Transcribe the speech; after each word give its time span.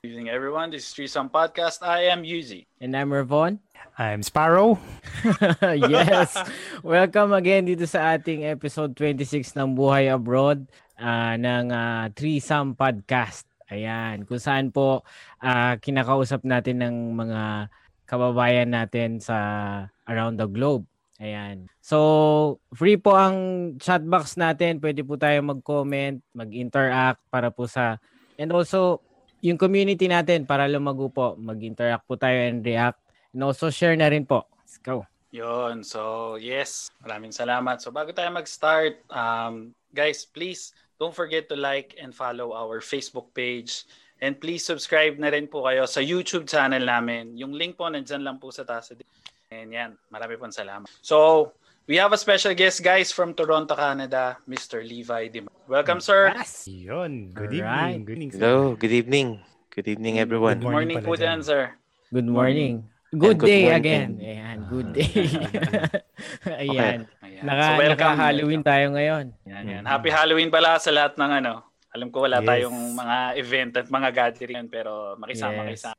Good 0.00 0.16
evening, 0.16 0.32
everyone. 0.32 0.72
This 0.72 0.88
is 0.88 0.96
Threesome 0.96 1.28
Podcast. 1.28 1.84
I 1.84 2.08
am 2.08 2.24
Yuzi. 2.24 2.64
And 2.80 2.96
I'm 2.96 3.12
Ravon. 3.12 3.60
I'm 4.00 4.24
Sparrow. 4.24 4.80
yes. 5.60 6.40
Welcome 6.80 7.36
again 7.36 7.68
dito 7.68 7.84
sa 7.84 8.16
ating 8.16 8.48
episode 8.48 8.96
26 8.96 9.52
ng 9.60 9.76
Buhay 9.76 10.08
Abroad 10.08 10.64
uh, 10.96 11.36
ng 11.36 11.68
uh, 11.68 12.08
Threesome 12.16 12.80
Podcast. 12.80 13.44
Ayan, 13.68 14.24
kung 14.24 14.40
saan 14.40 14.72
po 14.72 15.04
uh, 15.44 15.76
kinakausap 15.76 16.48
natin 16.48 16.80
ng 16.80 17.20
mga 17.20 17.68
kababayan 18.08 18.72
natin 18.72 19.20
sa 19.20 19.36
around 20.08 20.40
the 20.40 20.48
globe. 20.48 20.88
Ayan. 21.20 21.68
So, 21.84 22.56
free 22.72 22.96
po 22.96 23.20
ang 23.20 23.36
chat 23.76 24.00
box 24.00 24.40
natin. 24.40 24.80
Pwede 24.80 25.04
po 25.04 25.20
tayo 25.20 25.44
mag-comment, 25.44 26.24
mag-interact 26.32 27.20
para 27.28 27.52
po 27.52 27.68
sa... 27.68 28.00
And 28.40 28.56
also, 28.56 29.04
yung 29.40 29.56
community 29.56 30.06
natin 30.08 30.44
para 30.44 30.68
lumago 30.68 31.08
po. 31.08 31.36
Mag-interact 31.36 32.04
po 32.04 32.16
tayo 32.16 32.36
and 32.36 32.60
react. 32.64 33.00
And 33.32 33.44
also 33.44 33.72
share 33.72 33.96
na 33.96 34.08
rin 34.08 34.24
po. 34.24 34.44
Let's 34.60 34.78
go. 34.80 35.04
Yon. 35.30 35.86
So, 35.86 36.34
yes. 36.36 36.90
Maraming 37.00 37.30
salamat. 37.32 37.80
So, 37.80 37.94
bago 37.94 38.10
tayo 38.10 38.28
mag-start, 38.34 39.00
um, 39.08 39.70
guys, 39.94 40.26
please 40.26 40.74
don't 40.98 41.14
forget 41.14 41.48
to 41.48 41.56
like 41.56 41.96
and 41.96 42.12
follow 42.12 42.52
our 42.52 42.82
Facebook 42.82 43.30
page. 43.32 43.86
And 44.20 44.36
please 44.36 44.60
subscribe 44.60 45.16
na 45.16 45.32
rin 45.32 45.48
po 45.48 45.64
kayo 45.64 45.88
sa 45.88 46.04
YouTube 46.04 46.44
channel 46.44 46.84
namin. 46.84 47.40
Yung 47.40 47.56
link 47.56 47.80
po 47.80 47.88
nandyan 47.88 48.20
lang 48.20 48.36
po 48.36 48.52
sa 48.52 48.68
taas. 48.68 48.92
And 49.48 49.72
yan, 49.72 49.96
marami 50.12 50.36
pong 50.36 50.52
salamat. 50.52 50.90
So, 51.00 51.50
we 51.90 51.98
have 51.98 52.14
a 52.14 52.20
special 52.22 52.54
guest, 52.54 52.86
guys, 52.86 53.10
from 53.10 53.34
Toronto, 53.34 53.74
Canada, 53.74 54.38
Mr. 54.46 54.78
Levi 54.78 55.26
Dim. 55.26 55.50
Welcome, 55.66 55.98
sir. 55.98 56.30
Yes. 56.30 56.70
Yun. 56.70 57.34
Good 57.34 57.50
Alright. 57.58 57.98
evening. 57.98 58.06
Good 58.06 58.14
evening. 58.14 58.30
sir. 58.30 58.38
Hello, 58.38 58.56
good 58.78 58.94
evening. 58.94 59.28
Good 59.74 59.88
evening 59.90 60.22
everyone. 60.22 60.62
Good 60.62 60.70
morning, 60.70 61.02
Morning 61.02 61.02
po 61.02 61.18
dyan, 61.18 61.42
sir. 61.42 61.74
Good 62.14 62.30
morning. 62.30 62.86
Good, 63.10 63.34
And 63.34 63.40
good 63.42 63.50
day 63.50 63.62
morning. 63.66 63.82
again. 63.82 64.08
Ayan, 64.22 64.58
good 64.70 64.88
day. 64.94 65.10
Ayan. 66.62 66.98
Ayan. 67.26 67.42
Naka, 67.42 67.62
So, 67.66 67.72
welcome. 67.74 67.90
naka-Halloween 67.90 68.62
tayo 68.62 68.86
ngayon. 68.94 69.24
Yan, 69.50 69.64
yan. 69.66 69.82
Happy 69.82 70.10
Halloween 70.14 70.46
pala 70.54 70.78
sa 70.78 70.94
lahat 70.94 71.18
ng 71.18 71.30
ano. 71.42 71.66
Alam 71.90 72.08
ko 72.08 72.22
wala 72.22 72.38
Yes. 72.38 72.46
tayong 72.46 72.78
mga 72.94 73.16
event 73.34 73.72
at 73.74 73.86
mga 73.86 74.08
gathering 74.12 74.66
pero 74.66 75.18
makisama 75.18 75.66
Yes. 75.66 75.66
kayo 75.66 75.78
sa 75.84 75.90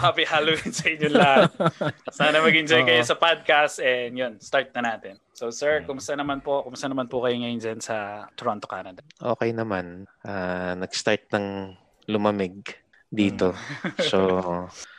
Happy 0.00 0.24
Halloween 0.24 0.72
sa 0.72 0.86
inyo 0.88 1.08
lahat. 1.10 1.50
Sana 2.16 2.40
mag-enjoy 2.40 2.82
kayo 2.82 3.02
sa 3.02 3.14
podcast 3.14 3.78
and 3.78 4.16
yun, 4.16 4.32
start 4.40 4.72
na 4.72 4.80
natin. 4.86 5.20
So 5.30 5.52
sir, 5.52 5.84
kumusta 5.84 6.12
naman 6.12 6.40
po? 6.40 6.64
Kumusta 6.64 6.88
naman 6.88 7.04
po 7.04 7.20
kayo 7.20 7.36
ngayon 7.36 7.60
dyan 7.60 7.78
sa 7.78 8.28
Toronto, 8.32 8.64
Canada? 8.64 9.04
Okay 9.14 9.52
naman. 9.52 10.08
Ah, 10.20 10.72
nag-start 10.74 11.28
ng 11.30 11.76
lumamig 12.06 12.56
dito. 13.06 13.52
So, 14.08 14.18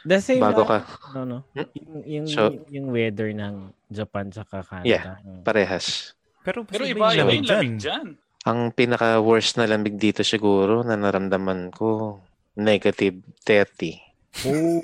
The 0.03 0.19
same 0.19 0.37
bago 0.37 0.65
ka, 0.65 0.85
No, 1.13 1.25
no. 1.25 1.37
Hmm? 1.51 1.65
Yung, 1.73 2.01
yung, 2.05 2.27
So- 2.27 2.61
yung 2.69 2.87
weather 2.89 3.31
ng 3.31 3.73
Japan 3.87 4.29
tsaka 4.29 4.61
Canada. 4.61 4.85
Yeah. 4.85 5.17
Mm. 5.19 5.41
parehas. 5.41 6.13
Pero, 6.41 6.61
Pero 6.65 6.85
iba, 6.85 7.09
iba 7.09 7.21
lamig 7.21 7.41
yung 7.41 7.47
lamig 7.47 7.75
dyan. 7.77 8.07
Ang 8.41 8.73
pinaka-worst 8.73 9.61
na 9.61 9.69
lamig 9.69 10.01
dito 10.01 10.25
siguro 10.25 10.81
na 10.81 10.97
naramdaman 10.97 11.69
ko, 11.69 12.17
negative 12.57 13.21
30. 13.45 14.11
Oh. 14.47 14.79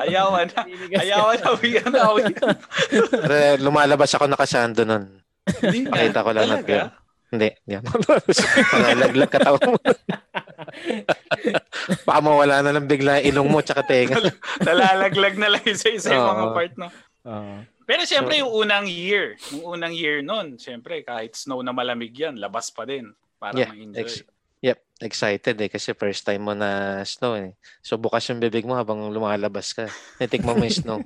Ayawan 0.00 0.48
na. 0.50 0.60
Ayawan 0.96 1.36
na. 1.36 1.46
Awiyan 1.52 1.90
na. 1.92 2.00
Awiyan. 2.10 2.56
Pero 3.12 3.62
lumalabas 3.62 4.10
ako 4.16 4.24
nakasando 4.26 4.82
nun. 4.88 5.20
Pakita 5.46 6.24
ko 6.24 6.30
lang 6.32 6.48
nag- 6.48 6.90
Hindi, 7.26 7.48
hindi 7.66 7.74
ako. 7.76 7.90
Pangalaglag 8.72 9.30
ka 9.30 9.40
tao 9.42 9.56
mo. 9.58 9.76
Baka 12.06 12.20
mawala 12.22 12.62
na 12.62 12.72
lang 12.72 12.86
bigla 12.86 13.20
ilong 13.20 13.50
mo 13.50 13.60
tsaka 13.60 13.82
tenga. 13.84 14.16
Nalalaglag 14.66 15.36
na 15.36 15.48
lang 15.52 15.62
isa-isa 15.66 16.14
yung 16.14 16.26
mga 16.26 16.46
part, 16.54 16.72
no? 16.78 16.88
Oo. 17.26 17.54
Pero 17.86 18.02
siyempre 18.02 18.42
yung 18.42 18.50
unang 18.50 18.90
year, 18.90 19.38
yung 19.54 19.78
unang 19.78 19.94
year 19.94 20.18
nun, 20.18 20.58
siyempre 20.58 21.06
kahit 21.06 21.38
snow 21.38 21.62
na 21.62 21.70
malamig 21.70 22.10
yan, 22.12 22.34
labas 22.34 22.68
pa 22.68 22.82
din 22.82 23.14
para 23.38 23.54
Yeah, 23.54 23.70
ma-enjoy. 23.70 24.02
ex- 24.02 24.26
yep, 24.58 24.82
excited 24.98 25.54
eh 25.54 25.70
kasi 25.70 25.94
first 25.94 26.26
time 26.26 26.42
mo 26.42 26.50
na 26.50 26.98
snow 27.06 27.38
eh. 27.38 27.54
So 27.78 27.94
bukas 27.94 28.26
yung 28.26 28.42
bibig 28.42 28.66
mo 28.66 28.74
habang 28.74 29.06
lumalabas 29.14 29.70
ka. 29.70 29.86
Natikman 30.18 30.58
mo 30.58 30.66
yung 30.66 30.74
snow. 30.82 30.98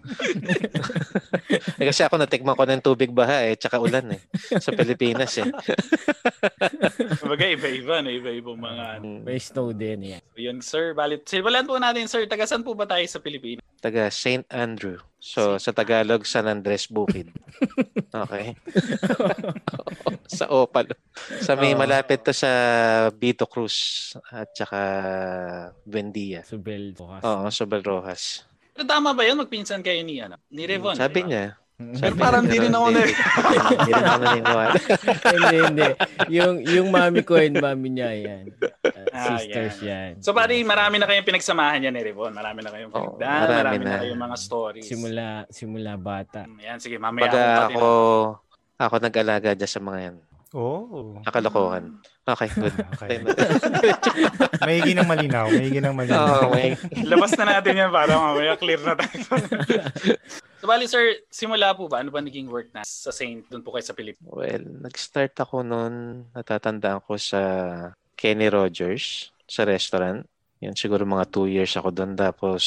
eh, 1.80 1.84
kasi 1.84 2.00
ako 2.00 2.16
natikman 2.16 2.56
ko 2.56 2.64
ng 2.64 2.80
tubig 2.80 3.12
baha 3.12 3.44
eh, 3.44 3.60
tsaka 3.60 3.76
ulan 3.76 4.16
eh. 4.16 4.20
Sa 4.56 4.72
Pilipinas 4.72 5.36
eh. 5.36 5.52
Kumbaga 7.20 7.44
iba-iba, 7.44 8.00
no? 8.00 8.08
iba-ibang 8.08 8.56
mga 8.56 8.84
ano. 8.96 9.02
Mm, 9.04 9.20
May 9.28 9.36
snow 9.36 9.68
din. 9.76 10.16
Yeah. 10.16 10.22
Yun, 10.38 10.64
sir. 10.64 10.96
Balit. 10.96 11.28
Simulan 11.28 11.68
po 11.68 11.76
natin, 11.76 12.08
sir. 12.08 12.24
Taga 12.24 12.48
saan 12.48 12.64
po 12.64 12.72
ba 12.72 12.88
tayo 12.88 13.04
sa 13.04 13.20
Pilipinas? 13.20 13.60
Taga 13.84 14.08
St. 14.08 14.48
Andrew. 14.48 14.96
So 15.20 15.60
sa 15.60 15.70
Tagalog, 15.76 16.24
San 16.24 16.48
Andres 16.48 16.88
Bukid. 16.88 17.28
Okay. 18.10 18.58
sa 20.26 20.50
Opal. 20.50 20.90
Sa 21.46 21.54
may 21.54 21.78
Oo. 21.78 21.78
malapit 21.78 22.18
to 22.26 22.34
sa 22.34 22.50
Vito 23.14 23.46
Cruz 23.46 24.10
at 24.34 24.50
tsaka 24.50 24.80
Buendia. 25.86 26.42
Subel 26.42 26.90
bukas. 26.90 27.22
Oo, 27.22 27.46
Sobel 27.54 27.86
Rojas. 27.86 28.42
Pero 28.74 28.82
tama 28.82 29.14
ba 29.14 29.22
yun? 29.22 29.38
Magpinsan 29.38 29.86
kayo 29.86 30.02
ni, 30.02 30.18
ano? 30.18 30.42
Ni 30.50 30.66
Revon. 30.66 30.98
Sabi 30.98 31.22
di 31.22 31.22
ba? 31.22 31.28
niya. 31.30 31.44
Pero 31.80 32.14
parang 32.14 32.44
di 32.44 32.56
rin 32.60 32.72
ako 32.72 32.86
na... 32.92 33.00
Hindi 33.00 33.90
rin 33.96 34.04
ako 34.04 34.18
naniniwala. 34.20 34.74
hindi, 35.32 35.56
hindi. 35.64 35.88
Yung, 36.28 36.54
yung 36.62 36.88
mami 36.92 37.20
ko 37.24 37.40
and 37.40 37.56
mami 37.56 37.88
niya, 37.96 38.10
yan. 38.12 38.44
Uh, 38.84 39.00
Ah, 39.10 39.36
sisters 39.36 39.76
yan. 39.82 40.10
So, 40.22 40.30
pari, 40.30 40.62
marami 40.62 41.00
na 41.00 41.08
kayong 41.08 41.26
pinagsamahan 41.26 41.82
yan 41.82 41.92
ni 41.96 42.02
Revon. 42.04 42.30
Marami 42.30 42.62
na 42.62 42.70
kayong 42.70 42.92
pinagdaan. 42.94 43.40
marami 43.42 43.56
marami, 43.58 43.82
na. 43.82 43.90
na. 43.90 44.00
kayong 44.06 44.22
mga 44.22 44.36
stories. 44.38 44.86
Simula, 44.86 45.26
simula 45.50 45.92
bata. 45.98 46.46
Mm, 46.46 46.58
Yan, 46.62 46.78
sige. 46.78 46.96
Mamaya 47.00 47.26
Baga 47.26 47.44
ako, 47.68 47.88
ako 48.78 48.94
nag-alaga 49.02 49.50
dyan 49.56 49.70
sa 49.70 49.80
mga 49.82 49.98
yan. 49.98 50.16
Oh. 50.50 51.14
Nakalokohan. 51.22 52.02
Okay, 52.26 52.48
good. 52.54 52.74
Okay. 53.00 53.22
Maigi 54.66 54.92
ng 54.98 55.06
malinaw. 55.06 55.46
Maigi 55.50 55.78
ng 55.78 55.94
malinaw. 55.94 56.26
Oo, 56.46 56.54
may, 56.54 56.74
Labas 57.06 57.32
na 57.38 57.58
natin 57.58 57.86
yan 57.86 57.90
para 57.90 58.12
mamaya 58.18 58.58
clear 58.58 58.82
na 58.82 58.94
tayo. 58.98 59.40
So, 60.60 60.68
bali, 60.68 60.84
sir, 60.84 61.24
simula 61.32 61.72
po 61.72 61.88
ba? 61.88 62.04
Ano 62.04 62.12
ba 62.12 62.20
naging 62.20 62.52
work 62.52 62.68
na 62.76 62.84
sa 62.84 63.10
Saint? 63.10 63.42
Doon 63.48 63.64
po 63.64 63.72
kayo 63.72 63.84
sa 63.84 63.96
Pilipinas? 63.96 64.28
well, 64.28 64.64
nag-start 64.84 65.34
ako 65.40 65.64
noon, 65.64 66.28
natatandaan 66.36 67.00
ko 67.02 67.16
sa 67.16 67.40
Kenny 68.14 68.52
Rogers, 68.52 69.32
sa 69.48 69.64
restaurant. 69.64 70.22
Yan, 70.60 70.76
siguro 70.76 71.08
mga 71.08 71.26
two 71.32 71.48
years 71.48 71.72
ako 71.74 71.88
doon. 71.90 72.12
Tapos, 72.12 72.62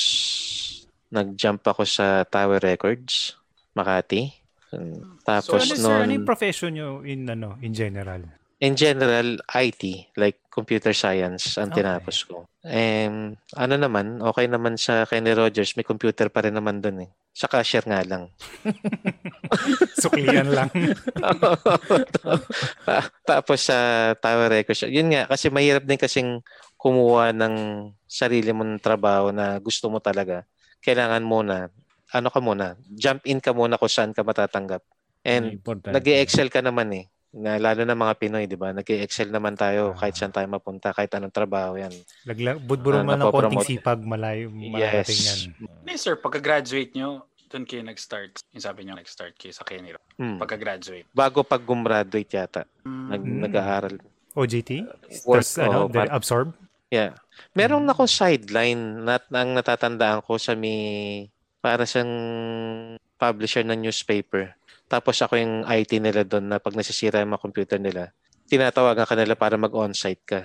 nag-jump 1.14 1.62
ako 1.62 1.86
sa 1.86 2.26
Tower 2.26 2.58
Records, 2.58 3.38
Makati. 3.78 4.34
So, 4.74 4.82
Tapos 5.22 5.70
ano, 5.70 5.78
sir, 5.78 5.98
ano 6.02 6.12
yung 6.18 6.26
profession 6.26 6.74
nyo 6.74 7.06
in, 7.06 7.30
ano, 7.30 7.62
in 7.62 7.78
general? 7.78 8.26
In 8.64 8.80
general, 8.80 9.44
IT, 9.52 9.84
like 10.16 10.40
computer 10.48 10.96
science, 10.96 11.60
ang 11.60 11.76
Okay. 11.76 11.84
tinapos 11.84 12.18
ko. 12.24 12.48
And 12.64 13.36
ano 13.60 13.76
naman, 13.76 14.24
okay 14.24 14.48
naman 14.48 14.80
sa 14.80 15.04
Kenny 15.04 15.36
Rogers, 15.36 15.76
may 15.76 15.84
computer 15.84 16.32
pa 16.32 16.48
rin 16.48 16.56
naman 16.56 16.80
doon 16.80 17.04
eh. 17.04 17.10
Sa 17.36 17.52
cashier 17.52 17.84
nga 17.84 18.00
lang. 18.08 18.32
Suklian 20.00 20.48
lang. 20.48 20.72
Ta- 22.88 23.12
Tapos 23.28 23.68
sa 23.68 24.14
Tower 24.16 24.48
Records, 24.48 24.88
yun 24.88 25.12
nga, 25.12 25.28
kasi 25.28 25.52
mahirap 25.52 25.84
din 25.84 26.00
kasing 26.00 26.40
kumuha 26.80 27.36
ng 27.36 27.56
sarili 28.08 28.56
mong 28.56 28.80
trabaho 28.80 29.36
na 29.36 29.60
gusto 29.60 29.92
mo 29.92 30.00
talaga. 30.00 30.48
Kailangan 30.80 31.24
muna, 31.26 31.68
ano 32.16 32.28
ka 32.32 32.40
muna, 32.40 32.80
jump 32.96 33.28
in 33.28 33.44
ka 33.44 33.52
muna 33.52 33.76
kung 33.76 33.92
saan 33.92 34.16
ka 34.16 34.24
matatanggap. 34.24 34.80
And 35.24 35.60
nag 35.64 36.04
excel 36.08 36.48
ka 36.48 36.60
naman 36.60 36.92
eh. 36.96 37.06
Na, 37.34 37.58
lalo 37.58 37.82
na 37.82 37.98
mga 37.98 38.14
Pinoy, 38.16 38.46
di 38.46 38.54
ba? 38.54 38.70
nag 38.70 38.86
excel 38.86 39.34
naman 39.34 39.58
tayo 39.58 39.92
Ah. 39.92 39.98
kahit 39.98 40.14
saan 40.14 40.30
tayo 40.30 40.46
mapunta, 40.46 40.94
kahit 40.94 41.10
anong 41.12 41.34
trabaho 41.34 41.74
yan. 41.74 41.90
Laglag, 42.24 42.62
budburo 42.62 43.02
Ah, 43.02 43.04
man 43.04 43.18
ng 43.18 43.34
konting 43.34 43.66
sipag, 43.66 44.06
malayo, 44.06 44.54
malating 44.54 45.18
yan. 45.18 45.40
Yes. 45.50 45.82
Hindi, 45.82 45.94
sir. 45.98 46.14
Pagka-graduate 46.14 46.94
nyo, 46.94 47.26
doon 47.50 47.66
kayo 47.66 47.82
nag-start. 47.82 48.38
Yung 48.54 48.62
sabi 48.62 48.86
nyo, 48.86 48.94
nag-start 48.94 49.34
kayo 49.34 49.50
sa 49.50 49.66
Kenny. 49.66 49.98
Hmm. 50.14 50.38
Pagka-graduate. 50.38 51.10
Bago 51.10 51.42
pag 51.42 51.62
gumraduate 51.62 52.30
yata, 52.32 52.70
nag, 52.86 53.22
Mm. 53.22 53.42
nag-aaral. 53.42 53.96
OJT? 54.34 54.86
Work, 55.26 55.42
Tapos, 55.42 55.58
ano, 55.58 55.90
then 55.90 56.10
absorb? 56.10 56.54
Yeah. 56.90 57.18
Meron 57.54 57.86
ako 57.86 58.06
sideline 58.06 59.02
na 59.02 59.18
ang 59.32 59.58
natatandaan 59.58 60.22
ko 60.22 60.38
sa 60.38 60.54
may 60.54 61.30
para 61.60 61.86
siyang 61.86 62.14
publisher 63.16 63.62
ng 63.64 63.82
newspaper. 63.82 64.54
Tapos 64.88 65.16
ako 65.22 65.40
yung 65.40 65.56
IT 65.66 65.92
nila 65.98 66.22
doon 66.28 66.52
na 66.52 66.58
pag 66.60 66.76
nasisira 66.78 67.24
yung 67.24 67.34
mga 67.34 67.44
computer 67.44 67.80
nila, 67.80 68.14
tinatawagan 68.48 69.08
ka 69.08 69.16
nila 69.18 69.34
para 69.34 69.56
mag-on-site 69.58 70.26
ka. 70.26 70.42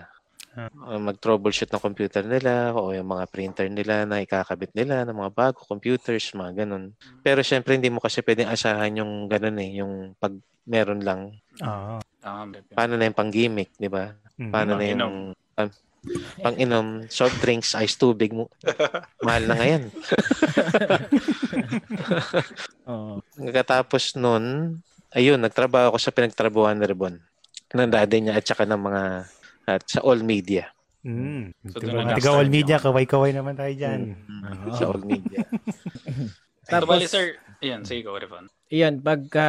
Ah. 0.58 0.72
Uh, 0.74 0.98
mag-troubleshoot 0.98 1.70
ng 1.70 1.84
computer 1.84 2.24
nila 2.26 2.74
o 2.74 2.90
yung 2.90 3.06
mga 3.06 3.30
printer 3.30 3.68
nila 3.70 4.02
na 4.08 4.24
ikakabit 4.24 4.74
nila 4.74 5.06
ng 5.06 5.14
mga 5.14 5.30
bago 5.30 5.62
computers, 5.62 6.34
mga 6.34 6.64
ganun. 6.64 6.96
Pero 7.22 7.44
syempre 7.46 7.78
hindi 7.78 7.92
mo 7.92 8.02
kasi 8.02 8.24
pwedeng 8.26 8.50
asahan 8.50 8.98
yung 8.98 9.30
ganun 9.30 9.58
eh, 9.62 9.70
yung 9.78 9.92
pag 10.18 10.34
meron 10.66 11.00
lang. 11.04 11.32
Ah. 11.62 12.02
Um, 12.24 12.52
Paano 12.74 12.98
na 12.98 13.06
yung 13.06 13.16
pang-gimmick, 13.16 13.72
di 13.78 13.88
ba? 13.88 14.12
mhm. 14.36 14.50
Paano 14.52 14.76
na 14.76 14.84
yung... 14.84 15.16
ah, 15.56 15.70
pang 16.40 16.56
inom, 16.56 17.04
soft 17.10 17.42
drinks, 17.42 17.74
ice 17.74 17.98
tubig 17.98 18.32
mo. 18.32 18.46
Mahal 19.26 19.44
na 19.50 19.54
ngayon. 19.58 19.82
Oo. 22.90 23.20
Pagkatapos 23.36 24.16
nun, 24.16 24.78
ayun, 25.12 25.40
nagtrabaho 25.40 25.94
ako 25.94 25.98
sa 25.98 26.14
pinagtrabuhan 26.14 26.78
ni 26.78 26.86
Rebon. 26.86 27.20
Ng 27.74 27.92
daddy 27.92 28.24
niya 28.24 28.38
at 28.38 28.46
saka 28.46 28.64
ng 28.64 28.80
mga 28.80 29.02
at 29.68 29.82
sa 29.84 30.00
all 30.00 30.24
media. 30.24 30.72
Mm. 31.04 31.52
So, 31.72 31.78
Tiga, 31.84 32.32
all 32.32 32.48
media, 32.48 32.80
kaway-kaway 32.80 33.36
naman 33.36 33.54
tayo 33.54 33.72
dyan. 33.72 34.16
Oo. 34.16 34.74
Sa 34.74 34.84
all 34.90 35.04
media. 35.04 35.44
Tapos- 36.72 36.88
bali, 36.88 37.06
sir, 37.08 37.36
ayan, 37.60 37.84
sige 37.84 38.04
ko, 38.04 38.16
Revon. 38.16 38.48
Iyan, 38.68 39.00
pagka 39.00 39.48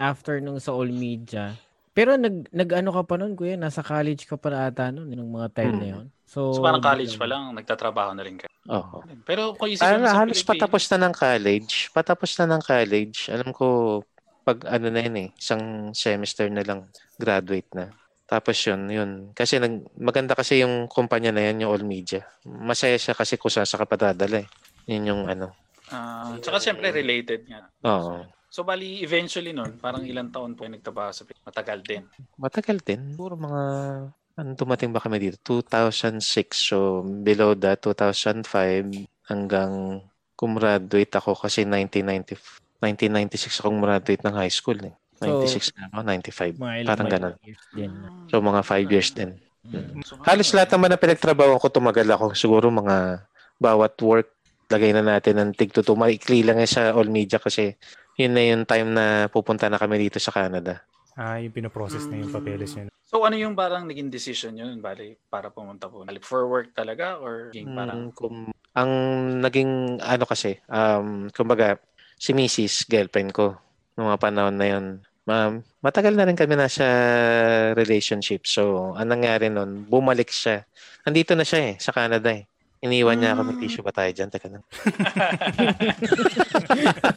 after 0.00 0.40
nung 0.40 0.60
sa 0.60 0.72
all 0.72 0.88
media, 0.88 1.52
pero 1.94 2.18
nag 2.18 2.50
nag-ano 2.50 2.90
ka 2.90 3.02
pa 3.06 3.14
noon, 3.16 3.32
kuya, 3.32 3.54
nasa 3.54 3.80
college 3.80 4.26
ka 4.26 4.34
pa 4.34 4.50
na 4.50 4.68
ata 4.68 4.90
noon 4.90 5.08
nung 5.08 5.30
mga 5.30 5.48
time 5.54 5.72
na 5.72 5.78
Hmm. 5.80 5.92
'yon. 5.94 6.06
So, 6.26 6.50
So, 6.50 6.66
parang 6.66 6.82
college 6.82 7.14
pa 7.14 7.30
lang, 7.30 7.54
nagtatrabaho 7.54 8.10
na 8.12 8.26
rin 8.26 8.34
kayo. 8.34 8.50
Oo. 8.66 9.06
Pero 9.22 9.54
kung 9.54 9.70
isipin 9.70 10.02
mo 10.02 10.08
sa 10.08 10.24
halos 10.24 10.42
patapos 10.42 10.82
na 10.90 11.06
ng 11.06 11.14
college. 11.14 11.72
Patapos 11.94 12.30
na 12.36 12.44
ng 12.50 12.62
college. 12.64 13.18
Alam 13.30 13.54
ko, 13.54 13.66
pag 14.42 14.58
ano 14.66 14.90
na 14.90 15.00
yun 15.00 15.16
eh, 15.20 15.28
isang 15.38 15.94
semester 15.94 16.50
na 16.50 16.66
lang, 16.66 16.90
graduate 17.16 17.70
na. 17.72 17.94
Tapos 18.24 18.56
yun, 18.64 18.88
yun. 18.88 19.10
Kasi 19.30 19.60
nag, 19.60 19.84
maganda 19.94 20.32
kasi 20.34 20.64
yung 20.64 20.88
kumpanya 20.88 21.30
na 21.30 21.44
yan, 21.46 21.62
yung 21.62 21.70
All 21.76 21.84
Media. 21.86 22.24
Masaya 22.42 22.96
siya 22.96 23.12
kasi 23.14 23.36
kung 23.36 23.52
saan 23.52 23.68
sa 23.68 23.78
kapadadala 23.78 24.42
eh. 24.42 24.48
Yun 24.88 25.12
yung 25.12 25.22
ano. 25.28 25.52
Ah, 25.92 26.32
tsaka 26.40 26.56
syempre 26.58 26.88
related 26.90 27.44
nga. 27.46 27.68
Oo. 27.84 28.24
So 28.24 28.43
bali 28.62 29.02
eventually 29.02 29.50
nun, 29.50 29.80
parang 29.82 30.06
ilang 30.06 30.30
taon 30.30 30.54
po 30.54 30.62
yung 30.62 30.78
nagtrabaho 30.78 31.10
sa 31.10 31.26
Pilipinas. 31.26 31.50
Matagal 31.50 31.78
din. 31.82 32.02
Matagal 32.38 32.78
din. 32.86 33.00
Puro 33.18 33.34
mga, 33.34 33.62
ano 34.38 34.48
dumating 34.54 34.94
ba 34.94 35.02
kami 35.02 35.18
dito? 35.18 35.42
2006. 35.42 36.22
So, 36.54 37.02
below 37.02 37.58
that, 37.58 37.82
2005 37.82 38.46
hanggang 39.26 40.04
kumraduate 40.38 41.14
ako 41.18 41.34
kasi 41.34 41.66
1990, 41.66 42.38
1996 42.78 43.58
ako 43.64 43.68
kumraduate 43.74 44.22
ng 44.22 44.36
high 44.38 44.54
school 44.54 44.78
eh. 44.86 44.94
96 45.18 45.74
na 45.74 45.90
ako, 45.90 45.98
95. 46.04 46.58
mga 46.60 46.74
ilang 46.78 46.90
Parang 46.90 47.06
five 47.08 47.14
ganun. 47.14 47.34
din. 47.74 47.92
So, 48.30 48.34
mga 48.38 48.60
5 48.62 48.94
years 48.94 49.10
din. 49.14 49.30
Mm. 49.64 50.04
So, 50.04 50.20
Halos 50.22 50.52
lahat 50.52 50.70
naman 50.76 50.92
na 50.92 51.00
pinagtrabaho 51.00 51.56
ko, 51.56 51.66
tumagal 51.72 52.06
ako. 52.12 52.36
Siguro 52.36 52.68
mga 52.68 53.24
bawat 53.56 53.94
work, 54.04 54.28
lagay 54.70 54.90
na 54.92 55.04
natin 55.04 55.40
ng 55.40 55.50
tig 55.56 55.70
to 55.72 55.82
Maikli 55.94 56.42
lang 56.44 56.60
yan 56.60 56.70
sa 56.70 56.82
all 56.92 57.08
media 57.08 57.38
kasi 57.38 57.76
yun 58.14 58.32
na 58.34 58.42
yung 58.42 58.64
time 58.64 58.88
na 58.94 59.26
pupunta 59.28 59.66
na 59.66 59.78
kami 59.80 59.98
dito 59.98 60.18
sa 60.22 60.30
Canada. 60.30 60.82
Ah, 61.14 61.38
yung 61.38 61.54
pinoprocess 61.54 62.10
na 62.10 62.26
yung 62.26 62.30
papeles 62.30 62.74
niya. 62.74 62.90
So 63.06 63.22
ano 63.22 63.38
yung 63.38 63.54
parang 63.54 63.86
naging 63.86 64.10
decision 64.10 64.58
yun 64.58 64.82
bali 64.82 65.14
para 65.30 65.46
pumunta 65.50 65.86
po? 65.86 66.02
Bali, 66.02 66.18
For 66.18 66.50
work 66.50 66.74
talaga 66.74 67.22
or 67.22 67.54
yung 67.54 67.70
parang 67.74 68.10
Mm, 68.10 68.14
kum- 68.14 68.54
ang 68.74 68.90
naging 69.38 70.02
ano 70.02 70.24
kasi, 70.26 70.58
um, 70.66 71.30
kumbaga, 71.30 71.78
si 72.18 72.34
Mrs. 72.34 72.90
girlfriend 72.90 73.30
ko, 73.30 73.54
noong 73.94 74.10
mga 74.10 74.22
panahon 74.22 74.56
na 74.58 74.66
yun, 74.66 74.84
ma- 75.22 75.62
matagal 75.78 76.18
na 76.18 76.26
rin 76.26 76.34
kami 76.34 76.58
nasa 76.58 76.82
relationship. 77.78 78.50
So, 78.50 78.92
anong 78.98 79.22
nangyari 79.22 79.46
nun, 79.46 79.86
bumalik 79.86 80.34
siya. 80.34 80.66
Andito 81.06 81.38
na 81.38 81.46
siya 81.46 81.70
eh, 81.70 81.74
sa 81.78 81.94
Canada 81.94 82.34
eh. 82.34 82.50
Iniwan 82.84 83.16
niya 83.16 83.32
ako, 83.32 83.40
may 83.42 83.56
Mm. 83.56 83.58
tissue 83.58 83.80
ba 83.80 83.90
tayo 83.90 84.12
dyan? 84.12 84.28
Teka 84.28 84.46
lang. 84.46 84.62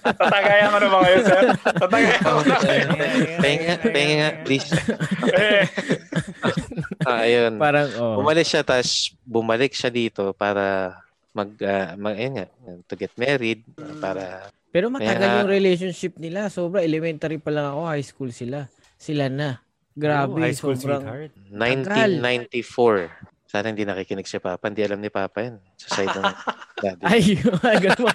Tatagayan 0.07 0.67
ko 0.71 0.77
na 0.79 0.87
ba 0.87 0.97
kayo, 1.03 1.17
sir? 1.21 1.41
Tatagayan 1.75 2.21
ko 2.23 2.39
na 2.41 2.57
kayo. 2.57 2.83
Pahinga, 3.37 3.73
pahinga 3.83 4.15
nga, 4.15 4.29
please. 4.43 4.69
Eh, 5.29 5.63
Ah, 7.03 7.23
ayun. 7.23 7.55
Parang 7.57 7.87
oh. 7.95 8.19
Bumalik 8.19 8.43
siya, 8.43 8.61
tapos 8.61 9.11
bumalik 9.23 9.71
siya 9.71 9.89
dito 9.89 10.31
para 10.33 10.91
mag, 11.31 11.49
ah, 11.61 11.93
mag 11.95 12.13
ayun 12.15 12.33
nga, 12.37 12.45
to 12.85 12.93
get 12.95 13.11
married, 13.15 13.61
para 13.99 14.47
Pero 14.69 14.87
matagal 14.87 15.41
yung 15.41 15.49
relationship 15.49 16.15
nila. 16.15 16.47
Sobra 16.47 16.79
elementary 16.79 17.35
pa 17.37 17.49
lang 17.49 17.71
ako, 17.71 17.79
high 17.87 18.03
school 18.03 18.29
sila. 18.29 18.67
Sila 18.95 19.27
na. 19.27 19.59
Grabe, 19.91 20.31
Oh, 20.31 20.39
high 20.39 20.53
school 20.53 20.75
sobrang 20.75 21.01
sweetheart. 21.01 21.31
1994. 21.49 23.09
Sana 23.47 23.71
hindi 23.71 23.81
nakikinig 23.81 24.27
si 24.27 24.37
Papa. 24.37 24.67
Hindi 24.67 24.83
alam 24.83 24.99
ni 24.99 25.07
Papa 25.07 25.39
yan. 25.39 25.55
Sa 25.73 25.87
side 25.95 26.11
ng 26.11 26.23
daddy. 26.83 27.03
Ay, 27.07 27.23
ganun. 27.79 28.11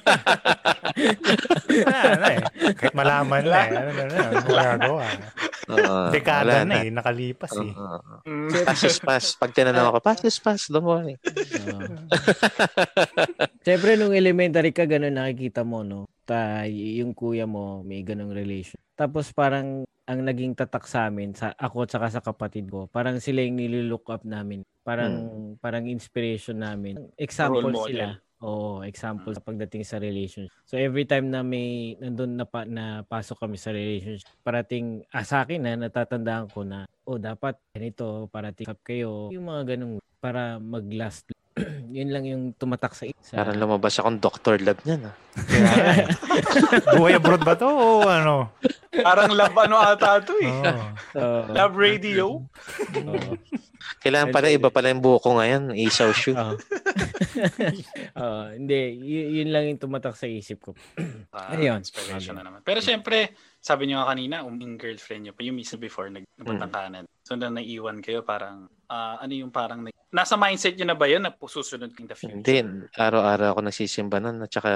Wala 1.83 2.01
na 2.13 2.27
eh. 2.29 2.41
Kahit 2.77 2.93
malaman 2.93 3.41
na 3.43 3.59
eh. 3.59 3.71
Ano 3.73 3.91
na 3.91 4.05
na. 4.05 4.19
Ano 4.23 4.39
magagawa? 4.45 5.05
Oo, 5.73 5.97
Dekada 6.13 6.63
na 6.63 6.85
eh. 6.85 6.93
Nakalipas 6.93 7.49
eh. 7.57 7.73
Oo. 7.73 7.99
mm, 8.29 8.61
Pass 8.63 8.83
is 8.85 8.99
pass. 8.99 9.25
Pag 9.35 9.57
tinanong 9.57 9.89
ako, 9.89 9.99
pass 10.01 10.21
is 10.21 10.37
pass. 10.37 10.69
Don't 10.69 10.85
worry. 10.85 11.17
Siyempre, 13.63 13.97
nung 13.97 14.13
elementary 14.13 14.71
ka, 14.71 14.85
ganun 14.85 15.17
nakikita 15.17 15.65
mo, 15.65 15.81
no? 15.81 16.05
Ta, 16.23 16.69
yung 16.69 17.17
kuya 17.17 17.47
mo, 17.47 17.81
may 17.83 18.05
ganung 18.05 18.31
relation. 18.31 18.79
Tapos 19.03 19.35
parang 19.35 19.83
ang 19.83 20.21
naging 20.23 20.55
tatak 20.55 20.87
sa 20.87 21.11
amin, 21.11 21.35
sa 21.35 21.51
ako 21.59 21.83
at 21.83 21.91
saka 21.91 22.07
sa 22.07 22.23
kapatid 22.23 22.71
ko, 22.71 22.87
parang 22.87 23.19
sila 23.19 23.43
yung 23.43 23.59
nililook 23.59 24.07
up 24.15 24.23
namin. 24.23 24.63
Parang 24.87 25.27
parang 25.59 25.91
inspiration 25.91 26.63
namin. 26.63 26.95
Example 27.19 27.75
sila. 27.83 28.15
Oo, 28.47 28.87
example 28.87 29.35
sa 29.35 29.43
pagdating 29.43 29.83
sa 29.83 29.99
relationship. 29.99 30.55
So 30.67 30.79
every 30.79 31.03
time 31.03 31.35
na 31.35 31.43
may 31.43 31.99
nandun 31.99 32.39
na, 32.39 32.47
pa, 32.47 32.63
na 32.63 33.03
pasok 33.03 33.43
kami 33.43 33.59
sa 33.59 33.75
relationship, 33.75 34.31
parating 34.47 35.03
ah, 35.11 35.27
sa 35.27 35.43
akin 35.43 35.67
na 35.67 35.75
natatandaan 35.75 36.47
ko 36.51 36.63
na 36.63 36.87
oh 37.03 37.19
dapat 37.19 37.59
ganito 37.75 38.31
parating 38.31 38.71
up 38.71 38.79
kayo. 38.87 39.35
Yung 39.35 39.51
mga 39.51 39.75
ganung 39.75 39.99
para 40.23 40.63
mag-last 40.63 41.27
yun 41.97 42.09
lang 42.11 42.25
yung 42.25 42.43
tumatak 42.55 42.93
sa 42.93 43.05
isa. 43.05 43.35
Parang 43.35 43.57
lumabas 43.57 43.99
akong 43.99 44.19
doctor 44.19 44.57
lab 44.59 44.79
niyan. 44.83 45.09
Ah. 45.09 45.15
Buhay 46.97 47.17
abroad 47.17 47.43
ba 47.43 47.57
to 47.57 47.69
o 47.69 48.05
ano? 48.05 48.53
parang 48.93 49.33
love 49.33 49.57
ano 49.57 49.81
ata 49.81 50.21
ito 50.21 50.37
eh. 50.45 50.53
Oh. 50.53 50.85
Oo. 51.17 51.41
Love 51.53 51.75
radio. 51.77 52.25
Oo. 53.01 53.33
Kailangan 54.03 54.35
pala, 54.35 54.51
iba 54.51 54.69
pala 54.69 54.91
yung 54.91 55.03
buko 55.03 55.39
ngayon. 55.39 55.75
Isaw 55.75 56.11
shoe. 56.13 56.35
Oo. 56.35 56.55
Oo, 58.23 58.43
hindi, 58.55 58.99
y- 58.99 59.43
yun 59.43 59.51
lang 59.51 59.65
yung 59.71 59.81
tumatak 59.81 60.15
sa 60.15 60.27
isip 60.27 60.61
ko. 60.61 60.71
Ah, 61.33 61.57
Ayun. 61.57 61.81
Inspiration 61.81 62.37
na 62.37 62.45
naman. 62.45 62.61
Pero 62.61 62.85
syempre, 62.85 63.33
sabi 63.63 63.87
niyo 63.87 64.03
nga 64.03 64.11
kanina, 64.11 64.43
um, 64.43 64.59
yung 64.59 64.75
girlfriend 64.75 65.23
niyo 65.23 65.33
pa, 65.39 65.47
yung 65.47 65.55
mismo 65.55 65.79
before 65.79 66.11
nag 66.11 66.27
napuntang 66.35 66.75
Mm. 66.75 66.77
Canada. 66.77 67.09
So 67.23 67.39
na 67.39 67.47
naiwan 67.47 68.03
kayo, 68.03 68.27
parang, 68.27 68.67
ah, 68.91 69.23
ano 69.23 69.33
yung 69.39 69.55
parang, 69.55 69.87
nag- 69.87 69.95
nasa 70.11 70.35
mindset 70.35 70.75
niyo 70.75 70.91
na 70.91 70.99
ba 70.99 71.07
yun 71.07 71.23
na 71.23 71.31
susunod 71.31 71.95
in 71.95 72.11
the 72.11 72.19
future? 72.19 72.35
Hindi. 72.35 72.91
Araw-araw 72.99 73.55
ako 73.55 73.61
nagsisimba 73.63 74.19
nun. 74.19 74.43
At 74.43 74.51
saka 74.51 74.71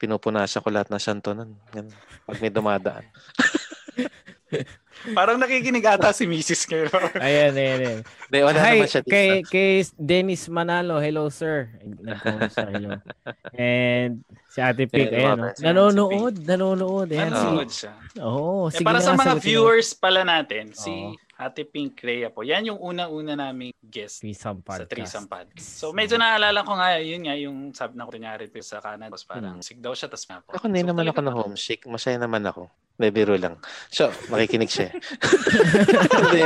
pinupunasan 0.00 0.64
ko 0.64 0.68
lahat 0.72 0.88
ng 0.88 0.98
santo 1.04 1.36
nun. 1.36 1.60
Ganun. 1.68 1.92
Pag 2.26 2.40
may 2.40 2.50
dumadaan. 2.50 3.04
Parang 5.14 5.36
nakikinig 5.36 5.82
ata 5.82 6.10
si 6.10 6.24
Mrs. 6.24 6.62
kayo. 6.64 6.90
Ayan, 7.16 7.52
ayan, 7.52 7.78
ayan. 7.78 8.00
Hindi, 8.02 8.38
wala 8.40 8.58
Hi, 8.58 8.76
naman 8.76 8.88
siya 8.88 9.00
dito. 9.00 9.08
kay, 9.08 9.28
kay 9.42 9.70
Dennis 9.94 10.44
Manalo, 10.46 10.98
hello 10.98 11.28
sir. 11.28 11.70
Nag-comment 11.80 12.50
siya, 12.50 12.68
hello. 12.68 12.90
And 13.56 14.12
si 14.46 14.58
Ate 14.58 14.84
Pink, 14.84 15.08
Yeah, 15.08 15.32
ayan, 15.32 15.38
oh. 15.40 15.52
si 15.52 15.62
nanonood, 15.62 16.34
nanonood. 16.40 17.08
Ayan, 17.08 17.28
si, 17.28 17.38
Nanonood 17.40 17.70
siya. 17.70 17.92
Oo, 18.20 18.66
Eh, 18.66 18.74
sige 18.74 18.84
para 18.84 18.98
sa 18.98 19.14
nga, 19.14 19.18
mga 19.18 19.26
sagutin 19.30 19.40
mo. 19.40 19.46
viewers 19.46 19.88
pala 19.92 20.20
natin, 20.22 20.64
si 20.72 20.90
Oo. 20.90 21.14
Ate 21.36 21.64
Pink 21.64 21.96
Rhea 21.96 22.28
po. 22.28 22.42
Yan 22.42 22.66
yung 22.66 22.76
una-una 22.76 23.32
naming 23.32 23.72
guest 23.80 24.20
Threesome 24.20 24.60
sa 24.60 24.66
podcast. 24.68 24.90
Threesome 24.90 25.24
Podcast. 25.26 25.64
So 25.72 25.88
medyo 25.90 26.14
naalala 26.14 26.60
ko 26.60 26.76
nga, 26.76 27.00
yun 27.00 27.24
nga, 27.24 27.32
yung 27.34 27.72
sabi 27.72 27.96
na 27.96 28.04
kunyari 28.04 28.44
po 28.44 28.60
sa 28.60 28.76
Canada, 28.78 29.08
tapos 29.08 29.24
parang 29.24 29.56
Hmm. 29.56 29.64
sick 29.64 29.80
daw 29.80 29.90
siya, 29.90 30.06
tapos 30.06 30.26
nga 30.26 30.38
po. 30.38 30.52
Ako 30.52 30.66
hindi 30.66 30.82
So, 30.82 30.88
naman 30.90 31.08
ako 31.08 31.20
na 31.22 31.32
homesick. 31.32 31.80
Masaya 31.86 32.18
naman 32.18 32.44
ako. 32.44 32.68
May 33.00 33.08
biro 33.08 33.32
lang. 33.32 33.56
So, 33.88 34.12
makikinig 34.28 34.68
siya. 34.68 34.92
Hindi, 36.20 36.44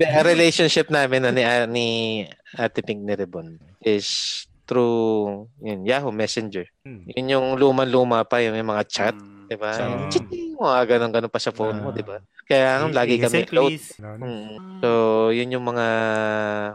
Ang 0.00 0.24
relationship 0.24 0.88
namin 0.88 1.28
na 1.28 1.30
ni, 1.30 1.42
ah, 1.44 1.68
ni 1.68 1.86
Ate 2.56 2.80
Pink 2.80 3.04
ni 3.04 3.12
Rebon 3.12 3.60
is 3.84 4.08
through 4.64 5.44
yun, 5.60 5.84
Yahoo 5.84 6.08
Messenger. 6.08 6.64
Hmm. 6.88 7.04
Yun 7.04 7.26
yung 7.28 7.46
luma-luma 7.60 8.24
pa, 8.24 8.40
yung 8.40 8.56
may 8.56 8.64
mga 8.64 8.84
chat. 8.88 9.12
Mm, 9.12 9.44
Diba? 9.50 9.70
So- 9.74 9.82
Yung 9.84 10.08
Chiting, 10.08 10.54
mga 10.56 10.80
ganun-ganun 10.88 11.28
pa 11.28 11.42
sa 11.42 11.52
phone 11.52 11.82
mo, 11.82 11.90
Ah. 11.90 11.96
diba? 11.96 12.16
Kaya 12.46 12.80
nga, 12.80 13.04
lagi 13.04 13.20
kami 13.20 13.44
load. 13.50 13.76
Mm. 14.00 14.80
So, 14.80 14.88
yun 15.30 15.52
yung 15.52 15.66
mga 15.68 15.86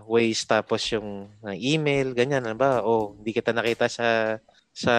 ways 0.05 0.45
tapos 0.45 0.85
yung 0.91 1.33
uh, 1.41 1.55
email, 1.55 2.13
ganyan, 2.13 2.45
ano 2.45 2.55
ba? 2.55 2.85
Oh, 2.85 3.17
hindi 3.17 3.33
kita 3.33 3.51
nakita 3.51 3.89
sa 3.89 4.37
sa 4.75 4.95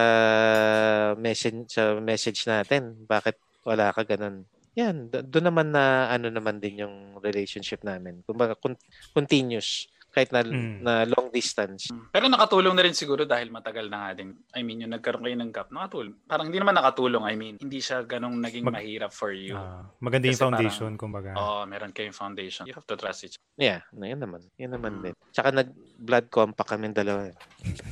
message 1.21 1.69
sa 1.69 2.01
message 2.01 2.49
natin. 2.49 2.97
Bakit 3.05 3.37
wala 3.67 3.91
ka 3.91 4.07
ganun? 4.07 4.47
Yan, 4.73 5.09
do- 5.09 5.25
doon 5.25 5.47
naman 5.47 5.69
na 5.69 5.85
ano 6.07 6.29
naman 6.29 6.57
din 6.57 6.81
yung 6.81 6.95
relationship 7.19 7.83
namin. 7.83 8.23
Kumbaga 8.23 8.55
con- 8.55 8.79
continuous 9.11 9.89
kahit 10.09 10.33
na, 10.33 10.41
Mm. 10.41 10.81
na 10.81 11.05
long 11.05 11.29
distance. 11.29 11.93
Pero 12.09 12.25
nakatulong 12.25 12.73
na 12.73 12.81
rin 12.81 12.97
siguro 12.97 13.29
dahil 13.29 13.53
matagal 13.53 13.85
na 13.87 14.01
nga 14.01 14.11
din. 14.17 14.33
I 14.51 14.65
mean, 14.65 14.81
yung 14.81 14.89
nagkaroon 14.91 15.21
kayo 15.21 15.37
ng 15.37 15.53
gap, 15.53 15.69
nakatulong. 15.69 16.17
Parang 16.25 16.49
hindi 16.49 16.57
naman 16.57 16.73
nakatulong. 16.73 17.21
I 17.23 17.37
mean, 17.37 17.57
hindi 17.59 17.85
siya 17.85 18.01
ganong 18.01 18.33
naging 18.39 18.65
Mag- 18.65 18.81
mahirap 18.81 19.13
for 19.13 19.29
you. 19.29 19.53
Ah, 19.53 19.85
maganda 20.01 20.25
yung 20.25 20.41
foundation, 20.41 20.97
kumbaga. 20.97 21.37
Oo, 21.37 21.65
meron 21.65 21.93
kayong 21.93 22.17
foundation. 22.17 22.65
You 22.65 22.73
have 22.73 22.89
to 22.89 22.97
trust 22.97 23.29
each 23.29 23.37
Yeah, 23.57 23.85
na 23.91 24.09
yun 24.09 24.17
naman. 24.19 24.41
Yun 24.57 24.73
naman 24.73 24.93
Mm. 24.95 25.03
din. 25.05 25.15
Tsaka 25.33 25.49
nag-blood 25.53 26.27
compact 26.29 26.69
kami 26.71 26.93
dalawa. 26.93 27.29
eh. 27.29 27.37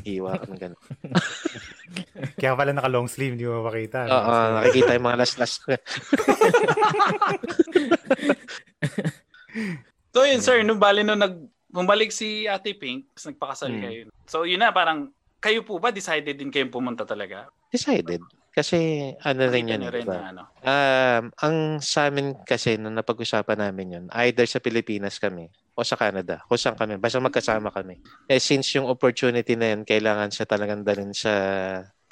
Iwa 0.07 0.37
kami 0.39 0.57
ganun. 0.59 0.81
Kaya 2.41 2.57
pala 2.57 2.73
naka 2.73 2.89
long 2.89 3.07
sleeve, 3.07 3.37
hindi 3.37 3.45
mo 3.45 3.63
makita. 3.63 4.09
Oo, 4.09 4.35
nakikita 4.59 4.97
yung 4.97 5.07
mga 5.07 5.19
last-last 5.21 5.57
ko. 5.63 5.73
So 10.15 10.23
yun 10.23 10.39
sir, 10.39 10.63
nung 10.63 10.79
bali 10.79 11.03
nung 11.03 11.19
nag 11.19 11.35
bumalik 11.67 12.15
si 12.15 12.47
Ate 12.47 12.71
Pink, 12.75 13.11
nagpakasal 13.19 13.75
Hmm. 13.75 13.83
kayo. 13.83 14.01
So 14.31 14.47
yun 14.47 14.63
na, 14.63 14.71
parang 14.71 15.11
kayo 15.43 15.67
po 15.67 15.83
ba 15.83 15.91
decided 15.91 16.39
din 16.39 16.55
kayong 16.55 16.71
pumunta 16.71 17.03
talaga? 17.03 17.51
Decided. 17.75 18.23
Kasi 18.55 19.11
ano 19.27 19.43
rin 19.51 19.67
yun, 19.67 19.83
niyo 19.83 19.91
eh, 19.91 19.95
rin 19.99 20.07
diba? 20.07 20.15
na 20.15 20.31
ano. 20.31 20.43
Um, 20.65 21.25
ang 21.43 21.57
sa 21.83 22.07
amin 22.09 22.39
kasi 22.47 22.79
nung 22.79 22.95
napag-usapan 22.95 23.59
namin 23.59 23.87
yun, 23.99 24.05
either 24.23 24.47
sa 24.47 24.63
Pilipinas 24.63 25.19
kami 25.19 25.51
o 25.75 25.83
sa 25.83 25.99
Canada, 25.99 26.39
kung 26.47 26.55
saan 26.57 26.79
kami, 26.79 26.95
basta 27.03 27.19
magkasama 27.19 27.75
kami. 27.75 27.99
Eh 28.31 28.39
since 28.39 28.79
yung 28.79 28.87
opportunity 28.87 29.59
na 29.59 29.75
yun, 29.75 29.83
kailangan 29.83 30.31
siya 30.31 30.47
talagang 30.47 30.87
dalhin 30.87 31.11
sa 31.11 31.35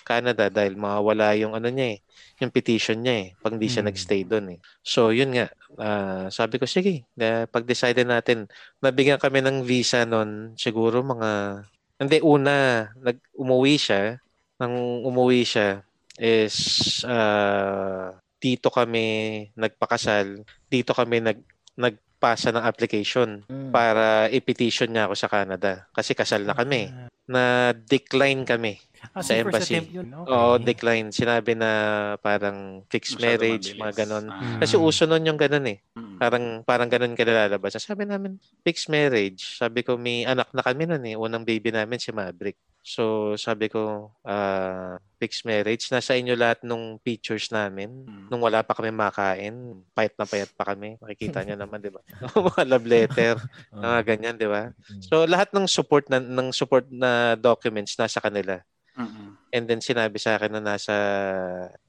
Canada 0.03 0.51
dahil 0.51 0.75
mawawala 0.75 1.39
yung 1.39 1.55
ano 1.55 1.71
niya 1.71 1.95
eh, 1.95 1.99
yung 2.43 2.51
petition 2.51 2.99
niya 2.99 3.15
eh, 3.23 3.27
pag 3.39 3.55
hindi 3.55 3.71
siya 3.71 3.87
Hmm. 3.87 3.95
nagstay 3.95 4.27
doon 4.27 4.47
eh. 4.59 4.61
So 4.83 5.15
yun 5.15 5.31
nga, 5.31 5.47
ah, 5.79 6.27
sabi 6.27 6.59
ko 6.59 6.67
sige, 6.67 7.07
na 7.15 7.47
pag-decide 7.47 8.03
natin, 8.03 8.51
nabigyan 8.83 9.23
kami 9.23 9.39
ng 9.47 9.63
visa 9.63 10.03
noon, 10.03 10.59
siguro 10.59 11.07
mga, 11.07 11.63
hindi 12.03 12.19
una, 12.19 12.91
nag 12.99 13.23
umuwi 13.39 13.79
siya, 13.79 14.19
nang 14.59 14.75
umuwi 15.07 15.47
siya, 15.47 15.87
is 16.17 16.57
ah, 17.05 18.13
dito 18.37 18.69
kami 18.69 19.07
nagpakasal, 19.55 20.43
dito 20.67 20.93
kami 20.93 21.23
nag 21.23 21.39
nagpasa 21.73 22.51
ng 22.51 22.63
application 22.63 23.43
Mm. 23.47 23.71
para 23.71 24.29
i-petition 24.29 24.91
niya 24.91 25.07
ako 25.07 25.15
sa 25.15 25.27
Canada 25.27 25.87
kasi 25.91 26.13
kasal 26.13 26.43
na 26.43 26.53
kami. 26.53 26.91
Na 27.23 27.71
decline 27.73 28.43
kami. 28.43 28.77
Ah, 29.11 29.19
sa 29.19 29.35
embassy. 29.35 29.79
yun. 29.81 30.07
Okay. 30.07 30.31
Oo, 30.31 30.59
decline. 30.59 31.11
Sinabi 31.11 31.55
na 31.55 31.71
parang 32.19 32.83
fixed 32.87 33.15
Masyado 33.17 33.27
marriage, 33.41 33.67
mabilis. 33.69 33.81
mga 33.81 33.95
ganon. 33.97 34.27
Ah, 34.29 34.59
Kasi 34.59 34.75
uso 34.77 35.07
nun 35.07 35.23
yung 35.25 35.35
ganon 35.35 35.67
eh. 35.67 35.79
mm. 35.93 36.19
Parang 36.19 36.45
parang 36.63 36.87
ganun 36.87 37.15
ka 37.15 37.23
nalalabas. 37.23 37.79
Sabi 37.79 38.05
namin, 38.05 38.37
fixed 38.63 38.87
marriage. 38.87 39.57
Sabi 39.57 39.83
ko, 39.83 39.95
may 39.97 40.23
anak 40.23 40.51
na 40.51 40.63
kami 40.63 40.85
nun 40.85 41.03
eh. 41.05 41.15
Unang 41.15 41.43
baby 41.43 41.71
namin 41.71 41.99
si 41.99 42.11
Maverick. 42.11 42.59
So, 42.83 43.33
sabi 43.39 43.71
ko, 43.71 44.11
ah, 44.23 44.99
fixed 45.17 45.47
marriage. 45.47 45.87
Nasa 45.87 46.19
inyo 46.19 46.35
lahat 46.35 46.67
nung 46.67 46.99
pictures 46.99 47.47
namin. 47.49 48.03
Mm. 48.03 48.27
Nung 48.27 48.43
wala 48.43 48.67
pa 48.67 48.75
kami 48.75 48.91
makain, 48.91 49.55
payat 49.95 50.19
na 50.19 50.27
payat 50.27 50.51
pa 50.51 50.75
kami. 50.75 50.99
Makikita 50.99 51.41
niyo 51.47 51.55
naman, 51.55 51.79
di 51.79 51.95
ba? 51.95 52.03
Mga 52.51 52.63
love 52.67 52.87
letter, 52.87 53.35
mga 53.73 53.87
Ah. 53.87 54.03
ganyan, 54.03 54.35
di 54.35 54.51
ba? 54.51 54.75
Mm. 54.75 54.99
So, 54.99 55.23
lahat 55.25 55.55
ng 55.55 55.71
support 55.71 56.11
na, 56.11 56.19
ng 56.19 56.51
support 56.51 56.91
na 56.91 57.39
documents 57.39 57.95
nasa 57.95 58.19
kanila. 58.19 58.59
Mm-mm. 58.93 59.39
And 59.49 59.65
then 59.65 59.81
sinabi 59.81 60.19
sa 60.19 60.37
akin 60.37 60.53
na 60.53 60.61
nasa 60.61 60.93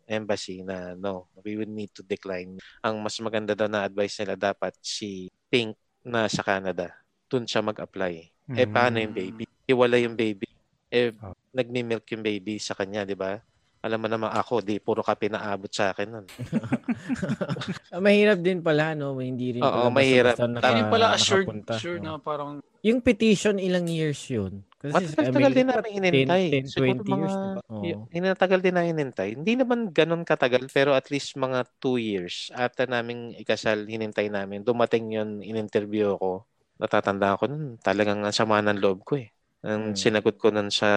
embassy 0.05 0.61
na 0.61 0.93
no, 0.93 1.27
we 1.41 1.57
will 1.57 1.67
need 1.67 1.89
to 1.91 1.99
decline. 1.99 2.61
Ang 2.79 2.95
mas 3.01 3.17
maganda 3.19 3.51
daw 3.51 3.67
na 3.67 3.83
advice 3.83 4.19
nila 4.21 4.37
dapat 4.37 4.71
si 4.79 5.27
Pink 5.49 5.73
na 5.99 6.29
sa 6.29 6.43
Canada. 6.43 6.91
Doon 7.27 7.43
siya 7.43 7.59
mag-apply. 7.59 8.13
Eh 8.53 8.63
Mm. 8.63 8.71
paano 8.71 8.97
yung 8.99 9.15
baby? 9.15 9.43
Iwala 9.65 9.95
yung 9.97 10.13
baby. 10.13 10.47
Eh 10.93 11.09
Oh. 11.17 11.33
nagmi-milk 11.51 12.05
yung 12.07 12.21
baby 12.21 12.57
sa 12.57 12.73
kanya, 12.73 13.01
'di 13.01 13.17
ba? 13.17 13.41
Alam 13.81 13.99
mo 13.99 14.07
naman 14.07 14.31
ako, 14.31 14.61
di 14.61 14.79
puro 14.79 15.01
kape 15.01 15.27
na 15.27 15.43
abot 15.49 15.67
sa 15.67 15.91
akin 15.91 16.07
nun. 16.07 16.25
Ah, 17.91 17.99
mahirap 17.99 18.39
din 18.39 18.59
pala, 18.59 18.95
no? 18.95 19.17
Hindi 19.17 19.57
rin 19.57 19.61
Oo, 19.61 19.89
pala 19.89 19.91
mahirap. 19.91 20.35
naka- 20.39 20.69
Hindi 20.69 20.83
pala 20.87 21.05
assured, 21.11 21.45
nakapunta. 21.45 21.73
sure 21.75 21.99
na 21.99 22.15
parang 22.17 22.63
Yung 22.81 22.99
petition, 22.99 23.57
ilang 23.57 23.83
years 23.85 24.19
yun? 24.27 24.63
Kasi 24.77 25.07
Matagal-tagal 25.09 25.51
din 25.51 25.67
namin 25.67 25.91
inintay. 25.97 26.43
10, 26.47 26.53
10 26.53 26.65
Siguro 26.69 26.87
20 26.93 27.11
years, 27.11 27.31
mga- 27.31 27.43
diba? 27.49 27.61
Oo. 27.65 27.81
Y- 27.81 27.99
Inatagal 28.13 28.59
din 28.61 28.73
namin 28.73 28.89
hinintay. 28.93 29.29
Hindi 29.33 29.53
naman 29.53 29.79
ganun 29.89 30.23
katagal, 30.23 30.63
pero 30.69 30.91
at 30.91 31.07
least 31.07 31.35
mga 31.35 31.59
two 31.77 31.95
years 31.95 32.53
after 32.53 32.85
namin 32.85 33.33
ikasal, 33.33 33.83
hinintay 33.83 34.27
namin. 34.27 34.61
Dumating 34.61 35.09
yun, 35.09 35.29
in-interview 35.39 36.13
ako. 36.13 36.43
Natatandaan 36.77 37.35
ko 37.35 37.45
nun, 37.45 37.65
talagang 37.79 38.21
ang 38.21 38.31
sama 38.31 38.61
ng 38.61 38.77
loob 38.77 39.03
ko 39.03 39.17
eh. 39.17 39.27
Ang 39.63 39.95
Hmm. 39.95 39.97
sinagot 39.97 40.35
ko 40.35 40.51
nun 40.51 40.67
sa 40.67 40.89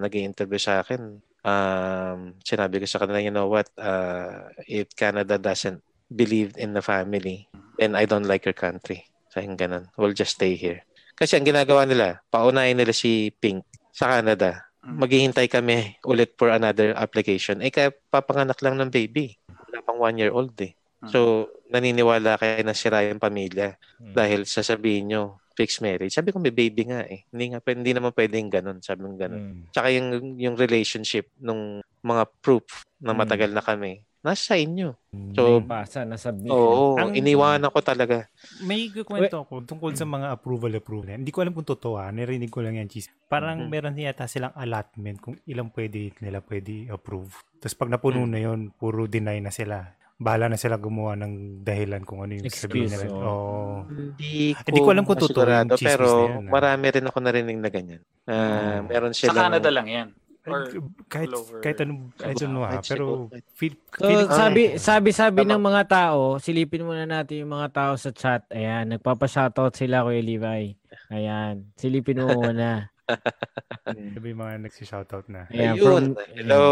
nag 0.00 0.12
interview 0.16 0.56
sa 0.56 0.80
akin, 0.80 1.20
um, 1.44 2.18
sinabi 2.40 2.80
ko 2.80 2.86
sa 2.88 3.04
kanila, 3.04 3.20
you 3.20 3.28
know 3.28 3.52
what, 3.52 3.68
uh, 3.76 4.48
if 4.64 4.88
Canada 4.96 5.36
doesn't 5.36 5.84
believe 6.08 6.56
in 6.56 6.72
the 6.72 6.80
family, 6.80 7.52
then 7.76 7.92
I 7.92 8.08
don't 8.08 8.24
like 8.24 8.48
your 8.48 8.56
country. 8.56 9.04
Sabi 9.28 9.52
ganun, 9.56 9.92
we'll 10.00 10.16
just 10.16 10.40
stay 10.40 10.56
here. 10.56 10.84
Kasi 11.12 11.36
ang 11.36 11.44
ginagawa 11.44 11.84
nila, 11.84 12.24
paunahin 12.32 12.80
nila 12.80 12.96
si 12.96 13.28
Pink 13.28 13.64
sa 13.92 14.08
Canada. 14.08 14.72
Mm. 14.82 14.96
Maghihintay 14.98 15.46
kami 15.52 16.00
ulit 16.02 16.34
for 16.40 16.48
another 16.48 16.96
application. 16.96 17.60
Eh, 17.60 17.68
kaya 17.68 17.92
papanganak 18.08 18.58
lang 18.64 18.80
ng 18.80 18.88
baby. 18.88 19.36
Wala 19.68 19.84
pang 19.84 20.00
one 20.00 20.16
year 20.16 20.32
old 20.32 20.56
eh. 20.64 20.72
Mm. 21.04 21.12
So, 21.12 21.48
naniniwala 21.68 22.40
kayo 22.40 22.64
na 22.64 22.72
sira 22.72 23.04
yung 23.04 23.20
pamilya 23.20 23.76
Mm. 24.00 24.16
dahil 24.16 24.40
sasabihin 24.48 25.12
nyo, 25.12 25.41
fixed 25.52 25.80
marriage. 25.80 26.12
Sabi 26.12 26.30
ko, 26.30 26.38
may 26.38 26.50
baby 26.50 26.88
nga 26.88 27.04
eh. 27.04 27.24
Hindi 27.28 27.52
nga, 27.52 27.60
pwede- 27.60 27.78
hindi 27.80 27.92
naman 27.92 28.12
pwedeng 28.12 28.48
ganun. 28.48 28.78
Sabi 28.80 29.00
ko 29.02 29.14
ganun. 29.14 29.42
Mm. 29.42 29.62
Tsaka 29.70 29.88
yung, 29.88 30.08
yung 30.36 30.56
relationship 30.56 31.30
nung 31.36 31.62
mga 32.00 32.24
proof 32.40 32.64
na 32.98 33.12
Mm. 33.12 33.18
matagal 33.18 33.50
na 33.50 33.60
kami, 33.60 33.92
nasa 34.22 34.54
inyo. 34.54 34.94
So, 35.34 35.58
So, 35.58 35.60
pasa, 35.60 36.06
nasubmit. 36.06 36.46
Oo, 36.46 36.94
Ang- 36.94 37.12
iniwanan 37.12 37.68
ko 37.68 37.82
talaga. 37.82 38.30
May 38.62 38.86
kwento 38.88 39.42
ako 39.42 39.66
tungkol 39.66 39.92
sa 39.92 40.06
mga 40.06 40.30
approval 40.30 40.72
approval. 40.72 41.18
Hindi 41.18 41.34
ko 41.34 41.42
alam 41.42 41.50
kung 41.52 41.66
totoo 41.66 41.98
ah. 41.98 42.06
Narinig 42.08 42.46
ko 42.46 42.62
lang 42.62 42.78
yan, 42.78 42.86
cheese. 42.86 43.10
Parang 43.26 43.66
Mhm. 43.66 43.68
meron 43.68 43.98
yata 43.98 44.24
silang 44.24 44.54
allotment 44.54 45.18
kung 45.18 45.34
ilang 45.44 45.74
pwede 45.74 46.14
nila 46.22 46.38
pwede 46.40 46.86
approve. 46.86 47.34
Tapos 47.58 47.74
pag 47.74 47.90
napuno 47.90 48.22
Mhm. 48.22 48.30
na 48.30 48.38
yon 48.38 48.60
puro 48.70 49.06
deny 49.06 49.42
na 49.42 49.50
sila. 49.50 49.90
Bahala 50.22 50.46
na 50.46 50.56
sila 50.56 50.78
gumawa 50.78 51.18
ng 51.18 51.60
dahilan 51.60 52.06
kung 52.06 52.22
ano 52.22 52.38
yung 52.38 52.46
sabihin 52.46 52.86
Excuse, 52.86 53.02
nila. 53.04 53.12
oo. 53.12 53.26
Oo. 53.26 53.76
Hindi 53.90 54.54
ko, 54.54 54.62
Hindi 54.70 54.80
ko 54.80 54.88
alam 54.94 55.04
kung 55.04 55.18
totoo 55.18 55.44
yung 55.44 55.70
chismis 55.74 55.86
pero 55.90 56.06
na 56.06 56.22
yan, 56.22 56.32
ah. 56.32 56.50
marami 56.50 56.84
rin 56.88 57.06
ako 57.10 57.18
narinig 57.18 57.58
na 57.58 57.70
ganyan. 57.70 58.02
Ah, 58.24 58.80
Oo. 58.80 58.86
meron 58.86 59.12
sa 59.12 59.20
silang... 59.28 59.50
Canada 59.50 59.68
lang 59.74 59.88
yan. 59.90 60.08
Or 60.42 60.66
kahit 61.06 61.30
kahit 61.62 61.78
anong 61.86 62.10
kahit 62.18 62.34
Kahit- 62.34 62.50
ano 62.50 62.66
ha, 62.66 62.82
pero 62.82 63.30
feel, 63.54 63.78
So, 63.94 64.10
sabi, 64.26 64.74
Ay. 64.74 64.82
sabi, 64.82 65.08
sabi 65.14 65.46
Tama. 65.46 65.54
ng 65.54 65.62
mga 65.70 65.82
tao, 65.86 66.42
silipin 66.42 66.82
muna 66.82 67.06
natin 67.06 67.46
yung 67.46 67.54
mga 67.54 67.70
tao 67.70 67.92
sa 67.94 68.10
chat. 68.10 68.42
Ayan, 68.50 68.90
nagpapa-shoutout 68.90 69.70
sila, 69.78 70.02
Kuya 70.02 70.18
Levi. 70.18 70.74
Ayan, 71.14 71.70
silipin 71.78 72.26
mo 72.26 72.42
muna. 72.42 72.90
sabi 73.86 74.34
yung 74.34 74.42
mga 74.42 74.54
nagsi-shoutout 74.66 75.30
na. 75.30 75.46
Ayan, 75.54 75.78
Ayun, 75.78 76.04
hello. 76.34 76.66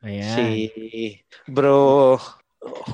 Ayan. 0.00 0.32
Si 0.32 1.20
bro 1.52 2.16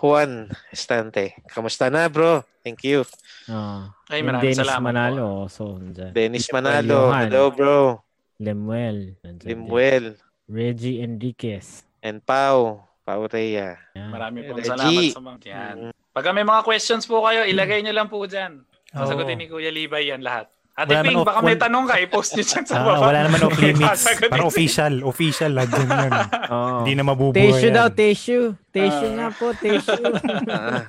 Juan 0.00 0.48
Estante. 0.72 1.37
Kamusta 1.52 1.92
na 1.92 2.08
bro? 2.08 2.40
Thank 2.64 2.84
you. 2.84 3.04
Oh. 3.48 3.88
ay 4.12 4.20
maraming 4.20 4.52
Dennis 4.52 4.60
salamat 4.64 4.84
Manalo, 4.92 5.48
po. 5.48 5.52
so, 5.52 5.62
andyan. 5.76 6.12
Dennis 6.12 6.48
Lemuel 6.48 6.56
Manalo. 6.60 6.98
Johan. 7.08 7.25
Hello 7.28 7.44
bro. 7.52 7.78
Lemuel. 8.40 8.98
andyan 9.25 9.34
din. 9.40 9.46
Limuel. 9.48 10.04
Reggie 10.48 11.04
Enriquez. 11.04 11.84
And 12.00 12.25
Pau. 12.25 12.84
Pau 13.04 13.25
Rhea. 13.28 13.76
Ayan. 13.96 14.10
Marami 14.12 14.38
pong 14.44 14.60
Reggie. 14.60 14.72
salamat 14.72 15.16
sa 15.16 15.22
mga 15.25 15.38
yan. 15.48 15.76
Pag 16.12 16.25
may 16.32 16.44
mga 16.44 16.60
questions 16.64 17.04
po 17.04 17.25
kayo, 17.25 17.44
ilagay 17.44 17.80
nyo 17.84 17.92
lang 17.92 18.08
po 18.08 18.25
dyan. 18.25 18.64
Sasagutin 18.88 19.37
ni 19.37 19.46
Kuya 19.48 19.68
Libay 19.68 20.08
yan 20.08 20.25
lahat. 20.25 20.48
Ate 20.78 20.94
Wala 20.94 21.02
Ping, 21.02 21.18
baka 21.20 21.40
may 21.42 21.47
wala- 21.50 21.64
tanong 21.66 21.85
ka, 21.85 21.94
i-post 21.99 22.30
nyo 22.32 22.44
dyan 22.44 22.62
sa 22.62 22.73
Ah, 22.73 22.85
baba. 22.87 23.02
wala 23.02 23.18
naman 23.26 23.40
off 23.42 23.58
limits. 23.64 24.02
Parang 24.23 24.47
official. 24.47 24.94
Official. 25.02 25.50
Lagyan 25.52 25.88
yan. 25.90 26.12
Oo. 26.54 26.78
Hindi 26.78 26.92
na 26.94 27.02
mabubuhay 27.04 27.35
Tissue 27.50 27.66
yan. 27.66 27.75
daw, 27.75 27.87
tissue. 27.90 28.47
Tissue 28.70 29.11
Ah. 29.11 29.16
nga 29.16 29.28
po, 29.32 29.47
tissue. 29.52 29.99
Ah. 30.49 30.87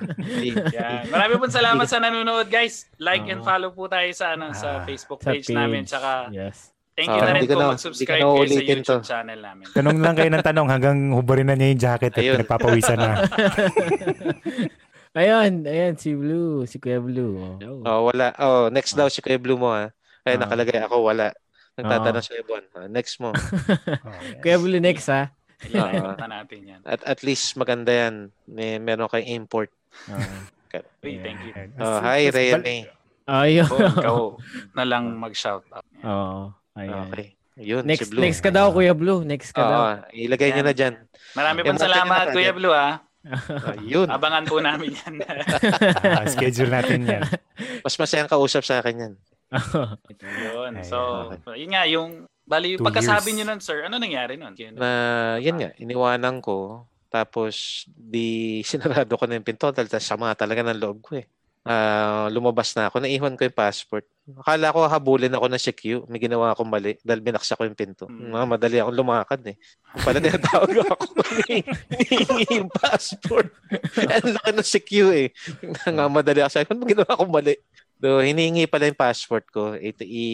Marami 1.04 1.32
pong 1.36 1.50
salamat 1.52 1.84
sa 1.84 1.98
nanonood, 1.98 2.46
guys. 2.46 2.86
Like 2.96 3.26
and 3.26 3.42
follow 3.42 3.70
po 3.70 3.86
tayo 3.86 4.06
sa 4.12 4.32
ano 4.32 4.52
sa 4.52 4.84
Facebook 4.84 5.18
sa 5.18 5.34
page, 5.34 5.50
namin. 5.50 5.82
Tsaka 5.82 6.30
Yes. 6.30 6.70
thank 6.92 7.08
you 7.08 7.16
Ah, 7.16 7.26
na 7.26 7.32
rin 7.34 7.42
po 7.44 7.54
na- 7.56 7.72
mag-subscribe 7.72 8.22
kayo 8.22 8.46
sa 8.46 8.62
YouTube 8.62 8.84
to. 8.86 8.96
channel 9.02 9.40
namin. 9.40 9.64
Tanong 9.68 9.96
lang 9.98 10.14
kayo 10.14 10.30
ng 10.30 10.44
tanong 10.44 10.68
hanggang 10.68 10.98
hubarin 11.10 11.44
na 11.44 11.54
niya 11.54 11.68
yung 11.68 11.82
jacket 11.82 12.12
at 12.12 12.20
Ayun. 12.20 12.38
nagpapawisan 12.38 12.94
na. 12.96 13.10
Ayun, 15.10 15.66
ayun, 15.66 15.94
si 15.96 16.14
Blue, 16.14 16.62
si 16.64 16.78
Kuya 16.78 17.02
Blue. 17.02 17.34
Oh. 17.58 17.82
Oh, 17.82 18.00
wala. 18.06 18.30
Oh, 18.38 18.70
next 18.70 18.94
daw 18.94 19.10
si 19.10 19.18
Kuya 19.18 19.36
Blue 19.36 19.58
mo 19.58 19.68
ha. 19.68 19.90
Kaya 20.22 20.38
Ah. 20.38 20.40
nakalagay 20.40 20.78
ako 20.78 21.02
wala. 21.02 21.34
Nagtatanong 21.74 22.22
sa 22.22 22.34
Ebon. 22.34 22.62
Ah, 22.72 22.86
next 22.86 23.18
mo. 23.18 23.32
Oh, 23.34 24.14
yes. 24.22 24.38
Kuya 24.38 24.56
Blue 24.56 24.78
next, 24.78 25.08
ha? 25.08 25.34
Ililimutan 25.60 26.30
natin 26.30 26.58
yan. 26.62 26.80
At 26.84 27.02
at 27.02 27.20
least 27.20 27.52
maganda 27.54 27.90
yan. 27.90 28.14
May 28.44 28.78
meron 28.78 29.10
kay 29.10 29.26
import. 29.28 29.68
Ah. 30.06 30.46
Uy, 31.02 31.18
thank 31.18 31.42
you. 31.42 31.52
Oh, 31.76 31.98
hi 31.98 32.30
Rhea 32.30 32.54
bal- 32.54 32.62
May. 32.62 32.80
Ayun. 33.26 33.66
So, 33.66 33.76
ikaw 33.76 34.18
na 34.72 34.84
lang 34.84 35.04
mag-shout 35.22 35.66
out. 35.68 35.86
Oo. 36.00 36.54
Ayan. 36.76 37.10
Okay. 37.10 37.34
Yun, 37.60 37.82
Next 37.84 38.06
si 38.06 38.14
Blue. 38.14 38.22
next 38.22 38.40
ka 38.40 38.48
daw 38.48 38.70
Kuya 38.70 38.94
Blue, 38.94 39.20
next 39.20 39.50
ka 39.50 39.60
Oo, 39.60 39.68
daw. 39.68 39.82
ilagay 40.14 40.54
nyo 40.54 40.64
na 40.64 40.72
dyan. 40.72 40.94
Marami 41.34 41.60
mga 41.60 41.82
salamat, 41.82 42.30
Kuya. 42.30 42.54
Blue, 42.54 42.70
ah. 42.70 43.02
Ayun. 43.76 44.08
Abangan 44.08 44.44
po 44.48 44.58
namin 44.64 44.96
yan. 44.96 45.14
Ah, 46.00 46.24
schedule 46.24 46.72
natin 46.72 47.04
yan. 47.04 47.22
Mas 47.84 47.96
masayang 48.00 48.30
kausap 48.30 48.64
sa 48.64 48.80
akin 48.80 48.96
yan. 48.96 49.14
yun. 50.46 50.72
Ay, 50.78 50.86
So, 50.86 51.28
okay. 51.28 51.60
yun 51.60 51.70
nga, 51.74 51.84
yung, 51.84 52.10
bali, 52.46 52.74
yung 52.76 52.80
Two 52.80 52.88
pagkasabi 52.88 53.34
years. 53.34 53.36
nyo 53.42 53.44
nun, 53.50 53.60
sir, 53.60 53.84
ano 53.84 54.00
nangyari 54.00 54.40
nun? 54.40 54.54
Yun. 54.56 54.74
Na, 54.78 54.90
yan 55.36 55.56
nga, 55.60 55.70
iniwanan 55.76 56.40
ko. 56.40 56.86
Tapos, 57.10 57.84
di 57.90 58.62
sinarado 58.62 59.18
ko 59.18 59.26
na 59.26 59.36
yung 59.36 59.44
pinto. 59.46 59.68
Dahil 59.74 59.90
sama 59.98 60.32
talaga 60.38 60.62
ng 60.62 60.78
loob 60.80 60.98
ko 61.02 61.18
eh. 61.18 61.26
Ah, 61.60 62.32
lumabas 62.32 62.72
na 62.72 62.88
ako. 62.88 63.04
Naiwan 63.04 63.36
ko 63.36 63.44
yung 63.44 63.52
passport. 63.52 64.08
Akala 64.40 64.72
ko 64.72 64.88
habulin 64.88 65.36
ako 65.36 65.46
ng 65.52 65.60
CQ. 65.60 65.82
May 66.08 66.16
ginawa 66.16 66.56
akong 66.56 66.72
mali 66.72 66.96
dahil 67.04 67.20
binaksa 67.20 67.52
ko 67.52 67.68
yung 67.68 67.76
pinto. 67.76 68.08
Hmm. 68.08 68.32
Ah, 68.32 68.48
madali 68.48 68.80
akong 68.80 68.96
lumakad 68.96 69.44
eh. 69.44 69.56
Kung 69.92 70.00
pala 70.00 70.24
tinatawag 70.24 70.72
ako, 70.72 71.04
hihingi 72.00 72.64
yung 72.64 72.72
passport. 72.72 73.52
Ang 74.16 74.40
laki 74.40 74.50
ng 74.56 74.68
CQ 74.72 74.90
eh. 75.12 75.28
Nga 75.84 76.08
madali 76.08 76.40
ako. 76.40 76.50
Sabi 76.50 76.64
ko, 76.64 76.72
ginawa 76.88 77.10
akong 77.12 77.32
mali? 77.32 77.54
Do, 78.00 78.24
hinihingi 78.24 78.64
pala 78.64 78.88
yung 78.88 78.96
passport 78.96 79.44
ko. 79.52 79.76
Ito, 79.76 80.00
i, 80.08 80.24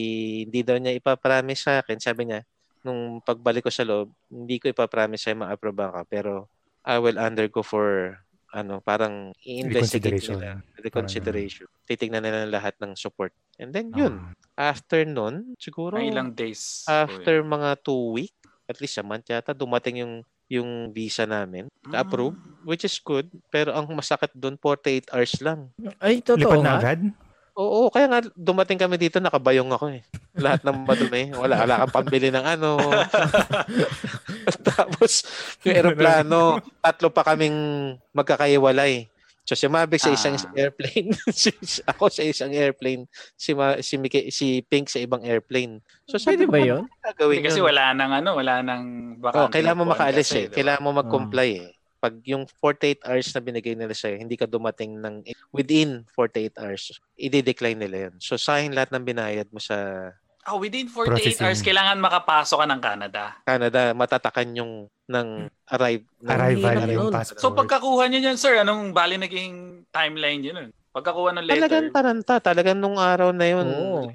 hindi 0.47 0.63
daw 0.63 0.79
niya 0.79 0.95
ipapromise 0.95 1.67
sa 1.67 1.83
akin. 1.83 1.99
Sabi 1.99 2.31
niya, 2.31 2.47
nung 2.87 3.19
pagbalik 3.19 3.67
ko 3.67 3.75
sa 3.75 3.83
loob, 3.83 4.15
hindi 4.31 4.63
ko 4.63 4.71
ipapromise 4.71 5.27
sa'yo 5.27 5.43
ma-approve 5.43 5.91
ka. 5.91 6.03
Pero 6.07 6.47
I 6.87 7.03
will 7.03 7.19
undergo 7.19 7.67
for 7.67 8.15
ano, 8.57 8.81
parang 8.81 9.37
i-investigate 9.45 10.25
nila. 10.33 10.65
Reconsideration. 10.81 11.69
Titignan 11.85 12.25
nila 12.25 12.49
lahat 12.49 12.81
ng 12.81 12.97
support. 12.97 13.37
And 13.61 13.77
then 13.77 13.93
yun, 13.93 14.33
after 14.57 15.05
nun, 15.05 15.53
siguro 15.61 16.01
Mga 16.01 16.09
ilang 16.09 16.31
days. 16.33 16.89
after 16.89 17.45
mga 17.45 17.85
two 17.85 18.17
week, 18.17 18.33
at 18.65 18.81
least 18.81 18.97
a 18.97 19.05
month 19.05 19.29
yata, 19.29 19.53
dumating 19.53 20.01
yung 20.01 20.15
yung 20.47 20.95
visa 20.95 21.27
namin, 21.27 21.67
na-approve, 21.91 22.39
which 22.63 22.87
is 22.87 22.97
good. 23.03 23.27
Pero 23.51 23.75
ang 23.75 23.91
masakit 23.91 24.31
doon, 24.31 24.55
48 24.63 25.11
hours 25.11 25.35
lang. 25.43 25.61
Ay, 25.99 26.23
totoo 26.23 26.39
Lipat 26.39 26.63
na 26.63 26.73
agad? 26.79 27.01
Oo, 27.57 27.89
kaya 27.89 28.05
nga 28.05 28.21
dumating 28.37 28.77
kami 28.77 29.01
dito, 29.01 29.17
nakabayong 29.17 29.73
ako 29.73 29.89
eh. 29.97 30.05
Lahat 30.37 30.61
ng 30.61 30.85
madumi. 30.85 31.33
Wala, 31.33 31.65
wala 31.65 31.81
kang 31.83 32.05
pambili 32.05 32.29
ng 32.29 32.45
ano. 32.45 32.77
Tapos, 34.69 35.25
yung 35.65 35.73
aeroplano, 35.75 36.61
tatlo 36.85 37.09
pa 37.09 37.25
kaming 37.25 37.57
magkakaiwalay. 38.13 39.09
So 39.47 39.55
si 39.55 39.71
Mavic 39.71 40.03
sa 40.03 40.11
isang 40.11 40.35
Ah. 40.35 40.51
airplane, 40.59 41.15
si, 41.31 41.55
ako 41.87 42.11
sa 42.11 42.27
isang 42.27 42.51
airplane, 42.51 43.07
si 43.39 43.55
Ma, 43.55 43.79
si, 43.79 43.95
Mike, 43.95 44.35
si 44.35 44.59
Pink 44.67 44.91
sa 44.91 44.99
ibang 44.99 45.23
airplane. 45.23 45.79
So 46.11 46.19
sabi 46.19 46.51
ba 46.51 46.59
ano 46.59 46.83
Hindi 47.23 47.47
kasi 47.47 47.63
yun? 47.63 47.71
wala 47.71 47.95
nang 47.95 48.11
ano, 48.11 48.35
wala 48.35 48.59
nang 48.67 48.83
Oh, 49.23 49.47
kailangan 49.47 49.79
mo 49.79 49.85
makaalis 49.87 50.35
kasi, 50.35 50.39
eh. 50.43 50.47
Kailangan 50.51 50.83
mo 50.83 50.91
mag-comply 50.99 51.49
eh. 51.63 51.76
Pag 51.97 52.21
yung 52.25 52.45
48 52.61 53.03
hours 53.03 53.29
na 53.33 53.41
binigay 53.41 53.73
nila 53.73 53.97
sa'yo, 53.97 54.17
hindi 54.17 54.37
ka 54.37 54.45
dumating 54.45 55.01
ng 55.01 55.25
within 55.51 56.05
48 56.13 56.61
hours, 56.61 56.83
i-decline 57.17 57.81
nila 57.81 58.09
yun. 58.09 58.15
So, 58.21 58.37
sayang 58.37 58.77
lahat 58.77 58.93
ng 58.93 59.05
binayad 59.05 59.49
mo 59.49 59.59
sa 59.59 60.11
Oh, 60.47 60.63
within 60.63 60.87
48 60.87 61.11
Processing. 61.11 61.43
hours, 61.43 61.59
kailangan 61.59 61.99
makapasok 61.99 62.63
ka 62.63 62.67
ng 62.71 62.79
Canada. 62.81 63.23
Canada, 63.43 63.91
matatakan 63.91 64.47
yung 64.55 64.87
ng 65.11 65.51
arrive. 65.67 66.07
ng- 66.23 66.31
Arrival 66.31 66.71
hirap 66.71 66.87
yung 66.87 67.11
passport. 67.11 67.43
So, 67.43 67.51
pagkakuha 67.51 68.07
nyo 68.07 68.21
yun, 68.23 68.39
sir, 68.39 68.63
anong 68.63 68.95
bali 68.95 69.19
naging 69.19 69.83
timeline 69.91 70.47
yun 70.47 70.55
nun? 70.55 70.71
Pagkakuha 70.95 71.35
ng 71.35 71.45
letter, 71.45 71.59
Talagang 71.59 71.87
taranta. 71.91 72.35
Talagang 72.39 72.79
nung 72.79 72.95
araw 72.95 73.35
na 73.35 73.43
yun. 73.45 73.67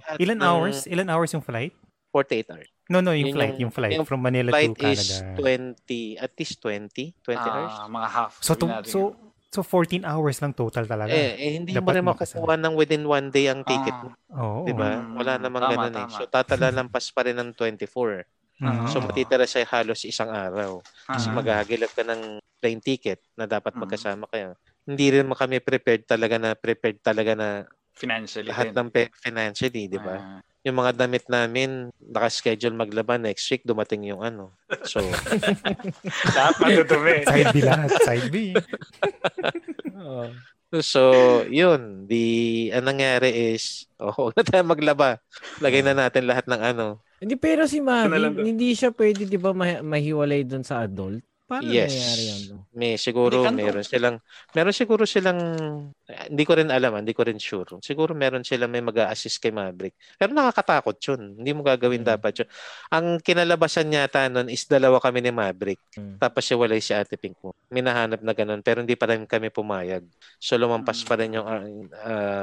At 0.02 0.18
Ilan 0.18 0.40
ng 0.40 0.48
hours? 0.48 0.88
Ilan 0.88 1.12
hours 1.12 1.36
yung 1.36 1.44
flight? 1.44 1.76
48 2.16 2.48
hours. 2.48 2.70
No, 2.92 3.00
no, 3.00 3.12
yung 3.12 3.32
Yun 3.32 3.34
flight. 3.34 3.54
yung- 3.54 3.62
Yung 3.62 3.72
flight. 3.72 3.96
yung 3.96 4.04
From 4.04 4.20
Manila 4.20 4.52
Flight 4.52 4.76
to 4.76 4.84
is 4.86 5.24
Canada. 5.24 5.40
20, 5.80 6.20
at 6.20 6.32
least 6.36 6.60
20, 6.60 7.16
20 7.18 7.40
hours. 7.42 7.74
ah, 7.74 7.88
mga 7.88 8.10
half. 8.10 8.32
So, 8.38 8.52
to, 8.54 8.66
so, 8.84 9.16
so 9.48 9.60
14 9.62 10.04
hours 10.04 10.38
lang 10.38 10.52
total 10.52 10.84
talaga. 10.86 11.08
Eh, 11.10 11.32
eh, 11.34 11.52
hindi 11.56 11.72
mo 11.72 11.80
Dapat 11.80 11.94
rin 11.94 12.06
makukuha 12.06 12.56
ng 12.58 12.74
within 12.76 13.04
one 13.06 13.28
day 13.28 13.48
ang 13.48 13.64
ticket 13.64 13.92
Ah. 13.94 14.02
mo. 14.02 14.10
Oo. 14.34 14.60
Di 14.64 14.74
ba? 14.74 15.00
Mm, 15.00 15.16
Wala 15.16 15.32
namang 15.38 15.64
tama, 15.64 15.72
ganun 15.74 15.94
eh. 15.94 16.04
tama. 16.04 16.14
So, 16.14 16.24
tatalalampas 16.26 17.06
pa 17.10 17.24
rin 17.24 17.36
ng 17.36 17.52
24. 17.54 18.28
Mhm. 18.60 18.88
So, 18.88 19.00
Ah. 19.00 19.04
matitira 19.04 19.44
sa 19.44 19.64
halos 19.66 20.04
isang 20.04 20.30
araw. 20.30 20.80
Kasi 21.06 21.28
Ah. 21.28 21.34
maghahagilap 21.34 21.92
ka 21.92 22.04
ng 22.04 22.22
plane 22.60 22.78
ticket 22.80 23.24
na 23.34 23.46
dapat 23.46 23.72
Mm. 23.72 23.80
magkasama 23.82 24.28
kayo. 24.28 24.54
Hindi 24.82 25.06
rin 25.12 25.26
mo 25.26 25.34
kami 25.34 25.58
prepared 25.60 26.04
talaga 26.04 26.36
na 26.36 26.54
prepared 26.54 27.00
talaga 27.00 27.34
na 27.34 27.48
financially 27.92 28.48
lahat 28.48 28.70
din. 28.70 28.76
ng 28.76 28.88
pe- 28.90 29.14
financially, 29.16 29.86
di 29.86 29.98
ba? 29.98 30.16
Ah. 30.16 30.40
Yung 30.62 30.78
mga 30.78 30.94
damit 30.94 31.26
namin, 31.26 31.90
naka-schedule 31.98 32.78
maglaban 32.78 33.26
next 33.26 33.50
week, 33.50 33.66
dumating 33.66 34.06
yung 34.06 34.22
ano. 34.22 34.54
So, 34.86 35.02
lahat 36.38 36.56
matutumi. 36.62 37.26
Side 37.26 37.50
B 37.50 37.58
lahat. 37.66 37.90
Side 38.06 38.30
B. 38.30 38.36
So 40.80 41.44
yun. 41.52 42.08
The, 42.08 42.24
ang 42.72 42.88
nangyari 42.88 43.52
is, 43.52 43.84
oh, 44.00 44.16
huwag 44.16 44.40
na 44.40 44.48
tayo 44.48 44.64
maglaba. 44.64 45.20
Lagay 45.60 45.84
na 45.84 45.92
natin 45.92 46.24
lahat 46.24 46.48
ng 46.48 46.62
ano. 46.64 47.04
Hindi, 47.20 47.36
pero 47.36 47.68
si 47.68 47.84
Mavi, 47.84 48.18
hindi 48.40 48.72
siya 48.72 48.96
pwede, 48.96 49.28
di 49.28 49.38
ba, 49.38 49.52
ma- 49.52 49.84
mahiwalay 49.84 50.48
doon 50.48 50.64
sa 50.64 50.88
adult? 50.88 51.22
Paano 51.52 51.68
Yes. 51.68 51.92
nangyayari 51.92 52.24
yun? 52.24 52.42
May 52.72 52.96
siguro 52.96 53.44
Hindi, 53.44 53.68
meron 53.68 53.84
silang 53.84 54.16
meron 54.56 54.72
siguro 54.72 55.04
silang 55.04 55.40
eh, 56.08 56.32
hindi 56.32 56.44
ko 56.48 56.56
rin 56.56 56.72
alam, 56.72 56.96
ah, 56.96 57.04
hindi 57.04 57.12
ko 57.12 57.28
rin 57.28 57.36
sure. 57.36 57.76
Siguro 57.84 58.16
meron 58.16 58.48
silang 58.48 58.72
may 58.72 58.80
mag-assist 58.80 59.36
kay 59.36 59.52
Maverick. 59.52 59.92
Pero 60.16 60.32
nakakatakot 60.32 60.96
'yun. 60.96 61.44
Hindi 61.44 61.52
mo 61.52 61.60
gagawin 61.60 62.08
Mm. 62.08 62.12
dapat 62.16 62.34
'yun. 62.40 62.50
Ang 62.88 63.06
kinalabasan 63.20 63.92
yata 63.92 64.32
nun 64.32 64.48
is 64.48 64.64
dalawa 64.64 65.04
kami 65.04 65.20
ni 65.20 65.36
Maverick. 65.36 65.84
Mm. 66.00 66.16
Tapos 66.18 66.48
siya 66.48 66.56
walay 66.56 66.80
si 66.80 66.96
Ate 66.96 67.20
Pink 67.20 67.36
mo. 67.44 67.52
Minahanap 67.68 68.24
na 68.24 68.32
ganun 68.32 68.64
pero 68.64 68.80
hindi 68.80 68.96
pa 68.96 69.12
rin 69.12 69.28
kami 69.28 69.52
pumayag. 69.52 70.08
So 70.40 70.56
lumampas 70.56 71.04
Mm. 71.04 71.08
pa 71.12 71.14
rin 71.20 71.32
yung 71.36 71.48
uh, 71.52 71.62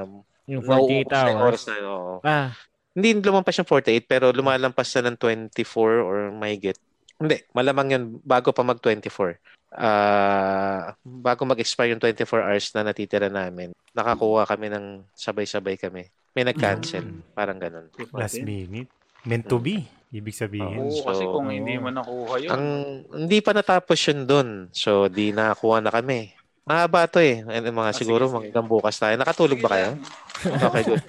um 0.04 0.10
Yung 0.44 0.64
48 0.64 1.08
nauubos 1.08 1.08
na 1.08 1.28
yung 1.32 1.40
hours. 1.40 1.62
na 1.64 1.74
oo. 1.82 2.14
Ah, 2.20 2.52
Hindi 2.92 3.14
lumampas 3.20 3.54
yung 3.56 3.68
48 3.68 4.04
pero 4.04 4.32
lumalampas 4.32 4.90
na 4.98 5.08
ng 5.08 5.16
24 5.16 6.02
or 6.02 6.28
mahigit. 6.34 6.76
Hindi, 7.18 7.42
malamang 7.50 7.88
yun 7.90 8.04
bago 8.22 8.54
pa 8.54 8.62
mag-24. 8.62 9.42
Ah, 9.74 10.94
bago 11.02 11.44
mag-expire 11.44 11.92
yung 11.92 12.00
24 12.00 12.46
hours 12.46 12.70
na 12.72 12.86
natitira 12.86 13.28
namin, 13.28 13.74
nakakuha 13.92 14.46
kami 14.46 14.70
ng 14.70 15.02
sabay-sabay 15.12 15.76
kami. 15.76 16.06
May 16.32 16.46
nag-cancel, 16.46 17.04
parang 17.34 17.58
ganun. 17.58 17.90
Last 18.14 18.38
minute. 18.38 18.88
Meant 19.26 19.50
to 19.50 19.58
be. 19.58 19.82
Ibig 20.08 20.32
sabihin. 20.32 20.88
Oo, 20.88 20.94
So, 20.94 21.04
kasi 21.04 21.26
kung 21.28 21.52
hindi 21.52 21.76
mo 21.76 21.92
nakuha 21.92 22.34
yun. 22.40 22.50
Ang 22.54 22.66
hindi 23.12 23.44
pa 23.44 23.52
natapos 23.52 23.98
yun 24.08 24.24
dun. 24.24 24.48
So, 24.72 25.10
di 25.10 25.34
nakakuha 25.34 25.84
na 25.84 25.92
kami. 25.92 26.37
Mahaba 26.68 27.08
to 27.08 27.18
eh. 27.18 27.40
Ano, 27.40 27.72
mga 27.74 27.90
Ah, 27.90 27.96
siguro 27.96 28.22
sige, 28.22 28.30
sige. 28.30 28.44
hanggang 28.46 28.66
bukas 28.68 28.94
tayo. 28.94 29.14
Nakatulog 29.16 29.58
ba 29.58 29.68
kayo? 29.72 29.88
Okay, 30.38 30.82
good. 30.84 31.02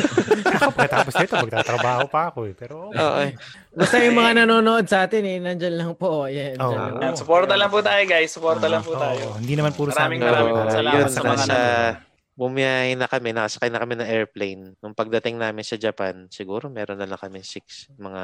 Pagkatapos 0.76 1.12
nito, 1.16 1.34
magtatrabaho 1.40 2.04
pa 2.06 2.28
ako 2.28 2.46
eh. 2.46 2.54
Pero 2.54 2.74
okay. 2.88 3.00
Oo, 3.00 3.18
eh. 3.24 3.32
basta 3.72 3.96
yung 3.98 4.14
mga 4.14 4.30
nanonood 4.38 4.84
sa 4.84 5.08
atin 5.08 5.24
eh, 5.24 5.38
nandyan 5.38 5.74
lang 5.74 5.92
po. 5.94 6.22
Oo. 6.22 6.28
dyan 6.28 6.54
lang. 6.54 7.00
Yan, 7.00 7.14
supporta 7.16 7.56
lang 7.56 7.66
po 7.66 7.80
tayo 7.80 8.02
guys. 8.04 8.30
Supporta 8.30 8.68
lang 8.68 8.84
po 8.84 8.94
tayo. 8.94 9.34
hindi 9.36 9.56
naman 9.56 9.72
puro 9.72 9.90
Maraming 9.90 10.20
sa 10.20 10.26
amin. 10.28 10.36
maraming 10.36 10.54
Para- 10.54 10.76
salamat 10.76 11.00
yun, 11.00 11.08
sa 11.08 11.20
mga 11.20 11.32
nasa, 11.34 11.48
nanonood. 11.48 11.96
bumiyahe 12.36 12.92
na 12.94 13.06
kami, 13.06 13.28
nakasakay 13.30 13.68
na 13.68 13.80
kami 13.80 13.94
ng 13.96 14.08
airplane. 14.08 14.62
Nung 14.78 14.94
pagdating 14.94 15.36
namin 15.36 15.60
sa 15.60 15.76
Japan, 15.76 16.24
siguro 16.28 16.68
meron 16.68 16.96
na 16.96 17.04
lang 17.04 17.18
kami 17.18 17.40
6, 17.40 17.96
mga, 17.96 18.22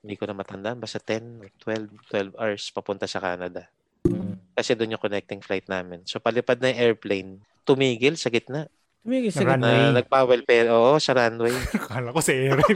hindi 0.00 0.14
ko 0.14 0.24
na 0.24 0.34
matandaan, 0.34 0.76
basta 0.76 0.98
10, 0.98 1.48
12, 1.60 1.88
12 2.08 2.34
hours 2.34 2.64
papunta 2.70 3.04
sa 3.04 3.20
Canada. 3.20 3.68
Kasi 4.54 4.78
doon 4.78 4.94
yung 4.94 5.02
connecting 5.02 5.42
flight 5.42 5.66
namin. 5.66 6.06
So 6.06 6.22
palipad 6.22 6.62
na 6.62 6.70
yung 6.70 6.80
airplane, 6.80 7.30
tumigil 7.66 8.14
sa 8.14 8.30
gitna. 8.30 8.70
Tumigil 9.02 9.34
sa 9.34 9.42
gitna. 9.42 9.58
Runway. 9.58 9.78
Na, 9.90 9.98
nagpa-well 10.00 10.46
pair, 10.46 10.70
oo, 10.70 10.94
sa 11.02 11.18
runway. 11.18 11.50
Akala 11.76 12.14
ko 12.14 12.22
sa 12.22 12.32
ere. 12.32 12.62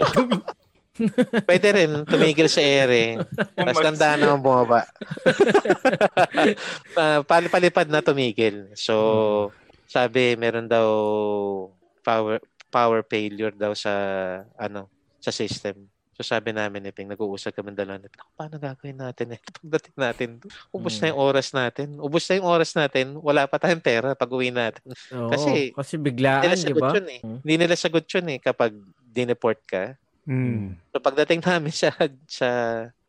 Pwede 1.49 1.69
rin, 1.71 2.03
tumigil 2.03 2.51
sa 2.51 2.59
ere. 2.59 3.23
Tapos 3.55 3.79
tandaan 3.79 4.19
naman 4.19 4.43
bumaba. 4.43 4.83
uh, 6.99 7.23
palipad 7.23 7.87
na 7.87 8.03
tumigil. 8.03 8.75
So, 8.75 9.55
sabi, 9.87 10.35
meron 10.35 10.67
daw 10.67 10.91
power 12.03 12.43
power 12.69 13.01
failure 13.07 13.55
daw 13.55 13.79
sa 13.79 13.95
ano 14.59 14.91
sa 15.23 15.31
system. 15.31 15.87
So 16.19 16.27
sabi 16.27 16.51
namin 16.51 16.83
ni 16.83 16.91
Ping, 16.91 17.07
nag-uusap 17.07 17.55
kami 17.55 17.71
dalawa 17.73 17.95
ni 17.97 18.11
Ping, 18.11 18.27
paano 18.35 18.59
gagawin 18.59 18.99
natin 18.99 19.39
eh? 19.39 19.41
Pagdating 19.57 19.95
natin, 19.95 20.29
ubos 20.69 20.99
na 20.99 21.15
yung 21.15 21.21
oras 21.23 21.55
natin. 21.55 21.95
Ubos 21.97 22.27
na 22.27 22.35
yung 22.35 22.49
oras 22.49 22.71
natin, 22.75 23.15
wala 23.17 23.47
pa 23.47 23.55
tayong 23.57 23.79
pera 23.79 24.13
pag 24.13 24.27
uwi 24.27 24.51
natin. 24.51 24.83
Oo, 25.15 25.31
kasi- 25.31 25.71
kasi 25.71 25.95
biglaan, 25.95 26.43
Hindi 26.43 26.51
nila 26.51 26.59
di 26.59 26.67
sagot 26.67 26.83
ba? 26.83 26.91
yun 26.93 27.07
eh. 27.09 27.21
Hmm. 27.23 27.39
Hindi 27.39 27.55
nila 27.57 27.75
sagot 27.75 28.05
yun 28.05 28.27
eh 28.29 28.39
kapag 28.39 28.73
dineport 29.09 29.63
ka. 29.65 29.95
mm. 30.27 30.91
So 30.91 30.99
pagdating 30.99 31.41
namin 31.41 31.71
sa 31.71 31.95
sa 32.27 32.51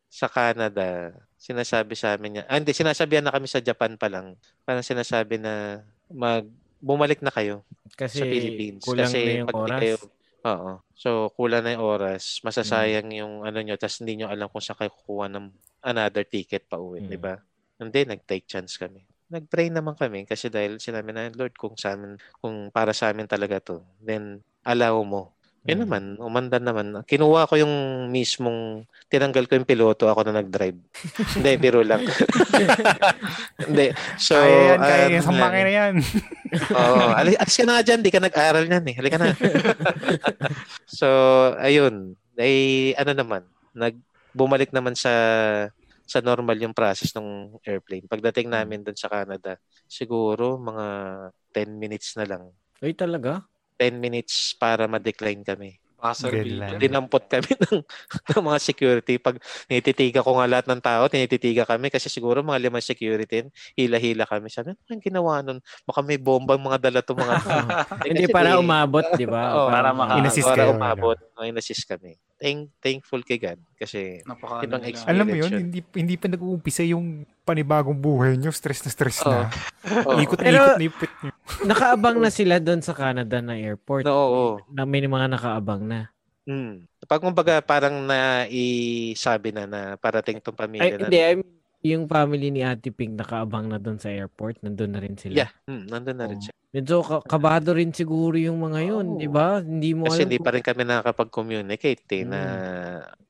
sa 0.06 0.26
Canada, 0.26 1.10
sinasabi 1.36 1.94
sa 1.94 2.14
amin 2.14 2.30
niya, 2.32 2.44
ah, 2.46 2.56
hindi, 2.56 2.72
sinasabihan 2.72 3.22
na 3.22 3.34
kami 3.34 3.46
sa 3.46 3.58
Japan 3.60 3.94
pa 3.94 4.06
lang. 4.06 4.38
Parang 4.64 4.82
sinasabi 4.82 5.36
na 5.36 5.82
mag 6.08 6.46
bumalik 6.80 7.20
na 7.20 7.30
kayo 7.30 7.66
Kasi 7.92 8.22
sa 8.22 8.24
Philippines. 8.24 8.82
kulang 8.82 9.06
Kasi 9.06 9.20
na 9.20 9.32
yung 9.36 9.50
pag 9.50 9.60
oras. 9.60 9.80
kayo, 9.82 9.96
oo. 10.46 10.72
So, 10.96 11.32
kulang 11.36 11.64
na 11.66 11.76
yung 11.76 11.86
oras. 11.86 12.40
Masasayang 12.44 13.08
Mm. 13.12 13.20
yung 13.20 13.34
ano 13.48 13.60
nyo, 13.64 13.76
tapos 13.80 14.00
hindi 14.04 14.20
nyo 14.20 14.28
alam 14.32 14.48
kung 14.52 14.64
saan 14.64 14.80
kayo 14.80 14.92
kukuha 14.94 15.28
ng 15.32 15.46
another 15.84 16.24
ticket 16.28 16.68
pa 16.68 16.76
uwi, 16.80 17.04
Mm. 17.04 17.10
di 17.10 17.18
ba? 17.20 17.36
Hindi, 17.80 18.00
nag-take 18.04 18.44
chance 18.48 18.76
kami. 18.76 19.08
Nag-pray 19.30 19.70
naman 19.72 19.96
kami 19.96 20.26
kasi 20.28 20.52
dahil 20.52 20.82
sinabi 20.82 21.14
na, 21.16 21.30
Lord, 21.32 21.56
kung 21.56 21.78
sa 21.80 21.96
amin, 21.96 22.18
kung 22.44 22.74
para 22.74 22.92
sa 22.92 23.14
amin 23.14 23.30
talaga 23.30 23.62
to, 23.62 23.86
then 24.04 24.42
allow 24.66 25.00
mo. 25.06 25.39
Yun 25.70 25.80
Mm. 25.80 25.84
naman, 25.86 26.04
umanda 26.18 26.58
naman. 26.58 26.88
Kinuha 27.06 27.46
ko 27.46 27.56
yung 27.56 27.74
mismong, 28.10 28.84
tinanggal 29.08 29.46
ko 29.46 29.56
yung 29.56 29.70
piloto, 29.70 30.10
ako 30.10 30.26
na 30.26 30.42
nag-drive. 30.42 30.76
Hindi, 31.38 31.52
biro 31.62 31.86
lang. 31.86 32.02
Hindi. 33.70 33.94
So, 34.18 34.34
kaya 34.36 34.58
yan, 34.74 34.80
kaya 34.82 35.06
um, 35.06 35.12
yan. 35.14 35.22
Sa 35.24 35.32
makina 35.32 35.72
yan. 35.72 35.94
Oo. 36.82 37.04
Ali, 37.14 37.32
alis 37.38 37.56
ka 37.56 37.64
na 37.64 37.74
nga 37.78 37.86
dyan. 37.86 38.00
Di 38.02 38.12
ka 38.12 38.20
nag-aral 38.20 38.66
yan 38.66 38.86
eh. 38.90 38.96
Halika 38.98 39.18
na. 39.22 39.32
so, 40.90 41.08
ayun. 41.62 42.18
Ay, 42.34 42.92
ano 42.98 43.12
naman. 43.14 43.42
Nag, 43.78 43.96
bumalik 44.34 44.74
naman 44.74 44.94
sa 44.98 45.12
sa 46.10 46.26
normal 46.26 46.58
yung 46.58 46.74
process 46.74 47.14
ng 47.14 47.62
airplane. 47.62 48.10
Pagdating 48.10 48.50
namin 48.50 48.82
doon 48.82 48.98
sa 48.98 49.14
Canada, 49.14 49.62
siguro 49.86 50.58
mga 50.58 50.86
10 51.54 51.70
minutes 51.78 52.18
na 52.18 52.26
lang. 52.26 52.50
Ay, 52.82 52.98
talaga? 52.98 53.46
10 53.80 53.96
minutes 53.96 54.60
para 54.60 54.84
ma-decline 54.86 55.40
kami. 55.42 55.80
Dinampot 56.80 57.28
kami 57.28 57.52
ng, 57.68 57.84
ng 58.32 58.44
mga 58.44 58.60
security. 58.64 59.20
Pag 59.20 59.44
tinititiga 59.68 60.24
ko 60.24 60.40
nga 60.40 60.48
lahat 60.48 60.66
ng 60.72 60.80
tao, 60.80 61.08
tinititiga 61.12 61.68
kami 61.68 61.92
kasi 61.92 62.08
siguro 62.08 62.40
mga 62.40 62.60
limang 62.68 62.84
security, 62.84 63.48
hila-hila 63.76 64.24
kami. 64.24 64.48
Sabi, 64.48 64.72
ano 64.76 64.80
yung 64.88 65.04
ginawa 65.04 65.44
nun? 65.44 65.60
Baka 65.84 66.00
may 66.00 66.16
bombang 66.16 66.60
mga 66.60 66.88
dala 66.88 67.00
to 67.04 67.16
mga 67.16 67.36
Hindi 68.08 68.32
para 68.32 68.56
umabot, 68.60 69.04
di 69.20 69.28
ba? 69.28 69.44
Oo, 69.60 69.68
para 69.68 69.92
maka- 69.92 70.20
Inassist 70.24 70.48
para 70.48 70.64
kayo, 70.64 70.76
umabot. 70.76 71.20
Oh, 71.36 71.44
inassist 71.44 71.84
kami. 71.84 72.16
Thank, 72.40 72.72
thankful 72.80 73.20
kay 73.20 73.36
God 73.36 73.60
kasi 73.76 74.24
Napaka 74.24 74.64
Ibang 74.64 74.80
ano 74.80 74.88
experience. 74.88 75.12
Alam 75.12 75.26
mo 75.28 75.36
yun, 75.36 75.52
yun. 75.52 75.62
hindi, 75.68 75.80
hindi 75.92 76.16
pa 76.16 76.32
nag-uumpisa 76.32 76.88
yung 76.88 77.28
panibagong 77.44 78.00
buhay 78.00 78.40
nyo. 78.40 78.48
Stress 78.56 78.88
na 78.88 78.92
stress 78.96 79.20
na. 79.28 79.52
Oo. 80.08 80.24
Ikot 80.24 80.40
na 80.40 80.48
ikot 80.48 80.80
na 80.80 80.86
ikot 80.88 81.12
nyo. 81.20 81.32
Nakaabang 81.76 82.18
na 82.24 82.32
sila 82.32 82.64
doon 82.64 82.80
sa 82.80 82.96
Canada 82.96 83.44
na 83.44 83.60
airport. 83.60 84.08
No, 84.08 84.16
oo. 84.16 84.48
Na 84.72 84.88
may 84.88 85.04
mga 85.04 85.28
nakaabang 85.36 85.84
na. 85.84 86.08
Mm. 86.48 86.88
Pag 87.04 87.22
kumbaga 87.22 87.60
parang 87.60 88.08
naisabi 88.08 89.52
na 89.52 89.68
na 89.68 89.82
parating 90.00 90.40
tong 90.40 90.56
pamilya 90.56 90.96
Ay, 90.96 90.96
na. 90.96 91.02
hindi. 91.12 91.20
I 91.20 91.34
mean, 91.44 91.59
yung 91.82 92.06
family 92.06 92.50
ni 92.50 92.60
Ate 92.60 92.90
Pink 92.90 93.16
nakaabang 93.16 93.68
na 93.68 93.78
doon 93.78 93.96
sa 93.96 94.08
airport. 94.08 94.60
Nandun 94.60 94.92
na 94.92 95.00
rin 95.00 95.16
sila. 95.16 95.36
Yeah, 95.40 95.52
mm, 95.64 95.84
nandun 95.88 96.18
na 96.18 96.28
rin 96.28 96.36
Oo. 96.36 96.44
siya. 96.44 96.54
Medyo 96.70 97.02
ka- 97.02 97.26
kabado 97.26 97.74
rin 97.74 97.90
siguro 97.90 98.36
yung 98.36 98.60
mga 98.60 98.80
yun, 98.86 99.06
Oo. 99.08 99.18
di 99.18 99.26
ba? 99.26 99.58
Hindi 99.58 99.92
mo 99.92 100.06
Kasi 100.06 100.22
alam 100.22 100.26
hindi 100.26 100.38
kung- 100.38 100.46
pa 100.46 100.52
rin 100.52 100.62
kami 100.62 100.82
nakakapag-communicate 100.84 102.06
eh, 102.12 102.24
na 102.24 102.40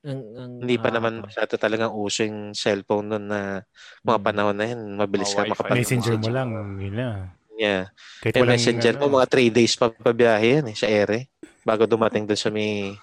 ang, 0.02 0.22
ang, 0.36 0.52
hindi 0.60 0.76
pa 0.76 0.90
naman 0.90 1.12
nakaka- 1.16 1.26
masyado 1.26 1.54
talagang 1.56 1.94
uso 1.94 2.20
yung 2.22 2.52
cellphone 2.52 3.08
noon 3.08 3.26
na 3.28 3.42
mga 4.02 4.20
Mm. 4.20 4.26
panahon 4.26 4.58
na 4.58 4.66
yan. 4.66 4.80
Mabilis 4.94 5.30
Mga 5.30 5.38
ka 5.38 5.44
makapag 5.48 5.78
Messenger 5.78 6.16
mo 6.18 6.30
lang. 6.30 6.50
Yun 6.76 6.96
na. 6.96 7.08
Yeah. 7.56 7.84
Kahit 8.20 8.34
Eh, 8.34 8.40
walang, 8.40 8.52
messenger 8.56 8.94
ano, 8.96 9.02
mo, 9.04 9.20
mga 9.20 9.28
3 9.30 9.52
days 9.52 9.74
pa 9.76 9.88
pabiyahe 9.88 10.48
yan 10.58 10.66
eh, 10.66 10.76
sa 10.76 10.88
ere. 10.88 11.28
Bago 11.62 11.84
dumating 11.84 12.24
doon 12.24 12.40
sa 12.40 12.50
may... 12.50 12.96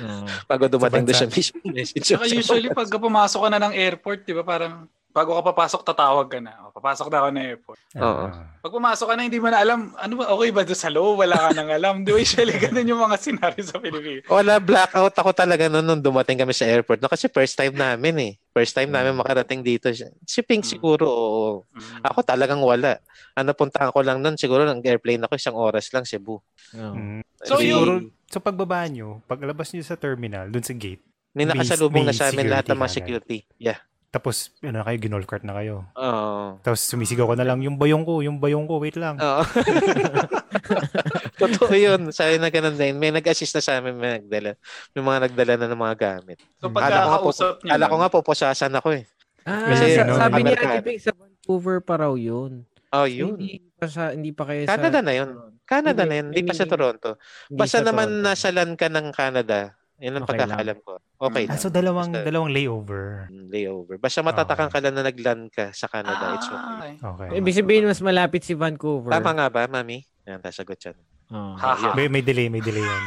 Oo. 0.00 0.26
Bago 0.44 0.64
dumating 0.66 1.04
doon 1.04 1.16
sa 1.16 1.26
mismo 1.26 1.58
messenger. 1.64 2.16
Saka 2.18 2.26
usually 2.28 2.70
pag 2.70 2.88
pumasok 2.88 3.40
ka 3.44 3.48
na 3.50 3.62
ng 3.62 3.74
airport, 3.74 4.22
di 4.22 4.34
ba 4.34 4.42
parang 4.42 4.86
bago 5.08 5.34
ka 5.34 5.50
papasok, 5.50 5.82
tatawag 5.82 6.30
ka 6.30 6.38
na. 6.38 6.54
O, 6.62 6.70
papasok 6.70 7.10
na 7.10 7.16
ako 7.18 7.28
ng 7.32 7.42
airport. 7.42 7.78
Oo. 7.98 8.24
ah, 8.30 8.54
Pag 8.62 8.70
pumasok 8.70 9.06
ka 9.08 9.14
na, 9.18 9.26
hindi 9.26 9.40
mo 9.42 9.50
na 9.50 9.58
alam, 9.58 9.90
ano 9.98 10.12
ba, 10.14 10.30
okay 10.30 10.50
ba 10.54 10.62
doon 10.62 10.78
sa 10.78 10.92
loob? 10.92 11.18
Wala 11.18 11.34
ka 11.34 11.50
nang 11.58 11.70
alam. 11.74 11.94
Di 12.06 12.14
ba 12.14 12.20
usually 12.22 12.54
ganun 12.54 12.86
yung 12.86 13.02
mga 13.02 13.18
senaryo 13.18 13.62
sa 13.66 13.82
Pilipinas? 13.82 14.28
Wala, 14.30 14.62
blackout 14.62 15.16
ako 15.16 15.30
talaga 15.34 15.66
noon 15.66 15.82
nung 15.82 16.04
dumating 16.04 16.38
kami 16.38 16.54
sa 16.54 16.70
airport. 16.70 17.02
No, 17.02 17.10
kasi 17.10 17.26
first 17.26 17.58
time 17.58 17.74
namin 17.74 18.14
eh. 18.20 18.32
First 18.54 18.78
time 18.78 18.94
namin 18.94 19.18
makarating 19.18 19.64
dito. 19.64 19.90
Si 20.22 20.38
Pink 20.44 20.62
Mm. 20.62 20.70
siguro, 20.76 21.06
oo. 21.08 21.50
Mm. 21.74 22.04
Ako 22.04 22.18
talagang 22.22 22.62
wala. 22.62 23.02
Ano 23.34 23.58
puntahan 23.58 23.90
ko 23.90 23.98
lang 24.04 24.22
noon, 24.22 24.38
siguro 24.38 24.62
ng 24.68 24.84
airplane 24.86 25.24
ako 25.24 25.34
isang 25.34 25.56
oras 25.58 25.90
lang, 25.90 26.06
Cebu. 26.06 26.38
Mm. 26.70 27.26
So, 27.42 27.58
Siguro, 27.58 28.06
sa 28.28 28.38
pagbaba 28.38 28.84
nyo, 28.86 29.24
paglabas 29.24 29.72
nyo 29.72 29.80
sa 29.80 29.96
terminal, 29.96 30.48
dun 30.48 30.60
sa 30.60 30.72
gate, 30.72 31.00
may 31.32 31.42
may- 31.42 31.50
nakasalubong 31.50 32.04
na 32.04 32.12
may 32.12 32.16
sa 32.16 32.28
amin 32.28 32.46
lahat 32.46 32.68
ng 32.68 32.78
mga 32.78 32.92
security. 32.92 33.38
Yeah. 33.56 33.80
tapos, 34.08 34.56
ano 34.60 34.80
kayo, 34.80 34.96
ginol 34.98 35.24
cart 35.24 35.44
na 35.44 35.52
kayo. 35.52 35.84
Oo. 35.92 36.56
Tapos 36.60 36.80
sumisigaw 36.80 37.28
ko 37.28 37.36
na 37.36 37.44
lang, 37.44 37.60
yung 37.60 37.76
bayong 37.76 38.04
ko, 38.04 38.24
yung 38.24 38.40
bayong 38.40 38.64
ko, 38.64 38.80
wait 38.80 38.96
lang. 38.96 39.20
Oo. 39.20 39.42
Totoo 41.40 41.72
yun. 41.72 42.08
Sabi 42.10 42.40
na 42.40 42.48
ganun 42.48 42.74
din. 42.74 42.96
May 42.96 43.12
nag-assist 43.12 43.52
na 43.52 43.62
sa 43.62 43.78
amin, 43.78 43.94
may 43.94 44.18
nagdala. 44.18 44.56
May 44.92 45.02
mga 45.04 45.18
nagdala 45.28 45.52
na 45.54 45.66
ng 45.68 45.76
mga 45.78 45.96
gamit. 45.96 46.38
So 46.56 46.66
Mm. 46.66 46.74
pag 46.74 46.82
Kala 46.82 46.88
ko 46.88 46.98
nga 46.98 47.04
po, 47.04 47.12
kakausap 47.20 47.54
niyo, 47.60 47.70
kala 47.70 47.84
ko 47.84 47.96
nga 47.96 48.10
po, 48.10 48.18
posasan 48.24 48.74
ako 48.74 48.88
eh. 48.96 49.04
Ah, 49.44 49.68
Kasi, 49.70 49.84
sa- 49.92 50.08
sabi 50.18 50.40
ni. 50.40 50.52
Ate 50.52 50.92
sa 50.98 51.12
Vancouver 51.12 51.78
pa 51.80 51.94
raw 51.98 52.12
yun. 52.12 52.64
Oh, 52.88 53.04
yun. 53.04 53.36
Hindi 53.36 53.60
pa, 53.76 53.86
sa, 53.86 54.02
hindi 54.10 54.32
pa 54.32 54.48
kayo 54.48 54.64
Canada 54.64 55.00
sa... 55.00 55.04
na 55.04 55.12
yun. 55.14 55.28
Canada 55.68 56.00
Hindi, 56.00 56.08
na 56.08 56.14
yun. 56.16 56.26
Hindi 56.32 56.42
pa 56.42 56.54
sa 56.54 56.64
Toronto. 56.64 57.10
Basta 57.46 57.78
sa 57.78 57.84
naman 57.84 58.08
Toronto. 58.08 58.24
nasa 58.24 58.48
land 58.48 58.74
ka 58.74 58.88
ng 58.88 59.06
Canada. 59.12 59.58
Yun 59.98 60.14
ang 60.14 60.24
Okay 60.24 60.30
pagkakalam 60.32 60.78
ko. 60.80 60.92
Okay 61.20 61.44
Ah, 61.44 61.48
lang. 61.50 61.58
so 61.58 61.68
dalawang, 61.68 62.08
Basta- 62.08 62.24
dalawang 62.24 62.50
layover. 62.50 63.26
Mm, 63.28 63.46
layover. 63.48 63.94
Basta 63.98 64.22
matatakan 64.22 64.70
ka 64.70 64.78
lang 64.78 64.94
na 64.94 65.02
nag-land 65.02 65.50
ka 65.50 65.68
sa 65.70 65.84
Canada. 65.86 66.24
It's 66.32 66.46
okay. 66.46 66.56
Ah, 66.56 66.78
okay. 66.78 67.28
Okay. 67.28 67.28
Ibig 67.36 67.54
sabihin, 67.56 67.84
mas 67.84 67.98
malapit 67.98 68.40
si 68.40 68.54
Vancouver. 68.54 69.10
Tama 69.10 69.34
nga 69.34 69.46
ba, 69.48 69.66
mami? 69.66 70.06
Yan, 70.24 70.38
sasagot 70.40 70.78
yan. 70.80 70.94
Oo. 71.28 71.58
Haha. 71.58 71.92
May, 71.92 72.08
may 72.08 72.22
delay, 72.22 72.48
may 72.48 72.62
delay 72.62 72.80
yan. 72.80 73.02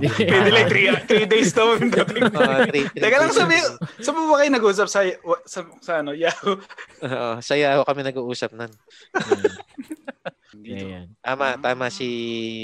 Pwede 0.00 0.48
lang, 0.48 0.66
three, 0.70 0.88
three 1.04 1.26
days 1.26 1.52
daw. 1.52 1.74
yung 1.74 1.90
dating. 1.90 2.24
Uh, 2.30 2.64
three, 2.64 2.86
three 2.88 3.02
Teka 3.02 3.16
lang, 3.18 3.28
days. 3.28 3.36
sabi, 3.36 3.56
mo 4.14 4.30
ba 4.30 4.40
kayo 4.40 4.50
nag-usap 4.54 4.86
sa, 4.86 5.04
sa, 5.44 5.60
sa 5.82 5.92
ano, 6.00 6.14
Yahoo? 6.14 6.56
Oo, 7.04 7.30
saya 7.40 7.76
ako 7.76 7.82
kami 7.84 8.00
nag-uusap 8.06 8.54
nun. 8.54 8.72
Dito. 10.54 10.84
Ayan. 10.84 11.06
Tama, 11.18 11.46
Ah. 11.48 11.56
tama 11.56 11.86
si 11.88 12.08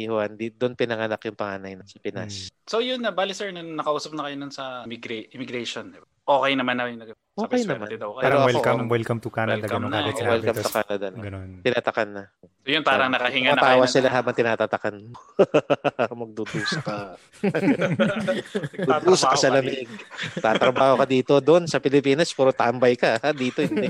Juan. 0.05 0.35
Di, 0.35 0.51
doon 0.51 0.73
pinanganak 0.73 1.18
yung 1.21 1.35
panganay 1.35 1.75
na 1.75 1.83
sa 1.83 1.97
Pinas. 1.97 2.53
So 2.64 2.79
yun 2.79 3.01
na, 3.01 3.11
bali 3.11 3.33
sir, 3.33 3.49
nung 3.49 3.75
nakausap 3.75 4.12
na 4.12 4.25
kayo 4.25 4.37
nun 4.37 4.51
sa 4.51 4.85
immigra- 4.85 5.27
immigration, 5.31 5.90
okay 6.21 6.53
naman 6.53 6.77
na 6.77 6.87
yung 6.87 7.01
nag- 7.01 7.16
Okay 7.35 7.62
naman. 7.62 7.87
swerte 7.87 7.97
daw 7.97 8.11
Parang 8.14 8.40
ako, 8.40 8.49
welcome, 8.51 8.79
um, 8.79 8.88
welcome 8.88 9.18
to 9.18 9.31
Canada. 9.31 9.62
welcome 9.62 9.79
ganun 9.81 9.88
na, 9.88 9.99
agad 10.01 10.14
sinabi. 10.16 10.33
welcome 10.37 10.55
sa 10.55 10.61
Tapos, 10.61 10.75
Canada. 10.77 11.07
No? 11.09 11.18
ganun. 11.18 11.49
Tinatakan 11.62 12.09
na. 12.11 12.23
So 12.59 12.68
yun, 12.68 12.83
parang 12.83 13.09
nakahinga 13.09 13.51
na 13.51 13.62
kayo. 13.64 13.83
Sila 13.87 14.09
habang 14.11 14.35
tinatatakan. 14.35 14.94
Magdudusa 16.21 16.79
ka. 16.81 16.99
Dudusa 19.01 19.27
ka 19.29 19.37
sa 19.38 19.49
lamig. 19.51 19.88
Tatrabaho 20.37 20.99
ka 20.99 21.07
dito. 21.07 21.38
Doon 21.38 21.64
sa 21.64 21.79
Pilipinas, 21.79 22.29
puro 22.31 22.51
tambay 22.51 22.92
ka. 22.92 23.16
Ha? 23.16 23.31
Dito 23.38 23.62
hindi. 23.62 23.88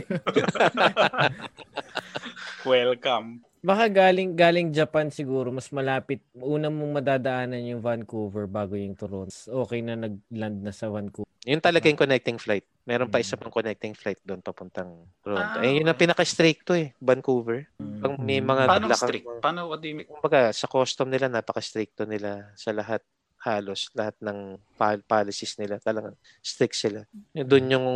Welcome. 2.63 3.48
Baka 3.59 3.91
galing 3.91 4.33
galing 4.33 4.69
Japan 4.71 5.11
siguro 5.11 5.51
mas 5.51 5.69
malapit. 5.69 6.23
Una 6.35 6.69
mong 6.69 7.03
madadaanan 7.03 7.59
yung 7.65 7.83
Vancouver 7.83 8.47
bago 8.47 8.79
yung 8.79 8.95
Toronto. 8.95 9.35
Okay 9.67 9.83
na 9.83 9.99
nag-land 9.99 10.63
na 10.63 10.71
sa 10.71 10.87
Vancouver. 10.87 11.27
Yun 11.43 11.59
talaga 11.59 11.89
yung 11.89 11.97
connecting 11.97 12.37
flight. 12.37 12.67
Meron 12.85 13.09
pa 13.09 13.19
Mm. 13.19 13.25
isa 13.25 13.37
pang 13.37 13.51
connecting 13.51 13.95
flight 13.95 14.21
doon 14.23 14.39
papuntang 14.39 14.91
Toronto. 15.21 15.59
Ah, 15.59 15.65
eh, 15.65 15.81
yun 15.81 15.87
ang 15.87 15.97
okay. 15.97 16.05
pinaka-stricto 16.05 16.73
eh. 16.77 16.93
Vancouver. 16.99 17.67
Pag 17.79 18.21
may 18.21 18.39
mga 18.39 18.63
Paano 18.69 18.87
dala 18.87 18.95
kang- 18.95 19.09
strict? 19.09 19.27
Paano, 19.41 19.61
what 19.67 19.81
do 19.81 19.87
you 19.87 19.97
mean? 19.97 20.07
kumbaga 20.07 20.53
sa 20.53 20.67
custom 20.67 21.09
nila 21.09 21.27
napaka-stricto 21.27 22.05
nila 22.05 22.53
sa 22.55 22.71
lahat 22.71 23.03
halos 23.39 23.87
lahat 23.95 24.19
ng 24.19 24.59
policies 25.07 25.55
nila 25.57 25.79
talagang 25.79 26.19
strict 26.43 26.75
sila. 26.75 27.07
Doon 27.33 27.71
yung 27.71 27.87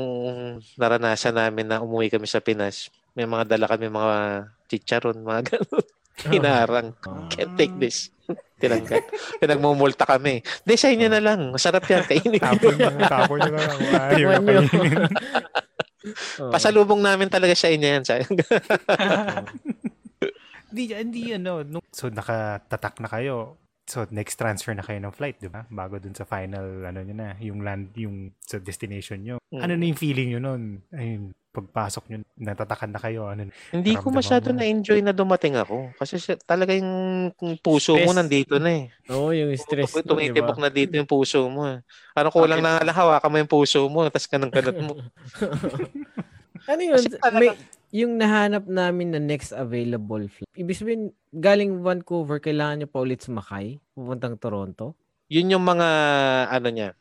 naranasan 0.79 1.35
namin 1.35 1.66
na 1.66 1.83
umuwi 1.83 2.09
kami 2.09 2.31
sa 2.31 2.38
Pinas. 2.38 2.88
May 3.12 3.25
mga 3.25 3.44
dala 3.46 3.66
kami 3.66 3.87
mga 3.87 4.16
chicharon, 4.66 5.20
mga 5.20 5.40
ganun. 5.51 5.87
Hinarang. 6.22 6.88
Oo. 7.03 7.29
Can't 7.29 7.57
take 7.57 7.72
this. 7.77 8.12
Tinanggal. 8.57 9.01
Pinagmumulta 9.40 10.05
kami. 10.05 10.38
Di 10.62 10.77
sa 10.77 10.88
inyo 10.88 11.09
na 11.09 11.18
lang. 11.18 11.51
Masarap 11.51 11.83
yan. 11.85 12.05
Kainin 12.05 12.38
Tapon 12.38 12.72
nyo. 12.77 12.88
tapon 13.03 13.38
nyo 13.40 13.51
na 13.51 13.62
lang. 13.64 13.79
Ayaw 14.12 14.29
na 14.31 14.40
kainin. 14.40 15.09
Pasalubong 16.55 17.01
namin 17.01 17.27
talaga 17.27 17.55
sa 17.55 17.68
inyo 17.68 17.88
yan. 17.90 18.03
Sayang. 18.05 18.33
Hindi, 20.72 20.83
hindi, 20.94 21.22
ano. 21.33 21.61
nung- 21.62 21.85
So, 21.92 22.09
nakatatak 22.09 23.01
na 23.01 23.09
kayo. 23.09 23.61
So, 23.85 24.07
next 24.09 24.38
transfer 24.38 24.72
na 24.72 24.81
kayo 24.81 25.03
ng 25.03 25.12
flight, 25.12 25.37
di 25.37 25.51
ba? 25.51 25.66
Bago 25.68 25.98
dun 25.98 26.14
sa 26.14 26.25
final, 26.25 26.87
ano 26.87 27.03
nyo 27.03 27.14
na, 27.14 27.35
yung 27.42 27.61
land, 27.61 27.92
yung 27.98 28.31
sa 28.40 28.57
destination 28.57 29.20
nyo. 29.20 29.37
Mm. 29.51 29.59
Ano 29.61 29.72
na 29.75 29.85
yung 29.85 29.98
feeling 30.01 30.29
nyo 30.33 30.40
nun? 30.40 30.62
Ayun, 30.94 31.35
pagpasok 31.53 32.09
nyo, 32.09 32.19
natatakan 32.35 32.88
na 32.88 32.97
kayo. 32.97 33.29
Ano, 33.29 33.45
Hindi 33.69 33.93
ko 33.95 34.09
masyado 34.09 34.51
mo. 34.51 34.57
na-enjoy 34.57 34.99
na 34.99 35.12
dumating 35.12 35.55
ako. 35.55 35.93
Kasi 35.95 36.17
siya- 36.17 36.41
talaga 36.41 36.73
yung 36.73 37.29
puso 37.61 37.93
mo 37.93 38.09
Stress. 38.09 38.17
nandito 38.17 38.57
na 38.57 38.71
eh. 38.73 38.85
Oo, 39.07 39.31
yung 39.31 39.53
stress. 39.55 39.93
Tum- 39.93 40.01
mo, 40.03 40.17
Tumitibok 40.17 40.57
diba? 40.57 40.65
na 40.65 40.73
dito 40.73 40.97
yung 40.97 41.05
puso 41.05 41.45
mo. 41.47 41.69
eh. 41.69 41.85
Parang 42.11 42.33
kulang 42.33 42.59
na 42.59 42.81
nga 42.81 42.83
lang 42.83 42.97
hawakan 42.97 43.29
mo 43.29 43.37
yung 43.37 43.53
puso 43.53 43.85
mo, 43.87 44.09
tapos 44.09 44.25
kanang 44.27 44.49
kanat 44.51 44.81
mo. 44.81 44.97
Ano 46.62 46.79
yun? 46.81 46.95
Kasi 46.95 47.19
talaga- 47.19 47.43
May, 47.43 47.59
yung 47.93 48.17
nahanap 48.17 48.65
namin 48.65 49.11
na 49.11 49.19
next 49.19 49.51
available 49.51 50.25
flight, 50.25 50.47
ibig 50.55 50.79
sabihin, 50.79 51.11
galing 51.29 51.83
Vancouver, 51.83 52.38
kailangan 52.38 52.81
nyo 52.81 52.88
pa 52.88 53.03
ulit 53.03 53.21
sumakay, 53.21 53.83
pupuntang 53.93 54.38
Toronto? 54.38 54.95
Yun 55.27 55.51
yung 55.51 55.65
mga, 55.65 55.88
ano 56.49 56.69
niya, 56.71 56.95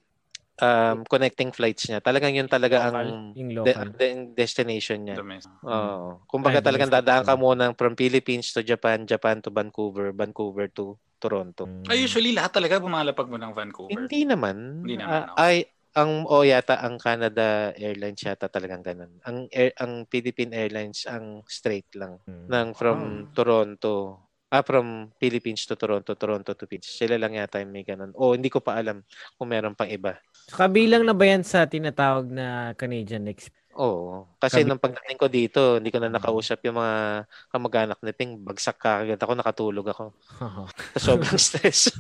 um, 0.62 1.04
connecting 1.10 1.50
flights 1.50 1.90
niya. 1.90 2.00
Talagang 2.00 2.32
yun 2.32 2.46
talaga 2.46 2.88
ang 2.88 3.34
Yung 3.34 3.50
de- 3.50 3.74
local. 3.74 3.90
de- 3.98 4.32
destination 4.32 5.02
niya. 5.02 5.18
Domestic. 5.18 5.52
Oo. 5.66 6.22
Kumbaga 6.30 6.62
Ay, 6.62 6.66
talagang 6.66 6.94
dadaan 6.94 7.26
ka 7.26 7.34
muna 7.36 7.74
from 7.74 7.98
Philippines 7.98 8.54
to 8.54 8.62
Japan, 8.62 9.04
Japan 9.04 9.42
to 9.42 9.50
Vancouver, 9.50 10.14
Vancouver 10.14 10.70
to 10.70 10.96
Toronto. 11.18 11.66
Mm. 11.66 11.86
Ay, 11.86 12.06
usually 12.06 12.32
lahat 12.32 12.56
talaga 12.56 12.82
pumalapag 12.82 13.28
mo 13.28 13.38
ng 13.38 13.52
Vancouver. 13.52 13.94
Hindi 13.94 14.26
naman. 14.26 14.86
Hindi 14.86 15.02
naman, 15.02 15.34
Ah, 15.34 15.50
ay, 15.50 15.66
ang 15.92 16.24
o 16.24 16.48
yata 16.48 16.80
ang 16.80 16.96
Canada 16.96 17.76
Airlines 17.76 18.24
yata 18.24 18.48
talagang 18.48 18.80
ganun. 18.80 19.12
Ang 19.28 19.52
air, 19.52 19.76
ang 19.76 20.08
Philippine 20.08 20.56
Airlines 20.56 21.04
ang 21.04 21.44
straight 21.46 21.92
lang 22.00 22.16
Mm. 22.24 22.48
ng 22.48 22.68
from 22.72 23.00
Toronto. 23.36 24.24
Ah, 24.52 24.68
from 24.68 25.08
Philippines 25.16 25.64
to 25.64 25.80
Toronto, 25.80 26.12
Toronto 26.12 26.52
to 26.52 26.68
Philippines. 26.68 26.92
Sila 26.92 27.16
lang 27.16 27.40
yata 27.40 27.64
yung 27.64 27.72
may 27.72 27.88
ganun. 27.88 28.12
O, 28.20 28.36
hindi 28.36 28.52
ko 28.52 28.60
pa 28.60 28.76
alam 28.76 29.00
kung 29.40 29.48
meron 29.48 29.72
pang 29.72 29.88
iba. 29.88 30.20
Kabilang 30.52 31.08
na 31.08 31.16
ba 31.16 31.24
yan 31.24 31.48
sa 31.48 31.64
tinatawag 31.64 32.28
na 32.28 32.76
Canadian 32.76 33.32
Express? 33.32 33.64
Oo. 33.80 34.28
Kasi 34.36 34.60
Kabi- 34.60 34.68
nung 34.68 34.84
pagdating 34.84 35.16
ko 35.16 35.32
dito, 35.32 35.80
hindi 35.80 35.88
ko 35.88 36.04
na 36.04 36.12
nakausap 36.12 36.60
yung 36.68 36.76
mga 36.76 37.24
kamag-anak 37.48 38.00
ni 38.04 38.12
Ping. 38.12 38.44
Bagsak 38.44 38.76
ka 38.76 39.08
agad 39.08 39.16
ako, 39.16 39.32
nakatulog 39.40 39.88
ako. 39.88 40.12
Sa 41.00 41.16
sobrang 41.16 41.40
stress. 41.40 41.88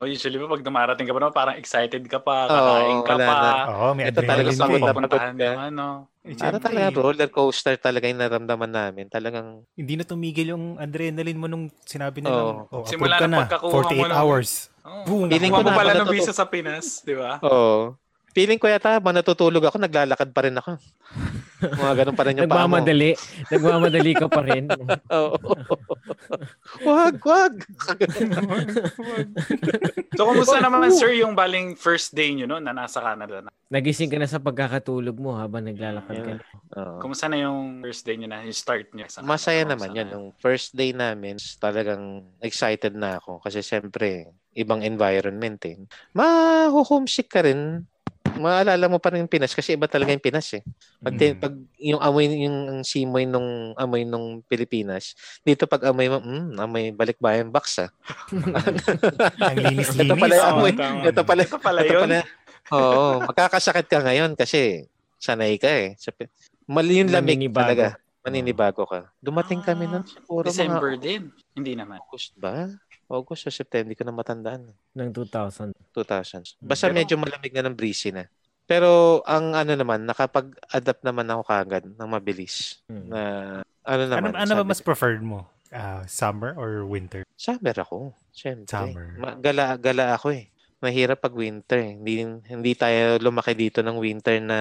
O 0.00 0.08
usually 0.08 0.40
ba 0.40 0.48
pag 0.48 0.64
dumarating 0.64 1.04
ka 1.04 1.12
pa 1.12 1.20
naman, 1.20 1.36
parang 1.36 1.56
excited 1.60 2.00
ka 2.08 2.24
pa, 2.24 2.48
kakain 2.48 3.04
ka 3.04 3.14
wala 3.14 3.26
pa. 3.28 3.40
Oo, 3.68 3.86
may 3.92 4.08
Ito 4.08 4.24
talaga 4.24 4.48
adrenaline 4.48 4.56
sa 4.56 4.64
pagod 4.64 4.72
ka 4.72 4.80
pagod 4.80 4.80
na 4.80 4.88
papuntahan 5.04 5.34
ka. 5.36 5.50
ano. 5.68 5.86
Eh, 6.20 6.36
Para 6.36 6.60
talaga 6.60 6.92
roller 7.00 7.32
coaster 7.32 7.80
talaga 7.80 8.04
yung 8.04 8.20
naramdaman 8.20 8.68
namin. 8.68 9.08
Talagang, 9.08 9.64
Hindi 9.72 9.96
na 9.96 10.04
tumigil 10.04 10.52
yung 10.52 10.76
adrenaline 10.76 11.40
mo 11.40 11.48
nung 11.48 11.72
sinabi 11.88 12.20
nila. 12.20 12.60
Oo. 12.68 12.68
Oh, 12.68 12.84
Simula 12.84 13.16
ka 13.16 13.24
na 13.24 13.32
na. 13.32 13.38
pagkakuha 13.48 13.72
48 13.88 14.04
mo 14.04 14.04
hours. 14.12 14.50
Oh, 14.84 15.04
Boom. 15.08 15.28
Feeling 15.32 15.52
ko 15.52 15.64
na 15.64 15.72
pala 15.72 15.96
ng 15.96 16.12
visa 16.12 16.32
sa 16.36 16.44
Pinas, 16.44 17.00
di 17.00 17.16
ba? 17.16 17.40
oo. 17.40 17.96
Feeling 18.36 18.60
ko 18.60 18.68
yata, 18.68 19.00
habang 19.00 19.16
natutulog 19.16 19.64
ako, 19.64 19.80
naglalakad 19.80 20.28
pa 20.36 20.44
rin 20.44 20.60
ako. 20.60 20.76
Mga 21.60 21.94
ganun 22.02 22.16
pa 22.16 22.24
rin 22.24 22.34
yung 22.36 22.48
paa 22.48 22.64
mo. 22.64 22.80
Nagmamadali. 22.80 23.10
Nagmamadali 23.52 24.12
ka 24.16 24.26
pa 24.26 24.40
rin. 24.42 24.64
Oo. 25.16 25.36
wag, 26.84 27.16
wag. 27.20 27.54
So, 30.16 30.26
kumusta 30.26 30.58
naman, 30.58 30.90
sir, 30.92 31.12
yung 31.16 31.36
baling 31.36 31.76
first 31.76 32.16
day 32.16 32.32
nyo, 32.34 32.46
no, 32.48 32.58
na 32.58 32.72
nasa 32.72 32.98
Canada 33.00 33.44
na? 33.44 33.50
Nagising 33.70 34.10
ka 34.10 34.18
na 34.18 34.26
sa 34.26 34.42
pagkakatulog 34.42 35.14
mo 35.14 35.38
habang 35.38 35.62
naglalakad 35.62 36.16
ka. 36.18 36.32
na. 36.36 36.42
Oo. 36.74 36.98
Kumusta 36.98 37.30
na 37.30 37.38
yung 37.38 37.78
first 37.84 38.02
day 38.02 38.18
nyo 38.18 38.28
na, 38.28 38.42
yung 38.42 38.56
start 38.56 38.90
nyo? 38.92 39.06
Sa 39.06 39.22
Masaya 39.22 39.62
Canada? 39.62 39.72
naman 39.78 39.88
yan. 39.94 40.08
Yung 40.10 40.26
first 40.42 40.74
day 40.74 40.90
namin, 40.90 41.38
talagang 41.62 42.26
excited 42.42 42.98
na 42.98 43.22
ako. 43.22 43.38
Kasi 43.38 43.62
siyempre, 43.62 44.32
ibang 44.56 44.82
environment 44.82 45.60
eh. 45.64 45.78
Ma-homesick 46.12 47.30
ka 47.30 47.46
rin. 47.46 47.86
Maalala 48.40 48.88
mo 48.88 48.96
pa 48.96 49.12
rin 49.12 49.20
yung 49.20 49.28
Pinas 49.28 49.52
kasi 49.52 49.76
iba 49.76 49.84
talaga 49.84 50.10
yung 50.10 50.20
Pinas 50.20 50.48
eh. 50.52 50.64
Pag, 50.98 51.14
Mm. 51.14 51.36
pag 51.36 51.54
yung 51.78 52.00
amoy, 52.00 52.24
yung 52.40 52.56
simoy 52.80 53.24
nung 53.24 53.44
amoy 53.74 54.02
nung 54.02 54.40
Pilipinas, 54.42 55.12
dito 55.40 55.64
pag 55.64 55.84
amoy 55.86 56.08
mo, 56.08 56.18
mm, 56.18 56.56
amoy 56.56 56.84
balikbayan 56.90 57.48
box 57.48 57.84
ah. 57.84 57.90
Ang 59.44 59.58
linis-linis. 59.60 60.00
Ito 60.02 60.14
pala 60.16 60.32
yung 60.34 60.48
amoy. 60.50 60.72
tama. 60.72 61.00
Ito 61.04 61.20
pala, 61.22 61.42
Ito 61.42 61.58
pala 61.58 61.80
ito 61.80 61.92
yun. 61.92 62.02
pala. 62.02 62.18
Oo, 62.70 63.04
magkakasakit 63.24 63.86
ka 63.86 63.98
ngayon 64.00 64.32
kasi 64.34 64.88
sanay 65.16 65.56
ka 65.56 65.68
eh. 65.68 65.96
Mali 66.64 67.02
yung 67.02 67.10
lamig 67.10 67.36
Maninibago. 67.36 67.60
talaga. 67.62 67.86
Maninibago 68.20 68.82
ka. 68.84 69.00
Dumating 69.18 69.60
kami 69.60 69.84
Ah, 69.84 69.90
nun 69.90 70.04
siguro 70.04 70.44
December 70.44 70.92
mga 70.92 71.00
din. 71.00 71.22
Hindi 71.52 71.72
naman. 71.72 71.98
August 71.98 72.36
ba? 72.36 72.68
August 73.10 73.44
o 73.44 73.50
September, 73.50 73.84
hindi 73.84 73.98
ko 73.98 74.06
na 74.06 74.14
matandaan. 74.14 74.70
Ng 74.94 75.10
2000. 75.10 75.74
2000s. 75.90 76.54
Basta 76.56 76.86
Pero- 76.86 76.94
medyo 76.94 77.14
malamig 77.16 77.50
na 77.50 77.66
ng 77.66 77.74
breezy 77.74 78.10
na. 78.10 78.30
Pero 78.64 79.20
ang 79.26 79.50
ano 79.50 79.74
naman, 79.74 80.06
nakapag-adapt 80.06 81.02
naman 81.02 81.26
ako 81.26 81.42
kagad 81.42 81.84
ng 81.90 82.06
mabilis. 82.08 82.78
Hmm. 82.86 83.10
Na 83.10 83.20
ano 83.82 84.02
Ano, 84.06 84.14
naman. 84.14 84.32
ano 84.32 84.52
ba 84.52 84.62
sabi- 84.62 84.70
mas 84.70 84.80
preferred 84.80 85.20
mo? 85.20 85.50
Ah, 85.68 86.02
summer 86.04 86.54
or 86.54 86.82
winter? 86.84 87.26
Summer 87.34 87.74
ako. 87.74 88.14
Siyempre. 88.30 88.66
Summer. 88.66 89.06
Ma- 89.16 89.34
gala, 89.36 89.74
gala 89.74 90.14
ako 90.14 90.30
eh. 90.32 90.50
Mahirap 90.78 91.18
pag 91.20 91.34
winter. 91.34 91.78
eh. 91.78 91.92
Hindi, 91.92 92.14
hindi 92.46 92.72
tayo 92.74 93.18
lumaki 93.18 93.54
dito 93.54 93.78
ng 93.80 93.94
winter 93.94 94.38
na... 94.40 94.58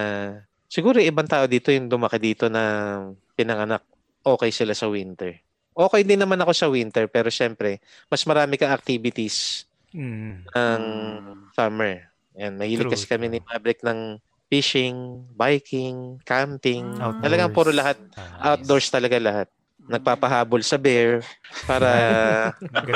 Siguro 0.65 0.97
ibang 0.97 1.25
tao 1.25 1.45
dito 1.45 1.69
yung 1.69 1.85
lumaki 1.87 2.17
dito 2.19 2.45
na 2.45 2.97
pinanganak. 3.33 3.81
Okay 4.21 4.49
sila 4.49 4.73
sa 4.73 4.85
winter. 4.85 5.37
Okay 5.79 6.03
din 6.03 6.19
naman 6.19 6.35
ako 6.43 6.51
sa 6.51 6.67
winter 6.67 7.07
pero 7.07 7.31
syempre, 7.31 7.79
mas 8.11 8.27
marami 8.27 8.59
kang 8.59 8.75
activities 8.75 9.63
Mm. 9.93 10.45
ng 10.55 10.83
Mm. 10.83 11.51
summer. 11.55 11.93
Yan, 12.37 12.55
mahilig 12.59 12.87
True, 12.87 12.91
kasi 12.91 13.05
kami 13.09 13.27
ni 13.31 13.39
Maverick 13.49 13.81
ng 13.85 14.19
fishing, 14.51 15.27
biking, 15.37 16.19
camping. 16.25 16.99
Outdoors. 17.01 17.23
Talagang 17.23 17.51
puro 17.53 17.71
lahat. 17.73 17.99
Ah, 18.17 18.55
Outdoors 18.55 18.89
talaga 18.93 19.17
lahat. 19.21 19.49
Nagpapahabol 19.89 20.61
sa 20.61 20.77
bear 20.77 21.25
para 21.65 21.89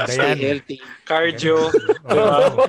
stay 0.05 0.33
yan. 0.33 0.37
healthy. 0.37 0.77
Cardio. 1.03 1.57
Oo. 2.13 2.63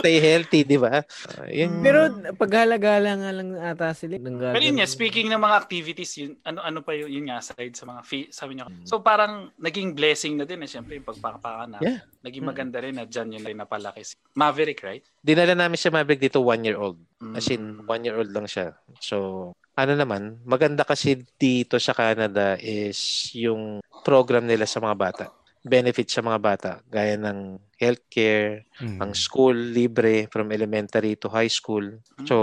Stay 0.00 0.20
healthy, 0.20 0.62
di 0.62 0.76
ba? 0.76 1.00
Uh, 1.40 1.48
yun. 1.48 1.80
Pero 1.80 2.12
paghalagala 2.36 3.10
nga 3.18 3.30
lang 3.32 3.48
ata 3.56 3.96
sila. 3.96 4.20
Pero 4.20 4.62
yun 4.62 4.78
nga, 4.78 4.86
speaking 4.86 5.32
ng 5.32 5.40
mga 5.40 5.56
activities, 5.56 6.12
yun, 6.20 6.32
ano 6.44 6.60
ano 6.60 6.78
pa 6.84 6.92
yun, 6.92 7.08
yun 7.08 7.24
nga, 7.26 7.40
aside 7.40 7.74
sa 7.74 7.88
mga 7.88 8.00
fee, 8.04 8.28
sabi 8.30 8.54
niyo. 8.54 8.68
So 8.84 9.00
parang 9.00 9.50
naging 9.58 9.96
blessing 9.96 10.36
na 10.36 10.44
din 10.44 10.62
eh, 10.62 10.70
syempre, 10.70 11.00
yung 11.00 11.08
pagpakapakan 11.08 11.76
na. 11.76 11.78
Yeah. 11.80 12.04
Naging 12.20 12.44
maganda 12.44 12.78
rin 12.80 13.00
na 13.00 13.08
dyan 13.08 13.32
yun 13.32 13.42
lang 13.42 13.64
napalaki. 13.64 14.04
si 14.04 14.14
Maverick, 14.36 14.84
right? 14.84 15.04
Dinala 15.24 15.56
namin 15.56 15.80
si 15.80 15.88
Maverick 15.88 16.20
dito 16.20 16.44
one-year-old. 16.44 17.00
Mm. 17.20 17.34
As 17.34 17.48
in, 17.48 17.62
one-year-old 17.88 18.30
lang 18.32 18.46
siya. 18.46 18.76
So, 19.00 19.52
ano 19.74 19.92
naman, 19.92 20.38
maganda 20.42 20.82
kasi 20.82 21.26
dito 21.34 21.78
sa 21.78 21.90
Canada 21.90 22.54
is 22.56 23.30
yung 23.34 23.82
program 24.02 24.46
nila 24.46 24.64
sa 24.64 24.78
mga 24.78 24.96
bata. 24.96 25.24
Benefit 25.60 26.08
sa 26.08 26.20
mga 26.20 26.38
bata. 26.38 26.70
Gaya 26.86 27.16
ng 27.16 27.56
healthcare, 27.74 28.68
Mm. 28.78 29.00
ang 29.00 29.12
school 29.16 29.56
libre 29.56 30.28
from 30.28 30.52
elementary 30.52 31.16
to 31.16 31.26
high 31.26 31.48
school. 31.48 31.82
So, 32.22 32.36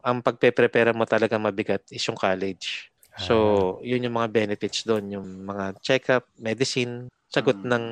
ang 0.00 0.20
pagpe-prepare 0.20 0.90
mo 0.90 1.06
talaga 1.06 1.38
mabigat 1.38 1.86
is 1.88 2.02
yung 2.02 2.18
college. 2.18 2.90
So, 3.14 3.34
yun 3.78 4.02
yung 4.02 4.18
mga 4.18 4.34
benefits 4.34 4.82
doon, 4.82 5.06
yung 5.08 5.46
mga 5.46 5.78
check-up, 5.80 6.26
medicine, 6.34 7.06
sagot 7.30 7.62
Mm. 7.62 7.70
ng 7.70 7.84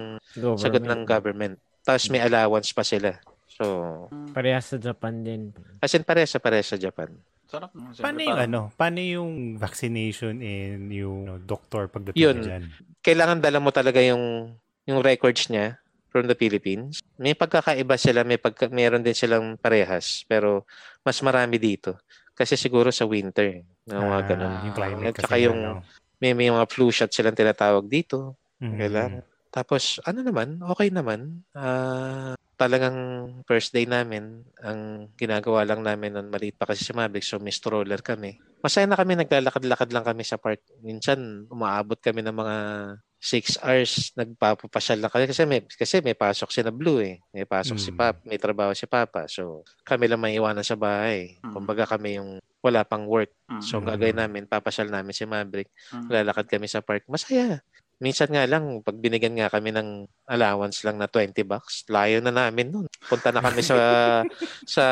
sagot 0.58 0.82
ng 0.82 1.06
government. 1.06 1.62
Tapos 1.80 2.10
may 2.10 2.18
allowance 2.18 2.74
pa 2.74 2.82
sila. 2.82 3.14
So, 3.48 4.06
Parehas 4.34 4.66
sa 4.66 4.78
Japan 4.78 5.22
din. 5.22 5.42
as 5.78 5.94
in 5.94 6.02
pares 6.02 6.30
sa 6.30 6.42
pares 6.42 6.66
sa 6.66 6.76
Japan. 6.76 7.14
Sarap. 7.52 7.70
No? 7.70 7.92
Siyempre, 7.92 8.00
Paano 8.00 8.18
yung 8.18 8.32
parang- 8.32 8.48
ano? 8.48 8.60
Paano 8.72 8.98
yung 8.98 9.30
vaccination 9.56 10.34
and 10.40 10.88
yung 10.88 11.18
ano, 11.22 11.36
doctor 11.38 11.84
pagdating 11.86 12.16
Yun. 12.16 12.36
dyan? 12.40 12.62
Kailangan 12.98 13.38
dala 13.38 13.60
mo 13.60 13.68
talaga 13.68 14.00
yung 14.00 14.56
yung 14.82 14.98
records 14.98 15.46
niya 15.46 15.76
from 16.08 16.24
the 16.24 16.34
Philippines. 16.34 17.04
May 17.14 17.32
pagkakaiba 17.32 17.94
sila, 17.94 18.24
may 18.24 18.36
pagka, 18.36 18.66
meron 18.66 19.00
din 19.00 19.12
silang 19.12 19.54
parehas, 19.56 20.24
pero 20.24 20.64
mas 21.00 21.20
marami 21.20 21.56
dito. 21.56 22.00
Kasi 22.32 22.56
siguro 22.56 22.88
sa 22.88 23.04
winter, 23.04 23.60
ng 23.84 24.00
mga 24.02 24.16
Ah, 24.16 24.26
ganun. 24.26 24.54
Yung 24.64 24.74
climate 24.74 25.14
At 25.14 25.22
saka 25.22 25.36
yung 25.38 25.60
ano. 25.60 25.84
may, 26.18 26.32
may 26.32 26.48
mga 26.48 26.66
flu 26.66 26.88
shot 26.88 27.10
silang 27.10 27.36
tinatawag 27.36 27.84
dito. 27.84 28.34
Mm. 28.58 28.76
Kailangan. 28.76 29.22
Tapos, 29.52 30.00
ano 30.08 30.24
naman, 30.24 30.64
okay 30.64 30.88
naman. 30.88 31.44
Ah, 31.52 32.32
talagang 32.56 32.96
first 33.44 33.74
day 33.76 33.84
namin, 33.84 34.40
ang 34.64 35.12
ginagawa 35.18 35.66
lang 35.68 35.84
namin 35.84 36.16
nun, 36.16 36.32
maliit 36.32 36.56
pa 36.56 36.64
kasi 36.64 36.88
si 36.88 36.92
Maverick, 36.96 37.26
so 37.26 37.36
may 37.36 37.52
stroller 37.52 38.00
kami. 38.00 38.40
Masaya 38.64 38.88
na 38.88 38.96
kami, 38.96 39.18
naglalakad-lakad 39.18 39.90
lang 39.92 40.06
kami 40.06 40.22
sa 40.24 40.38
park. 40.40 40.62
Minsan, 40.80 41.50
umaabot 41.52 41.98
kami 42.00 42.22
ng 42.24 42.32
mga 42.32 42.56
6 43.22 43.58
hours, 43.62 44.10
nagpapapasyal 44.18 44.98
lang 45.04 45.12
kami. 45.12 45.26
Kasi 45.30 45.42
may, 45.46 45.60
kasi 45.66 46.02
may 46.02 46.14
pasok 46.16 46.50
si 46.50 46.58
na 46.62 46.74
Blue 46.74 46.98
eh. 46.98 47.22
May 47.30 47.46
pasok 47.46 47.78
si 47.78 47.90
Mm. 47.94 47.98
Papa, 47.98 48.18
may 48.26 48.38
trabaho 48.38 48.72
si 48.74 48.86
Papa. 48.86 49.26
So, 49.30 49.62
kami 49.86 50.10
lang 50.10 50.18
may 50.18 50.34
iwanan 50.34 50.66
sa 50.66 50.74
bahay. 50.74 51.38
Mm. 51.42 51.54
Kumbaga 51.54 51.86
kami 51.86 52.18
yung 52.18 52.38
wala 52.62 52.82
pang 52.82 53.06
work. 53.06 53.30
Mm. 53.46 53.62
So, 53.62 53.78
Mm. 53.78 53.86
gagawin 53.86 54.18
namin, 54.18 54.42
papasyal 54.50 54.90
namin 54.90 55.14
si 55.14 55.22
Maverick. 55.22 55.70
Mm. 55.94 56.10
Lalakad 56.10 56.46
kami 56.50 56.66
sa 56.66 56.82
park. 56.82 57.06
Masaya. 57.06 57.62
Minsan 58.02 58.34
nga 58.34 58.42
lang, 58.50 58.82
pag 58.82 58.98
binigyan 58.98 59.38
nga 59.38 59.46
kami 59.46 59.70
ng 59.70 60.10
allowance 60.26 60.82
lang 60.82 60.98
na 60.98 61.06
20 61.06 61.38
bucks, 61.46 61.86
layo 61.86 62.18
na 62.18 62.34
namin 62.34 62.74
nun. 62.74 62.90
Punta 63.06 63.30
na 63.30 63.38
kami 63.38 63.62
sa, 63.62 63.78
sa, 64.74 64.84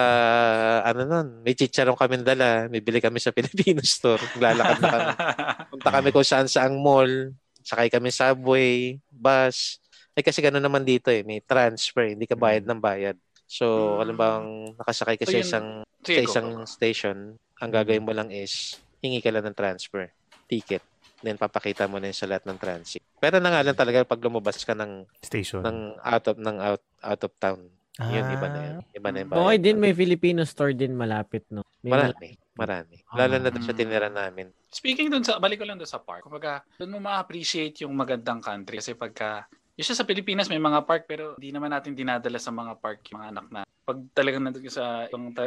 ano 0.87 1.03
nun, 1.03 1.43
may 1.43 1.59
chicharon 1.59 1.99
kami 1.99 2.23
dala, 2.23 2.71
may 2.71 2.79
bili 2.79 3.03
kami 3.03 3.19
sa 3.19 3.35
Filipino 3.35 3.83
store, 3.83 4.23
lalakad 4.39 4.79
na 4.79 4.89
kami. 4.95 5.11
Punta 5.75 5.91
kami 5.91 6.09
kung 6.15 6.23
saan 6.23 6.47
saang 6.47 6.79
mall, 6.79 7.35
sakay 7.67 7.91
kami 7.91 8.15
subway, 8.15 8.95
bus. 9.11 9.83
Eh 10.15 10.23
kasi 10.23 10.39
gano'n 10.39 10.63
naman 10.63 10.87
dito 10.87 11.11
eh, 11.11 11.27
may 11.27 11.43
transfer, 11.43 12.15
hindi 12.15 12.31
ka 12.31 12.39
bayad 12.39 12.63
ng 12.63 12.79
bayad. 12.79 13.19
So, 13.51 13.99
Mm. 13.99 14.03
alam 14.07 14.17
bang 14.17 14.47
nakasakay 14.79 15.17
ka 15.19 15.27
So, 15.27 15.35
sa 15.35 15.39
isang, 15.43 15.67
sa 16.07 16.23
isang 16.23 16.49
station, 16.63 17.35
ang 17.59 17.71
gagawin 17.75 18.07
mo 18.07 18.15
lang 18.15 18.31
is 18.31 18.79
hingi 19.03 19.19
ka 19.19 19.35
lang 19.35 19.51
ng 19.51 19.59
transfer 19.59 20.15
ticket. 20.47 20.87
Then 21.21 21.37
papakita 21.37 21.85
mo 21.85 21.97
na 21.97 22.09
yun 22.09 22.17
sa 22.17 22.25
lahat 22.25 22.45
ng 22.45 22.57
transit. 22.57 23.05
Pero 23.17 23.37
na 23.37 23.49
nga 23.49 23.61
lang 23.61 23.77
talaga 23.77 24.03
pag 24.03 24.19
lumabas 24.19 24.57
ka 24.59 24.73
ng 24.73 25.05
Station. 25.21 25.61
ng 25.61 25.79
out 25.99 26.25
of 26.27 26.37
ng 26.37 26.57
out 26.59 26.83
out 26.99 27.23
of 27.23 27.33
town. 27.37 27.61
Yun 28.01 28.25
iba 28.33 28.49
na 28.49 28.61
yun. 28.63 28.77
Iba 28.91 29.09
na 29.11 29.19
yung 29.21 29.31
Okay 29.31 29.45
bayad. 29.53 29.63
din, 29.63 29.77
may 29.77 29.93
Filipino 29.93 30.41
store 30.43 30.73
din 30.73 30.97
malapit, 30.97 31.45
no? 31.51 31.61
May 31.85 31.93
Marami, 31.93 32.29
marami. 32.57 32.97
Lalo 33.13 33.37
na 33.37 33.53
doon 33.53 33.61
sa 33.61 33.73
Ah. 33.73 33.77
tinira 33.77 34.09
namin. 34.09 34.49
Speaking 34.67 35.13
dun 35.13 35.21
sa, 35.21 35.37
balik 35.37 35.61
ko 35.61 35.69
lang 35.69 35.77
dun 35.77 35.85
sa 35.85 36.01
park. 36.01 36.25
Kumbaga, 36.25 36.65
dun 36.75 36.89
mo 36.89 36.99
ma-appreciate 36.99 37.85
yung 37.85 37.93
magandang 37.93 38.41
country. 38.41 38.81
Kasi 38.81 38.97
pagka, 38.97 39.45
usually 39.77 39.93
sa 39.95 40.09
Pilipinas 40.09 40.49
may 40.49 40.57
mga 40.57 40.81
park 40.83 41.05
pero 41.05 41.37
hindi 41.37 41.53
naman 41.53 41.69
natin 41.69 41.93
dinadala 41.93 42.37
sa 42.37 42.49
mga 42.49 42.73
park 42.79 43.05
yung 43.07 43.21
mga 43.21 43.29
anak 43.31 43.47
na. 43.51 43.61
Pag 43.91 44.07
talagang 44.15 44.47
nandun 44.47 44.63
ka 44.63 44.71
sa, 44.71 44.85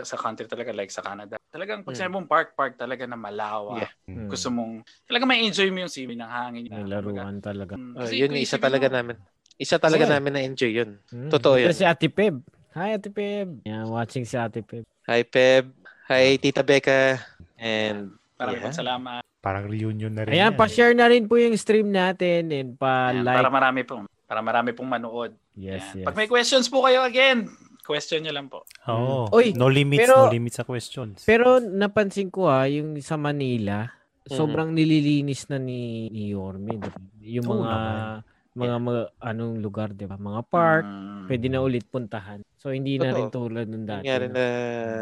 sa 0.03 0.17
country 0.19 0.43
talaga 0.45 0.75
like 0.75 0.91
sa 0.91 0.99
Canada. 0.99 1.39
Talagang 1.47 1.79
pag 1.81 1.95
sinabi 1.95 2.11
mong 2.13 2.27
park, 2.27 2.49
park 2.53 2.73
talaga 2.75 3.07
na 3.07 3.15
malawak. 3.15 3.87
Yeah. 3.87 3.91
Mm. 4.11 4.27
Gusto 4.27 4.51
mong, 4.51 4.83
talaga 5.07 5.23
may 5.23 5.47
enjoy 5.47 5.71
mo 5.71 5.79
yung 5.79 5.93
swimming 5.93 6.19
ng 6.19 6.27
hangin. 6.27 6.63
May 6.67 6.83
laruan 6.83 7.39
talaga. 7.39 7.79
mm, 7.79 7.95
Oh, 7.95 8.03
kasi 8.03 8.19
yun 8.19 8.35
yung 8.35 8.43
isa 8.43 8.59
talaga 8.59 8.91
mo, 8.91 8.95
namin. 8.99 9.15
Isa 9.55 9.79
talaga 9.79 10.03
Yeah. 10.03 10.13
namin 10.19 10.31
na 10.35 10.41
enjoy 10.43 10.71
yun. 10.75 10.99
Mm. 11.07 11.31
Totoo 11.31 11.55
Ito 11.55 11.71
yan. 11.71 11.77
si 11.77 11.85
Ate 11.87 12.11
Peb. 12.11 12.35
Hi, 12.75 12.99
Ate 12.99 13.07
Peb. 13.07 13.63
Yeah, 13.63 13.87
watching 13.87 14.27
si 14.27 14.35
Ate 14.35 14.59
Peb. 14.59 14.83
Hi 15.05 15.23
Peb. 15.23 15.71
Hi 16.11 16.35
Tita 16.35 16.59
Becca. 16.61 17.23
And 17.55 18.19
Maraming 18.35 18.59
Yeah. 18.59 18.75
salamat. 18.75 19.21
Parang 19.39 19.63
reunion 19.65 20.11
na 20.11 20.23
rin. 20.23 20.35
Ayan, 20.35 20.41
yan, 20.41 20.51
eh. 20.51 20.59
pa-share 20.59 20.91
na 20.91 21.07
rin 21.07 21.27
po 21.27 21.39
yung 21.39 21.55
stream 21.55 21.87
natin 21.87 22.49
and 22.49 22.75
pa-like. 22.75 23.39
para 23.39 23.47
marami 23.47 23.81
pong, 23.83 24.03
para 24.25 24.39
marami 24.39 24.71
pong 24.71 24.89
manood. 24.89 25.31
Yes, 25.53 25.79
Ayan. 25.93 26.01
yes. 26.01 26.05
Pag 26.07 26.17
may 26.17 26.27
questions 26.27 26.65
po 26.65 26.81
kayo 26.81 27.03
again, 27.03 27.47
question 27.83 28.23
nyo 28.23 28.31
lang 28.31 28.47
po. 28.47 28.63
Oo. 28.87 29.27
Uy, 29.29 29.51
no 29.53 29.67
limits, 29.67 30.01
pero- 30.01 30.25
no 30.25 30.31
limits 30.31 30.55
sa 30.55 30.63
questions. 30.63 31.21
Pero 31.23 31.59
napansin 31.59 32.27
ko 32.27 32.47
ha, 32.47 32.65
yung 32.65 32.95
sa 32.99 33.13
Manila, 33.15 33.85
Mhm. 34.23 34.31
sobrang 34.31 34.71
nililinis 34.71 35.51
na 35.51 35.59
ni, 35.59 36.07
ni 36.07 36.31
Yorme. 36.31 36.79
Yung 37.21 37.43
mga 37.43 37.67
naman. 37.67 38.23
mga, 38.53 38.75
mga 38.79 39.01
anong 39.19 39.55
lugar, 39.59 39.89
'di 39.89 40.05
ba? 40.05 40.15
Mga 40.15 40.41
park, 40.47 40.85
Mm. 40.85 41.25
pwede 41.25 41.45
na 41.49 41.59
ulit 41.59 41.83
puntahan. 41.83 42.39
So 42.55 42.69
hindi 42.69 42.95
na 42.95 43.09
Totoo. 43.09 43.17
rin 43.17 43.27
tulad 43.29 43.67
ng 43.67 43.83
dati. 43.83 44.05
nangyari 44.05 44.27
na 44.29 44.45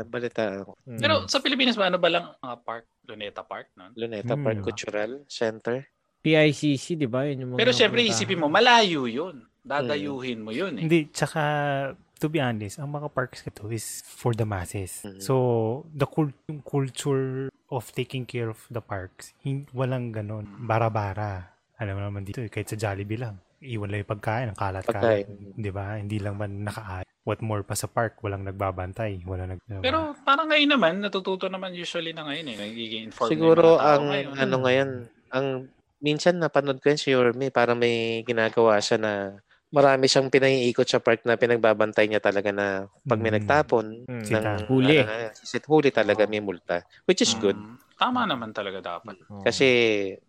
balita 0.07 0.63
Mm. 0.87 0.97
Pero 0.97 1.13
sa 1.27 1.37
Pilipinas 1.37 1.75
ba, 1.75 1.91
ano 1.91 1.99
ba 1.99 2.09
lang 2.09 2.25
mga 2.33 2.57
park? 2.63 2.85
Luneta 3.05 3.43
Park, 3.43 3.75
no? 3.75 3.91
Luneta 3.93 4.33
Hmm. 4.33 4.41
Park 4.41 4.59
Cultural 4.63 5.11
Center. 5.27 5.83
PICC, 6.21 6.95
'di 6.95 7.05
ba? 7.05 7.27
Yun 7.27 7.43
yung 7.43 7.49
mga 7.51 7.59
Pero 7.59 7.71
syempre, 7.73 8.01
isipin 8.01 8.39
mo, 8.39 8.47
malayo 8.47 9.03
yun. 9.03 9.41
Dadayuhin 9.61 10.39
mo 10.39 10.49
yun 10.49 10.79
eh. 10.79 10.83
Hindi, 10.85 11.11
tsaka 11.11 11.41
to 12.21 12.29
be 12.29 12.37
honest, 12.37 12.77
ang 12.77 12.93
mga 12.93 13.09
parks 13.09 13.41
ito 13.41 13.65
is 13.73 14.05
for 14.05 14.37
the 14.37 14.45
masses. 14.45 15.01
Mhm. 15.01 15.17
So, 15.19 15.33
the 15.89 16.05
cul- 16.05 16.37
yung 16.45 16.61
culture 16.61 17.49
of 17.73 17.89
taking 17.97 18.29
care 18.29 18.47
of 18.47 18.61
the 18.69 18.79
parks, 18.79 19.33
hin- 19.41 19.65
walang 19.73 20.13
ganon. 20.13 20.45
Bara-bara. 20.61 21.57
Alam 21.81 21.97
mo 21.97 22.01
naman 22.05 22.21
dito, 22.21 22.37
eh, 22.37 22.51
kahit 22.53 22.69
sa 22.69 22.77
Jollibee 22.77 23.17
lang. 23.17 23.41
Iwan 23.61 23.89
lang 23.89 24.05
yung 24.05 24.13
pagkain, 24.13 24.47
ang 24.53 24.57
kalat-kalat. 24.57 25.25
Pagkain. 25.25 25.57
Di 25.57 25.71
ba? 25.73 25.97
Hindi 25.97 26.17
lang 26.21 26.37
man 26.37 26.69
nakaayos. 26.69 27.09
What 27.21 27.41
more 27.45 27.61
pa 27.61 27.77
sa 27.77 27.85
park, 27.85 28.17
walang 28.25 28.45
nagbabantay. 28.45 29.21
Wala 29.25 29.45
nag... 29.45 29.61
Pero 29.81 30.17
parang 30.25 30.49
ngayon 30.49 30.71
naman, 30.73 30.93
natututo 31.01 31.45
naman 31.45 31.73
usually 31.77 32.13
na 32.13 32.25
ngayon 32.25 32.49
eh. 32.49 32.57
Nagiging 32.57 33.03
informed 33.13 33.33
Siguro 33.33 33.77
ang 33.77 34.09
ngayon. 34.09 34.33
ano 34.41 34.55
ngayon, 34.65 34.89
ang 35.29 35.47
minsan 36.01 36.41
napanood 36.41 36.81
ko 36.81 36.89
yun 36.89 36.97
si 37.01 37.13
Yorme, 37.13 37.53
parang 37.53 37.77
may 37.77 38.25
ginagawa 38.25 38.81
siya 38.81 38.97
na 38.97 39.13
marami 39.71 40.05
siyang 40.05 40.27
pinaiikot 40.27 40.85
sa 40.85 40.99
park 40.99 41.23
na 41.23 41.39
pinagbabantay 41.39 42.05
niya 42.05 42.19
talaga 42.19 42.51
na 42.51 42.67
pag 43.01 43.17
may 43.17 43.31
Mm. 43.31 43.37
nagtapon 43.39 43.85
Mm. 44.03 44.11
ng 44.19 44.27
Sita. 44.27 44.51
Huli. 44.67 44.99
ano 44.99 45.07
na, 45.07 45.31
sit 45.33 45.63
huli 45.65 45.89
talaga 45.89 46.27
may 46.27 46.43
multa, 46.43 46.83
which 47.07 47.23
is 47.23 47.31
good. 47.33 47.55
Mm, 47.55 47.79
tama 47.95 48.27
naman 48.27 48.51
talaga 48.51 48.83
dapat. 48.83 49.15
Oo. 49.25 49.41
Kasi 49.41 49.67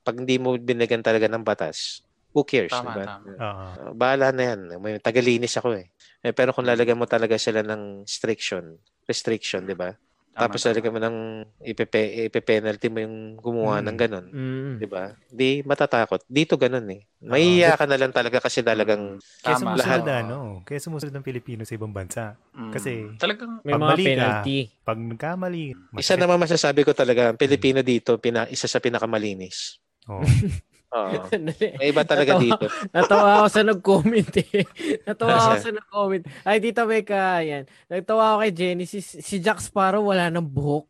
pag 0.00 0.14
hindi 0.14 0.38
mo 0.38 0.54
binigyan 0.54 1.02
talaga 1.02 1.26
ng 1.26 1.42
batas, 1.42 2.00
who 2.30 2.46
cares? 2.46 2.70
Tama, 2.70 2.94
diba? 2.94 3.04
tama. 3.04 3.26
Oo. 3.34 3.66
Uh, 3.76 3.92
bahala 3.92 4.30
na 4.30 4.42
yan. 4.54 4.60
May 4.78 4.96
tagalinis 4.96 5.58
ako 5.58 5.74
eh. 5.74 5.90
eh. 6.22 6.32
Pero 6.32 6.54
kung 6.54 6.64
lalagyan 6.64 6.96
mo 6.96 7.04
talaga 7.04 7.34
sila 7.34 7.60
ng 7.60 8.06
restriction, 8.06 8.78
restriction, 9.04 9.66
di 9.66 9.74
ba? 9.74 9.90
Tama, 10.32 10.48
Tapos 10.48 10.58
tama. 10.58 10.68
lalagyan 10.72 10.94
mo 10.96 11.00
ng 11.02 11.16
ipepe, 11.60 12.00
ipe-penalty 12.24 12.88
mo 12.88 12.98
yung 12.98 13.16
gumawa 13.36 13.78
Mm. 13.78 13.84
ng 13.84 13.96
ganun. 13.98 14.26
Mm. 14.26 14.72
Di 14.80 14.86
ba? 14.86 15.12
Di 15.28 15.60
matatakot. 15.60 16.24
Dito 16.24 16.56
ganun 16.56 16.88
eh. 16.88 17.04
Mahihiya 17.20 17.76
ka 17.76 17.84
na 17.84 18.00
lang 18.00 18.10
talaga 18.10 18.40
kasi 18.40 18.60
talagang 18.60 19.20
Kaya 19.38 19.54
Tama. 19.54 19.76
sumusunod 19.76 19.84
Lahat. 20.00 20.24
ano, 20.24 20.38
kaya 20.64 20.80
sumusunod 20.80 21.12
ng 21.12 21.22
Pilipino 21.22 21.62
sa 21.62 21.76
ibang 21.76 21.92
bansa. 21.92 22.40
Mm, 22.50 22.72
kasi- 22.72 23.12
talagang 23.16 23.60
May 23.60 23.76
Pag 23.76 23.78
mga 23.78 23.90
mali 23.92 24.02
ka, 24.02 24.08
penalty. 24.08 24.58
Pag 24.80 24.98
nagkamali, 25.04 25.64
isa 25.94 26.14
naman 26.16 26.40
masasabi 26.40 26.80
ko 26.80 26.92
talaga, 26.92 27.28
ang 27.28 27.36
Pilipino 27.36 27.84
dito, 27.84 28.16
pina, 28.16 28.48
isa 28.48 28.64
sa 28.64 28.80
pinakamalinis. 28.80 29.84
Oh. 30.08 30.24
Oo. 30.92 31.24
Sandali. 31.24 31.68
May 31.80 31.88
iba 31.88 32.02
talaga 32.04 32.36
Natawa- 32.36 32.44
dito. 32.44 32.64
Natawa 32.94 33.28
ako 33.40 33.46
sa 33.48 33.62
nag-comment 33.64 34.30
eh. 34.36 34.64
Natawa 35.08 35.34
ako 35.40 35.54
sa 35.58 35.72
nag-comment. 35.72 36.22
Ay, 36.44 36.56
Tita 36.60 36.84
Becca, 36.84 37.40
yan. 37.40 37.64
Nagtawa 37.88 38.22
ako 38.32 38.38
kay 38.44 38.52
Genesis. 38.52 39.06
Si 39.18 39.40
Jack 39.40 39.64
Sparrow 39.64 40.04
wala 40.04 40.28
ng 40.28 40.44
buhok. 40.44 40.84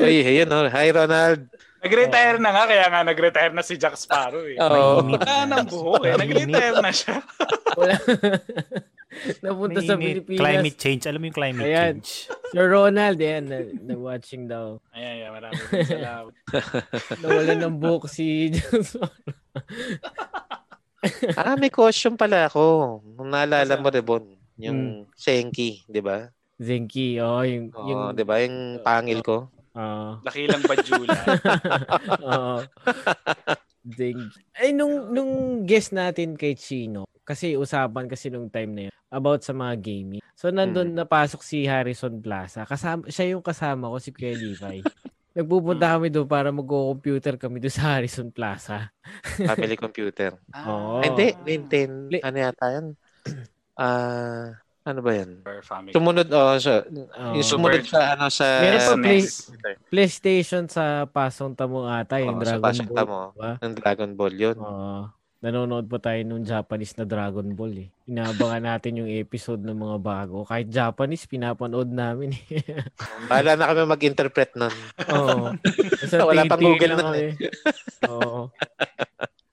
Uy, 0.00 0.16
ayun 0.24 0.50
oh. 0.50 0.66
Hi, 0.72 0.88
Ronald. 0.90 1.46
Nag-retire 1.86 2.38
na 2.42 2.50
nga, 2.50 2.64
kaya 2.66 2.84
nga 2.90 3.00
nag-retire 3.06 3.54
na 3.54 3.62
si 3.62 3.78
Jack 3.78 3.94
Sparrow 3.94 4.42
eh. 4.42 4.58
Oo. 4.58 5.06
Mainit. 5.06 5.22
Wala 5.22 5.46
nang 5.46 5.66
buhok 5.70 6.02
eh. 6.02 6.18
Nag-retire 6.18 6.76
na 6.82 6.90
siya. 6.90 7.22
Napunta 9.46 9.80
sa 9.80 9.94
Mainit. 9.94 10.26
Pilipinas. 10.26 10.42
Climate 10.42 10.76
change. 10.76 11.02
Alam 11.06 11.18
mo 11.22 11.26
yung 11.30 11.38
climate 11.38 11.64
Ayan. 11.64 11.94
change. 12.02 12.10
Sir 12.50 12.66
Ronald, 12.66 13.18
yan. 13.22 13.42
Na, 13.46 13.58
na-watching 13.62 14.50
daw. 14.50 14.82
Ayan, 14.92 15.14
ayan. 15.22 15.30
Maraming 15.30 15.62
salamat. 15.86 16.32
Nawala 17.22 17.52
ng 17.54 17.76
buhok 17.78 18.10
si 18.10 18.50
Jack 18.50 18.82
Sparrow. 18.82 19.14
Ah, 21.38 21.54
may 21.54 21.70
question 21.70 22.18
pala 22.18 22.50
ako. 22.50 22.98
Nung 23.14 23.30
naalala 23.30 23.78
mo, 23.78 23.94
Rebon, 23.94 24.26
yung 24.58 25.06
Senki, 25.14 25.86
di 25.86 26.02
ba? 26.02 26.34
Zenki, 26.56 27.20
oh, 27.20 27.44
yung... 27.44 27.68
Oo, 27.76 27.86
yung 27.86 28.02
di 28.16 28.24
ba? 28.24 28.40
Yung 28.42 28.80
pangil 28.80 29.20
ko. 29.20 29.52
Oo. 29.76 30.08
Dakilang 30.24 30.64
Bajula. 30.64 31.20
Oo. 32.26 32.56
Ding. 33.86 34.18
Ay, 34.56 34.74
nung, 34.74 35.12
nung 35.14 35.62
guest 35.62 35.94
natin 35.94 36.34
kay 36.34 36.56
Chino, 36.58 37.06
kasi 37.22 37.54
usapan 37.54 38.10
kasi 38.10 38.32
nung 38.32 38.50
time 38.50 38.72
na 38.72 38.82
yun, 38.88 38.94
about 39.12 39.46
sa 39.46 39.54
mga 39.54 39.78
gaming. 39.78 40.22
So, 40.34 40.50
nandun 40.50 40.90
napasok 40.92 41.40
si 41.46 41.64
Harrison 41.64 42.18
Plaza. 42.18 42.66
Kasama, 42.66 43.06
siya 43.06 43.36
yung 43.36 43.44
kasama 43.44 43.92
ko, 43.92 43.96
si 44.02 44.10
Kuya 44.10 44.34
Levi. 44.34 44.82
Nagpupunta 45.36 45.96
kami 45.96 46.08
doon 46.08 46.24
para 46.26 46.48
mag-computer 46.48 47.36
kami 47.36 47.60
doon 47.60 47.74
sa 47.76 47.96
Harrison 47.96 48.32
Plaza. 48.32 48.88
Family 49.36 49.76
computer. 49.76 50.34
Oo. 50.66 51.04
Ay, 51.04 51.12
Hindi, 51.12 51.28
Nintendo. 51.44 52.16
Ano 52.24 52.36
yata 52.40 52.66
yan? 52.72 52.86
Ah, 53.76 54.56
ano 54.86 55.00
ba 55.00 55.12
yan? 55.12 55.30
Sumunod, 55.90 56.30
oh, 56.30 56.54
so, 56.56 56.78
Oo. 56.78 57.34
yung 57.34 57.42
sumunod 57.44 57.82
Super- 57.82 57.90
sa, 57.90 58.14
ano, 58.14 58.24
sa... 58.30 58.46
Meron 58.62 58.80
pa 58.80 58.94
play-. 58.96 59.26
PlayStation 59.90 60.64
sa 60.66 60.84
pasong 61.04 61.52
tamo 61.52 61.84
ata, 61.84 62.16
yung 62.16 62.38
sa 62.38 62.54
Dragon 62.54 62.62
pasang 62.62 62.86
Ball. 62.86 62.96
tamo. 62.96 63.16
diba? 63.32 63.52
Ng 63.60 63.74
Dragon 63.74 64.10
Ball 64.14 64.34
yun. 64.34 64.56
Oo. 64.56 65.10
nanonood 65.36 65.86
pa 65.86 66.00
tayo 66.00 66.18
nung 66.22 66.42
Japanese 66.42 66.96
na 66.96 67.04
Dragon 67.04 67.44
Ball 67.48 67.74
eh. 67.76 67.88
Inaabangan 68.04 68.62
natin 68.72 68.98
yung 68.98 69.10
episode 69.12 69.60
ng 69.60 69.76
mga 69.76 69.98
bago. 70.00 70.42
Kahit 70.42 70.66
Japanese, 70.66 71.28
pinapanood 71.28 71.86
namin 71.86 72.34
eh. 72.34 72.64
Bahala 73.28 73.54
na 73.54 73.68
kami 73.70 73.84
mag-interpret 73.84 74.54
nun. 74.54 74.72
Oo. 75.06 75.54
Basta 76.00 76.24
Wala 76.24 76.46
pang 76.46 76.58
Google 76.58 76.88
lang 76.88 76.98
nun 76.98 77.06
kami. 77.06 77.22
Oo. 78.08 78.48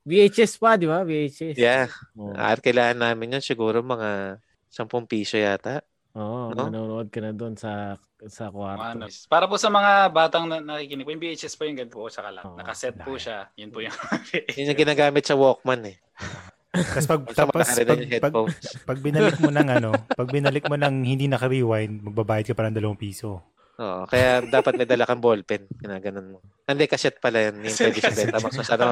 VHS 0.04 0.58
pa, 0.58 0.76
di 0.76 0.84
ba? 0.84 1.00
VHS. 1.02 1.56
Yeah. 1.56 1.88
Oo, 2.13 2.34
At 2.34 2.60
kailangan 2.60 3.00
namin 3.04 3.38
yun 3.38 3.43
siguro 3.43 3.80
mga 3.80 4.39
10 4.74 4.90
piso 5.06 5.38
yata. 5.38 5.86
Oo, 6.14 6.54
No? 6.54 6.70
manonood 6.70 7.10
ka 7.10 7.22
na 7.22 7.34
doon 7.34 7.58
sa 7.58 7.98
sa 8.26 8.50
kwarto. 8.54 8.82
Ano, 8.82 9.06
para 9.30 9.46
po 9.50 9.58
sa 9.58 9.70
mga 9.70 10.10
batang 10.10 10.46
na 10.46 10.62
nakikinig 10.62 11.06
po, 11.06 11.12
yung 11.12 11.22
VHS 11.22 11.54
po 11.58 11.66
yung 11.66 11.78
ganito 11.78 11.98
po, 11.98 12.10
saka 12.10 12.30
lang. 12.30 12.46
Oo, 12.46 12.58
Nakaset 12.58 12.98
po 13.02 13.18
siya. 13.18 13.50
Yun 13.58 13.70
po 13.74 13.82
yung 13.82 13.94
Yun 14.58 14.70
yung 14.74 14.80
ginagamit 14.80 15.26
sa 15.26 15.38
Walkman 15.38 15.90
eh. 15.90 15.98
Tapos 16.74 17.06
pag, 17.06 17.22
Sa 17.30 17.46
tapos 17.46 17.70
pag, 17.70 18.02
pag, 18.18 18.34
pag 18.90 18.98
binalik 18.98 19.38
mo 19.38 19.54
ng 19.54 19.70
ano, 19.70 19.94
pag 20.10 20.30
binalik 20.34 20.66
mo 20.66 20.74
ng 20.74 21.06
hindi 21.06 21.30
naka-rewind, 21.30 22.02
magbabayad 22.02 22.50
ka 22.50 22.58
pa 22.58 22.66
ng 22.66 22.82
2 22.82 22.98
piso. 22.98 23.46
Oo, 23.78 24.06
kaya 24.10 24.42
dapat 24.42 24.78
may 24.78 24.90
dala 24.90 25.06
kang 25.06 25.22
ballpen. 25.22 25.70
Ginaganon 25.70 26.34
mo. 26.34 26.38
Hindi, 26.66 26.86
cassette 26.86 27.22
pala 27.22 27.50
yan. 27.50 27.62
Yung 27.62 27.74
pwede 27.74 28.00
sa 28.02 28.14
beta. 28.14 28.38
Masyado. 28.38 28.84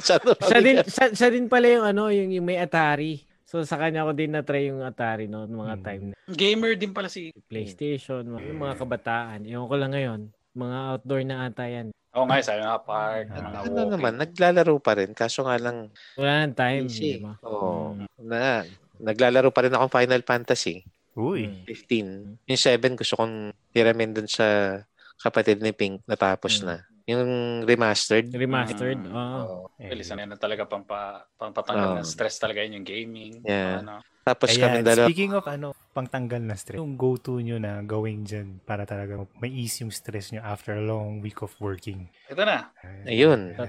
Masyado 0.00 0.28
Siya 0.44 0.60
din, 0.60 0.76
siya 1.12 1.28
din 1.28 1.46
pala 1.48 1.66
yung 1.68 1.84
ano, 1.84 2.08
yung, 2.08 2.28
yung 2.32 2.44
may 2.44 2.56
Atari. 2.56 3.20
So 3.54 3.62
sa 3.62 3.78
kanya 3.78 4.02
ko 4.02 4.10
din 4.10 4.34
na-try 4.34 4.66
yung 4.66 4.82
Atari 4.82 5.30
no, 5.30 5.46
mga 5.46 5.78
Hmm. 5.78 5.84
time 5.86 6.02
na 6.10 6.16
gamer 6.26 6.74
din 6.74 6.90
pala 6.90 7.06
si... 7.06 7.30
PlayStation, 7.46 8.26
mga, 8.26 8.50
yung 8.50 8.58
mga 8.58 8.74
kabataan. 8.76 9.46
Ewan 9.46 9.70
ko 9.70 9.76
lang 9.78 9.92
ngayon, 9.94 10.20
mga 10.52 10.76
outdoor 10.90 11.22
na 11.22 11.46
ata 11.46 11.62
yan. 11.62 11.94
Oo 12.10 12.26
nga, 12.26 12.42
sabi 12.42 12.66
nga 12.66 12.82
park, 12.82 13.30
mga 13.30 13.38
Ano 13.38 13.70
walking. 13.70 13.90
naman, 13.94 14.12
naglalaro 14.18 14.74
pa 14.82 14.98
rin. 14.98 15.14
Kaso 15.14 15.46
nga 15.46 15.54
lang, 15.54 15.86
Wala 16.18 16.32
nang 16.42 16.56
time, 16.56 16.90
di 16.90 17.22
ba? 17.22 17.38
Oo. 17.46 17.94
Mm. 17.94 18.06
na, 18.26 18.66
naglalaro 18.98 19.54
pa 19.54 19.62
rin 19.62 19.74
ako 19.74 19.86
Final 19.88 20.22
Fantasy. 20.22 20.82
Uy. 21.14 21.46
15. 21.62 22.34
Yung 22.42 22.58
7 22.58 22.98
gusto 22.98 23.14
kong 23.14 23.34
hiramin 23.70 24.10
dun 24.10 24.26
sa 24.26 24.82
kapatid 25.16 25.62
ni 25.62 25.70
Pink 25.70 26.02
natapos 26.06 26.58
Mm. 26.58 26.66
na. 26.66 26.76
Yung 27.04 27.60
remastered. 27.68 28.32
Remastered. 28.32 28.96
Mm. 28.96 29.12
Oo. 29.12 29.40
Oo. 29.44 29.64
Bilisan 29.76 30.24
na 30.24 30.40
talaga 30.40 30.64
pampa, 30.64 31.28
pampatanggal 31.36 31.90
Oo. 31.92 31.98
ng 32.00 32.08
stress 32.08 32.40
talaga 32.40 32.64
yun 32.64 32.80
yung 32.80 32.88
gaming. 32.88 33.32
Yeah. 33.44 33.84
Ano. 33.84 34.00
Tapos 34.24 34.56
kami 34.56 34.80
Ayan, 34.80 34.88
dalawa. 34.88 35.04
speaking 35.04 35.36
of 35.36 35.44
ano, 35.44 35.76
pangtanggal 35.92 36.40
na 36.40 36.56
stress, 36.56 36.80
yung 36.80 36.96
go-to 36.96 37.44
nyo 37.44 37.60
na 37.60 37.84
gawin 37.84 38.24
dyan 38.24 38.56
para 38.64 38.88
talaga 38.88 39.20
may 39.36 39.52
ease 39.52 39.84
yung 39.84 39.92
stress 39.92 40.32
nyo 40.32 40.40
after 40.40 40.72
a 40.72 40.80
long 40.80 41.20
week 41.20 41.44
of 41.44 41.52
working. 41.60 42.08
Ito 42.32 42.40
na. 42.40 42.72
Ayun. 43.04 43.52
Oh. 43.52 43.68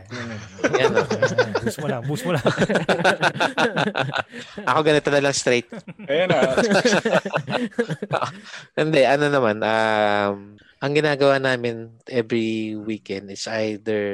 Ayan, 0.71 0.95
boost 1.59 1.79
mo 1.83 1.88
lang, 1.91 2.01
boost 2.07 2.23
mo 2.23 2.39
lang. 2.39 2.45
Ako 4.71 4.79
ganito 4.79 5.11
na 5.11 5.27
lang 5.27 5.36
straight. 5.36 5.67
Ayan 6.07 6.31
na. 6.31 6.39
Hindi, 8.79 9.03
ano 9.03 9.27
naman, 9.27 9.59
um, 9.59 10.55
ang 10.86 10.93
ginagawa 10.93 11.41
namin 11.41 11.89
every 12.05 12.77
weekend 12.77 13.33
is 13.33 13.49
either 13.49 14.05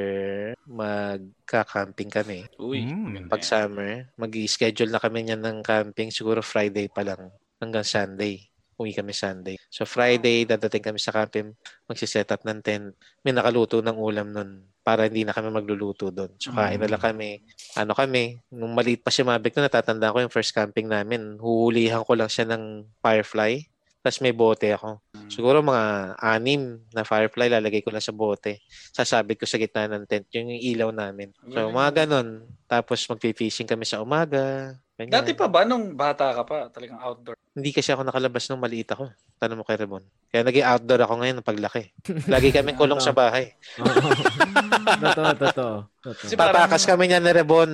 magka-camping 0.63 2.07
kami. 2.07 2.47
Uy. 2.55 2.87
Mm. 2.87 3.27
maganda 3.27 3.27
Pag 3.27 3.43
summer, 3.43 4.07
mag-schedule 4.15 4.87
na 4.87 5.03
kami 5.03 5.27
niyan 5.27 5.43
ng 5.43 5.59
camping 5.67 6.15
siguro 6.15 6.39
Friday 6.39 6.87
pa 6.87 7.03
lang 7.03 7.27
hanggang 7.59 7.83
Sunday. 7.83 8.47
Uwi 8.79 8.95
kami 8.95 9.11
Sunday. 9.11 9.59
So 9.67 9.83
Friday, 9.83 10.47
dadating 10.47 10.81
kami 10.81 10.97
sa 10.97 11.11
camping, 11.11 11.51
magsiset 11.91 12.31
up 12.31 12.41
ng 12.47 12.63
tent. 12.63 12.95
May 13.21 13.35
nakaluto 13.35 13.83
ng 13.83 13.99
ulam 13.99 14.31
nun 14.31 14.63
para 14.81 15.05
hindi 15.05 15.27
na 15.27 15.35
kami 15.35 15.53
magluluto 15.53 16.09
doon. 16.09 16.33
So 16.41 16.55
kain 16.55 16.81
na 16.81 16.89
lang 16.89 17.03
kami. 17.03 17.43
Ano 17.77 17.93
kami, 17.93 18.41
nung 18.49 18.73
maliit 18.73 19.05
pa 19.05 19.13
si 19.13 19.21
Mavic 19.21 19.53
na 19.59 19.67
natatanda 19.69 20.09
ko 20.09 20.23
yung 20.23 20.33
first 20.33 20.55
camping 20.55 20.89
namin, 20.89 21.37
huhulihan 21.37 22.01
ko 22.01 22.17
lang 22.17 22.31
siya 22.31 22.47
ng 22.49 22.89
firefly. 23.03 23.61
Tapos 24.01 24.17
may 24.17 24.33
bote 24.33 24.65
ako. 24.73 24.97
Siguro 25.29 25.61
mga 25.61 26.17
anim 26.17 26.81
na 26.89 27.05
firefly 27.05 27.47
lalagay 27.47 27.85
ko 27.85 27.93
lang 27.93 28.01
sa 28.01 28.09
bote. 28.11 28.57
Sasabit 28.91 29.37
ko 29.37 29.45
sa 29.45 29.61
gitna 29.61 29.85
ng 29.87 30.09
tent. 30.09 30.25
Yung 30.33 30.49
ilaw 30.49 30.89
namin. 30.89 31.29
So 31.47 31.69
mga 31.69 32.03
ganon. 32.03 32.49
Tapos 32.65 33.05
magpi-fishing 33.05 33.69
kami 33.69 33.85
sa 33.85 34.01
umaga. 34.01 34.73
Ganyan. 34.97 35.13
Dati 35.13 35.33
pa 35.33 35.45
ba 35.45 35.65
nung 35.65 35.93
bata 35.93 36.29
ka 36.29 36.41
pa, 36.43 36.69
talagang 36.69 36.97
outdoor? 36.97 37.37
Hindi 37.51 37.69
kasi 37.69 37.89
ako 37.89 38.05
nakalabas 38.05 38.45
nung 38.47 38.61
maliit 38.61 38.89
ako. 38.89 39.09
Tanong 39.37 39.61
mo 39.61 39.65
kay 39.65 39.77
Rebon. 39.77 40.05
Kaya 40.29 40.45
naging 40.45 40.65
outdoor 40.65 41.01
ako 41.01 41.13
ngayon 41.17 41.35
ng 41.41 41.47
paglaki. 41.47 41.83
Lagi 42.25 42.49
kami 42.49 42.73
kulong 42.79 43.01
sa 43.01 43.09
bahay. 43.09 43.53
Oo. 43.77 43.85
totoo, 45.03 45.31
totoo. 45.35 45.75
totoo. 46.01 46.25
Si 46.25 46.33
parang- 46.33 46.53
Tatakas 46.57 46.85
kami 46.85 47.05
niya 47.05 47.17
ni 47.17 47.31
Rebon. 47.31 47.69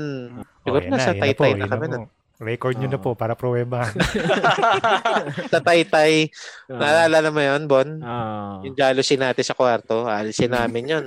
Siguro 0.64 0.84
yan 0.84 0.92
nasa 0.92 1.12
yan 1.12 1.22
taytay 1.24 1.52
po, 1.52 1.58
na 1.58 1.64
yun 1.64 1.72
kami 1.72 1.86
po. 1.86 1.92
nun. 1.94 2.04
Record 2.38 2.78
nyo 2.78 2.86
na 2.86 3.02
Oo. 3.02 3.04
po 3.04 3.12
para 3.18 3.34
pruweba. 3.34 3.82
Sa 5.52 5.58
taytay. 5.58 6.30
Oo. 6.70 6.78
Naalala 6.78 7.34
mo 7.34 7.42
yun, 7.42 7.66
Bon? 7.66 7.90
Oo. 7.98 8.62
Yung 8.62 8.78
jealousy 8.78 9.18
natin 9.18 9.42
sa 9.42 9.58
kwarto, 9.58 10.06
alisin 10.06 10.54
namin 10.54 10.94
yun. 10.94 11.06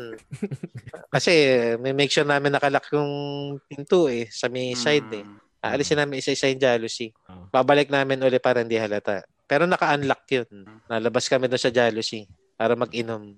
Kasi 1.14 1.31
may 1.78 1.95
make 1.95 2.11
sure 2.11 2.26
namin 2.26 2.51
nakalak 2.51 2.83
yung 2.91 3.07
pinto 3.62 4.11
eh, 4.11 4.26
sa 4.26 4.51
may 4.51 4.74
side 4.74 5.07
eh. 5.14 5.22
Mm. 5.22 5.39
Aalisin 5.61 5.99
namin 6.03 6.18
isa-isa 6.18 6.51
yung 6.51 6.59
jealousy. 6.59 7.14
Oh. 7.31 7.47
Babalik 7.47 7.95
namin 7.95 8.18
uli 8.18 8.43
para 8.43 8.66
hindi 8.66 8.74
halata. 8.74 9.22
Pero 9.47 9.70
naka-unlock 9.70 10.22
yun. 10.31 10.49
Nalabas 10.91 11.31
kami 11.31 11.47
doon 11.47 11.62
sa 11.62 11.70
jealousy 11.70 12.26
para 12.59 12.74
mag-inom. 12.74 13.22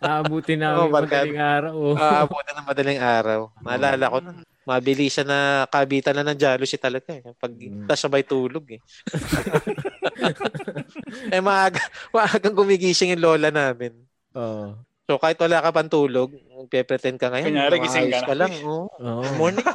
Aabutin 0.00 0.60
Oo, 0.60 0.88
namin 0.88 0.92
barkada. 0.92 1.24
madaling 1.24 1.40
araw. 1.40 1.72
oh. 1.76 1.96
Aabutan 1.96 2.54
ng 2.56 2.66
madaling 2.68 3.00
araw. 3.00 3.40
Naalala 3.60 4.04
ko 4.08 4.18
nun. 4.20 4.38
Mabilisan 4.70 5.26
na 5.26 5.66
kabitan 5.66 6.14
na 6.14 6.22
ng 6.22 6.38
jealousy 6.38 6.78
talaga 6.78 7.10
eh. 7.10 7.26
Pag 7.34 7.58
Mm. 7.58 7.90
sabay 7.90 8.22
tulog 8.22 8.62
eh. 8.70 8.78
eh 11.34 11.42
maaga, 11.42 11.82
maagang 12.14 12.54
gumigising 12.54 13.18
yung 13.18 13.26
lola 13.26 13.50
namin. 13.50 13.90
Oo. 14.38 14.78
So 15.10 15.18
kahit 15.18 15.42
wala 15.42 15.58
ka 15.58 15.74
pang 15.74 15.90
tulog, 15.90 16.30
pe-pretend 16.70 17.18
ka 17.18 17.34
ngayon. 17.34 17.50
Kunyari, 17.50 17.82
gising 17.82 18.14
ka 18.14 18.30
na. 18.30 18.46
lang. 18.46 18.52
Oh. 18.62 18.86
Oo. 19.02 19.26
Morning. 19.34 19.66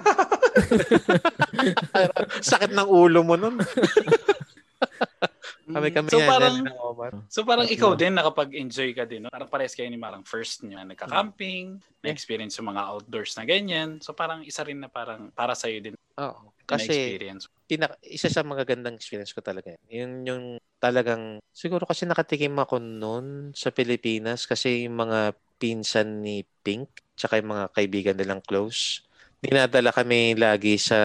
Sakit 2.47 2.71
ng 2.71 2.87
ulo 2.87 3.19
mo 3.19 3.35
nun. 3.35 3.59
Kami 5.65 5.89
kami 5.89 6.07
so 6.13 6.21
yan, 6.21 6.29
parang, 6.29 6.55
yan, 6.61 6.69
ng 6.69 6.77
Omar. 6.77 7.11
so 7.25 7.41
parang 7.41 7.65
ikaw 7.65 7.97
din 7.97 8.13
nakapag-enjoy 8.13 8.93
ka 8.93 9.09
din. 9.09 9.25
No? 9.25 9.33
Parang 9.33 9.49
pares 9.49 9.73
kayo 9.73 9.89
ni 9.89 9.97
Marang 9.97 10.21
first 10.21 10.61
niya. 10.61 10.85
Nagka-camping, 10.85 11.81
na-experience 12.05 12.53
yung 12.61 12.69
mga 12.69 12.85
outdoors 12.85 13.33
na 13.33 13.49
ganyan. 13.49 13.97
So 13.97 14.13
parang 14.13 14.45
isa 14.45 14.61
rin 14.61 14.77
na 14.77 14.89
parang 14.93 15.33
para 15.33 15.57
sa'yo 15.57 15.81
din 15.81 15.97
Oo. 16.21 16.53
Kasi 16.65 16.89
experience. 16.89 17.45
pinaka, 17.69 17.93
isa 18.01 18.25
sa 18.25 18.41
mga 18.41 18.65
gandang 18.65 18.97
experience 18.97 19.33
ko 19.33 19.41
talaga. 19.41 19.77
Yun 19.85 20.25
yung 20.25 20.45
talagang, 20.81 21.37
siguro 21.53 21.85
kasi 21.85 22.09
nakatikim 22.09 22.57
ako 22.57 22.81
noon 22.81 23.53
sa 23.53 23.69
Pilipinas 23.69 24.49
kasi 24.49 24.89
yung 24.89 24.97
mga 24.97 25.37
pinsan 25.61 26.25
ni 26.25 26.41
Pink, 26.65 26.89
tsaka 27.13 27.37
yung 27.37 27.53
mga 27.53 27.65
kaibigan 27.69 28.17
nilang 28.17 28.41
close, 28.41 29.05
dinadala 29.45 29.93
kami 29.93 30.33
lagi 30.33 30.81
sa 30.81 30.97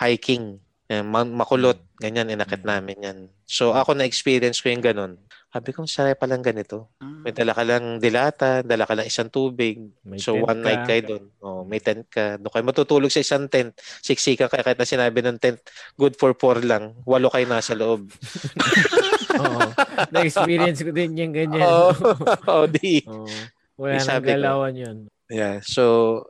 hiking. 0.00 0.56
Eh, 0.94 1.02
ma- 1.02 1.26
makulot, 1.26 1.82
ganyan, 1.98 2.30
inakit 2.30 2.62
namin 2.62 3.02
yan. 3.02 3.18
So 3.42 3.74
ako 3.74 3.98
na-experience 3.98 4.62
ko 4.62 4.70
yung 4.70 4.84
ganun. 4.84 5.18
Sabi 5.50 5.70
ko, 5.70 5.86
sarap 5.86 6.18
palang 6.22 6.42
ganito. 6.42 6.90
Mm. 6.98 7.22
May 7.22 7.32
dala 7.34 7.52
ka 7.54 7.62
lang 7.62 7.84
dilata, 8.02 8.66
dala 8.66 8.86
ka 8.86 8.94
lang 8.94 9.06
isang 9.06 9.30
tubig. 9.30 9.78
May 10.02 10.18
so 10.18 10.34
one 10.34 10.62
night 10.62 10.82
ka. 10.82 10.90
kayo 10.90 11.02
doon. 11.14 11.24
Oh, 11.38 11.62
may 11.62 11.78
tent 11.78 12.06
ka. 12.10 12.38
Doon 12.42 12.50
kayo 12.50 12.64
matutulog 12.66 13.10
sa 13.10 13.22
isang 13.22 13.46
tent. 13.46 13.74
Siksikan 14.02 14.50
kayo 14.50 14.66
kahit 14.66 14.78
na 14.78 14.86
sinabi 14.86 15.22
ng 15.22 15.38
tent, 15.38 15.62
good 15.94 16.18
for 16.18 16.34
four 16.34 16.58
lang. 16.58 16.98
Walo 17.06 17.30
kayo 17.30 17.46
nasa 17.46 17.74
loob. 17.78 18.10
Oo. 19.42 19.60
Na-experience 20.10 20.82
ko 20.82 20.90
din 20.90 21.18
yung 21.18 21.34
ganyan. 21.34 21.62
Oo. 21.62 21.90
oh, 22.50 22.66
di. 22.66 23.02
Oo. 23.06 23.26
Wala 23.78 23.98
nang 23.98 24.06
Sabi 24.06 24.26
ko. 24.30 24.34
galawan 24.34 24.74
yun. 24.74 24.98
Yeah. 25.30 25.62
So, 25.62 25.82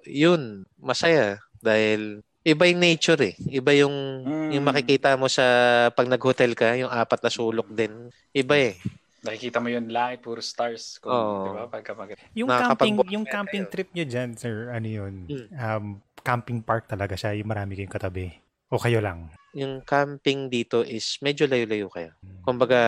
yun. 0.05 0.69
Masaya. 0.77 1.41
Dahil 1.65 2.21
iba 2.45 2.65
yung 2.69 2.79
nature 2.79 3.21
eh. 3.25 3.35
Iba 3.51 3.73
yung, 3.73 3.95
Mm. 4.21 4.51
yung 4.53 4.65
makikita 4.65 5.17
mo 5.17 5.27
sa 5.27 5.45
pag 5.91 6.05
nag-hotel 6.05 6.53
ka, 6.53 6.77
yung 6.77 6.93
apat 6.93 7.25
na 7.25 7.33
sulok 7.33 7.67
din. 7.69 8.13
Iba 8.31 8.55
eh. 8.63 8.77
Nakikita 9.25 9.57
mo 9.57 9.73
yun 9.73 9.89
lahat, 9.89 10.21
puro 10.21 10.45
stars. 10.45 11.01
Kung, 11.01 11.09
Oo. 11.09 11.41
Di 11.43 11.51
ba? 11.51 11.65
Pagka 11.67 11.97
mag- 11.97 12.13
Yung 12.37 12.47
camping, 12.47 12.95
yung 13.09 13.25
camping 13.25 13.65
trip 13.65 13.89
nyo 13.91 14.05
dyan, 14.05 14.37
sir, 14.37 14.69
ano 14.69 14.85
yun? 14.85 15.15
Hmm. 15.25 15.49
Um, 15.51 15.87
camping 16.21 16.61
park 16.61 16.85
talaga 16.85 17.17
siya, 17.17 17.33
yung 17.33 17.49
marami 17.49 17.73
kayong 17.75 17.89
katabi. 17.91 18.37
O 18.69 18.77
kayo 18.77 19.01
lang. 19.01 19.33
Yung 19.55 19.81
camping 19.81 20.53
dito 20.53 20.85
is 20.85 21.17
medyo 21.19 21.49
layo-layo 21.49 21.89
kayo. 21.89 22.13
Kumbaga, 22.45 22.81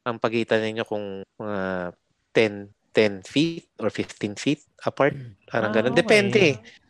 ang 0.00 0.16
pagitan 0.16 0.64
ninyo 0.64 0.84
kung 0.84 1.04
mga 1.36 1.92
10, 2.32 2.72
10 2.94 3.20
feet 3.22 3.68
or 3.76 3.92
15 3.92 4.32
feet 4.34 4.64
apart. 4.80 5.12
Parang 5.44 5.68
Ah, 5.68 5.76
ganun. 5.76 5.92
okay. 5.92 6.00
Depende. 6.00 6.44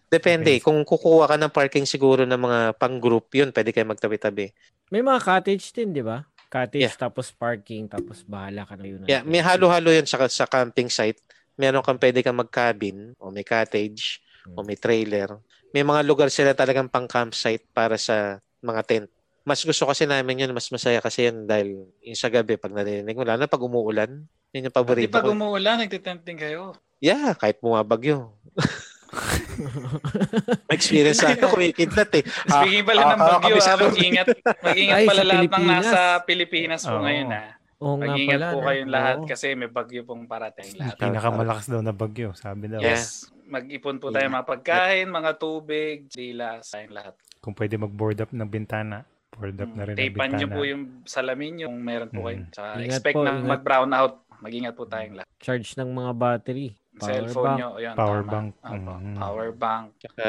Depende. 0.09 0.57
Kung 0.59 0.81
kukuha 0.83 1.29
ka 1.29 1.37
ng 1.37 1.53
parking 1.53 1.85
siguro 1.85 2.25
ng 2.25 2.41
mga 2.41 2.61
pang-group 2.77 3.29
yun, 3.33 3.53
pwede 3.53 3.71
kayo 3.71 3.85
magtabi-tabi. 3.85 4.51
May 4.89 5.05
mga 5.05 5.21
cottage 5.21 5.69
din, 5.71 5.93
di 5.93 6.01
ba? 6.01 6.25
Cottage, 6.49 6.81
Yeah. 6.81 6.97
tapos 6.97 7.29
parking, 7.29 7.93
tapos 7.93 8.25
bahala 8.25 8.65
ka 8.65 8.73
na 8.73 8.89
yun. 8.89 9.05
Yeah, 9.05 9.21
may 9.21 9.45
halo-halo 9.45 9.93
yun 9.93 10.09
sa, 10.09 10.17
sa 10.27 10.49
camping 10.49 10.89
site. 10.89 11.21
Meron 11.61 11.85
kang 11.85 12.01
pwede 12.01 12.25
kang 12.25 12.41
mag-cabin 12.41 13.13
o 13.21 13.29
may 13.29 13.45
cottage 13.45 14.25
o 14.57 14.65
may 14.65 14.81
trailer. 14.81 15.29
May 15.77 15.85
mga 15.85 16.01
lugar 16.09 16.33
sila 16.33 16.57
talagang 16.57 16.89
pang-campsite 16.89 17.69
para 17.69 18.01
sa 18.01 18.41
mga 18.65 18.81
tent. 18.89 19.09
Mas 19.45 19.61
gusto 19.61 19.85
kasi 19.85 20.09
namin 20.09 20.41
yun, 20.41 20.53
mas 20.53 20.73
masaya 20.73 21.05
kasi 21.05 21.29
yun 21.29 21.45
dahil 21.45 21.85
yung 22.01 22.17
sa 22.17 22.33
gabi 22.33 22.57
pag 22.57 22.73
narinig 22.73 23.13
mo, 23.13 23.29
lalo 23.29 23.45
na 23.45 23.49
pag 23.49 23.61
umuulan, 23.61 24.25
yun 24.53 24.65
yung 24.65 24.73
paborito 24.73 25.13
pag 25.13 25.29
ko. 25.29 25.37
umuulan, 25.37 25.77
nagtitent 25.77 26.25
din 26.25 26.41
kayo. 26.41 26.73
Yeah, 26.99 27.37
kahit 27.37 27.61
bumabagyo. 27.61 28.33
Experience 30.77 31.21
ako, 31.25 31.57
kumikidlat 31.57 32.11
eh. 32.19 32.25
Speaking 32.53 32.85
pala 32.85 33.01
ng 33.03 33.09
ah, 33.09 33.15
ah, 33.17 33.31
bagyo, 33.41 33.55
kabisado. 33.57 33.85
ah, 33.85 33.91
mag-ingat, 33.91 34.27
mag-ingat 34.63 34.97
Ay, 34.97 35.07
pala 35.09 35.23
lahat 35.25 35.51
ng 35.51 35.67
nasa 35.67 36.01
Pilipinas 36.25 36.83
po 36.85 36.97
Oo. 37.01 37.05
ngayon. 37.05 37.29
Ha? 37.33 37.45
Oo 37.79 37.95
nga 37.95 38.07
Mag-ingat 38.11 38.41
pala. 38.43 38.49
po 38.51 38.59
kayong 38.67 38.91
lahat 38.91 39.17
Oo. 39.23 39.29
kasi 39.31 39.47
may 39.55 39.71
bagyo 39.71 40.03
pong 40.03 40.27
parating 40.27 40.71
lahat. 40.77 40.97
Pinakamalakas 40.99 41.67
daw 41.71 41.81
na 41.81 41.95
bagyo, 41.95 42.35
sabi 42.35 42.67
daw. 42.67 42.83
Yes. 42.83 43.31
Mag-ipon 43.49 43.97
po 43.97 44.13
tayo 44.13 44.29
mga 44.29 44.45
pagkain, 44.45 45.09
mga 45.09 45.31
tubig, 45.41 46.11
dila, 46.13 46.61
sayang 46.61 46.93
lahat. 46.93 47.15
Kung 47.41 47.57
pwede 47.57 47.81
mag-board 47.81 48.19
up 48.21 48.31
ng 48.35 48.51
bintana, 48.51 49.07
board 49.33 49.57
up 49.63 49.73
na 49.73 49.83
rin 49.89 49.95
ang 49.95 50.01
Tapan 50.05 50.13
bintana. 50.13 50.37
nyo 50.37 50.49
po 50.51 50.61
yung 50.67 50.83
salamin 51.07 51.65
yung 51.65 51.75
meron 51.81 52.11
po 52.11 52.29
kayo. 52.29 52.45
Mm. 52.45 52.53
Ingat 52.85 52.99
expect 53.01 53.17
po, 53.17 53.25
na 53.25 53.33
mag-brown 53.41 53.91
out. 53.95 54.27
Mag-ingat 54.39 54.75
po 54.75 54.85
tayong 54.85 55.23
lahat. 55.23 55.29
Charge 55.39 55.75
ng 55.79 55.91
mga 55.91 56.13
battery. 56.15 56.69
Power 56.99 57.09
Cellphone 57.09 57.45
bank. 57.45 57.57
nyo, 57.57 57.69
ayun, 57.75 57.95
Power 57.95 58.21
tama. 58.21 58.31
bank. 58.31 58.49
Opo, 58.59 58.93
Mm. 58.99 59.17
Power 59.17 59.51
bank. 59.53 59.85
Tsaka, 59.99 60.25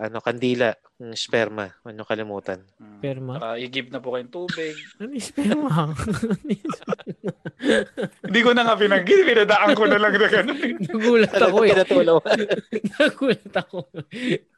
ano, 0.00 0.18
kandila. 0.18 0.70
Yung 1.00 1.16
sperma. 1.16 1.66
Huwag 1.80 1.94
nyo 1.94 2.04
kalimutan. 2.04 2.60
Mm. 2.76 2.98
Sperma? 2.98 3.32
Saka 3.34 3.56
i-give 3.56 3.88
na 3.88 3.98
po 3.98 4.12
kayong 4.12 4.28
tubig. 4.28 4.76
Ano 5.00 5.10
yung 5.10 5.24
sperma? 5.24 5.72
Hindi 8.22 8.40
ko 8.40 8.50
na 8.52 8.62
nga 8.62 8.74
pinag-give. 8.74 9.24
Pinadaan 9.24 9.72
ko 9.72 9.84
na 9.84 9.96
lang 9.96 10.12
na 10.12 10.28
gano'n. 10.28 10.58
Nagulat 10.88 11.34
ako 11.34 11.56
eh. 11.62 11.68
Pinatulong. 11.72 12.22
Nagulat 12.94 13.54
ako. 13.54 13.78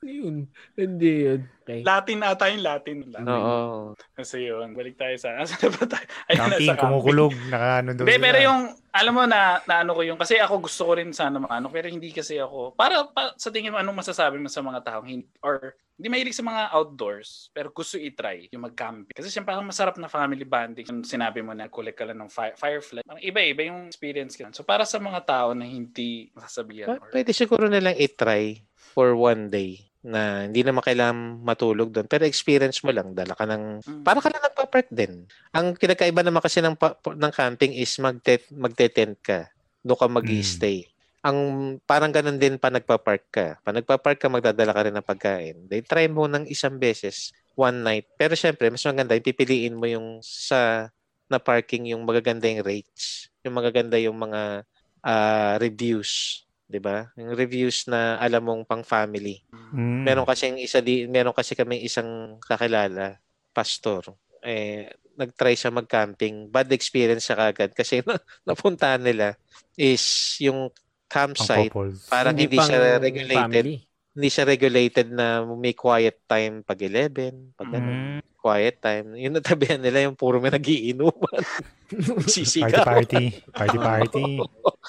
Yun. 0.02 0.36
Hindi 0.74 1.10
yun. 1.24 1.40
Okay. 1.62 1.86
Latin 1.86 2.26
ata 2.26 2.50
yung 2.50 2.58
Latin. 2.60 2.96
Latin. 3.06 3.26
Oo. 3.28 3.94
Kasi 4.12 4.42
yun. 4.44 4.74
Balik 4.74 4.98
tayo 4.98 5.14
sa... 5.14 5.38
Asa 5.38 5.54
na 5.60 5.70
ba 5.70 5.84
tayo? 5.88 6.06
Ayun, 6.26 6.38
Camping, 6.50 6.74
kumukulog, 6.76 7.32
nakaano 7.46 7.88
sila. 7.94 8.18
pero 8.18 8.38
yung, 8.40 8.60
alam 8.90 9.12
mo 9.12 9.24
na, 9.24 9.40
na 9.62 9.74
ano 9.80 9.94
ko 9.94 10.02
yung, 10.02 10.18
kasi 10.18 10.36
ako 10.36 10.58
gusto 10.60 10.82
ko 10.84 10.98
rin 10.98 11.14
sana 11.14 11.38
maano, 11.52 11.68
pero 11.68 11.92
hindi 11.92 12.08
kasi 12.08 12.40
ako, 12.40 12.72
para, 12.72 13.04
pa, 13.12 13.36
sa 13.36 13.52
tingin 13.52 13.76
mo, 13.76 13.76
anong 13.76 14.00
masasabi 14.00 14.40
mo 14.40 14.48
sa 14.48 14.64
mga 14.64 14.80
taong, 14.80 15.04
hindi, 15.04 15.28
or, 15.44 15.76
hindi 16.00 16.08
mahilig 16.08 16.34
sa 16.34 16.42
mga 16.42 16.72
outdoors, 16.72 17.52
pero 17.52 17.68
gusto 17.68 18.00
i-try 18.00 18.48
yung 18.48 18.64
mag-camping. 18.64 19.12
Kasi 19.12 19.28
siyempre, 19.28 19.52
parang 19.52 19.68
masarap 19.68 20.00
na 20.00 20.08
family 20.08 20.48
bonding. 20.48 20.88
Yung 20.88 21.04
sinabi 21.04 21.44
mo 21.44 21.52
na, 21.52 21.68
collect 21.68 22.00
ka 22.00 22.08
lang 22.08 22.18
ng 22.24 22.32
fi- 22.32 22.56
firefly. 22.56 23.04
Parang 23.04 23.20
iba-iba 23.20 23.68
yung 23.68 23.92
experience 23.92 24.34
ka. 24.34 24.48
So, 24.56 24.64
para 24.64 24.88
sa 24.88 24.96
mga 24.96 25.20
tao 25.28 25.52
na 25.52 25.68
hindi 25.68 26.32
masasabihan, 26.32 26.96
or, 26.96 27.12
Pwede 27.12 27.36
siguro 27.36 27.68
nilang 27.68 27.94
i-try 28.00 28.64
for 28.74 29.12
one 29.12 29.52
day 29.52 29.92
na 30.02 30.50
hindi 30.50 30.66
naman 30.66 30.82
kailangan 30.82 31.44
matulog 31.46 31.94
doon. 31.94 32.10
Pero 32.10 32.26
experience 32.26 32.82
mo 32.82 32.90
lang, 32.90 33.14
dala 33.14 33.38
ka 33.38 33.46
ng... 33.46 33.86
Mm. 33.86 34.02
Para 34.02 34.18
ka 34.18 34.32
lang 34.32 34.42
nagpa-park 34.42 34.88
din. 34.90 35.30
Ang 35.54 35.78
pinagkaiba 35.78 36.26
naman 36.26 36.42
kasi 36.42 36.58
ng, 36.58 36.74
pa- 36.74 36.98
ng 36.98 37.32
camping 37.32 37.76
is 37.78 37.94
magte- 38.02 38.50
magte-tent 38.50 39.22
ka. 39.22 39.54
Doon 39.86 39.98
ka 39.98 40.06
mag 40.10 40.26
stay 40.42 40.91
Ang 41.22 41.38
parang 41.86 42.10
ganun 42.10 42.38
din 42.38 42.58
pa 42.58 42.68
nagpa-park 42.68 43.24
ka. 43.30 43.48
Pa 43.62 43.70
nagpa-park 43.70 44.18
ka, 44.18 44.26
magdadala 44.26 44.74
ka 44.74 44.82
rin 44.86 44.94
ng 44.98 45.06
pagkain. 45.06 45.56
Then 45.70 45.86
try 45.86 46.10
mo 46.10 46.26
ng 46.26 46.50
isang 46.50 46.82
beses, 46.82 47.30
one 47.54 47.82
night. 47.82 48.10
Pero 48.18 48.34
syempre, 48.34 48.66
mas 48.68 48.82
maganda, 48.82 49.14
yung 49.14 49.26
pipiliin 49.26 49.78
mo 49.78 49.86
yung 49.86 50.18
sa 50.20 50.90
na 51.30 51.40
parking 51.40 51.94
yung 51.96 52.04
magaganda 52.04 52.44
yung 52.44 52.66
rates. 52.66 53.32
Yung 53.46 53.56
magaganda 53.56 53.96
yung 53.96 54.18
mga 54.18 54.68
ah, 55.00 55.54
reviews. 55.56 56.44
'di 56.72 56.80
ba? 56.80 57.12
Yung 57.20 57.36
reviews 57.36 57.84
na 57.84 58.16
alam 58.16 58.40
mong 58.40 58.64
pang 58.64 58.80
family. 58.80 59.44
Mm. 59.52 60.08
Meron 60.08 60.24
kasi 60.24 60.48
isa 60.56 60.80
di 60.80 61.04
meron 61.04 61.36
kasi 61.36 61.52
kami 61.52 61.84
isang 61.84 62.40
kakilala, 62.40 63.20
pastor. 63.52 64.16
Eh 64.40 64.88
nag-try 65.12 65.52
siya 65.52 65.68
mag-camping. 65.68 66.48
Bad 66.48 66.72
experience 66.72 67.28
siya 67.28 67.36
kagad 67.36 67.76
kasi 67.76 68.00
napuntahan 68.48 69.04
nila 69.04 69.36
is 69.76 70.00
yung 70.40 70.72
campsite 71.12 71.72
parang 72.08 72.32
hindi, 72.32 72.48
pang 72.50 72.64
siya 72.64 72.96
regulated. 72.96 73.36
family. 73.38 73.76
Hindi 74.12 74.28
siya 74.28 74.44
regulated 74.44 75.08
na 75.08 75.26
may 75.44 75.72
quiet 75.72 76.24
time 76.24 76.60
pag 76.60 76.76
11, 76.78 77.52
pag. 77.52 77.68
Mm. 77.70 78.20
Quiet 78.36 78.76
time. 78.76 79.14
Yung 79.16 79.38
natabihan 79.38 79.78
nila 79.78 80.02
yung 80.02 80.18
puro 80.18 80.36
may 80.36 80.50
nagiinuman. 80.50 81.44
Party 81.92 82.26
Sisigaw. 82.26 82.82
party. 82.82 83.30
Party 83.48 83.78
party. 83.78 84.24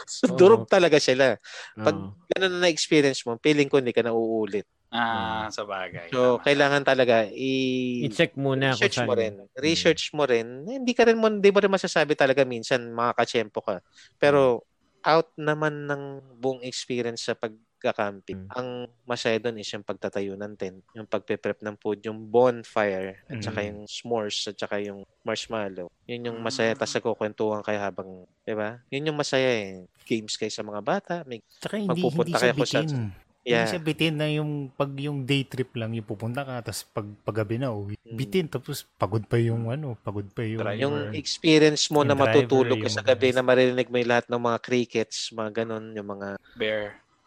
so, 0.07 0.31
durog 0.39 0.65
talaga 0.65 0.97
sila. 0.97 1.37
Pag 1.75 1.95
Oo. 1.95 2.15
ganun 2.25 2.57
na 2.57 2.71
experience 2.71 3.21
mo, 3.23 3.37
feeling 3.37 3.67
ko 3.67 3.77
hindi 3.77 3.93
ka 3.93 4.01
na 4.01 4.09
uulit. 4.09 4.65
ah, 4.89 5.49
sa 5.49 5.65
bagay. 5.65 6.09
So, 6.09 6.37
Tama. 6.37 6.45
kailangan 6.45 6.83
talaga 6.83 7.25
i- 7.29 8.05
I-check 8.05 8.37
muna 8.37 8.73
research 8.73 9.01
mo 9.01 9.13
rin. 9.13 9.33
Research 9.53 10.03
mo 10.13 10.23
rin. 10.23 10.65
Hindi 10.65 10.93
ka 10.93 11.05
rin 11.05 11.17
mo, 11.17 11.27
hindi 11.27 11.49
mo 11.49 11.57
rin 11.57 11.69
masasabi 11.69 12.13
talaga 12.13 12.45
minsan 12.45 12.89
makakachempo 12.89 13.61
ka. 13.61 13.81
Pero 14.17 14.65
out 15.03 15.29
naman 15.35 15.85
ng 15.85 16.03
buong 16.39 16.63
experience 16.63 17.27
sa 17.27 17.35
pagka-camping. 17.35 18.47
Mm. 18.47 18.51
Ang 18.55 18.67
masaya 19.03 19.37
doon 19.37 19.59
is 19.59 19.67
yung 19.69 19.83
pagtatayo 19.83 20.39
ng 20.39 20.55
tent, 20.55 20.79
yung 20.95 21.07
pagpe-prep 21.07 21.59
ng 21.59 21.75
food, 21.77 21.99
yung 22.07 22.23
bonfire, 22.23 23.23
at 23.27 23.43
saka 23.43 23.59
Mm. 23.61 23.67
yung 23.67 23.79
s'mores, 23.85 24.39
at 24.47 24.55
saka 24.55 24.79
yung 24.79 25.03
marshmallow. 25.21 25.91
Yun 26.07 26.31
yung 26.31 26.37
Mm. 26.39 26.45
masaya. 26.47 26.71
Tapos 26.73 26.95
nagkukwentuhan 26.95 27.61
kayo 27.63 27.79
habang, 27.79 28.09
di 28.43 28.55
ba? 28.55 28.79
Yun 28.87 29.07
yung 29.11 29.19
masaya 29.19 29.51
eh. 29.51 29.83
Games 30.03 30.35
kayo 30.35 30.51
sa 30.51 30.63
mga 30.63 30.81
bata. 30.83 31.15
May, 31.23 31.39
Tsaka 31.59 31.75
hindi, 31.79 31.91
Pagpupunta 31.99 32.27
hindi 32.27 32.39
kayo 32.39 32.53
kung 32.55 32.67
saan-. 32.67 33.11
Yeah. 33.43 33.63
Hindi 33.63 33.69
siya 33.69 33.81
bitin 33.83 34.15
na 34.15 34.27
yung 34.27 34.71
pag 34.71 34.89
yung 34.95 35.23
day 35.23 35.43
trip 35.43 35.75
lang 35.75 35.91
yung 35.91 36.03
pupunta 36.03 36.41
ka 36.41 36.63
tapos 36.63 36.81
pag 36.89 37.05
paggabi 37.23 37.59
na 37.59 37.69
uwi. 37.69 37.95
Mm. 38.01 38.15
Bitin 38.15 38.45
tapos 38.47 38.87
pagod 38.95 39.23
pa 39.23 39.35
yung 39.35 39.67
ano, 39.67 39.95
pagod 39.99 40.25
pa 40.29 40.41
yung 40.41 40.63
Driver. 40.63 40.79
yung 40.79 40.95
experience 41.11 41.87
mo 41.87 42.01
Yung 42.01 42.09
na 42.09 42.15
matutulog 42.15 42.79
driver, 42.79 42.91
ka 42.91 42.95
sa 42.95 43.03
gabi 43.03 43.31
na 43.31 43.41
maririnig 43.41 43.87
mo 43.87 43.95
yung 43.99 44.09
lahat 44.09 44.25
ng 44.27 44.39
mga 44.39 44.57
crickets, 44.59 45.31
mga 45.31 45.63
ganun, 45.63 45.91
yung 45.91 46.07
mga 46.07 46.27
Bear. 46.55 46.83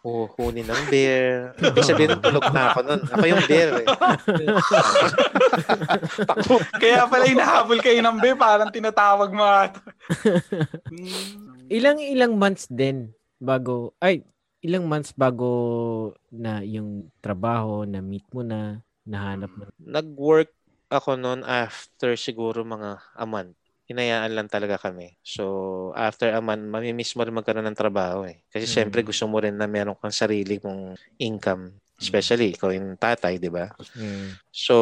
oh, 0.06 0.30
huni 0.38 0.62
ng 0.62 0.82
bear. 0.86 1.50
Ibig 1.58 1.82
sabihin, 1.90 2.22
tulog 2.22 2.46
na 2.54 2.70
ako 2.70 2.78
nun. 2.86 3.02
Ako 3.10 3.24
yung 3.26 3.42
bear 3.50 3.70
eh. 3.82 3.86
Kaya 6.82 7.10
pala 7.10 7.24
hinahabol 7.26 7.82
kayo 7.82 7.98
ng 8.00 8.16
bear, 8.22 8.38
parang 8.38 8.70
tinatawag 8.70 9.30
mo. 9.34 9.44
Hmm. 10.86 11.66
Ilang 11.66 11.98
ilang 11.98 12.38
months 12.38 12.70
din 12.70 13.10
bago 13.42 13.90
ay 13.98 14.22
ilang 14.66 14.90
months 14.90 15.14
bago 15.14 15.48
na 16.34 16.60
yung 16.66 17.06
trabaho 17.22 17.86
na 17.86 18.02
meet 18.02 18.26
mo 18.34 18.42
na 18.42 18.82
nahanap 19.06 19.50
mo. 19.54 19.70
Nag-work 19.78 20.50
ako 20.90 21.14
noon 21.14 21.46
after 21.46 22.18
siguro 22.18 22.66
mga 22.66 22.98
a 23.14 23.26
month. 23.26 23.54
Hinayaan 23.86 24.34
lang 24.34 24.50
talaga 24.50 24.82
kami. 24.82 25.14
So, 25.22 25.94
after 25.94 26.34
a 26.34 26.42
month, 26.42 26.66
mamimiss 26.66 27.14
mo 27.14 27.22
rin 27.22 27.38
magkaroon 27.38 27.70
ng 27.70 27.78
trabaho 27.78 28.26
eh. 28.26 28.42
Kasi 28.50 28.66
Mm. 28.66 28.74
syempre 28.74 29.00
gusto 29.06 29.30
mo 29.30 29.38
rin 29.38 29.54
na 29.54 29.70
meron 29.70 29.94
kang 29.94 30.10
sarili 30.10 30.58
mong 30.58 30.98
income. 31.22 31.78
Especially, 31.96 32.52
ikaw 32.52 32.74
yung 32.74 32.98
tatay, 32.98 33.38
di 33.38 33.48
ba? 33.48 33.70
Mm. 33.94 34.36
So, 34.50 34.74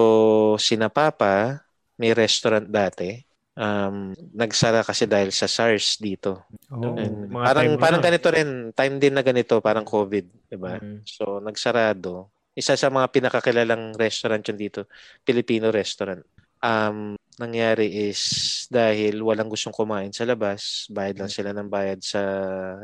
sina 0.57 0.89
Papa, 0.89 1.62
may 2.01 2.11
restaurant 2.16 2.66
dati. 2.66 3.20
Um, 3.55 4.18
nagsara 4.34 4.82
kasi 4.82 5.07
dahil 5.07 5.30
sa 5.30 5.46
SARS 5.46 6.02
dito. 6.02 6.42
Oh. 6.74 6.98
And 6.98 7.30
Mga 7.30 7.44
parang 7.46 7.66
na 7.70 7.78
parang 7.78 8.00
yun. 8.02 8.07
ganito 8.11 8.28
rin, 8.34 8.48
time 8.74 8.94
din 8.98 9.14
na 9.14 9.22
ganito, 9.22 9.62
parang 9.62 9.86
COVID, 9.86 10.50
'di 10.50 10.59
ba? 10.59 10.82
Mm. 10.82 11.07
So, 11.07 11.38
nagsarado. 11.38 12.34
Isa 12.50 12.74
sa 12.74 12.90
mga 12.90 13.11
pinakakilalang 13.14 13.94
restaurant 13.94 14.42
yun 14.42 14.59
dito, 14.59 14.90
Filipino 15.22 15.70
restaurant. 15.70 16.22
Um, 16.59 17.14
nangyari 17.34 18.11
is 18.11 18.20
dahil 18.70 19.22
walang 19.22 19.50
gustong 19.50 19.74
kumain 19.74 20.11
sa 20.11 20.26
labas, 20.26 20.86
bayad 20.90 21.18
lang 21.18 21.30
sila 21.30 21.50
ng 21.55 21.66
bayad 21.70 21.98
sa 22.02 22.22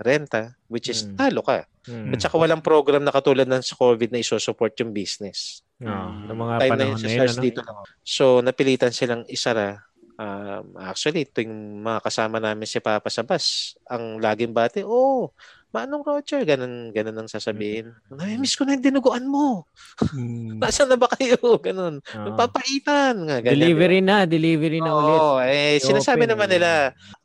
renta, 0.06 0.54
which 0.70 0.86
is 0.86 1.02
Mm. 1.02 1.18
talo 1.18 1.42
ka. 1.42 1.66
Mm. 1.90 2.14
At 2.14 2.20
saka 2.22 2.38
walang 2.38 2.62
program 2.62 3.02
na 3.02 3.10
katulad 3.10 3.46
ng 3.46 3.62
sa 3.62 3.74
COVID 3.74 4.14
na 4.14 4.22
isosupport 4.22 4.74
yung 4.78 4.94
business. 4.94 5.66
Oo, 5.80 6.28
ng 6.28 6.36
mga 6.36 6.54
Time 6.60 6.68
na 6.68 6.72
panahon 6.76 6.92
yun 6.92 6.98
sa 7.00 7.06
na 7.06 7.10
yun, 7.10 7.18
SARS 7.24 7.34
ano? 7.34 7.42
dito. 7.42 7.60
So, 8.04 8.24
napilitan 8.44 8.92
silang 8.92 9.24
isara. 9.32 9.80
Um, 10.20 10.76
actually, 10.76 11.24
ito 11.24 11.40
yung 11.40 11.80
mga 11.80 12.04
kasama 12.04 12.36
namin 12.36 12.68
si 12.68 12.76
Papa 12.76 13.08
sa 13.08 13.24
bus. 13.24 13.72
Ang 13.88 14.20
laging 14.20 14.52
bati, 14.52 14.84
oh, 14.84 15.32
Manong 15.70 16.02
Roger, 16.02 16.42
ganun, 16.42 16.90
ganun 16.90 17.14
ang 17.14 17.30
sasabihin. 17.30 17.94
Nami-miss 18.10 18.58
ko 18.58 18.66
na 18.66 18.74
yung 18.74 18.82
dinuguan 18.84 19.24
mo. 19.24 19.64
Mm. 20.12 20.58
Nasaan 20.60 20.90
na 20.90 20.98
ba 20.98 21.06
kayo? 21.06 21.38
Ganun. 21.62 22.02
Oo. 22.02 22.34
Papaitan. 22.34 23.14
Nga, 23.30 23.36
ganyan. 23.38 23.54
Delivery 23.54 24.00
na, 24.02 24.26
delivery 24.26 24.82
na 24.82 24.90
ulit. 24.92 25.20
Oo, 25.22 25.38
eh, 25.46 25.78
sinasabi 25.78 26.26
I-open, 26.26 26.32
naman 26.34 26.48
eh. 26.50 26.52
nila, 26.58 26.70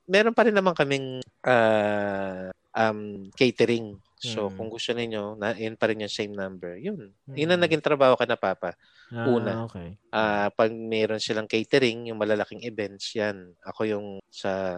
meron 0.06 0.38
pa 0.38 0.46
rin 0.46 0.54
naman 0.54 0.78
kaming 0.78 1.26
ah, 1.42 2.54
um, 2.78 3.28
catering. 3.34 3.98
So, 4.22 4.48
Hmm. 4.48 4.56
kung 4.62 4.70
gusto 4.70 4.94
ninyo, 4.94 5.42
na, 5.42 5.58
yun 5.58 5.74
pa 5.74 5.90
rin 5.90 6.06
yung 6.06 6.14
same 6.14 6.32
number. 6.38 6.78
Yun. 6.78 7.12
Yun 7.34 7.50
Hmm. 7.50 7.54
ang 7.58 7.62
naging 7.66 7.82
trabaho 7.82 8.14
ka 8.14 8.30
na, 8.30 8.38
Papa. 8.38 8.78
Ah, 9.14 9.30
una. 9.30 9.70
Okay. 9.70 10.00
Ah, 10.10 10.48
pag 10.50 10.72
meron 10.74 11.20
silang 11.20 11.46
catering, 11.46 12.10
yung 12.10 12.18
malalaking 12.18 12.64
events, 12.64 13.14
yan. 13.14 13.54
Ako 13.68 13.86
yung 13.86 14.08
sa 14.32 14.74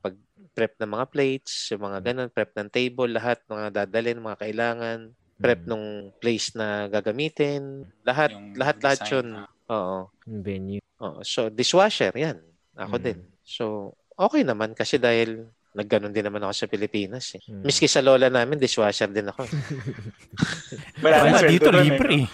pag-prep 0.00 0.78
ng 0.80 0.92
mga 0.94 1.06
plates, 1.10 1.68
yung 1.74 1.82
mga 1.84 1.98
ganun, 2.12 2.30
prep 2.32 2.54
ng 2.56 2.70
table, 2.70 3.10
lahat, 3.12 3.42
mga 3.50 3.84
dadalhin, 3.84 4.22
mga 4.22 4.38
kailangan, 4.40 4.98
prep 5.36 5.60
Mm. 5.60 5.68
nung 5.68 5.86
place 6.16 6.54
na 6.56 6.88
gagamitin, 6.88 7.84
lahat, 8.06 8.32
Yung 8.32 8.56
lahat, 8.56 8.76
lahat 8.80 9.00
yun. 9.10 9.26
ah. 9.36 9.48
Oo. 9.68 9.98
Yung 10.30 10.40
venue. 10.40 10.82
Oo. 11.02 11.20
So, 11.26 11.52
dishwasher, 11.52 12.14
yan. 12.16 12.40
Ako 12.78 12.96
Mm. 12.96 13.04
din. 13.04 13.18
So, 13.44 13.92
okay 14.16 14.46
naman 14.46 14.72
kasi 14.72 14.96
dahil 14.96 15.50
nagganon 15.76 16.08
din 16.08 16.24
naman 16.24 16.40
ako 16.40 16.52
sa 16.56 16.66
Pilipinas. 16.72 17.36
Eh. 17.36 17.44
Mm. 17.52 17.62
Miski 17.68 17.84
sa 17.84 18.00
lola 18.00 18.32
namin, 18.32 18.56
dishwasher 18.56 19.12
din 19.12 19.28
ako. 19.28 19.44
Wala 21.04 21.36
na 21.36 21.44
dito 21.44 21.68
libre 21.68 22.24
eh. 22.24 22.26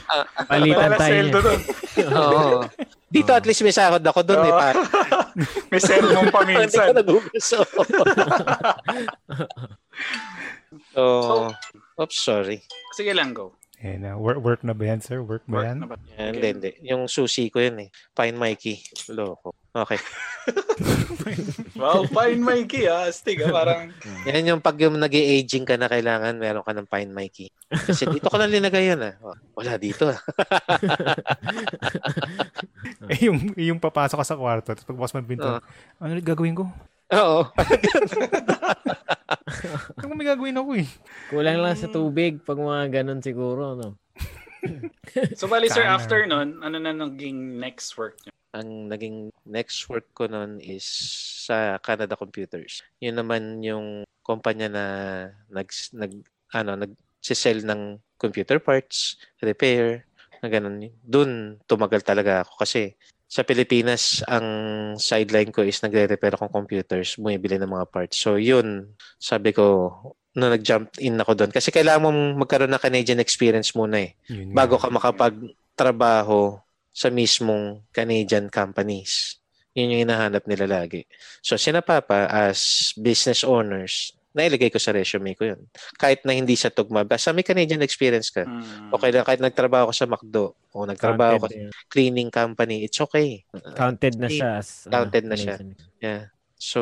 Palitan 0.46 0.78
Wala 0.78 0.94
na 0.94 0.98
tayo. 1.02 1.22
Oo. 2.22 2.62
Dito 3.10 3.34
at 3.34 3.44
least 3.44 3.66
may 3.66 3.74
sahod 3.74 4.00
ako 4.00 4.22
doon. 4.22 4.46
Eh, 4.46 4.52
Oo. 4.54 4.60
para 4.62 4.80
May 5.74 5.80
cellphone 5.82 6.30
pa 6.30 6.40
hindi 6.46 6.70
ko 6.70 6.92
nagugusto. 6.94 7.58
so, 10.94 11.04
oops, 11.98 12.18
sorry. 12.22 12.62
Sige 12.94 13.10
lang, 13.10 13.34
go. 13.34 13.58
And, 13.82 14.06
uh, 14.06 14.14
work, 14.14 14.38
work 14.38 14.62
na 14.62 14.78
ba 14.78 14.94
yan, 14.94 15.02
sir? 15.02 15.18
Work 15.26 15.42
ba 15.50 15.58
Work 15.58 15.66
yan? 15.66 15.78
na 15.82 15.86
ba? 15.90 15.96
Yan, 16.14 16.38
hindi, 16.38 16.48
hindi. 16.54 16.70
Yung 16.86 17.10
susi 17.10 17.50
ko 17.50 17.58
yun 17.58 17.82
eh. 17.82 17.88
Pine 18.14 18.38
Mikey. 18.38 18.78
Loko. 19.10 19.50
Okay. 19.74 19.98
Wow, 21.82 22.06
fine 22.06 22.38
Mikey 22.42 22.86
ah. 22.86 23.10
Astig 23.10 23.42
ah. 23.42 23.50
Parang, 23.50 23.90
Yan 24.30 24.46
yung 24.46 24.62
pag 24.62 24.78
yung 24.78 24.94
nag 24.98 25.10
aging 25.10 25.66
ka 25.66 25.74
na 25.74 25.90
kailangan, 25.90 26.38
meron 26.38 26.62
ka 26.62 26.70
ng 26.74 26.86
Pine 26.86 27.10
Mikey. 27.10 27.50
Kasi 27.70 28.06
dito 28.06 28.30
ko 28.30 28.38
lang 28.38 28.54
linagay 28.54 28.90
yan 28.94 29.02
ah. 29.02 29.14
Oh, 29.22 29.34
wala 29.58 29.74
dito 29.78 30.10
ah. 30.10 30.18
Eh, 33.10 33.26
yung, 33.26 33.54
yung 33.58 33.82
papasok 33.82 34.22
ka 34.22 34.26
sa 34.26 34.38
kwarto, 34.38 34.74
tapos 34.74 34.86
pagbukas 34.86 35.10
mo 35.14 35.18
ng 35.22 35.30
pinto, 35.30 35.46
Oo. 35.46 35.58
ano 35.98 36.10
ulit 36.14 36.26
gagawin 36.26 36.54
ko? 36.54 36.70
Oo. 37.18 37.50
Ano 39.98 40.14
may 40.14 40.26
gagawin 40.26 40.58
ako 40.58 40.70
eh? 40.78 40.88
Kulang 41.32 41.60
lang 41.60 41.76
sa 41.78 41.88
tubig 41.88 42.40
pag 42.44 42.58
mga 42.58 43.02
ganun 43.02 43.20
siguro, 43.24 43.74
no? 43.76 43.96
so 45.38 45.50
bali 45.50 45.66
sir, 45.66 45.82
Sana. 45.82 45.98
after 45.98 46.22
nun, 46.24 46.62
ano 46.62 46.76
na 46.78 46.94
naging 46.94 47.58
next 47.58 47.98
work 47.98 48.18
niyo? 48.22 48.32
Ang 48.52 48.92
naging 48.92 49.32
next 49.48 49.88
work 49.88 50.06
ko 50.12 50.28
noon 50.28 50.60
is 50.60 50.84
sa 51.48 51.80
Canada 51.80 52.14
Computers. 52.14 52.84
Yun 53.00 53.16
naman 53.16 53.64
yung 53.64 54.04
kumpanya 54.22 54.68
na 54.68 54.84
nag, 55.48 55.68
nag 55.96 56.12
ano, 56.52 56.76
nag-sell 56.76 57.64
ng 57.64 57.98
computer 58.20 58.60
parts, 58.60 59.16
repair, 59.40 60.06
na 60.42 60.50
ganun. 60.50 60.90
Doon 61.02 61.62
tumagal 61.64 62.02
talaga 62.02 62.42
ako 62.44 62.66
kasi 62.66 62.98
sa 63.32 63.48
Pilipinas, 63.48 64.20
ang 64.28 64.44
sideline 65.00 65.48
ko 65.48 65.64
is 65.64 65.80
nagre-repair 65.80 66.36
akong 66.36 66.52
computers, 66.52 67.16
bumibili 67.16 67.56
ng 67.56 67.72
mga 67.72 67.88
parts. 67.88 68.20
So 68.20 68.36
yun, 68.36 68.92
sabi 69.16 69.56
ko, 69.56 69.96
no 70.36 70.52
nag-jump 70.52 71.00
in 71.00 71.16
ako 71.16 71.32
doon. 71.40 71.48
Kasi 71.48 71.72
kailangan 71.72 72.12
mong 72.12 72.20
magkaroon 72.44 72.68
ng 72.76 72.84
Canadian 72.84 73.24
experience 73.24 73.72
muna 73.72 74.04
eh 74.04 74.12
Yun 74.28 74.52
bago 74.52 74.76
ka 74.76 74.92
makapagtrabaho 74.92 76.60
sa 76.92 77.08
mismong 77.08 77.80
Canadian 77.88 78.52
companies. 78.52 79.40
Yun 79.72 79.96
yung 79.96 80.04
hinahanap 80.04 80.44
nila 80.44 80.68
lagi. 80.68 81.08
So, 81.40 81.56
sina 81.56 81.80
Papa, 81.80 82.28
as 82.28 82.92
business 83.00 83.40
owners, 83.48 84.12
nailagay 84.32 84.72
ko 84.72 84.80
sa 84.80 84.92
resume 84.92 85.36
ko 85.36 85.44
yun. 85.52 85.60
Kahit 85.96 86.24
na 86.24 86.32
hindi 86.32 86.56
sa 86.56 86.72
tugma, 86.72 87.04
basta 87.04 87.32
may 87.32 87.44
Canadian 87.44 87.84
experience 87.84 88.32
ka. 88.32 88.44
Hmm. 88.48 88.92
Okay 88.92 89.12
lang, 89.12 89.24
kahit 89.24 89.40
nagtrabaho 89.40 89.88
ko 89.88 89.94
sa 89.94 90.08
McDo 90.08 90.56
o 90.72 90.84
nagtrabaho 90.88 91.36
ko 91.40 91.46
sa 91.48 91.56
Counted, 91.56 91.88
cleaning 91.92 92.30
company, 92.32 92.84
it's 92.84 93.00
okay. 93.00 93.44
counted 93.76 94.16
na 94.16 94.28
siya 94.32 94.58
as... 94.60 94.88
ano, 94.88 94.92
Counted 95.04 95.24
na 95.28 95.36
siya. 95.36 95.56
Yeah. 96.00 96.32
So, 96.56 96.80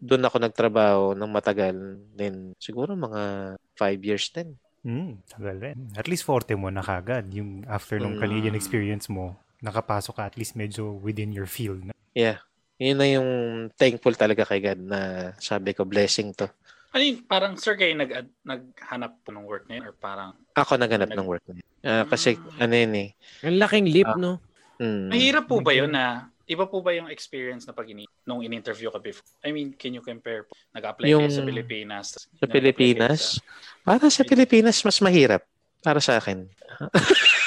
doon 0.00 0.24
ako 0.24 0.36
nagtrabaho 0.40 1.02
ng 1.12 1.30
matagal. 1.30 1.76
Then, 2.16 2.56
siguro 2.56 2.96
mga 2.96 3.54
five 3.76 4.00
years 4.00 4.32
din. 4.32 4.56
Hmm, 4.80 5.20
tagal 5.28 5.60
rin. 5.60 5.92
At 5.92 6.08
least 6.08 6.24
40 6.24 6.56
mo 6.56 6.72
na 6.72 6.80
kagad. 6.80 7.28
Yung 7.36 7.68
after 7.68 8.00
nung 8.00 8.16
Mm. 8.16 8.22
Canadian 8.24 8.56
experience 8.56 9.12
mo, 9.12 9.36
nakapasok 9.60 10.14
ka 10.16 10.22
at 10.32 10.36
least 10.40 10.56
medyo 10.56 10.96
within 10.96 11.34
your 11.36 11.44
field. 11.44 11.84
na. 11.84 11.92
Yeah. 12.16 12.40
Yun 12.78 12.96
na 12.96 13.06
yung 13.10 13.30
thankful 13.74 14.14
talaga 14.14 14.46
kay 14.46 14.62
God 14.62 14.80
na 14.80 15.00
sabi 15.36 15.74
ko, 15.74 15.82
blessing 15.82 16.30
to. 16.32 16.46
Ano 16.88 17.02
yun, 17.02 17.20
parang 17.26 17.58
sir 17.58 17.74
kayo 17.74 17.92
nag, 17.92 18.10
naghanap 18.42 19.18
po 19.20 19.34
ng 19.34 19.44
work 19.44 19.66
na 19.68 19.76
yun 19.76 19.84
or 19.90 19.92
parang 19.92 20.32
Ako 20.54 20.78
naghanap 20.78 21.10
ng 21.10 21.26
work 21.26 21.42
na 21.44 21.58
yun. 21.58 21.66
Ah, 21.82 22.06
kasi 22.06 22.38
ano 22.56 22.72
yun 22.72 22.94
eh. 22.96 23.08
Ang 23.42 23.58
laking 23.58 23.86
leap, 23.90 24.08
Ah. 24.08 24.16
no? 24.16 24.32
mm, 24.78 25.10
mahirap 25.10 25.44
po 25.44 25.58
ba 25.58 25.74
yun 25.74 25.90
na 25.90 26.30
iba 26.48 26.64
po 26.64 26.80
ba 26.80 26.96
yung 26.96 27.10
experience 27.12 27.68
na 27.68 27.76
pag 27.76 27.84
ini 27.84 28.08
nung 28.24 28.40
in-interview 28.40 28.88
ka 28.88 28.96
before? 28.96 29.26
I 29.44 29.52
mean, 29.52 29.74
can 29.74 29.92
you 29.92 30.00
compare 30.00 30.46
po? 30.48 30.56
Nag-apply 30.72 31.06
Yung- 31.12 31.28
kayo 31.28 31.34
sa 31.34 31.44
Pilipinas. 31.44 32.06
sa 32.14 32.46
Pilipinas, 32.46 33.20
kayo 33.36 33.84
para 33.84 34.06
sa 34.08 34.22
Pilipinas, 34.22 34.78
mas 34.80 34.98
mahirap. 35.02 35.42
Para 35.82 35.98
sa 35.98 36.16
akin. 36.16 36.46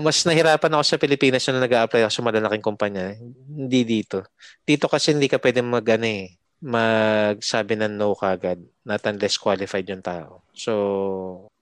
mas 0.00 0.24
nahirapan 0.24 0.72
ako 0.78 0.84
sa 0.86 0.96
Pilipinas 0.96 1.44
nung 1.50 1.60
nag-a-apply 1.60 2.06
ako 2.06 2.12
sa 2.14 2.24
malalaking 2.24 2.64
kumpanya. 2.64 3.12
Hindi 3.52 3.84
dito. 3.84 4.24
Dito 4.64 4.88
kasi 4.88 5.12
hindi 5.12 5.28
ka 5.28 5.36
pwede 5.36 5.60
mag, 5.60 5.84
ano 5.84 6.06
eh, 6.08 6.32
magsabi 6.62 7.74
ng 7.76 7.98
no 7.98 8.14
kagad. 8.14 8.62
Not 8.86 9.02
unless 9.04 9.36
qualified 9.36 9.90
yung 9.90 10.00
tao. 10.00 10.46
So, 10.54 10.72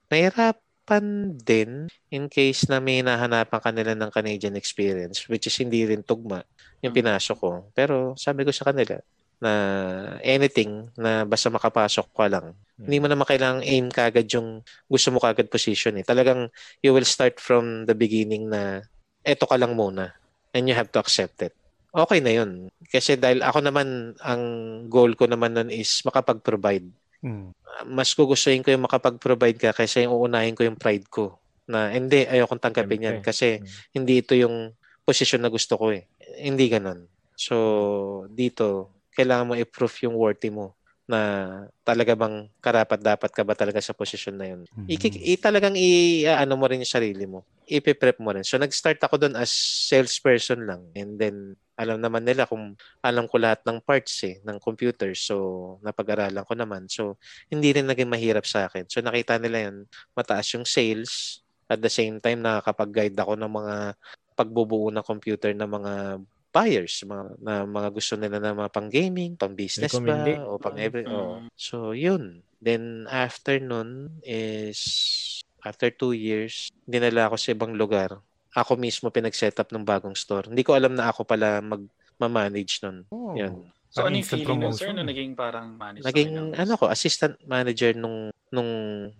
nahirapan 0.07 1.35
din 1.41 1.89
in 2.07 2.29
case 2.29 2.69
na 2.69 2.79
may 2.79 3.01
nahanapan 3.01 3.59
kanila 3.59 3.91
ng 3.97 4.11
Canadian 4.13 4.55
experience 4.55 5.25
which 5.27 5.47
is 5.47 5.55
hindi 5.57 5.83
rin 5.87 6.05
tugma 6.05 6.43
yung 6.79 6.93
Mm. 6.93 6.99
pinasok 7.01 7.37
ko. 7.39 7.51
Pero 7.73 8.13
sabi 8.15 8.45
ko 8.45 8.51
sa 8.53 8.69
kanila 8.69 8.99
na 9.41 9.53
anything 10.21 10.85
na 10.93 11.25
basta 11.25 11.49
makapasok 11.49 12.07
ka 12.13 12.29
lang. 12.29 12.53
Hindi 12.77 12.97
mo 13.01 13.07
naman 13.09 13.25
kailangang 13.25 13.65
aim 13.65 13.85
kagad 13.89 14.29
yung 14.29 14.61
gusto 14.85 15.09
mo 15.09 15.17
kagad 15.17 15.49
position 15.49 15.97
eh. 15.97 16.05
Talagang 16.05 16.49
you 16.85 16.93
will 16.93 17.05
start 17.05 17.41
from 17.41 17.89
the 17.89 17.97
beginning 17.97 18.49
na 18.49 18.85
eto 19.25 19.49
ka 19.49 19.57
lang 19.57 19.73
muna 19.73 20.13
and 20.53 20.69
you 20.69 20.77
have 20.77 20.89
to 20.93 21.01
accept 21.01 21.41
it. 21.41 21.53
Okay 21.91 22.23
na 22.23 22.31
yun. 22.31 22.69
Kasi 22.87 23.19
dahil 23.19 23.43
ako 23.43 23.59
naman, 23.65 24.15
ang 24.23 24.43
goal 24.87 25.11
ko 25.17 25.27
naman 25.27 25.57
nun 25.57 25.69
is 25.73 26.05
makapag-provide. 26.07 26.87
Hmm. 27.19 27.51
Mas 27.83 28.15
gugustuhin 28.15 28.63
ko 28.63 28.71
yung 28.71 28.87
makapag-provide 28.87 29.59
ka 29.59 29.71
kaysa 29.75 30.05
yung 30.07 30.15
uunahin 30.15 30.55
ko 30.55 30.63
yung 30.63 30.79
pride 30.79 31.05
ko. 31.11 31.35
Na 31.67 31.91
hindi, 31.91 32.23
ayokong 32.23 32.63
tanggapin 32.63 33.05
yan 33.05 33.17
kasi 33.19 33.59
Mm. 33.59 33.67
hindi 33.95 34.13
ito 34.23 34.33
yung 34.35 34.71
posisyon 35.03 35.43
na 35.43 35.51
gusto 35.51 35.75
ko 35.75 35.91
eh. 35.91 36.07
Hindi 36.39 36.67
ganun. 36.71 37.05
So, 37.35 38.25
dito, 38.31 38.91
kailangan 39.21 39.47
mo 39.47 39.53
i-proof 39.53 40.01
yung 40.01 40.17
worthy 40.17 40.49
mo 40.49 40.73
na 41.11 41.19
talaga 41.83 42.15
bang 42.15 42.47
karapat 42.63 43.03
dapat 43.03 43.31
ka 43.35 43.43
ba 43.43 43.51
talaga 43.51 43.83
sa 43.83 43.91
posisyon 43.91 44.35
na 44.37 44.47
yun. 44.47 44.61
Mhm. 44.71 44.87
Iki, 44.87 45.07
i, 45.27 45.33
talagang 45.35 45.75
i, 45.75 46.23
ano 46.23 46.55
mo 46.55 46.65
rin 46.71 46.81
yung 46.81 46.89
sarili 46.89 47.27
mo. 47.27 47.43
Ipiprep 47.67 48.15
mo 48.23 48.31
rin. 48.31 48.47
So, 48.47 48.55
nag-start 48.55 49.01
ako 49.03 49.19
doon 49.19 49.35
as 49.35 49.51
salesperson 49.91 50.63
lang. 50.63 50.87
And 50.95 51.19
then, 51.19 51.59
alam 51.75 51.99
naman 51.99 52.23
nila 52.23 52.47
kung 52.47 52.79
alam 53.03 53.27
ko 53.27 53.35
lahat 53.41 53.59
ng 53.67 53.83
parts 53.83 54.23
eh, 54.23 54.39
ng 54.45 54.61
computer. 54.63 55.11
So, 55.17 55.77
napag-aralan 55.83 56.47
ko 56.47 56.53
naman. 56.55 56.87
So, 56.87 57.19
hindi 57.51 57.75
rin 57.75 57.91
naging 57.91 58.07
mahirap 58.07 58.47
sa 58.47 58.71
akin. 58.71 58.87
So, 58.87 59.03
nakita 59.03 59.35
nila 59.35 59.67
yun, 59.67 59.91
mataas 60.15 60.47
yung 60.55 60.63
sales. 60.63 61.43
At 61.67 61.83
the 61.83 61.91
same 61.91 62.23
time, 62.23 62.39
nakakapag-guide 62.39 63.19
ako 63.19 63.35
ng 63.35 63.51
mga 63.51 63.75
pagbubuo 64.35 64.87
ng 64.95 65.03
computer 65.03 65.51
ng 65.51 65.67
mga 65.67 65.93
buyers, 66.51 67.01
mga, 67.07 67.23
na 67.39 67.63
mga 67.63 67.89
gusto 67.95 68.13
nila 68.19 68.37
na 68.37 68.51
mga 68.51 68.71
pang 68.71 68.91
gaming, 68.91 69.39
pang 69.39 69.55
business 69.55 69.95
ba, 70.03 70.43
o 70.45 70.59
pang 70.59 70.75
every, 70.75 71.07
Mm. 71.07 71.15
oo. 71.15 71.35
So, 71.55 71.95
yun. 71.95 72.43
Then, 72.61 73.07
after 73.09 73.57
nun 73.57 74.21
is, 74.21 74.79
after 75.63 75.89
two 75.89 76.11
years, 76.11 76.69
dinala 76.83 77.31
ako 77.31 77.35
sa 77.39 77.55
ibang 77.55 77.73
lugar. 77.73 78.19
Ako 78.51 78.75
mismo 78.75 79.07
pinag-set 79.07 79.55
up 79.63 79.71
ng 79.71 79.87
bagong 79.87 80.13
store. 80.13 80.51
Hindi 80.51 80.61
ko 80.67 80.75
alam 80.75 80.93
na 80.93 81.07
ako 81.07 81.23
pala 81.23 81.63
mag-manage 81.63 82.83
nun. 82.83 83.07
Oh. 83.09 83.33
Yun. 83.33 83.71
So, 83.91 84.07
ano 84.07 84.15
yung 84.19 84.27
feeling 84.27 84.59
nun, 84.59 84.75
sir, 84.75 84.91
na 84.91 85.03
naging 85.03 85.35
parang 85.35 85.75
manager? 85.75 86.07
Naging, 86.07 86.55
ano 86.55 86.73
ko, 86.75 86.87
assistant 86.87 87.39
manager 87.47 87.95
nung 87.95 88.31
nung 88.51 88.69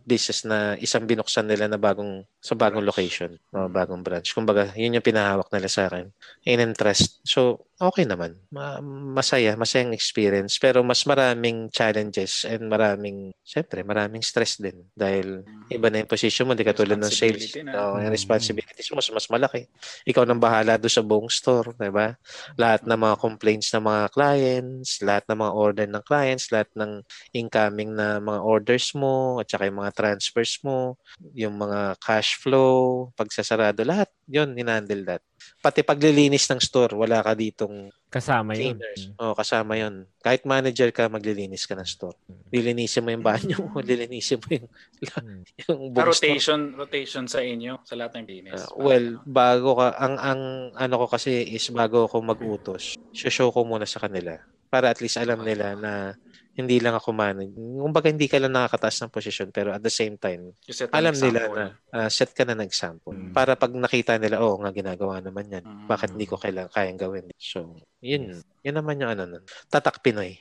business 0.03 0.43
na 0.43 0.75
isang 0.77 1.07
binuksan 1.07 1.47
nila 1.47 1.65
na 1.71 1.79
bagong 1.79 2.27
sa 2.43 2.53
bagong 2.53 2.83
Branch. 2.83 2.91
location, 2.91 3.31
o 3.55 3.71
bagong 3.71 4.03
branch. 4.03 4.35
Kumbaga, 4.35 4.75
yun 4.75 4.97
yung 4.99 5.05
pinahawak 5.05 5.47
nila 5.55 5.69
sa 5.71 5.87
akin. 5.87 6.11
In 6.43 6.73
trust. 6.75 7.23
So, 7.23 7.63
okay 7.79 8.03
naman. 8.03 8.35
Ma- 8.51 8.83
masaya, 8.83 9.55
masayang 9.55 9.95
experience. 9.95 10.59
Pero 10.59 10.83
mas 10.83 11.07
maraming 11.07 11.71
challenges 11.71 12.43
and 12.43 12.67
maraming, 12.67 13.31
syempre, 13.45 13.85
maraming 13.87 14.19
stress 14.25 14.59
din. 14.59 14.83
Dahil 14.91 15.47
iba 15.71 15.87
na 15.87 16.03
yung 16.03 16.11
position 16.11 16.49
mo, 16.49 16.57
di 16.57 16.67
katulad 16.67 16.99
ng 16.99 17.13
sales. 17.13 17.55
Na. 17.63 17.71
Oo, 17.87 18.03
yung 18.03 18.11
Mm. 18.11 18.17
responsibilities 18.17 18.91
mo, 18.91 18.99
mas, 18.99 19.07
mas 19.13 19.27
malaki. 19.31 19.63
Ikaw 20.03 20.27
nang 20.27 20.41
bahala 20.41 20.75
doon 20.75 20.91
sa 20.91 21.05
buong 21.05 21.31
store, 21.31 21.71
di 21.79 21.87
ba? 21.87 22.11
Lahat 22.59 22.83
ng 22.83 22.99
mga 22.99 23.15
complaints 23.21 23.71
ng 23.71 23.83
mga 23.85 24.03
clients, 24.11 24.99
lahat 24.99 25.23
ng 25.31 25.39
mga 25.39 25.53
order 25.55 25.87
ng 25.87 26.03
clients, 26.03 26.51
lahat 26.51 26.69
ng 26.75 26.91
incoming 27.31 27.95
na 27.95 28.19
mga 28.19 28.39
orders 28.43 28.91
mo, 28.97 29.20
at 29.37 29.47
saka 29.47 29.67
yung 29.67 29.79
mga 29.79 29.93
transfers 29.93 30.59
mo, 30.61 30.95
yung 31.33 31.55
mga 31.55 31.95
cash 31.97 32.37
flow, 32.37 33.09
pagsasarado, 33.15 33.81
lahat, 33.83 34.09
yun, 34.25 34.53
hinandle 34.53 35.03
that. 35.03 35.23
Pati 35.57 35.81
paglilinis 35.81 36.45
ng 36.49 36.61
store, 36.61 36.93
wala 36.93 37.21
ka 37.21 37.33
ditong 37.33 37.89
Kasama 38.07 38.53
yun. 38.53 38.75
cleaners. 38.77 39.09
O, 39.17 39.33
kasama 39.33 39.73
yun. 39.73 40.03
Kahit 40.19 40.43
manager 40.43 40.91
ka, 40.91 41.07
maglilinis 41.07 41.65
ka 41.65 41.73
ng 41.73 41.87
store. 41.87 42.13
Lilinisin 42.49 43.01
mo 43.01 43.09
yung 43.09 43.25
banyo 43.25 43.57
mo, 43.65 43.79
lilinisin 43.81 44.37
mo 44.37 44.47
yung, 44.51 44.69
Mm. 45.01 45.41
yung 45.65 45.79
Ah, 45.81 46.05
buong 46.05 46.13
store. 46.13 46.29
rotation, 46.35 46.59
rotation 46.75 47.25
sa 47.25 47.39
inyo, 47.41 47.81
sa 47.81 47.97
lahat 47.97 48.21
ng 48.21 48.25
business. 48.27 48.61
Uh, 48.69 48.77
well, 48.77 49.05
bago 49.23 49.69
ka, 49.75 49.87
ang, 49.97 50.15
ang 50.17 50.41
ano 50.75 50.93
ko 51.01 51.05
kasi 51.09 51.41
is 51.47 51.65
bago 51.69 52.05
ako 52.05 52.21
mag-utos, 52.21 52.97
show 53.11 53.49
ko 53.49 53.65
muna 53.65 53.85
sa 53.85 53.97
kanila. 54.01 54.37
Para 54.69 54.93
at 54.93 55.01
least 55.01 55.17
alam 55.17 55.41
nila 55.41 55.73
na 55.75 56.15
hindi 56.51 56.83
lang 56.83 56.95
ako 56.99 57.15
manage. 57.15 57.55
Kumbaga 57.55 58.11
hindi 58.11 58.27
ka 58.27 58.35
lang 58.39 58.51
nakakataas 58.51 59.07
ng 59.07 59.11
posisyon 59.13 59.49
pero 59.55 59.71
at 59.71 59.79
the 59.79 59.93
same 59.93 60.19
time, 60.19 60.51
You 60.67 60.75
set 60.75 60.91
an 60.91 60.99
alam 60.99 61.15
nila 61.15 61.41
na 61.47 61.65
ah, 61.95 62.09
set 62.11 62.35
ka 62.35 62.43
na 62.43 62.59
ng 62.59 62.67
example. 62.67 63.15
Mm. 63.15 63.31
Para 63.31 63.55
pag 63.55 63.71
nakita 63.71 64.19
nila, 64.19 64.43
oh, 64.43 64.59
nga 64.59 64.75
ginagawa 64.75 65.23
naman 65.23 65.47
yan. 65.47 65.63
Mm. 65.63 65.87
Bakit 65.87 66.09
hindi 66.15 66.27
ko 66.27 66.35
kailang 66.35 66.67
kayang 66.67 66.99
gawin? 66.99 67.31
So, 67.39 67.79
yun. 68.03 68.43
Yun 68.67 68.75
naman 68.75 68.99
yung 68.99 69.11
ano 69.15 69.23
nun. 69.25 69.43
Tatak 69.71 70.03
Pinoy. 70.03 70.35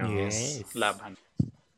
Oo. 0.00 0.08
Yes. 0.08 0.64
Laban. 0.72 1.20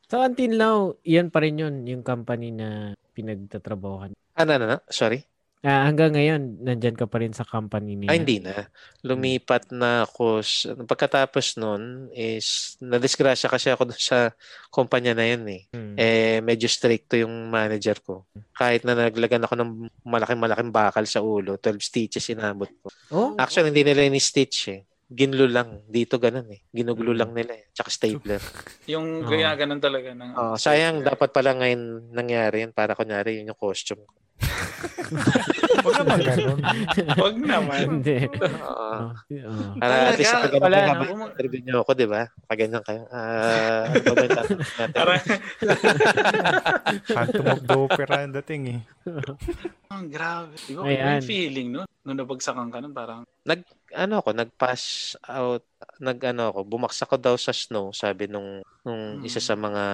So 0.07 0.23
until 0.23 0.53
now, 0.55 0.77
yan 1.03 1.35
pa 1.35 1.43
rin 1.43 1.59
yun, 1.59 1.83
yung 1.91 2.07
company 2.07 2.55
na 2.55 2.95
pinagtatrabahohan? 3.17 4.15
Ano, 4.39 4.51
ano, 4.55 4.65
ano? 4.71 4.79
Sorry? 4.87 5.27
Ah, 5.65 5.89
hanggang 5.89 6.13
ngayon, 6.13 6.61
nandyan 6.61 6.93
ka 6.93 7.09
pa 7.09 7.25
rin 7.25 7.33
sa 7.33 7.41
company 7.41 7.97
niya? 7.97 8.13
Ay, 8.13 8.21
hindi 8.21 8.37
na. 8.37 8.69
Lumipat 9.01 9.73
na 9.73 10.05
ako. 10.05 10.45
s- 10.45 10.69
Pagkatapos 10.69 11.57
nun 11.57 12.13
is, 12.13 12.77
nadisgrasya 12.85 13.49
kasi 13.49 13.73
ako 13.73 13.89
dun 13.89 13.97
sa 13.97 14.37
kumpanya 14.69 15.17
na 15.17 15.25
yun 15.25 15.49
eh. 15.49 15.65
Hmm. 15.73 15.97
Eh, 15.97 16.45
medyo 16.45 16.69
stricto 16.69 17.17
yung 17.17 17.49
manager 17.49 17.97
ko. 18.05 18.29
Kahit 18.53 18.85
na 18.85 18.93
naglagan 18.93 19.41
ako 19.41 19.55
ng 19.57 19.71
malaking-malaking 20.05 20.69
bakal 20.69 21.09
sa 21.09 21.25
ulo, 21.25 21.57
12 21.57 21.81
stitches 21.81 22.29
inabot 22.29 22.69
ko. 22.69 22.93
Oh, 23.09 23.33
Actually, 23.41 23.73
hindi 23.73 23.89
nila 23.89 24.05
ini-stitch 24.05 24.59
eh. 24.69 24.85
Ginlo 25.09 25.49
lang. 25.49 25.81
Dito 25.89 26.21
ganun 26.21 26.49
eh. 26.53 26.61
Ginuglo 26.69 27.17
lang 27.17 27.33
nila 27.33 27.57
eh. 27.57 27.73
Tsaka 27.73 27.89
stapler. 27.89 28.41
Yung 28.93 29.25
Oo. 29.25 29.33
gaya 29.33 29.57
ganun 29.57 29.81
talaga. 29.81 30.13
Ng, 30.13 30.29
Oh, 30.37 30.57
sayang, 30.61 31.01
dapat 31.01 31.33
pala 31.33 31.57
ngayon 31.57 32.13
nangyari 32.13 32.69
yun 32.69 32.73
para 32.77 32.93
kunyari 32.93 33.41
yun 33.41 33.49
yung 33.49 33.57
costume 33.57 34.05
ko. 34.05 34.13
Huwag 35.85 35.95
naman. 36.01 36.19
Wag 37.17 37.35
naman. 37.37 37.79
hindi. 38.01 38.19
Oo. 38.31 38.89
Oh, 39.05 39.11
oh. 39.13 39.73
Para 39.79 39.95
at 40.11 40.19
least 40.19 40.35
pag 40.35 40.55
wala, 40.59 40.79
no? 41.03 41.29
interview 41.29 41.61
niyo 41.61 41.77
ako, 41.85 41.91
di 41.95 42.07
ba? 42.09 42.23
Pag 42.47 42.59
ganyan 42.59 42.85
kayo. 42.85 43.03
Ah, 43.11 43.89
natin? 43.91 44.59
Parang, 44.95 45.19
Phantom 47.05 47.47
of 47.53 47.61
the 47.65 47.77
Opera 47.77 48.15
ang 48.25 48.35
dating 48.43 48.63
eh. 48.71 48.81
ang 49.91 50.05
grabe. 50.11 50.55
Di 50.59 50.73
ba, 50.75 50.83
Ayan. 50.87 51.21
yung 51.21 51.27
feeling 51.27 51.69
no? 51.71 51.83
Nung 52.05 52.21
nabagsakan 52.21 52.69
ka 52.69 52.85
nun, 52.85 52.93
parang, 52.93 53.25
ano 53.95 54.15
ako, 54.21 54.37
nag-pass 54.37 55.15
out, 55.25 55.65
nag 55.97 56.21
ano 56.21 56.53
ako, 56.53 56.61
bumaksak 56.69 57.09
ko 57.09 57.17
daw 57.17 57.35
sa 57.39 57.55
snow, 57.55 57.95
sabi 57.97 58.29
nung, 58.29 58.61
nung 58.85 59.03
Hmm. 59.21 59.25
isa 59.25 59.41
sa 59.41 59.57
mga 59.57 59.85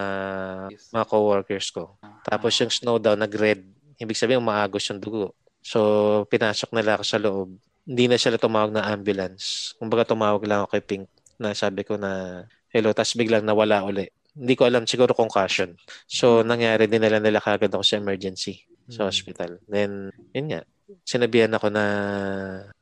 mga 0.91 1.07
coworkers 1.07 1.71
ko. 1.71 1.95
Tapos 2.27 2.51
yung 2.59 2.73
snow 2.73 2.99
daw 2.99 3.15
nag-red. 3.15 3.63
Ibig 4.01 4.17
sabihin 4.17 4.41
umaagos 4.41 4.89
yung 4.89 4.99
dugo. 4.99 5.37
So, 5.61 6.25
pinasok 6.33 6.73
nila 6.73 6.97
ako 6.97 7.05
sa 7.05 7.21
loob. 7.21 7.49
Hindi 7.85 8.09
na 8.09 8.17
sila 8.17 8.41
tumawag 8.41 8.73
ng 8.73 8.81
ambulance. 8.81 9.77
Kumbaga 9.77 10.09
tumawag 10.09 10.41
lang 10.49 10.65
ako 10.65 10.73
kay 10.73 10.85
Pink 10.85 11.05
na 11.37 11.53
sabi 11.53 11.85
ko 11.85 12.01
na 12.01 12.45
hello, 12.73 12.97
tapos 12.97 13.13
biglang 13.13 13.45
nawala 13.45 13.85
uli. 13.85 14.09
Hindi 14.33 14.55
ko 14.57 14.65
alam, 14.65 14.89
siguro 14.89 15.13
concussion. 15.13 15.77
So, 16.09 16.41
nangyari 16.41 16.89
din 16.89 17.03
nila 17.03 17.21
nila 17.21 17.45
kagad 17.45 17.69
ako 17.69 17.85
sa 17.85 18.01
emergency 18.01 18.65
sa 18.89 19.05
Hmm. 19.05 19.09
hospital. 19.13 19.51
Then, 19.69 20.15
yun 20.33 20.47
nga, 20.55 20.61
sinabihan 21.05 21.53
ako 21.53 21.69
na, 21.69 21.85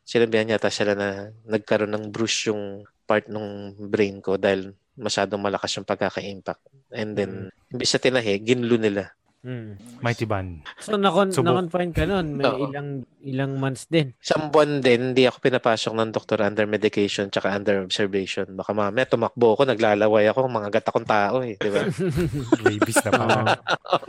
sinabihan 0.06 0.54
yata 0.54 0.70
sila 0.70 0.94
na 0.94 1.32
nagkaroon 1.48 1.92
ng 1.92 2.04
bruise 2.14 2.46
yung 2.52 2.84
part 3.08 3.26
ng 3.26 3.74
brain 3.88 4.20
ko 4.20 4.36
dahil 4.36 4.76
masyadong 4.94 5.40
malakas 5.40 5.72
yung 5.80 5.88
pagkaka-impact. 5.88 6.62
And 6.92 7.16
then, 7.16 7.32
imbis 7.72 7.96
na 7.96 8.00
tinahi, 8.02 8.34
ginlo 8.44 8.76
nila. 8.76 9.17
Hmm. 9.38 9.78
Mighty 10.02 10.26
Band. 10.26 10.66
So, 10.82 10.98
nakon, 10.98 11.30
Subok. 11.30 11.46
nakon-fine 11.46 11.94
ka 11.94 12.04
nun. 12.04 12.34
May 12.34 12.42
Oo. 12.44 12.68
ilang 12.68 12.88
ilang 13.22 13.52
months 13.54 13.86
din. 13.86 14.10
Isang 14.18 14.50
buwan 14.50 14.82
din, 14.82 15.14
hindi 15.14 15.24
ako 15.24 15.38
pinapasok 15.40 15.94
ng 15.94 16.10
doktor 16.10 16.42
under 16.42 16.66
medication 16.66 17.30
tsaka 17.30 17.54
under 17.54 17.78
observation. 17.80 18.50
Baka 18.52 18.74
mamaya 18.74 19.06
tumakbo 19.06 19.54
ako, 19.54 19.62
naglalaway 19.64 20.26
ako, 20.26 20.44
mga 20.44 20.68
gat 20.74 20.86
akong 20.86 21.06
tao 21.06 21.40
eh, 21.40 21.54
di 21.54 21.70
ba? 21.70 21.86
Rabies 22.66 22.98
na 23.00 23.10
pala. 23.10 23.36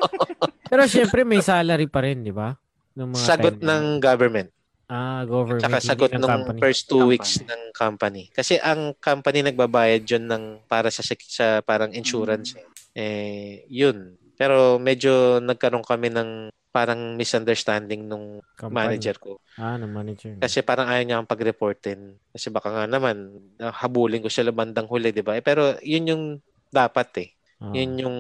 Pero 0.69 0.83
syempre 0.85 1.21
may 1.21 1.39
salary 1.39 1.85
pa 1.85 2.01
rin, 2.01 2.21
di 2.21 2.33
ba? 2.33 2.57
Nung 2.93 3.13
mga 3.13 3.21
Sagot 3.23 3.53
time 3.55 3.63
na- 3.63 3.77
ng 3.77 3.85
government. 4.01 4.49
Ah, 4.89 5.21
government. 5.21 5.61
Tsaka 5.61 5.77
hindi 5.77 5.87
sagot 5.87 6.09
ng 6.09 6.17
ng 6.17 6.25
company. 6.25 6.59
first 6.59 6.81
two 6.83 6.97
Company. 6.97 7.11
weeks 7.13 7.31
ng 7.39 7.61
company. 7.71 8.23
Kasi 8.33 8.57
ang 8.57 8.97
company 8.97 9.45
nagbabayad 9.45 10.01
yun 10.03 10.25
ng 10.25 10.43
para 10.65 10.89
sa, 10.89 11.05
sek- 11.05 11.29
sa 11.29 11.61
parang 11.61 11.93
insurance. 11.93 12.57
Eh. 12.57 12.65
eh, 12.97 13.53
yun. 13.69 14.17
Pero 14.39 14.79
medyo 14.79 15.43
nagkaroon 15.43 15.83
kami 15.83 16.07
ng 16.15 16.47
parang 16.71 17.17
misunderstanding 17.19 18.07
nung 18.07 18.39
Company. 18.55 18.95
manager 18.95 19.17
ko. 19.19 19.31
Ah, 19.59 19.75
ng 19.75 19.91
manager. 19.91 20.39
Kasi 20.39 20.63
parang 20.63 20.87
ayaw 20.87 21.03
niya 21.03 21.15
akong 21.19 21.33
pag-reportin. 21.35 21.99
Kasi 22.31 22.47
baka 22.47 22.71
nga 22.71 22.85
naman, 22.87 23.35
habulin 23.59 24.23
ko 24.23 24.31
sila 24.31 24.55
bandang 24.55 24.87
huli, 24.87 25.11
di 25.11 25.19
ba? 25.25 25.35
Eh, 25.35 25.43
pero 25.43 25.75
yun 25.83 26.07
yung 26.07 26.23
dapat 26.71 27.09
eh. 27.19 27.29
Ah. 27.59 27.75
Yun 27.75 27.91
yung 27.99 28.17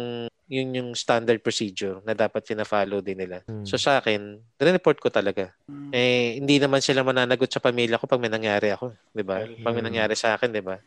yun 0.49 0.69
yung 0.73 0.89
standard 0.97 1.39
procedure 1.45 2.01
na 2.01 2.17
dapat 2.17 2.41
fina-follow 2.41 3.05
din 3.05 3.21
nila. 3.21 3.45
Hmm. 3.45 3.61
So 3.63 3.77
sa 3.77 4.01
akin, 4.01 4.41
report 4.57 4.97
ko 4.97 5.13
talaga. 5.13 5.53
mm, 5.69 5.93
Eh 5.93 6.41
hindi 6.41 6.57
naman 6.57 6.81
sila 6.81 7.05
mananagot 7.05 7.47
sa 7.53 7.61
pamilya 7.61 8.01
ko 8.01 8.09
pag 8.09 8.17
may 8.19 8.33
nangyari 8.33 8.73
ako, 8.73 8.97
'di 9.13 9.23
ba? 9.23 9.45
Well, 9.45 9.61
Pag 9.61 9.73
may 9.77 9.85
hmm. 9.85 9.89
nangyari 9.93 10.17
sa 10.17 10.33
akin, 10.35 10.49
'di 10.49 10.65
ba? 10.65 10.81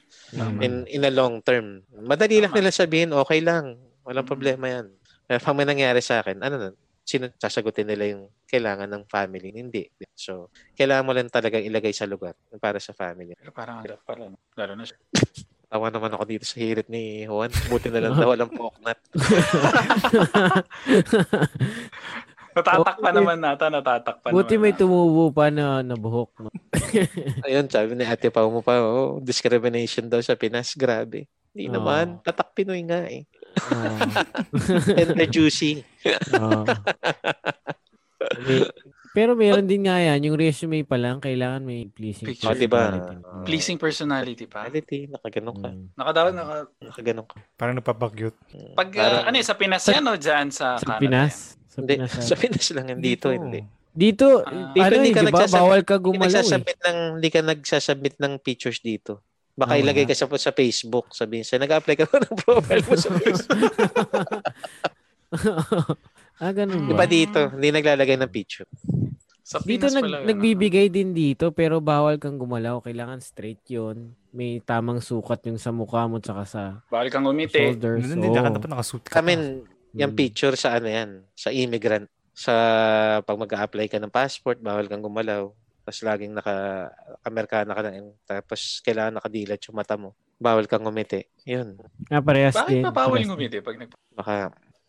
In 0.60 0.82
in 0.90 1.06
a 1.06 1.14
long 1.14 1.38
term. 1.46 1.86
Madali 1.94 2.42
lang 2.42 2.50
nila 2.50 2.74
sabihin, 2.74 3.14
okay 3.14 3.38
lang. 3.38 3.78
Walang 4.02 4.26
Mm. 4.26 4.30
problema 4.34 4.66
'yan. 4.66 4.86
Pero 5.32 5.40
pag 5.40 5.56
may 5.56 5.64
nangyari 5.64 6.04
sa 6.04 6.20
akin, 6.20 6.44
ano 6.44 6.54
nun? 6.60 6.74
Sino 7.00 7.24
sasagutin 7.34 7.88
nila 7.88 8.12
yung 8.12 8.28
kailangan 8.44 8.84
ng 8.84 9.08
family? 9.08 9.48
Hindi. 9.48 9.88
So, 10.12 10.52
kailangan 10.76 11.02
mo 11.02 11.16
lang 11.16 11.26
talaga 11.26 11.56
ilagay 11.56 11.90
sa 11.90 12.04
lugar 12.04 12.36
para 12.60 12.76
sa 12.76 12.92
family. 12.92 13.32
pero 13.32 13.48
parang 13.48 13.80
ang 13.80 13.84
hirap 13.88 14.04
pala. 14.04 14.28
Lalo 14.28 14.72
na 14.76 14.84
siya. 14.84 15.00
Tawa 15.72 15.88
naman 15.88 16.12
ako 16.12 16.24
dito 16.28 16.44
sa 16.44 16.60
hirit 16.60 16.86
ni 16.86 17.24
Juan. 17.24 17.48
Buti 17.48 17.88
na 17.88 18.04
lang 18.04 18.12
daw 18.12 18.28
walang 18.28 18.52
poknat. 18.60 19.00
Natatak 22.52 22.96
pa 23.00 23.08
Okay. 23.08 23.16
naman 23.16 23.36
nata, 23.40 23.66
natatak 23.72 24.16
pa 24.20 24.28
Buti 24.28 24.54
naman. 24.54 24.62
may 24.68 24.74
tumubo 24.76 25.32
pa 25.32 25.48
na, 25.48 25.80
na 25.80 25.96
buhok. 25.96 26.30
No? 26.44 26.52
Ayun, 27.40 27.64
sabi 27.64 27.96
ni 27.96 28.04
Ate 28.04 28.28
Pao 28.28 28.52
mo 28.52 28.60
pa, 28.60 28.84
oh, 28.84 29.16
discrimination 29.18 30.04
daw 30.04 30.20
sa 30.20 30.36
Pinas. 30.36 30.76
Grabe. 30.76 31.24
Hindi 31.56 31.72
Oo. 31.72 31.80
naman. 31.80 32.20
Tatak 32.20 32.52
Pinoy 32.52 32.84
nga 32.84 33.08
eh. 33.08 33.24
Ah, 33.54 34.24
Tender 34.88 35.26
juicy. 35.26 35.84
ah. 36.32 36.64
May- 38.42 38.70
pero 39.12 39.36
meron 39.36 39.68
din 39.68 39.84
nga 39.84 40.00
yan, 40.00 40.24
yung 40.24 40.40
resume 40.40 40.88
pa 40.88 40.96
lang, 40.96 41.20
kailangan 41.20 41.60
may 41.60 41.84
pleasing 41.84 42.32
Picture. 42.32 42.48
Oh, 42.48 42.56
diba? 42.56 42.80
personality. 42.80 43.14
Oh. 43.20 43.44
Pleasing 43.44 43.76
personality 43.76 44.44
pa. 44.48 44.64
Reality, 44.64 45.04
nakaganon 45.04 45.52
ka. 45.54 45.68
Mm. 45.68 45.84
Nakadaw, 45.92 46.24
naka... 46.32 46.56
Nakaganon 46.80 47.26
ka. 47.28 47.36
Parang 47.52 47.76
napapagyot. 47.76 48.32
Pag, 48.72 48.88
uh, 48.88 48.96
Parang- 48.96 49.24
ano 49.28 49.36
eh, 49.36 49.44
sa 49.44 49.52
Pinas 49.52 49.84
yan 49.84 50.00
o 50.02 50.16
dyan 50.16 50.48
sa, 50.48 50.80
Sa 50.80 50.96
Canada 50.96 51.02
Pinas? 51.04 51.60
Sa 51.68 51.78
Hindi, 51.78 51.92
Pinas. 51.92 52.10
ah. 52.10 52.24
sa 52.24 52.34
Pinas 52.40 52.66
lang 52.72 52.86
yan. 52.88 52.98
Dito, 53.04 53.26
hindi. 53.28 53.60
Dito, 53.92 54.26
Ah. 54.40 54.48
ano 54.48 54.72
Dito, 54.72 54.94
hindi 54.96 55.10
eh, 55.10 55.12
ka 55.12 55.20
di 55.20 55.26
ba? 55.26 55.30
nagsasabit- 55.36 55.60
Bawal 55.60 55.80
ka 55.82 55.94
Hindi 55.94 56.04
gumalaw 56.08 56.24
eh. 56.24 56.32
nagsasubmit 56.32 56.78
ng, 56.80 56.98
hindi 57.12 57.28
ka 57.28 57.40
nagsasubmit 57.44 58.14
ng 58.16 58.32
pictures 58.40 58.80
dito. 58.80 59.12
Baka 59.52 59.76
ilagay 59.76 60.08
ka 60.08 60.16
sa, 60.16 60.24
sa 60.30 60.50
Facebook. 60.50 61.12
Sabihin 61.12 61.44
sa 61.44 61.60
nag-apply 61.60 61.94
ka 61.94 62.08
ng 62.08 62.36
profile 62.40 62.82
mo 62.82 62.94
sa 62.96 63.10
Facebook? 63.12 63.60
ah, 66.42 66.52
ganun 66.52 66.88
ba? 66.88 67.04
ba 67.04 67.06
dito? 67.06 67.52
Hindi 67.52 67.68
naglalagay 67.70 68.16
ng 68.16 68.32
picture. 68.32 68.68
Sa 69.42 69.58
Dito 69.60 69.90
nag, 69.90 70.06
pala. 70.06 70.22
nagbibigay 70.22 70.86
din 70.86 71.12
dito 71.12 71.50
pero 71.50 71.82
bawal 71.82 72.16
kang 72.16 72.38
gumalaw. 72.38 72.80
Kailangan 72.80 73.20
straight 73.20 73.60
yon 73.66 74.14
May 74.30 74.62
tamang 74.62 75.02
sukat 75.02 75.44
yung 75.44 75.60
sa 75.60 75.74
mukha 75.74 76.06
mo 76.06 76.16
tsaka 76.16 76.42
sa 76.46 76.62
Bawal 76.88 77.12
kang 77.12 77.26
umiti. 77.26 77.58
shoulders. 77.58 78.06
Hindi, 78.06 78.30
Oo. 78.30 78.36
dapat 78.38 78.64
naka-suit 78.64 79.04
ka. 79.04 79.20
Kami, 79.20 79.32
pa. 79.34 79.44
yung 79.98 80.12
Mm. 80.14 80.18
picture 80.18 80.56
sa 80.56 80.78
ano 80.78 80.88
yan, 80.88 81.10
sa 81.36 81.52
immigrant. 81.52 82.08
Sa 82.32 82.54
pag 83.20 83.36
mag-a-apply 83.36 83.92
ka 83.92 84.00
ng 84.00 84.08
passport, 84.08 84.56
bawal 84.56 84.88
kang 84.88 85.04
gumalaw. 85.04 85.52
Tapos 85.82 86.00
laging 86.00 86.32
naka 86.32 86.54
Amerikana 87.22 87.74
ka 87.74 87.82
na. 87.82 87.90
Tapos 88.22 88.78
kailangan 88.80 89.18
nakadilat 89.18 89.60
yung 89.66 89.76
mata 89.76 89.98
mo. 89.98 90.14
Bawal 90.38 90.66
kang 90.66 90.86
umiti. 90.86 91.26
Yun. 91.46 91.78
Ah, 92.10 92.22
parehas 92.22 92.54
Bakit 92.54 92.70
din. 92.70 92.82
pa 92.82 92.90
bawal 92.90 93.18
parehas 93.18 93.26
yung 93.26 93.34
din. 93.34 93.46
umiti 93.50 93.58
pag 93.62 93.76
nag... 93.78 93.90
Baka 94.12 94.34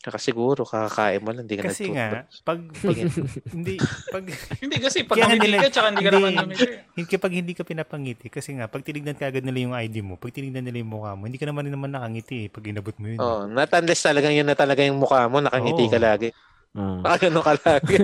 kakasiguro, 0.04 0.68
kakakain 0.68 1.24
mo 1.24 1.32
lang, 1.32 1.48
hindi 1.48 1.56
ka 1.56 1.72
Kasi 1.72 1.88
nga, 1.96 2.28
pag, 2.44 2.60
pag 2.60 2.98
hindi, 3.56 3.80
pag, 4.12 4.24
Hindi 4.60 4.76
kasi 4.84 5.08
pag 5.08 5.16
nila- 5.32 5.64
ka, 5.64 5.72
tsaka 5.72 5.88
hindi 5.96 6.04
ka 6.04 6.12
hindi. 6.12 6.20
naman 6.20 6.44
umiti. 6.44 6.66
hindi, 6.92 7.04
kapag 7.08 7.32
hindi 7.32 7.54
ka 7.56 7.64
pinapangiti, 7.64 8.28
kasi 8.28 8.52
nga, 8.52 8.68
pag 8.68 8.84
tinignan 8.84 9.16
ka 9.16 9.32
agad 9.32 9.48
nila 9.48 9.64
yung 9.64 9.72
ID 9.72 10.04
mo, 10.04 10.20
pag 10.20 10.36
tinignan 10.36 10.68
nila 10.68 10.84
yung 10.84 10.92
mukha 10.92 11.16
mo, 11.16 11.24
hindi 11.24 11.40
ka 11.40 11.48
naman 11.48 11.64
rin 11.64 11.72
naman 11.72 11.96
nakangiti 11.96 12.36
eh, 12.36 12.48
pag 12.52 12.68
inabot 12.68 12.92
mo 13.00 13.06
yun. 13.16 13.20
Oh, 13.24 13.48
not 13.48 13.72
unless 13.72 14.04
talagang 14.04 14.36
yun 14.36 14.44
na 14.44 14.60
talaga 14.60 14.84
yung 14.84 15.00
mukha 15.00 15.24
mo, 15.32 15.40
nakangiti 15.40 15.88
ka 15.88 15.96
Oo. 15.96 16.04
lagi. 16.04 16.30
Ah. 16.74 16.98
Baka 17.00 17.30
ganun 17.30 17.42
ka 17.42 17.54
lagi. 17.56 17.96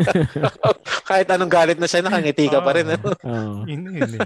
Kahit 1.10 1.28
anong 1.28 1.50
galit 1.50 1.76
na 1.76 1.86
sa'yo, 1.86 2.06
nakangiti 2.06 2.46
ka 2.46 2.62
pa 2.62 2.72
rin. 2.72 2.86
Ano? 2.88 3.18
Oo. 3.18 3.66
Yun, 3.66 3.82
yun 3.90 4.12
eh. 4.16 4.22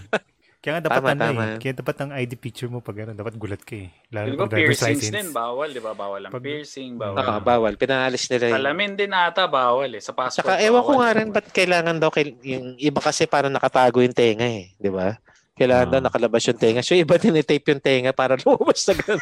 Kaya 0.60 0.80
nga 0.80 0.84
dapat 0.86 1.00
Tama, 1.00 1.10
ano 1.10 1.22
tama. 1.22 1.44
eh. 1.46 1.58
Kaya 1.60 1.74
dapat 1.76 1.96
ang 1.98 2.12
ID 2.14 2.32
picture 2.38 2.68
mo 2.68 2.80
pag 2.80 2.96
ano, 2.98 3.12
dapat 3.12 3.36
gulat 3.36 3.60
ka 3.60 3.76
eh. 3.78 3.92
Lalo 4.10 4.26
Di 4.26 4.32
ba 4.34 4.44
pag 4.44 4.52
driver's 4.54 4.80
piercings 4.80 5.00
license. 5.02 5.12
din, 5.14 5.28
bawal, 5.30 5.70
di 5.70 5.80
ba? 5.80 5.92
Bawal 5.92 6.22
ang 6.24 6.32
Pag- 6.32 6.40
piercing, 6.42 6.92
Ah, 6.94 7.00
bawal. 7.06 7.40
bawal. 7.42 7.74
Pinaalis 7.76 8.28
nila 8.28 8.46
yun. 8.48 8.56
Salamin 8.58 8.92
din 8.94 9.12
ata, 9.12 9.44
bawal 9.46 9.92
eh. 9.92 10.00
Sa 10.00 10.12
passport, 10.12 10.40
Saka 10.40 10.60
ewan 10.60 10.80
ko 10.82 10.92
bawal. 10.94 11.00
nga 11.02 11.10
rin 11.14 11.28
ba't 11.30 11.48
kailangan 11.50 11.96
daw 11.98 12.10
kail- 12.10 12.40
yung 12.42 12.76
iba 12.78 13.00
kasi 13.00 13.24
para 13.26 13.48
nakatago 13.48 14.00
yung 14.00 14.12
tenga 14.14 14.44
eh, 14.46 14.72
'di 14.74 14.88
ba? 14.90 15.20
Kailangan 15.54 15.86
Ah. 15.86 15.92
daw 15.94 16.00
nakalabas 16.02 16.42
yung 16.50 16.58
tenga. 16.58 16.82
So 16.82 16.98
iba 16.98 17.14
din 17.16 17.38
tape 17.46 17.70
yung 17.70 17.84
tenga 17.84 18.10
para 18.10 18.34
lumabas 18.42 18.82
na 18.90 18.94
ganun. 18.98 19.22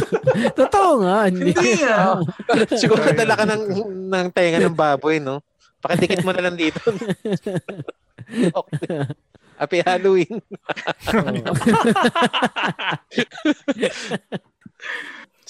Totoo 0.60 0.90
nga. 1.06 1.16
Hindi. 1.30 1.54
Hindi 1.54 1.72
nga. 1.86 2.18
Siguro 2.80 3.00
dala 3.14 3.38
ka 3.38 3.44
ng, 3.46 3.62
ng 4.10 4.26
tenga 4.34 4.58
ng 4.58 4.74
baboy, 4.74 5.22
no? 5.22 5.38
Pakidikit 5.80 6.26
mo 6.26 6.34
na 6.34 6.42
lang 6.44 6.58
dito. 6.58 6.82
okay. 8.52 9.06
Happy 9.56 9.78
Halloween. 9.84 10.40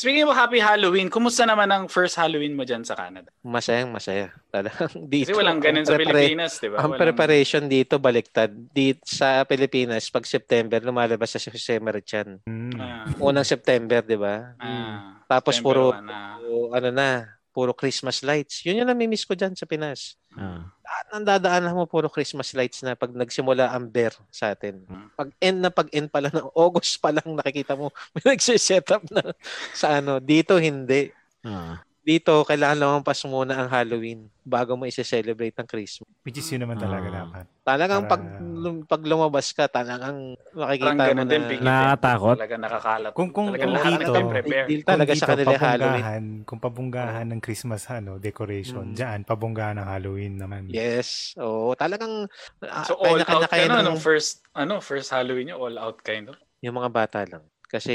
Speaking 0.01 0.25
of 0.25 0.33
Happy 0.33 0.57
Halloween, 0.59 1.13
kumusta 1.13 1.45
naman 1.45 1.69
ang 1.69 1.85
first 1.85 2.17
Halloween 2.17 2.57
mo 2.57 2.65
dyan 2.65 2.81
sa 2.81 2.97
Canada? 2.97 3.29
Masayang 3.45 3.93
masaya. 3.93 4.33
Talagang 4.49 4.89
dito. 5.13 5.29
Kasi 5.29 5.37
walang 5.37 5.61
ganun 5.61 5.85
sa 5.85 5.93
prepara- 5.93 6.17
Pilipinas, 6.17 6.57
di 6.57 6.73
ba? 6.73 6.77
Ang 6.79 6.91
Walang- 6.91 7.01
preparation 7.05 7.63
dito 7.69 8.01
baliktad. 8.01 8.49
Dito 8.49 9.05
sa 9.05 9.45
Pilipinas, 9.45 10.09
pag 10.09 10.25
September, 10.25 10.81
lumalabas 10.81 11.29
sa 11.29 11.43
Jose 11.45 11.77
Marichan. 11.77 12.41
Mm. 12.43 12.73
Ah, 12.75 13.05
Unang 13.21 13.45
September, 13.45 14.01
di 14.01 14.17
ba? 14.17 14.57
ah, 14.57 15.21
Tapos 15.29 15.61
September 15.61 15.93
puro, 15.93 15.93
one, 15.93 16.09
ah. 16.09 16.41
puro, 16.41 16.57
ano 16.73 16.89
na, 16.89 17.09
puro 17.51 17.75
Christmas 17.75 18.23
lights. 18.23 18.63
Yun 18.63 18.83
yung 18.83 18.91
namimiss 18.91 19.27
ko 19.27 19.35
dyan 19.35 19.55
sa 19.59 19.67
Pinas. 19.67 20.15
Ah. 20.39 20.71
Lahat 20.87 21.07
ng 21.15 21.27
dadaanan 21.27 21.75
mo 21.75 21.85
puro 21.91 22.07
Christmas 22.07 22.55
lights 22.55 22.87
na 22.87 22.95
pag 22.95 23.11
nagsimula 23.11 23.75
ang 23.75 23.91
bear 23.91 24.15
sa 24.31 24.55
atin. 24.55 24.87
Hmm. 24.87 25.11
Pag 25.19 25.29
end 25.43 25.59
na 25.59 25.71
pag 25.71 25.91
end 25.91 26.09
pala 26.09 26.31
ng 26.31 26.49
August 26.55 27.03
pa 27.03 27.11
lang 27.11 27.27
nakikita 27.27 27.75
mo 27.75 27.91
may 28.15 28.35
nagsiset 28.35 28.87
up 28.95 29.03
na 29.11 29.35
sa 29.75 29.99
ano. 29.99 30.23
Dito 30.23 30.55
hindi. 30.57 31.11
Ah. 31.43 31.83
Dito 32.01 32.33
kailangan 32.43 32.81
lumampas 32.81 33.21
muna 33.25 33.53
ang 33.55 33.69
Halloween 33.69 34.33
bago 34.41 34.73
mo 34.73 34.89
i-celebrate 34.89 35.53
ang 35.55 35.69
Christmas. 35.69 36.09
Which 36.25 36.41
is 36.41 36.49
yun 36.49 36.65
naman 36.65 36.81
talaga 36.81 37.07
Ah. 37.07 37.17
dapat. 37.23 37.45
Talagang 37.61 38.09
pag, 38.09 38.23
Para- 38.25 38.41
lum- 38.41 38.83
pag 38.83 39.03
lumabas 39.05 39.53
ka, 39.53 39.69
talagang 39.69 40.33
Parang 40.51 40.65
makikita 40.65 41.13
mo 41.13 41.13
na 41.15 41.25
din, 41.29 41.43
Big 41.45 41.61
Nakakatakot? 41.61 42.37
Talaga 42.41 42.57
nakakalat. 42.57 43.13
Kung- 43.13 43.29
kung- 43.31 43.53
Talagang 43.53 43.69
kung 43.71 43.99
dito- 44.01 44.67
deal 44.67 44.83
talaga 44.83 45.13
Kung 45.13 45.21
sa 45.21 45.27
dito, 45.29 45.53
kanila 45.53 45.61
Halloween. 45.61 46.27
kung 46.43 46.59
pabunggahan 46.59 47.27
ng 47.29 47.41
Christmas 47.41 47.85
ano, 47.87 48.17
decoration, 48.17 48.91
Mm. 48.91 48.97
dyan, 48.97 49.19
pabunggahan 49.23 49.77
ng 49.77 49.87
Halloween 49.87 50.35
naman. 50.35 50.63
Yes. 50.73 51.37
Oo, 51.37 51.77
talagang 51.77 52.25
ah, 52.65 52.89
So 52.89 52.97
all 52.97 53.21
out 53.21 53.45
ka 53.45 53.53
kayo 53.53 53.69
na 53.69 53.85
ng- 53.85 54.01
first, 54.01 54.41
ano, 54.51 54.81
first 54.81 55.13
Halloween 55.13 55.53
nyo, 55.53 55.61
all 55.61 55.77
out 55.77 56.01
kind 56.01 56.33
of. 56.33 56.37
yung 56.59 56.75
mga 56.75 56.91
bata 56.91 57.21
lang. 57.25 57.45
Kasi 57.65 57.95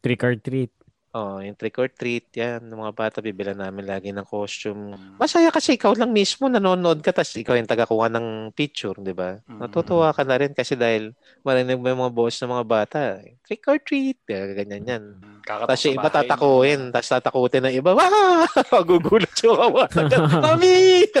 Trick 0.00 0.20
or 0.20 0.34
treat. 0.34 0.72
Oh, 1.14 1.38
yung 1.38 1.54
trick 1.54 1.78
or 1.78 1.86
treat, 1.86 2.26
yan. 2.34 2.66
Ng 2.66 2.74
mga 2.74 2.90
bata, 2.98 3.22
bibila 3.22 3.54
namin 3.54 3.86
lagi 3.86 4.10
ng 4.10 4.26
costume. 4.26 4.98
Mm. 4.98 5.14
Masaya 5.14 5.46
kasi 5.54 5.78
ikaw 5.78 5.94
lang 5.94 6.10
mismo 6.10 6.50
nanonood 6.50 7.06
ka, 7.06 7.14
tapos 7.14 7.38
ikaw 7.38 7.54
yung 7.54 7.70
tagakuha 7.70 8.10
ng 8.10 8.50
picture, 8.50 8.98
di 8.98 9.14
ba? 9.14 9.38
Mm. 9.46 9.62
Natutuwa 9.62 10.10
ka 10.10 10.26
na 10.26 10.42
rin 10.42 10.50
kasi 10.50 10.74
dahil 10.74 11.14
marinig 11.46 11.78
mo 11.78 11.86
yung 11.86 12.02
mga 12.02 12.14
boss 12.18 12.42
ng 12.42 12.50
mga 12.50 12.66
bata. 12.66 12.98
Trick 13.46 13.62
or 13.70 13.78
treat, 13.78 14.18
eh, 14.26 14.58
ganyan 14.58 14.90
yan. 14.90 15.04
Mm, 15.22 15.38
Kakatok 15.46 15.68
Tapos 15.70 15.82
yung 15.86 15.96
iba 16.02 16.10
tatakuin, 16.10 16.80
tapos 16.90 17.08
tatakutin 17.14 17.62
ng 17.62 17.74
iba, 17.78 17.90
wah! 17.94 18.42
Magugulat 18.74 19.34
yung 19.46 19.54
mga 19.54 19.70
bata. 19.70 19.98
Mami! 20.50 20.74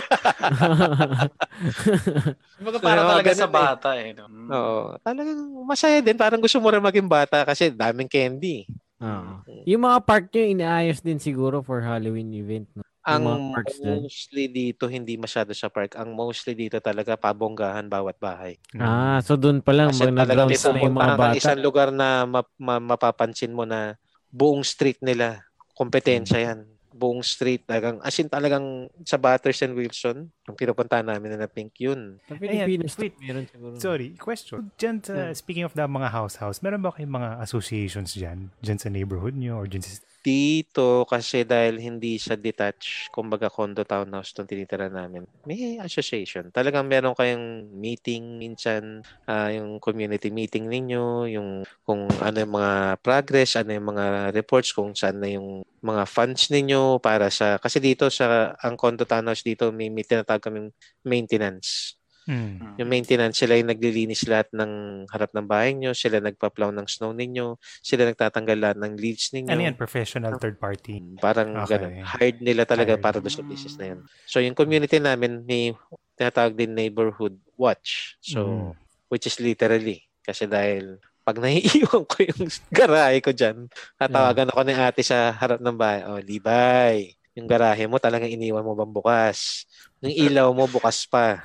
Kumbaga 2.58 2.78
para 2.82 2.98
Kaya 2.98 3.10
talaga 3.14 3.30
sa 3.30 3.46
eh. 3.46 3.54
bata 3.54 3.88
eh. 3.94 4.10
no? 4.10 4.26
Mm. 4.26 4.48
Oo. 4.50 4.82
Talagang 5.06 5.38
masaya 5.62 6.02
din. 6.02 6.18
Parang 6.18 6.42
gusto 6.42 6.58
mo 6.58 6.66
rin 6.74 6.82
maging 6.82 7.06
bata 7.06 7.46
kasi 7.46 7.70
daming 7.70 8.10
candy. 8.10 8.66
Ah. 8.96 9.42
Yung 9.64 9.82
mga 9.82 9.98
park 10.02 10.30
nyo, 10.30 10.44
inaayos 10.46 11.00
din 11.00 11.18
siguro 11.18 11.60
for 11.60 11.80
Halloween 11.80 12.30
event. 12.32 12.70
No? 12.72 12.82
Ang 13.04 13.52
parks 13.52 13.76
dyan. 13.76 14.00
mostly 14.00 14.48
dito, 14.48 14.88
hindi 14.88 15.20
masyado 15.20 15.52
sa 15.52 15.68
park. 15.68 15.92
Ang 15.92 16.16
mostly 16.16 16.56
dito 16.56 16.80
talaga 16.80 17.20
pabonggahan 17.20 17.84
bawat 17.84 18.16
bahay. 18.16 18.56
Ah, 18.74 19.20
so 19.20 19.36
doon 19.36 19.60
pa 19.60 19.76
lang 19.76 19.92
Kasi 19.92 20.08
may 20.08 20.16
nag-rounds 20.16 20.56
na 20.64 20.80
yung 20.80 20.96
mga 20.96 21.14
bata. 21.14 21.36
isang 21.36 21.60
lugar 21.60 21.92
na 21.92 22.24
map- 22.24 22.56
ma- 22.56 22.80
mapapansin 22.80 23.52
mo 23.52 23.68
na 23.68 24.00
buong 24.30 24.64
street 24.64 25.04
nila, 25.04 25.44
kompetensya 25.74 26.38
Hmm. 26.38 26.46
yan. 26.48 26.58
Buong 26.94 27.26
street, 27.26 27.66
talagang, 27.66 27.98
as 28.06 28.14
in 28.16 28.30
talagang 28.30 28.86
sa 29.02 29.18
Batters 29.18 29.58
and 29.66 29.74
Wilson, 29.74 30.30
ang 30.46 30.54
pinupuntahan 30.54 31.02
namin 31.02 31.34
na 31.34 31.50
pink 31.50 31.74
yun. 31.82 32.22
Sa 32.22 32.38
Pilipinas, 32.38 32.94
wait. 32.94 33.18
meron 33.18 33.50
siguro. 33.50 33.74
Sorry, 33.74 34.14
question. 34.14 34.70
Diyan 34.78 35.02
sa, 35.02 35.14
Hmm. 35.26 35.34
speaking 35.34 35.66
of 35.66 35.74
the 35.74 35.82
mga 35.82 36.14
house-house, 36.14 36.62
meron 36.62 36.78
ba 36.78 36.94
kayong 36.94 37.10
mga 37.10 37.30
associations 37.42 38.14
dyan? 38.14 38.54
Dyan 38.62 38.78
sa 38.78 38.88
neighborhood 38.88 39.34
nyo 39.34 39.58
or 39.58 39.66
dyan 39.66 39.82
sa... 39.82 39.98
Dito, 40.24 41.04
kasi 41.04 41.44
dahil 41.44 41.76
hindi 41.76 42.16
siya 42.16 42.40
detached, 42.40 43.12
kumbaga 43.12 43.52
condo 43.52 43.84
townhouse 43.84 44.32
itong 44.32 44.48
tinitira 44.48 44.88
namin, 44.88 45.28
may 45.44 45.76
association. 45.76 46.48
Talagang 46.48 46.88
meron 46.88 47.12
kayong 47.12 47.68
meeting 47.76 48.40
minsan, 48.40 49.04
ah, 49.28 49.52
yung 49.52 49.76
community 49.84 50.32
meeting 50.32 50.64
ninyo, 50.64 51.28
yung 51.28 51.48
kung 51.84 52.08
ano 52.24 52.36
yung 52.40 52.54
mga 52.56 52.72
progress, 53.04 53.60
ano 53.60 53.76
yung 53.76 53.84
mga 53.92 54.32
reports, 54.32 54.72
kung 54.72 54.96
saan 54.96 55.20
na 55.20 55.28
yung 55.28 55.60
mga 55.84 56.08
funds 56.08 56.48
ninyo 56.48 56.96
para 56.98 57.28
sa, 57.28 57.60
kasi 57.60 57.76
dito 57.78 58.08
sa, 58.08 58.56
ang 58.64 58.74
condo 58.80 59.04
townhouse 59.04 59.44
dito, 59.44 59.68
may, 59.68 59.92
may 59.92 60.02
tinatawag 60.02 60.40
kaming 60.40 60.72
maintenance. 61.04 62.00
Hmm. 62.24 62.56
Mm. 62.56 62.80
Yung 62.80 62.88
maintenance, 62.88 63.36
sila 63.44 63.60
yung 63.60 63.68
naglilinis 63.68 64.24
lahat 64.24 64.48
ng 64.56 65.04
harap 65.12 65.28
ng 65.36 65.44
bahay 65.44 65.76
nyo, 65.76 65.92
sila 65.92 66.24
nagpa-plow 66.24 66.72
ng 66.72 66.88
snow 66.88 67.12
ninyo, 67.12 67.60
sila 67.84 68.08
nagtatanggal 68.08 68.56
lahat 68.56 68.78
ng 68.80 68.96
leaves 68.96 69.28
ninyo. 69.36 69.52
Ano 69.52 69.62
yan? 69.68 69.76
Professional 69.76 70.40
third 70.40 70.56
party? 70.56 71.04
Mm, 71.04 71.20
Parang 71.20 71.52
Okay. 71.52 71.76
ganun. 71.76 71.92
Hired 72.00 72.38
nila 72.40 72.64
talaga 72.64 72.96
Hired. 72.96 73.04
para 73.04 73.18
doon 73.20 73.34
sa 73.36 73.44
business 73.44 73.76
na 73.76 73.92
yun. 73.92 74.00
So, 74.24 74.40
yung 74.40 74.56
community 74.56 74.96
namin, 74.96 75.44
may 75.44 75.76
tinatawag 76.16 76.56
din 76.56 76.72
neighborhood 76.72 77.36
watch. 77.60 78.16
So, 78.24 78.40
Mm. 78.40 78.72
which 79.12 79.28
is 79.28 79.36
literally. 79.36 80.08
Kasi 80.24 80.48
dahil 80.48 80.96
pag 81.24 81.40
naiiwan 81.40 82.04
ko 82.04 82.16
yung 82.20 82.52
garahe 82.78 83.18
ko 83.24 83.32
dyan, 83.32 83.72
tatawagan 83.96 84.52
ako 84.52 84.60
ni 84.62 84.76
ate 84.76 85.00
sa 85.00 85.32
harap 85.32 85.58
ng 85.58 85.74
bahay. 85.74 86.04
Oh, 86.04 86.20
Libay, 86.20 87.16
yung 87.34 87.48
garahe 87.48 87.88
mo 87.88 87.96
talagang 87.96 88.30
iniwan 88.30 88.62
mo 88.62 88.76
bang 88.76 88.92
bukas? 88.92 89.64
Yung 90.04 90.12
ilaw 90.12 90.52
mo 90.52 90.68
bukas 90.68 91.08
pa. 91.08 91.40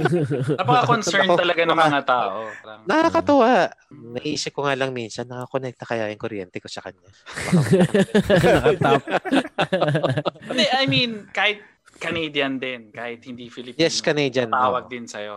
Napaka-concerned 0.56 1.34
Ako- 1.34 1.42
talaga 1.42 1.62
ng 1.66 1.76
mga 1.76 2.00
tao. 2.06 2.48
Nakakatuwa. 2.86 3.74
Naisip 3.90 4.54
ko 4.54 4.64
nga 4.64 4.78
lang 4.78 4.94
minsan, 4.94 5.26
nakakonect 5.26 5.76
na 5.82 5.86
kaya 5.90 6.04
yung 6.08 6.22
kuryente 6.22 6.62
ko 6.62 6.70
sa 6.70 6.80
kanya. 6.80 7.10
Nakatap. 8.40 9.02
I 10.80 10.86
mean, 10.86 11.28
kahit 11.34 11.60
Canadian 12.00 12.56
din, 12.56 12.88
kahit 12.94 13.20
hindi 13.28 13.52
Filipino. 13.52 13.76
Yes, 13.76 14.00
Canadian. 14.00 14.48
Tawag 14.48 14.88
oo. 14.88 14.92
din 14.94 15.04
sa'yo. 15.04 15.36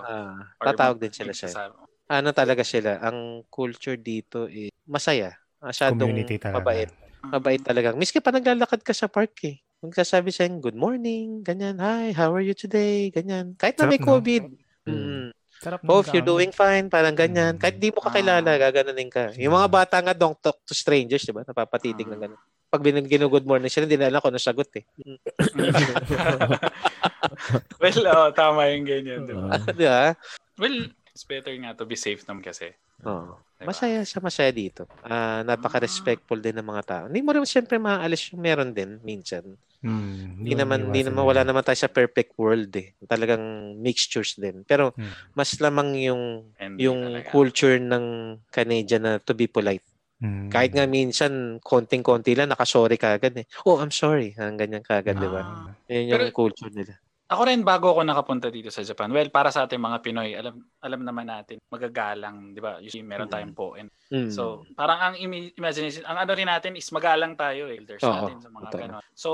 Or 0.61 0.65
tatawag 0.71 1.01
din 1.01 1.11
sila 1.11 1.35
sa'yo. 1.35 1.82
Ano 2.21 2.29
talaga 2.35 2.61
sila, 2.61 3.01
ang 3.01 3.41
culture 3.49 3.97
dito 3.97 4.45
is 4.45 4.69
masaya. 4.85 5.33
Masyadong 5.63 6.11
Community 6.11 6.35
talaga. 6.37 6.59
mabait. 6.59 6.89
Mabait 7.23 7.61
talaga. 7.63 7.87
Miski 7.95 8.19
pa 8.19 8.35
naglalakad 8.35 8.83
ka 8.83 8.91
sa 8.91 9.07
park 9.07 9.31
eh. 9.47 9.63
Magsasabi 9.83 10.31
sa'yo, 10.31 10.63
good 10.63 10.79
morning, 10.79 11.43
ganyan, 11.43 11.75
hi, 11.75 12.15
how 12.15 12.31
are 12.31 12.43
you 12.43 12.55
today, 12.55 13.11
ganyan. 13.11 13.51
Kahit 13.59 13.75
na 13.75 13.87
may 13.87 13.99
Sarap? 13.99 14.09
COVID. 14.15 14.43
Mm. 14.87 14.95
Mm. 14.95 15.27
Sarap 15.63 15.79
Oh, 15.87 16.03
if 16.03 16.11
you're 16.11 16.23
doing 16.23 16.51
fine, 16.51 16.91
parang 16.91 17.15
ganyan. 17.15 17.55
Mm. 17.55 17.59
Kahit 17.59 17.79
di 17.79 17.91
mo 17.91 18.03
kakilala, 18.03 18.59
gaganunin 18.59 19.11
ka. 19.11 19.31
Yung 19.39 19.55
mga 19.55 19.69
bata 19.71 19.95
nga 19.99 20.15
don't 20.15 20.39
talk 20.39 20.59
to 20.63 20.75
strangers, 20.75 21.23
di 21.23 21.35
ba? 21.35 21.43
Napapatitig 21.43 22.07
na 22.07 22.19
gano'n. 22.19 22.39
Pag 22.67 22.83
bin- 22.83 23.07
ginu-good 23.07 23.47
morning 23.47 23.71
sila, 23.71 23.83
hindi 23.83 23.99
na 23.99 24.11
alam 24.11 24.23
kung 24.23 24.31
ano 24.31 24.39
sagot 24.39 24.71
eh. 24.75 24.83
well, 27.83 27.99
oh, 28.11 28.31
tama 28.31 28.71
yung 28.71 28.87
ganyan, 28.87 29.27
di 29.27 29.35
ba? 29.35 29.47
Ah. 29.51 29.59
di 29.79 29.85
ba? 29.87 30.15
Well, 30.59 30.77
it's 31.13 31.23
better 31.23 31.53
nga 31.53 31.77
to 31.77 31.85
be 31.85 31.93
safe 31.93 32.25
naman 32.25 32.41
kasi. 32.41 32.73
Oo. 33.05 33.37
Diba? 33.55 33.69
Masaya 33.69 34.01
siya, 34.01 34.19
masaya 34.19 34.51
dito. 34.51 34.89
Ah, 34.99 35.45
napaka-respectful 35.45 36.41
din 36.41 36.57
ng 36.57 36.65
mga 36.65 36.83
tao. 36.83 37.03
Hindi 37.05 37.21
mo 37.21 37.31
rin 37.31 37.45
siyempre 37.45 37.77
maaalis 37.77 38.33
yung 38.33 38.41
meron 38.41 38.73
din 38.73 38.97
minsan. 38.99 39.45
Hmm, 39.83 40.39
Hindi 40.39 40.55
naman, 40.55 40.89
hindi 40.89 41.03
naman, 41.03 41.23
wala 41.23 41.43
naman 41.43 41.59
tayo 41.61 41.75
sa 41.75 41.91
perfect 41.91 42.33
world 42.35 42.71
eh. 42.73 42.95
Talagang 43.03 43.39
mixtures 43.77 44.35
din. 44.35 44.63
Pero 44.63 44.95
Hmm. 44.95 45.11
mas 45.31 45.59
lamang 45.59 45.95
yung 46.01 46.23
And 46.57 46.79
yung 46.79 46.99
talaga. 47.19 47.29
culture 47.29 47.77
ng 47.77 48.05
Canadian 48.49 49.03
na 49.03 49.13
to 49.19 49.35
be 49.35 49.45
polite. 49.45 49.83
Hmm. 50.23 50.47
Kahit 50.47 50.71
nga 50.71 50.87
minsan, 50.87 51.59
konting-konti 51.59 52.31
lang, 52.31 52.47
nakasorry 52.47 52.95
ka 52.95 53.19
agad 53.19 53.35
eh. 53.35 53.45
Oh, 53.67 53.75
I'm 53.75 53.91
sorry. 53.91 54.31
Ang 54.39 54.55
ganyan 54.55 54.79
ka 54.79 55.03
agad, 55.03 55.19
di 55.19 55.27
ba? 55.27 55.41
Ah. 55.43 55.67
Yun 55.91 56.15
yung 56.15 56.31
Pero- 56.31 56.31
culture 56.33 56.71
nila. 56.71 56.95
Ako 57.33 57.49
rin 57.49 57.65
bago 57.65 57.89
ako 57.89 58.05
nakapunta 58.05 58.53
dito 58.53 58.69
sa 58.69 58.85
Japan. 58.85 59.09
Well, 59.09 59.33
para 59.33 59.49
sa 59.49 59.65
ating 59.65 59.81
mga 59.81 59.97
Pinoy, 59.99 60.37
alam 60.37 60.53
alam 60.77 61.01
naman 61.01 61.25
natin, 61.25 61.57
magagalang, 61.65 62.53
'di 62.53 62.61
ba? 62.61 62.77
Usually 62.77 63.01
meron 63.01 63.25
tayong 63.25 63.57
po. 63.57 63.73
And 63.73 63.89
Mm. 64.13 64.29
so, 64.29 64.61
parang 64.77 64.99
ang 65.01 65.15
imi- 65.17 65.49
imagination, 65.57 66.05
ang 66.05 66.21
ano 66.21 66.31
rin 66.31 66.45
natin 66.45 66.77
is 66.77 66.85
magalang 66.93 67.33
tayo 67.33 67.65
eh. 67.65 67.81
Elders 67.81 68.05
Oo, 68.05 68.13
natin 68.13 68.37
sa 68.37 68.53
mga 68.53 68.69
totoo. 68.69 68.81
ganon. 68.85 69.03
So, 69.17 69.29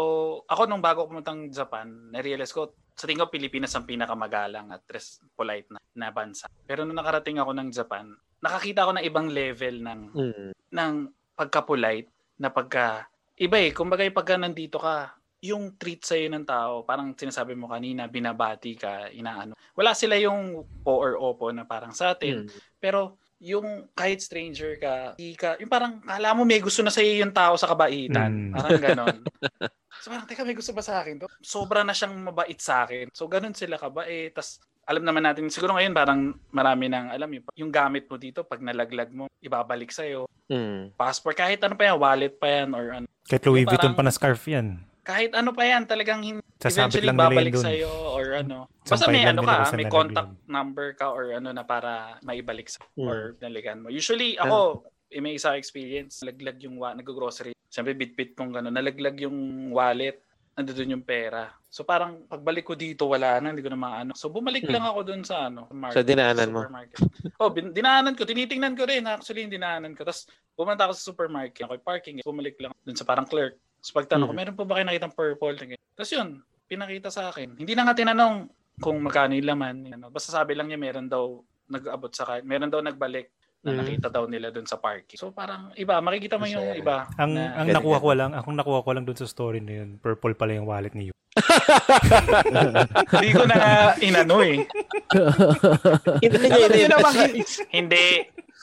ako 0.47 0.61
nung 0.63 0.79
bago 0.79 1.03
ako 1.03 1.11
pumuntang 1.11 1.51
Japan, 1.51 2.15
na-realize 2.15 2.55
ko, 2.55 2.71
sa 2.95 3.03
tingin 3.03 3.19
ko 3.19 3.27
Pilipinas 3.27 3.75
ang 3.75 3.83
pinakamagalang 3.83 4.71
at 4.71 4.87
res- 4.87 5.19
polite 5.35 5.67
na, 5.67 5.79
na 5.93 6.07
bansa. 6.09 6.47
Pero 6.63 6.87
nung 6.87 6.95
nakarating 6.95 7.35
ako 7.35 7.51
ng 7.51 7.69
Japan, 7.69 8.07
nakakita 8.39 8.87
ako 8.87 8.91
ng 8.95 9.05
ibang 9.05 9.27
level 9.27 9.75
ng 9.83 9.99
Mm. 10.15 10.49
ng 10.71 10.93
pagka-polite 11.35 12.07
na 12.39 12.47
pagka 12.47 13.03
iba 13.35 13.55
eh 13.55 13.71
kumbaga 13.71 14.03
yung 14.03 14.15
pagka 14.15 14.35
nandito 14.35 14.79
ka 14.79 15.18
yung 15.39 15.75
treat 15.75 16.03
sa'yo 16.03 16.27
ng 16.27 16.43
tao 16.43 16.83
parang 16.83 17.15
sinasabi 17.15 17.55
mo 17.55 17.67
kanina 17.67 18.05
binabati 18.05 18.75
ka 18.75 19.07
inaano 19.09 19.55
wala 19.71 19.95
sila 19.95 20.19
yung 20.19 20.51
po 20.83 20.99
or 20.99 21.15
opo 21.15 21.47
na 21.49 21.63
parang 21.63 21.95
sa 21.95 22.11
atin 22.11 22.43
Mm. 22.43 22.49
pero 22.77 23.15
yung 23.39 23.87
kahit 23.95 24.19
stranger 24.19 24.75
ka, 24.75 25.15
ka 25.15 25.55
yung 25.57 25.71
parang 25.71 26.03
kala 26.03 26.35
mo 26.35 26.43
may 26.43 26.59
gusto 26.59 26.83
na 26.83 26.91
sa'yo 26.91 27.23
yung 27.23 27.31
tao 27.31 27.55
sa 27.55 27.71
kabaitan 27.71 28.51
Mm. 28.51 28.51
parang 28.51 28.79
ganon 28.81 29.17
so 30.03 30.11
parang 30.11 30.27
teka 30.27 30.43
may 30.43 30.55
gusto 30.55 30.75
ba 30.75 30.83
sa 30.83 30.99
akin 30.99 31.23
to 31.23 31.27
sobra 31.39 31.87
na 31.87 31.95
siyang 31.95 32.19
mabait 32.19 32.59
sa 32.59 32.83
akin 32.83 33.07
so 33.15 33.23
ganon 33.25 33.55
sila 33.55 33.79
kabait 33.79 34.35
tas 34.35 34.59
alam 34.83 35.05
naman 35.05 35.21
natin 35.21 35.47
siguro 35.47 35.71
ngayon 35.71 35.93
parang 35.93 36.19
marami 36.49 36.89
nang 36.89 37.13
alam 37.13 37.29
yung, 37.29 37.45
yung 37.55 37.71
gamit 37.71 38.09
mo 38.09 38.17
dito 38.17 38.43
pag 38.43 38.59
nalaglag 38.59 39.13
mo 39.13 39.31
ibabalik 39.39 39.89
sa'yo 39.89 40.27
Mm. 40.49 40.97
passport, 40.97 41.37
kahit 41.37 41.61
ano 41.61 41.77
pa 41.77 41.85
yan, 41.85 42.01
wallet 42.01 42.33
pa 42.33 42.49
yan, 42.49 42.73
or 42.73 42.89
ano. 42.89 43.05
Kahit 43.29 43.45
Louis 43.45 43.61
Vuitton 43.61 43.93
parang- 43.93 43.93
pa 43.93 44.01
na 44.01 44.09
scarf 44.09 44.41
yan. 44.49 44.81
Kahit 45.01 45.31
ano 45.31 45.51
pa 45.51 45.63
yan, 45.63 45.83
talagang 45.83 46.21
hin- 46.21 46.43
Sasabit 46.55 46.99
eventually 46.99 47.07
lang 47.07 47.15
nila 47.15 47.23
yun 47.23 47.31
babalik 47.31 47.53
dun. 47.53 47.63
sa'yo 47.63 47.91
or 48.11 48.25
ano. 48.35 48.57
Basta 48.83 49.07
may 49.07 49.23
ano 49.23 49.41
ka, 49.41 49.55
may 49.71 49.87
contact 49.87 50.31
number 50.45 50.87
ka 50.91 51.07
or 51.07 51.31
ano 51.31 51.49
na 51.49 51.63
para 51.63 52.19
maibalik 52.19 52.67
sa 52.67 52.83
Mm. 52.93 53.07
or 53.07 53.17
naligan 53.39 53.79
mo. 53.79 53.87
Usually 53.87 54.35
ako, 54.35 54.83
eh, 55.07 55.17
may 55.17 55.33
isa 55.33 55.55
experience, 55.55 56.19
nalaglag 56.19 56.59
yung 56.59 56.75
wa, 56.75 56.91
nag-grocery. 56.91 57.55
Siyempre 57.65 57.93
bit-bit 57.93 58.35
kong 58.35 58.51
gano'n, 58.51 58.71
nalaglag 58.71 59.15
yung 59.19 59.37
wallet, 59.71 60.19
nandoon 60.53 60.93
yung 60.93 61.05
pera. 61.05 61.47
So 61.65 61.87
parang 61.87 62.27
pagbalik 62.27 62.65
ko 62.65 62.75
dito, 62.75 63.07
wala 63.07 63.39
na, 63.39 63.55
hindi 63.55 63.63
ko 63.63 63.71
na 63.71 63.79
maano. 63.79 64.11
So 64.11 64.27
bumalik 64.27 64.67
Hmm. 64.67 64.75
lang 64.75 64.83
ako 64.83 64.99
doon 65.05 65.23
sa 65.23 65.47
ano, 65.47 65.63
market, 65.71 65.95
So, 65.95 66.03
dinaanan 66.03 66.49
mo? 66.49 66.59
supermarket. 66.61 66.99
oh, 67.39 67.47
bin- 67.47 67.71
dinaanan 67.71 68.13
ko, 68.13 68.27
tinitingnan 68.27 68.75
ko 68.75 68.83
rin 68.83 69.07
actually 69.07 69.47
dinaanan 69.47 69.95
ko. 69.95 70.03
Tapos 70.03 70.27
pumunta 70.51 70.83
ako 70.83 70.91
sa 70.91 71.03
supermarket, 71.05 71.63
ako 71.63 71.79
parking, 71.79 72.19
bumalik 72.19 72.59
lang 72.59 72.75
doon 72.83 72.97
sa 72.97 73.07
parang 73.07 73.23
clerk. 73.23 73.55
Tapos 73.79 73.91
pagtanong 73.95 74.27
ko, 74.27 74.33
Hmm. 74.33 74.41
meron 74.43 74.55
po 74.55 74.63
ba 74.63 74.75
kayo 74.75 74.85
nakitang 74.85 75.15
purple? 75.15 75.55
Tapos 75.95 76.11
yun, 76.11 76.29
pinakita 76.67 77.09
sa 77.09 77.29
akin. 77.29 77.55
Hindi 77.55 77.73
na 77.73 77.83
nga 77.83 77.95
tinanong 77.95 78.47
kung 78.77 78.99
magkano 78.99 79.33
yung 79.33 79.49
laman. 79.49 79.75
Ano. 79.89 80.07
Basta 80.07 80.31
sabi 80.31 80.53
lang 80.53 80.67
niya 80.67 80.77
meron 80.77 81.07
daw 81.07 81.39
nag-abot 81.65 82.11
sa 82.11 82.23
kanya. 82.23 82.43
Meron 82.43 82.69
daw 82.69 82.79
nagbalik 82.79 83.31
na 83.59 83.71
Mm. 83.71 83.77
nakita 83.77 84.07
daw 84.07 84.23
nila 84.23 84.49
doon 84.49 84.63
sa 84.63 84.75
parking. 84.75 85.15
So 85.15 85.31
parang 85.31 85.75
iba, 85.75 85.99
makikita 85.99 86.39
mo 86.39 86.45
yung 86.45 86.75
iba. 86.75 87.03
Ang 87.17 87.35
na- 87.35 87.53
ang 87.55 87.67
nakuha 87.67 87.99
ko 87.99 88.09
lang, 88.13 88.31
akong 88.31 88.55
nakuha 88.55 88.79
ko 88.79 88.89
lang 88.91 89.03
doon 89.03 89.15
sa 89.15 89.27
story 89.27 89.59
na 89.59 89.83
yun, 89.83 89.89
purple 89.97 90.31
pala 90.31 90.55
yung 90.55 90.63
wallet 90.63 90.95
ni 90.95 91.11
Yu. 91.11 91.13
Hindi 93.13 93.29
ko 93.31 93.43
na 93.45 93.57
inano 93.97 94.37
eh. 94.41 94.63
Hindi 96.23 96.37
niyo 96.39 96.87
naman, 96.87 97.13
i-realize. 97.15 97.53
hindi. 97.69 98.05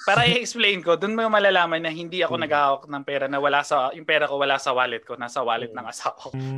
Para 0.06 0.22
i-explain 0.22 0.86
ko, 0.86 0.94
doon 0.94 1.18
mo 1.18 1.26
malalaman 1.26 1.82
na 1.82 1.90
hindi 1.90 2.22
ako 2.22 2.38
naghahawak 2.38 2.86
ng 2.86 3.02
pera 3.02 3.26
na 3.26 3.42
wala 3.42 3.66
sa, 3.66 3.90
yung 3.90 4.06
pera 4.06 4.30
ko 4.30 4.38
wala 4.38 4.54
sa 4.54 4.70
wallet 4.70 5.02
ko, 5.02 5.18
nasa 5.18 5.42
wallet 5.42 5.74
ng 5.74 5.82
asawa 5.82 6.14
ko. 6.14 6.30
Mm, 6.30 6.54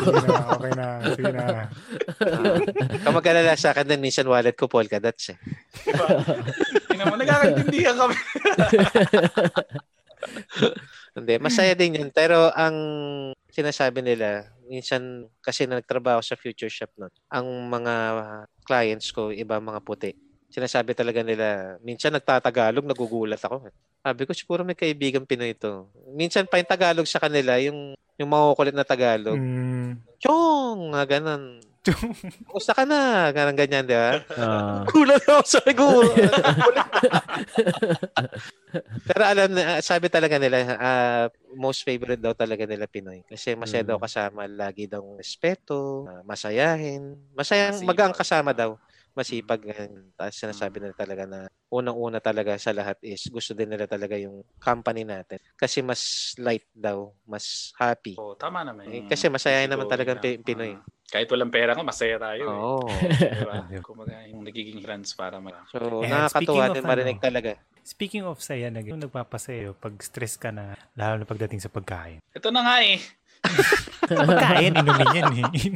okay 0.00 0.24
na, 0.24 0.36
okay 0.56 0.72
na, 0.72 0.86
sige 1.12 1.28
na. 1.28 1.68
Kung 3.04 3.20
mag-alala 3.20 3.52
sa 3.60 3.76
akin, 3.76 3.84
din, 3.84 4.00
minsan 4.00 4.24
wallet 4.24 4.56
ko 4.56 4.64
polka 4.64 4.96
dots 4.96 5.36
eh. 5.36 5.38
Diba? 5.84 6.24
Tingnan 6.88 7.12
mo, 7.12 7.20
nagkakaintindihan 7.20 8.00
kami. 8.00 8.16
Hindi, 11.20 11.36
masaya 11.36 11.76
din 11.76 12.00
yun. 12.00 12.08
Pero 12.16 12.48
ang 12.56 12.76
sinasabi 13.52 14.00
nila, 14.00 14.56
minsan 14.72 15.28
kasi 15.44 15.68
na 15.68 15.84
nagtrabaho 15.84 16.24
sa 16.24 16.32
future 16.32 16.72
shop 16.72 16.96
nun, 16.96 17.12
ang 17.28 17.44
mga 17.68 17.94
clients 18.64 19.12
ko, 19.12 19.28
iba 19.28 19.60
mga 19.60 19.84
puti. 19.84 20.29
Sinasabi 20.50 20.98
talaga 20.98 21.22
nila, 21.22 21.78
minsan 21.78 22.10
nagtatagalog, 22.10 22.82
nagugulat 22.82 23.38
ako. 23.38 23.70
Sabi 24.02 24.22
ko, 24.26 24.34
siguro 24.34 24.66
may 24.66 24.74
kaibigan 24.74 25.22
Pinoy 25.22 25.54
ito. 25.54 25.86
Minsan 26.10 26.50
pa 26.50 26.58
yung 26.58 26.66
Tagalog 26.66 27.06
sa 27.06 27.22
kanila, 27.22 27.54
yung, 27.62 27.94
yung 28.18 28.30
makukulit 28.30 28.74
na 28.74 28.82
Tagalog. 28.82 29.38
Mm, 29.38 30.02
Chong! 30.18 30.90
Nga 30.90 31.02
ganun. 31.06 31.62
Kumusta 32.50 32.76
ka 32.76 32.84
na? 32.84 33.30
Ganun 33.32 33.56
ganyan, 33.56 33.86
di 33.88 33.96
ba? 33.96 34.20
Ah. 34.36 34.84
Gulat 34.84 35.22
ako 35.24 35.42
sa. 35.48 35.60
Pero 39.08 39.22
alam 39.24 39.48
na, 39.54 39.80
sabi 39.80 40.12
talaga 40.12 40.36
nila, 40.36 40.76
ah, 40.76 41.26
most 41.56 41.82
favorite 41.82 42.20
daw 42.20 42.34
talaga 42.36 42.66
nila 42.68 42.84
Pinoy. 42.84 43.24
Kasi 43.24 43.56
masaya 43.56 43.82
Mm. 43.82 43.90
daw 43.94 43.98
kasama, 43.98 44.44
lagi 44.44 44.86
daw 44.86 45.02
respeto, 45.16 46.04
ah, 46.04 46.22
masayahin. 46.22 47.16
Masayang, 47.32 47.80
magang 47.82 48.12
kasama 48.12 48.52
daw. 48.52 48.76
Masipag. 49.14 49.60
ganun. 49.62 50.10
Tapos 50.14 50.36
sinasabi 50.38 50.76
nila 50.80 50.94
talaga 50.94 51.24
na 51.26 51.40
unang-una 51.68 52.18
talaga 52.18 52.54
sa 52.56 52.70
lahat 52.70 52.98
is 53.02 53.26
gusto 53.26 53.54
din 53.54 53.70
nila 53.70 53.86
talaga 53.86 54.14
yung 54.18 54.42
company 54.58 55.02
natin. 55.02 55.38
Kasi 55.54 55.82
mas 55.82 56.32
light 56.38 56.66
daw, 56.72 57.10
mas 57.26 57.70
happy. 57.78 58.14
Oh, 58.18 58.34
tama 58.34 58.62
naman. 58.62 58.86
Eh, 58.90 59.02
kasi 59.06 59.26
masayahin 59.30 59.70
naman 59.70 59.86
talaga 59.86 60.18
na, 60.18 60.22
Pi- 60.22 60.40
Pinoy. 60.42 60.72
ah, 60.74 60.82
kahit 61.10 61.26
walang 61.30 61.50
pera 61.50 61.74
ka, 61.74 61.82
masaya 61.82 62.16
tayo. 62.18 62.42
eh. 62.46 62.50
Oo. 62.54 62.78
Diba? 63.38 63.58
Ayun. 63.66 63.82
Kumbaga, 63.86 64.14
yung 64.30 64.42
nagiging 64.46 64.78
friends 64.82 65.14
para 65.14 65.38
ma 65.42 65.66
So, 65.70 66.02
And 66.02 66.10
nakakatuwa 66.10 66.30
speaking 66.30 66.70
of 66.70 66.74
din 66.78 66.84
marinig 66.86 67.18
ano, 67.18 67.26
talaga. 67.26 67.50
Speaking 67.80 68.24
of 68.28 68.38
saya, 68.38 68.70
nag 68.70 68.86
yung 68.86 69.02
nagpapasaya 69.02 69.74
pag 69.74 69.94
stress 70.02 70.38
ka 70.38 70.50
na, 70.54 70.74
lalo 70.94 71.22
na 71.22 71.26
pagdating 71.26 71.58
sa 71.62 71.70
pagkain. 71.72 72.22
Ito 72.30 72.50
na 72.54 72.62
nga 72.62 72.76
eh. 72.86 72.98
Pagkain, 74.10 74.74
inumin 74.74 75.08
yan 75.14 75.24
eh. 75.32 75.44
Inumin. 75.70 75.74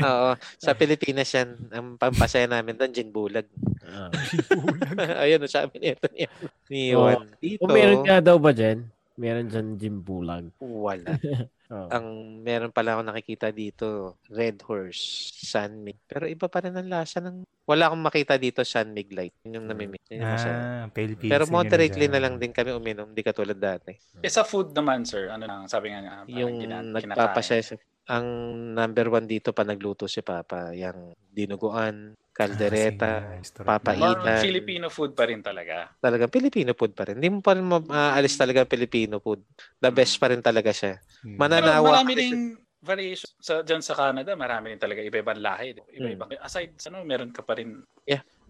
Oo. 0.08 0.30
Sa 0.60 0.76
Pilipinas 0.76 1.30
yan, 1.32 1.56
ang 1.72 1.86
pampasaya 1.96 2.46
namin 2.46 2.76
doon, 2.76 2.92
gin 2.92 3.10
bulag. 3.10 3.46
Ah. 3.84 4.10
Ayun, 5.24 5.44
sabi 5.48 5.80
niya 5.80 5.96
ito 5.96 6.08
niya. 6.12 6.28
Ni 6.68 6.92
Oo. 6.94 7.08
Juan. 7.08 7.26
Dito, 7.40 7.60
Kung 7.64 7.74
meron 7.74 8.02
nga 8.04 8.18
daw 8.20 8.36
ba 8.36 8.52
dyan? 8.52 8.86
Meron 9.20 9.52
dyan 9.52 9.76
Jim 9.76 9.96
Bulag. 10.00 10.48
wala. 10.56 11.12
Oh. 11.70 11.86
Ang 11.86 12.06
meron 12.42 12.74
pala 12.74 12.98
ako 12.98 13.06
nakikita 13.06 13.54
dito, 13.54 14.18
Red 14.26 14.58
Horse, 14.66 15.30
Sunmig. 15.46 16.02
Pero 16.10 16.26
iba 16.26 16.50
pa 16.50 16.66
rin 16.66 16.74
ang 16.74 16.90
lasa 16.90 17.22
ng... 17.22 17.46
Wala 17.62 17.86
akong 17.86 18.02
makita 18.02 18.34
dito, 18.34 18.66
Sunmig 18.66 19.06
Light. 19.14 19.38
Yun 19.46 19.62
yung 19.62 19.66
namimig. 19.70 20.02
Yun 20.10 20.26
ah, 20.26 20.90
pale 20.90 21.14
pills. 21.14 21.30
Pero 21.30 21.46
moderately 21.46 22.10
na 22.10 22.18
lang 22.18 22.42
din 22.42 22.50
kami 22.50 22.74
uminom, 22.74 23.14
di 23.14 23.22
katulad 23.22 23.54
dati. 23.54 23.94
Eh, 24.18 24.26
sa 24.26 24.42
food 24.42 24.74
naman, 24.74 25.06
sir, 25.06 25.30
ano 25.30 25.46
lang, 25.46 25.70
sabi 25.70 25.94
nga 25.94 26.02
nga, 26.02 26.14
Yung 26.26 26.58
kina- 26.58 26.82
nagpapasaya 26.82 27.62
sa... 27.62 27.78
Ang 28.10 28.26
number 28.74 29.06
one 29.06 29.30
dito 29.30 29.54
pa 29.54 29.62
nagluto 29.62 30.10
si 30.10 30.18
Papa, 30.26 30.74
yung 30.74 31.14
dinuguan, 31.30 32.18
kaldereta, 32.40 33.04
Ah, 33.06 33.20
sige, 33.20 33.36
restaurant. 33.36 33.68
papaitan. 33.68 34.40
Filipino 34.40 34.86
food 34.88 35.12
pa 35.12 35.24
rin 35.24 35.40
talaga. 35.40 35.92
talagang 35.96 36.28
Filipino 36.28 36.72
food 36.72 36.92
pa 36.92 37.04
rin. 37.04 37.16
Hindi 37.16 37.30
mo 37.30 37.40
pa 37.40 37.52
rin 37.52 37.64
maaalis 37.64 38.34
talaga 38.34 38.64
Filipino 38.64 39.18
food. 39.18 39.44
The 39.76 39.90
best 39.90 40.16
pa 40.16 40.28
rin 40.28 40.40
talaga 40.40 40.70
siya. 40.70 40.96
Hmm. 41.20 41.36
Mana- 41.36 41.60
Pero 41.60 41.84
marami 41.84 42.12
rin 42.14 42.36
variation. 42.80 43.28
Sa, 43.36 43.60
dyan 43.60 43.80
sa 43.80 43.92
Canada, 43.92 44.32
marami 44.34 44.72
rin 44.72 44.80
talaga 44.80 44.98
iba-ibang 44.98 45.36
lahi. 45.36 45.76
Iba-iba. 45.92 46.24
Aside, 46.40 46.74
sa 46.74 46.88
ano, 46.88 47.04
meron 47.04 47.28
ka 47.28 47.40
pa 47.40 47.52
rin. 47.54 47.76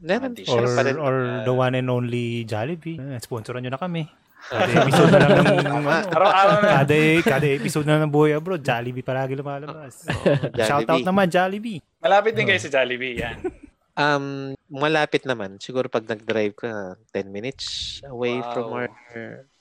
Meron, 0.01 0.33
Mga 0.33 0.49
Or, 0.49 0.63
meron 0.63 0.73
pa 0.73 0.83
rin. 0.83 0.97
or 0.97 1.15
Ah. 1.21 1.43
the 1.43 1.53
one 1.53 1.75
and 1.75 1.89
only 1.89 2.43
Jollibee. 2.45 2.97
Ah, 2.97 3.19
sponsoran 3.19 3.61
nyo 3.61 3.75
na 3.75 3.77
kami. 3.77 4.07
Kada 4.49 4.73
episode 4.73 5.13
na 5.13 5.19
lang 5.21 5.31
ng, 5.37 5.49
ano, 5.69 5.89
Araw-araw 6.09 6.57
na. 6.65 6.69
kada, 6.81 6.97
kada 7.21 7.47
episode 7.51 7.85
na 7.85 8.01
ng 8.01 8.09
Buhay 8.09 8.33
Abroad, 8.33 8.63
Jollibee 8.63 9.05
palagi 9.05 9.37
lumalabas. 9.37 10.09
Shout 10.65 10.89
out 10.89 11.05
naman, 11.05 11.29
Jollibee. 11.29 11.85
Malapit 12.01 12.33
din 12.33 12.49
kayo 12.49 12.57
sa 12.57 12.73
Jollibee. 12.73 13.21
Yan. 13.21 13.37
Um, 14.01 14.57
malapit 14.73 15.29
naman. 15.29 15.61
Siguro 15.61 15.93
pag 15.93 16.09
nag-drive 16.09 16.57
ka, 16.57 16.71
10 17.13 17.29
minutes 17.29 18.01
away 18.09 18.41
Wow. 18.41 18.49
from 18.57 18.67
our 18.73 18.89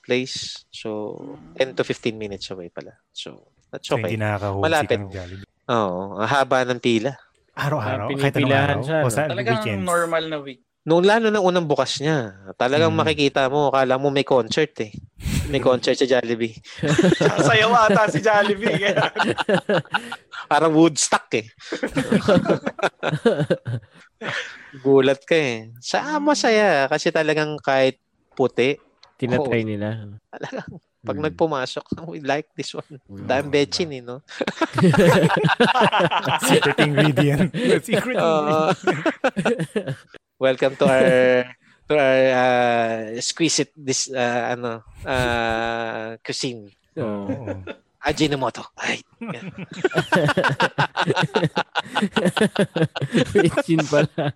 place. 0.00 0.64
So, 0.72 1.20
10 1.60 1.76
to 1.76 1.84
15 1.84 2.16
minutes 2.16 2.48
away 2.48 2.72
pala. 2.72 2.96
So, 3.12 3.52
that's 3.68 3.84
So, 3.84 4.00
hindi 4.00 4.16
okay. 4.16 4.64
Malapit. 4.64 4.96
Oo, 5.68 6.16
ang 6.18 6.26
haba 6.26 6.64
ng 6.64 6.80
pila. 6.80 7.12
Araw-araw, 7.52 8.08
Ah, 8.08 8.16
kahit 8.16 8.34
anong 8.40 8.56
araw. 8.56 8.80
siya, 8.80 8.98
O 9.04 9.06
no? 9.06 9.12
sa 9.12 9.28
Talagang 9.28 9.60
weekends. 9.60 9.84
normal 9.84 10.24
na 10.26 10.38
week. 10.40 10.64
Noong 10.80 11.04
lalo 11.04 11.28
na 11.28 11.44
unang 11.44 11.68
bukas 11.68 12.00
niya, 12.00 12.32
talagang 12.56 12.88
Mm. 12.88 13.04
makikita 13.04 13.52
mo, 13.52 13.68
akala 13.68 14.00
mo 14.00 14.08
may 14.08 14.24
concert 14.24 14.72
eh. 14.80 14.88
May 15.52 15.60
concert 15.60 15.92
sa 15.92 16.08
Jollibee. 16.08 16.56
Sayaw 17.44 17.68
ata 17.76 18.08
si 18.08 18.24
Jollibee. 18.24 18.88
Parang 20.48 20.72
Woodstock 20.72 21.28
eh. 21.36 21.52
Gulat 24.78 25.24
ka 25.24 25.34
eh. 25.34 25.72
Sa 25.80 26.18
masaya 26.18 26.86
kasi 26.86 27.10
talagang 27.10 27.58
kahit 27.58 27.98
puti, 28.32 28.78
Tinatry 29.16 29.66
nila. 29.66 30.16
talagang 30.30 30.70
pag 31.00 31.16
Hmm. 31.16 31.24
nagpumasok, 31.24 31.84
we 32.12 32.20
like 32.20 32.48
this 32.54 32.72
one. 32.72 33.00
Hmm. 33.08 33.24
Dahil 33.24 33.48
betchin 33.48 33.88
eh, 33.90 34.04
no? 34.04 34.20
Secret 36.48 36.76
ingredient. 36.78 37.48
Secret 37.88 38.16
ingredient. 38.16 38.20
Oo. 38.20 38.72
Welcome 40.36 40.76
to 40.76 40.84
our 40.84 41.44
to 41.88 41.92
our 41.96 42.20
uh, 42.32 42.96
exquisite 43.16 43.72
this 43.76 44.08
uh, 44.08 44.56
ano 44.56 44.84
uh, 45.04 46.16
cuisine. 46.20 46.68
Oo. 46.96 47.64
Ajinomoto. 48.00 48.64
Ay. 48.80 49.04
Bitchin 53.32 53.84
pala. 53.84 54.32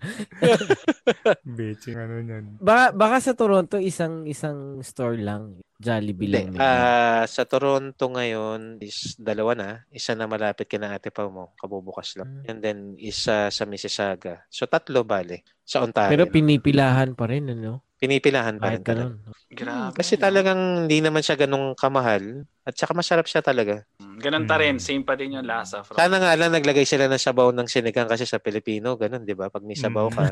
Betching 1.45 1.97
ano 1.97 2.21
yan. 2.21 2.45
Baka, 2.61 2.93
baka 2.93 3.17
sa 3.25 3.33
Toronto, 3.33 3.81
isang 3.81 4.29
isang 4.29 4.85
store 4.85 5.17
lang. 5.25 5.65
Jollibee 5.81 6.29
lang. 6.29 6.57
Ah, 6.61 7.25
sa 7.25 7.49
Toronto 7.49 8.05
ngayon 8.09 8.81
is 8.85 9.17
dalawa 9.17 9.53
na. 9.57 9.71
Isa 9.93 10.13
na 10.13 10.29
malapit 10.29 10.69
kina 10.69 10.93
Ate 10.93 11.09
Pao 11.09 11.33
mo, 11.33 11.57
kabubukas 11.57 12.17
lang. 12.21 12.45
Hmm. 12.45 12.49
And 12.49 12.59
then 12.61 12.79
isa 13.01 13.49
sa 13.49 13.65
Mississauga. 13.65 14.45
So 14.49 14.69
tatlo 14.69 15.05
bale 15.05 15.45
sa 15.65 15.85
Ontario. 15.85 16.13
Pero 16.13 16.25
pinipilahan 16.29 17.17
pa 17.17 17.29
rin, 17.29 17.53
ano? 17.53 17.84
Pinipilahan 17.97 18.59
pa 18.59 18.69
rin 18.69 18.83
talaga. 18.83 19.15
Grabe. 19.49 19.95
Kasi 19.95 20.19
talagang 20.19 20.85
hindi 20.85 20.99
naman 20.99 21.23
siya 21.23 21.39
ganong 21.39 21.73
kamahal. 21.73 22.43
At 22.61 22.75
saka 22.75 22.91
masarap 22.91 23.25
siya 23.25 23.39
talaga. 23.39 23.85
Mm, 23.97 24.17
Ganun 24.19 24.45
pa 24.45 24.57
rin. 24.57 24.77
Mm. 24.77 24.83
Same 24.83 25.05
pa 25.05 25.15
din 25.15 25.37
yung 25.37 25.45
lasa. 25.45 25.81
From, 25.81 25.95
Sana 25.95 26.17
nga 26.17 26.33
lang 26.33 26.51
naglagay 26.51 26.83
sila 26.83 27.07
ng 27.07 27.21
sabaw 27.21 27.49
ng 27.51 27.65
sinigang 27.65 28.09
kasi 28.09 28.25
sa 28.25 28.37
Pilipino, 28.37 28.97
ganun, 28.97 29.23
'di 29.23 29.33
ba? 29.33 29.47
Pag 29.47 29.63
may 29.63 29.77
sabaw 29.77 30.09
ka, 30.09 30.27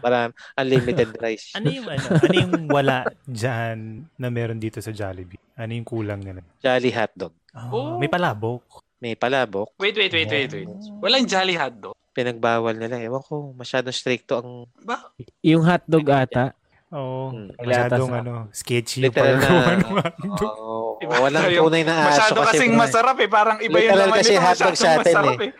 para 0.00 0.28
unlimited 0.56 1.14
rice. 1.22 1.52
Ano 1.52 1.68
yung 1.68 1.86
ano? 1.86 2.04
Ano 2.10 2.34
yung 2.34 2.54
wala 2.66 2.96
dyan 3.24 4.08
na 4.16 4.28
meron 4.28 4.58
dito 4.58 4.80
sa 4.80 4.90
Jollibee? 4.90 5.38
Ano 5.54 5.72
yung 5.72 5.84
kulang 5.84 6.20
nila? 6.20 6.40
Jolly 6.58 6.90
hotdog. 6.90 7.32
Oh. 7.52 7.70
Oh, 7.70 7.96
May 7.96 8.08
palabok. 8.08 8.82
May 8.96 9.14
palabok, 9.14 9.76
wait, 9.76 9.92
wait, 9.94 10.08
wait, 10.10 10.26
wait, 10.26 10.48
wait. 10.48 10.68
Walang 10.98 11.28
Jolly 11.28 11.54
hotdog. 11.54 11.92
pinagbawal 12.10 12.72
nila. 12.72 12.96
Ewan 12.96 13.20
ko, 13.20 13.52
masyadong 13.52 13.92
stricto 13.92 14.40
ang 14.40 14.50
Ba? 14.80 15.12
Yung 15.44 15.60
hotdog 15.60 16.08
ata. 16.08 16.56
Oo. 16.94 17.22
Hmm. 17.28 17.46
Masyadong 17.58 18.06
sa- 18.06 18.18
ano, 18.20 18.32
sketchy 18.50 18.98
yung 19.02 19.10
pagkagawa 19.10 19.70
ng 19.74 19.90
hotdog. 19.98 20.38
Oo, 20.54 21.02
Iba 21.02 21.14
walang 21.18 21.42
yung- 21.50 21.66
tunay 21.66 21.82
na 21.82 21.94
aso 22.00 22.06
Masyado 22.08 22.38
kasi. 22.40 22.50
kasing 22.54 22.74
masarap 22.74 23.16
eh. 23.18 23.28
Parang 23.28 23.58
iba 23.58 23.76
yung 23.76 23.90
Literal 23.90 24.06
laman 24.06 24.16
kasi 24.16 24.32
nito. 24.32 24.40
hotdog 24.40 24.54
Masyadong 24.70 24.78
sa 24.78 24.88
atin 24.94 25.12
masarap 25.12 25.34
eh. 25.34 25.44
eh. 25.44 25.52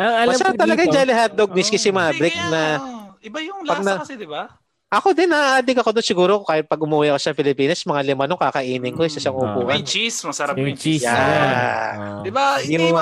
Alam 0.00 0.26
Masarap 0.26 0.52
ko 0.52 0.58
talaga 0.58 0.80
yung 0.80 0.88
dito, 0.88 0.98
Jolly 0.98 1.14
hotdog, 1.14 1.50
miski 1.52 1.76
si 1.76 1.90
Maverick 1.90 2.36
na 2.48 2.62
ano, 2.76 2.96
Iba 3.20 3.38
yung 3.38 3.60
lasa 3.62 3.84
na- 3.84 4.00
kasi, 4.00 4.16
di 4.16 4.24
ba? 4.24 4.48
Ako 4.90 5.14
din 5.14 5.30
na-addict 5.30 5.78
ako 5.78 5.90
doon 5.92 6.02
siguro 6.02 6.32
kahit 6.42 6.66
pag 6.66 6.80
umuwi 6.80 7.14
ako 7.14 7.20
sa 7.20 7.30
Pilipinas, 7.30 7.78
mga 7.84 8.02
lima 8.02 8.26
nung 8.26 8.34
kakainin 8.34 8.90
ko 8.90 9.06
isa 9.06 9.22
sa 9.22 9.30
Mm. 9.30 9.38
upuan. 9.38 9.70
May 9.70 9.86
cheese. 9.86 10.18
Masarap 10.24 10.58
yung 10.58 10.74
cheese. 10.74 11.06
Yeah. 11.06 11.14
Yeah. 11.14 12.26
Di 12.26 12.30
ba? 12.32 12.58
Hindi 12.58 12.90
yun. 12.90 12.98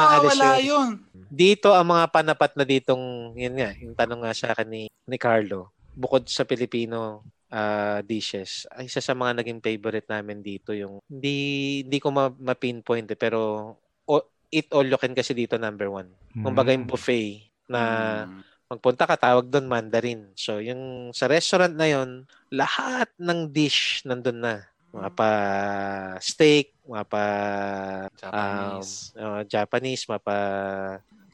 yun. 0.61 0.89
Dito 1.31 1.73
ang 1.73 1.89
mga 1.89 2.05
panapat 2.11 2.53
na 2.53 2.65
ditong, 2.67 3.01
yun 3.33 3.55
nga, 3.55 3.73
yung 3.79 3.95
tanong 3.95 4.21
nga 4.21 4.33
sa 4.35 4.53
akin 4.53 4.69
ni, 4.69 4.83
ni 5.09 5.17
Carlo, 5.17 5.73
bukod 5.99 6.31
sa 6.31 6.47
Pilipino 6.47 7.27
ah, 7.51 7.99
dishes, 8.07 8.69
ay 8.77 8.87
isa 8.87 9.03
sa 9.03 9.17
mga 9.17 9.43
naging 9.43 9.59
favorite 9.59 10.07
namin 10.07 10.39
dito 10.39 10.71
yung, 10.77 11.03
hindi, 11.11 11.37
hindi 11.83 11.99
ko 11.99 12.15
ma- 12.15 12.39
ma-pinpoint 12.39 13.09
eh, 13.11 13.19
pero 13.19 13.73
o, 14.07 14.13
eat 14.53 14.71
all 14.71 14.87
you 14.87 15.01
can 15.01 15.17
kasi 15.17 15.35
dito 15.35 15.59
number 15.59 15.91
one. 15.91 16.13
Kumbaga 16.39 16.71
yung 16.71 16.87
Mm. 16.87 16.93
buffet 16.93 17.49
na 17.69 17.81
Mm. 18.25 18.41
magpunta 18.69 19.09
ka, 19.09 19.17
tawag 19.17 19.49
doon 19.49 19.65
Mandarin. 19.65 20.29
So, 20.37 20.61
yung 20.61 21.09
sa 21.17 21.25
restaurant 21.25 21.73
na 21.73 21.89
yon 21.89 22.29
lahat 22.53 23.09
ng 23.17 23.49
dish 23.49 24.05
nandun 24.05 24.45
na. 24.45 24.69
Mga 24.89 25.11
pa 25.13 25.31
steak, 26.21 26.73
mga 26.85 27.05
pa 27.09 27.25
Japanese. 28.17 29.13
um, 29.17 29.21
uh, 29.21 29.43
Japanese, 29.45 30.03
mga 30.09 30.21
pa 30.25 30.37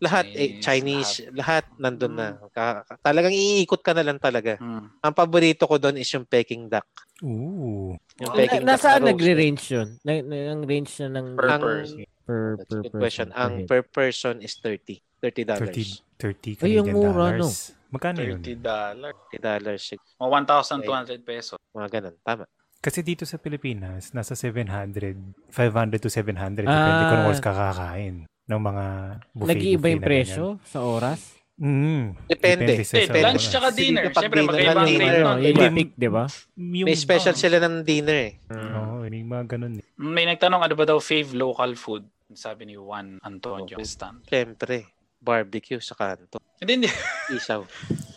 lahat 0.04 0.28
eh, 0.30 0.60
Chinese, 0.60 1.24
Chinese, 1.24 1.32
lahat, 1.32 1.64
nandun 1.74 2.12
na. 2.12 2.36
Ka- 2.52 2.84
talagang 3.00 3.32
iikot 3.32 3.80
ka 3.80 3.96
na 3.96 4.04
lang 4.04 4.20
talaga. 4.20 4.60
Mm. 4.60 5.00
Ang 5.00 5.14
paborito 5.16 5.64
ko 5.64 5.80
doon 5.80 5.96
is 5.96 6.08
yung 6.12 6.28
Peking 6.28 6.68
duck. 6.68 6.84
Ooh. 7.24 7.96
Yung 8.20 8.30
Wow. 8.30 8.38
Peking 8.38 8.62
Na, 8.62 8.76
duck 8.76 8.84
nasaan 8.84 9.00
na 9.00 9.08
nagre-range 9.10 9.64
yun? 9.72 9.88
Na, 10.04 10.12
na, 10.20 10.36
ang 10.52 10.62
range 10.62 10.92
na 11.00 11.08
ng 11.10 11.26
Per 11.34 11.48
Ang- 11.48 11.64
person. 11.64 11.98
per, 12.24 12.40
That's 12.56 12.68
per 12.68 12.76
a 12.76 12.82
good 12.82 12.92
person. 12.92 13.00
question. 13.00 13.28
per 13.28 13.40
Ang 13.40 13.52
per 13.64 13.80
person 13.82 14.34
is 14.38 14.52
30. 14.60 15.00
30 15.18 15.42
30, 15.42 15.48
dollars. 15.48 15.88
30 16.20 16.60
Ay, 16.60 16.76
yung 16.76 16.84
Canadian 16.84 16.92
mura, 16.92 17.12
dollars. 17.32 17.72
Magkano 17.88 18.18
yun? 18.20 18.40
$30. 18.44 18.60
dollars. 18.60 19.16
30 19.32 19.40
dollars. 19.40 19.82
O 20.20 20.28
1,200 20.28 21.20
pesos. 21.24 21.58
Mga 21.72 21.88
ganun. 21.90 22.14
Tama. 22.20 22.44
Kasi 22.84 23.00
dito 23.00 23.24
sa 23.24 23.40
Pilipinas, 23.40 24.12
nasa 24.12 24.36
700, 24.36 25.16
500 25.48 25.96
to 25.96 26.12
700. 26.12 26.68
Ah. 26.68 26.76
Depende 26.76 27.02
kung 27.08 27.16
ano 27.16 27.28
oras 27.32 27.40
kakakain 27.40 28.28
ng 28.44 28.60
mga 28.60 28.84
buffet. 29.32 29.50
Nag-iiba 29.50 29.86
yung 29.88 30.00
na 30.00 30.06
presyo 30.06 30.44
sa 30.62 30.78
oras? 30.80 31.20
Mm. 31.54 32.18
Depende. 32.26 32.82
sa- 32.82 32.98
Eh, 32.98 33.06
sa 33.06 33.14
lunch 33.14 33.46
tsaka 33.46 33.68
Sige, 33.70 33.78
dinner. 33.78 34.04
kapag 34.10 34.20
Siyempre, 34.20 34.40
magkaiba 34.42 34.70
ang 34.70 34.78
rate 34.80 34.90
dinner. 34.90 35.14
nun. 35.14 35.24
Ano, 35.24 35.38
di 35.38 35.46
yung 35.46 35.54
ba? 35.54 35.64
limit, 35.64 35.88
di 35.94 36.08
ba? 36.10 36.24
Yung, 36.58 36.86
May 36.90 36.96
special 36.98 37.34
sila 37.34 37.56
ng 37.62 37.74
dinner 37.80 38.18
eh. 38.18 38.32
Oo, 38.50 39.06
may 39.06 39.22
mga 39.22 39.44
ganun 39.46 39.74
eh. 39.78 39.84
May 39.96 40.24
nagtanong 40.26 40.60
ano 40.60 40.74
ba 40.74 40.84
daw 40.84 40.98
fave 40.98 41.30
local 41.32 41.72
food? 41.74 42.02
Sabi 42.32 42.66
ni 42.66 42.74
Juan 42.74 43.22
Antonio 43.22 43.78
Stan. 43.80 44.18
Siyempre, 44.26 44.90
barbecue 45.16 45.78
sa 45.78 45.94
kanto. 45.94 46.42
Hindi, 46.58 46.72
hindi. 46.74 46.90
Isaw. 47.30 47.62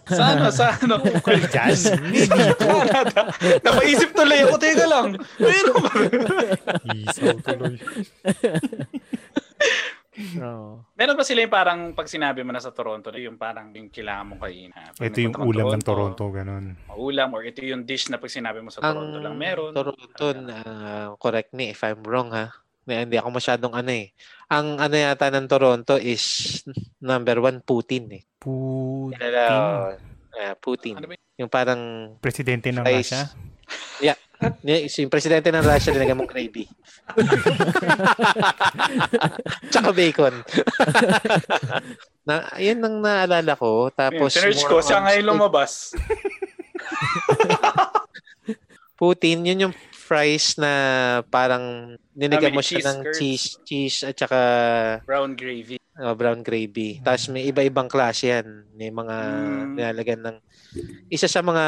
Sa 0.08 0.24
ano, 0.24 0.48
sa 0.50 0.72
ano? 0.74 1.04
Diyan, 1.52 1.76
Canada. 2.56 3.28
Napaisip 3.60 4.16
tuloy 4.16 4.40
ako. 4.40 4.56
Teka 4.56 4.88
lang. 4.88 5.20
Pero 5.36 5.72
ba? 5.78 5.92
Isaw 6.88 7.36
tuloy. 7.44 7.76
Oo. 10.18 10.82
Meron 10.98 11.18
ba 11.18 11.22
sila 11.22 11.46
yung 11.46 11.54
parang 11.54 11.80
pag 11.94 12.10
sinabi 12.10 12.42
mo 12.42 12.50
na 12.50 12.58
sa 12.58 12.74
Toronto, 12.74 13.14
yung 13.14 13.38
parang 13.38 13.70
yung 13.70 13.94
kailangan 13.94 14.34
mong 14.34 14.42
kainin? 14.42 14.74
Pag 14.74 15.06
Ito 15.06 15.18
yung 15.22 15.36
ulam 15.38 15.66
kang 15.70 15.78
ng 15.78 15.86
Toronto, 15.86 16.24
ganun. 16.34 16.66
Ulam 16.98 17.30
or 17.38 17.42
ito 17.46 17.62
yung 17.62 17.86
dish 17.86 18.10
na 18.10 18.18
pag 18.18 18.34
sinabi 18.34 18.66
mo 18.66 18.74
sa 18.74 18.82
Toronto 18.82 19.22
Ang 19.22 19.24
lang 19.24 19.38
meron. 19.38 19.72
Toronto, 19.78 20.26
na 20.42 20.58
correct 21.22 21.54
me 21.54 21.70
if 21.70 21.82
I'm 21.86 22.02
wrong 22.02 22.34
ha. 22.34 22.50
Na, 22.88 23.04
hindi 23.04 23.20
ako 23.20 23.30
masyadong 23.36 23.74
ano 23.76 23.92
eh. 23.92 24.16
Ang 24.48 24.80
ano 24.80 24.96
yata 24.96 25.28
ng 25.28 25.46
Toronto 25.46 26.00
is 26.00 26.64
number 27.04 27.38
one, 27.44 27.60
Putin 27.62 28.08
eh. 28.16 28.24
Putin. 28.40 29.20
Ah, 30.38 30.54
Putin. 30.58 30.96
Ano 30.96 31.10
ba 31.12 31.16
Yung 31.38 31.52
parang, 31.52 31.82
Presidente 32.18 32.74
ng. 32.74 32.82
Russia. 32.82 33.30
y- 34.02 34.27
yung 34.64 35.10
presidente 35.10 35.50
ng 35.50 35.62
Russia, 35.62 35.90
nilagay 35.90 36.14
mong 36.14 36.30
gravy. 36.30 36.66
Tsaka 39.72 39.90
bacon. 39.92 40.44
na, 42.22 42.46
yun 42.58 42.80
ang 42.80 42.96
naalala 43.02 43.54
ko. 43.56 43.90
Tapos, 43.90 44.36
more 44.36 44.62
ko, 44.62 44.78
siya 44.80 45.00
on 45.00 45.04
ngayon 45.06 45.26
lumabas. 45.26 45.94
Putin, 48.98 49.46
yun 49.46 49.70
yung 49.70 49.76
fries 49.94 50.58
na 50.58 50.72
parang 51.28 51.94
nilagyan 52.16 52.50
mo 52.50 52.64
siya 52.64 52.80
cheese 52.80 52.88
ng 52.88 53.00
curds. 53.04 53.14
cheese, 53.14 53.46
cheese 53.62 53.98
at 54.02 54.16
saka 54.18 54.40
Brown 55.04 55.36
gravy. 55.36 55.78
uh, 56.00 56.14
brown 56.14 56.42
gravy. 56.42 56.98
Tapos 57.04 57.30
may 57.30 57.46
iba-ibang 57.46 57.86
klase 57.86 58.32
yan. 58.32 58.66
May 58.74 58.90
mga 58.90 59.16
Mm. 59.28 59.74
nilalagyan 59.76 60.22
ng 60.24 60.38
isa 61.10 61.28
sa 61.28 61.42
mga 61.42 61.66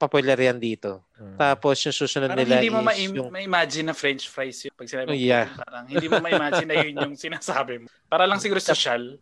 popular 0.00 0.40
yan 0.40 0.56
dito. 0.56 1.04
Mm. 1.20 1.36
Tapos 1.36 1.76
yung 1.84 1.92
susunod 1.92 2.32
Parang 2.32 2.40
nila 2.40 2.56
hindi 2.56 2.72
mo 2.72 2.80
is 2.80 2.86
ma- 2.88 2.96
yung 2.96 3.28
ma-imagine 3.28 3.84
na 3.84 3.92
french 3.92 4.24
fries 4.26 4.64
yun. 4.64 4.72
Pag 4.72 4.88
sinabi 4.88 5.06
mo, 5.06 5.12
Oh, 5.12 5.20
yeah. 5.20 5.52
parang 5.60 5.84
hindi 5.84 6.06
mo 6.08 6.16
ma-imagine 6.18 6.68
na 6.68 6.76
yun 6.80 6.94
yung 6.96 7.14
sinasabi 7.14 7.84
mo. 7.84 7.86
Para 8.08 8.24
lang 8.24 8.40
siguro 8.40 8.56
social. 8.58 9.20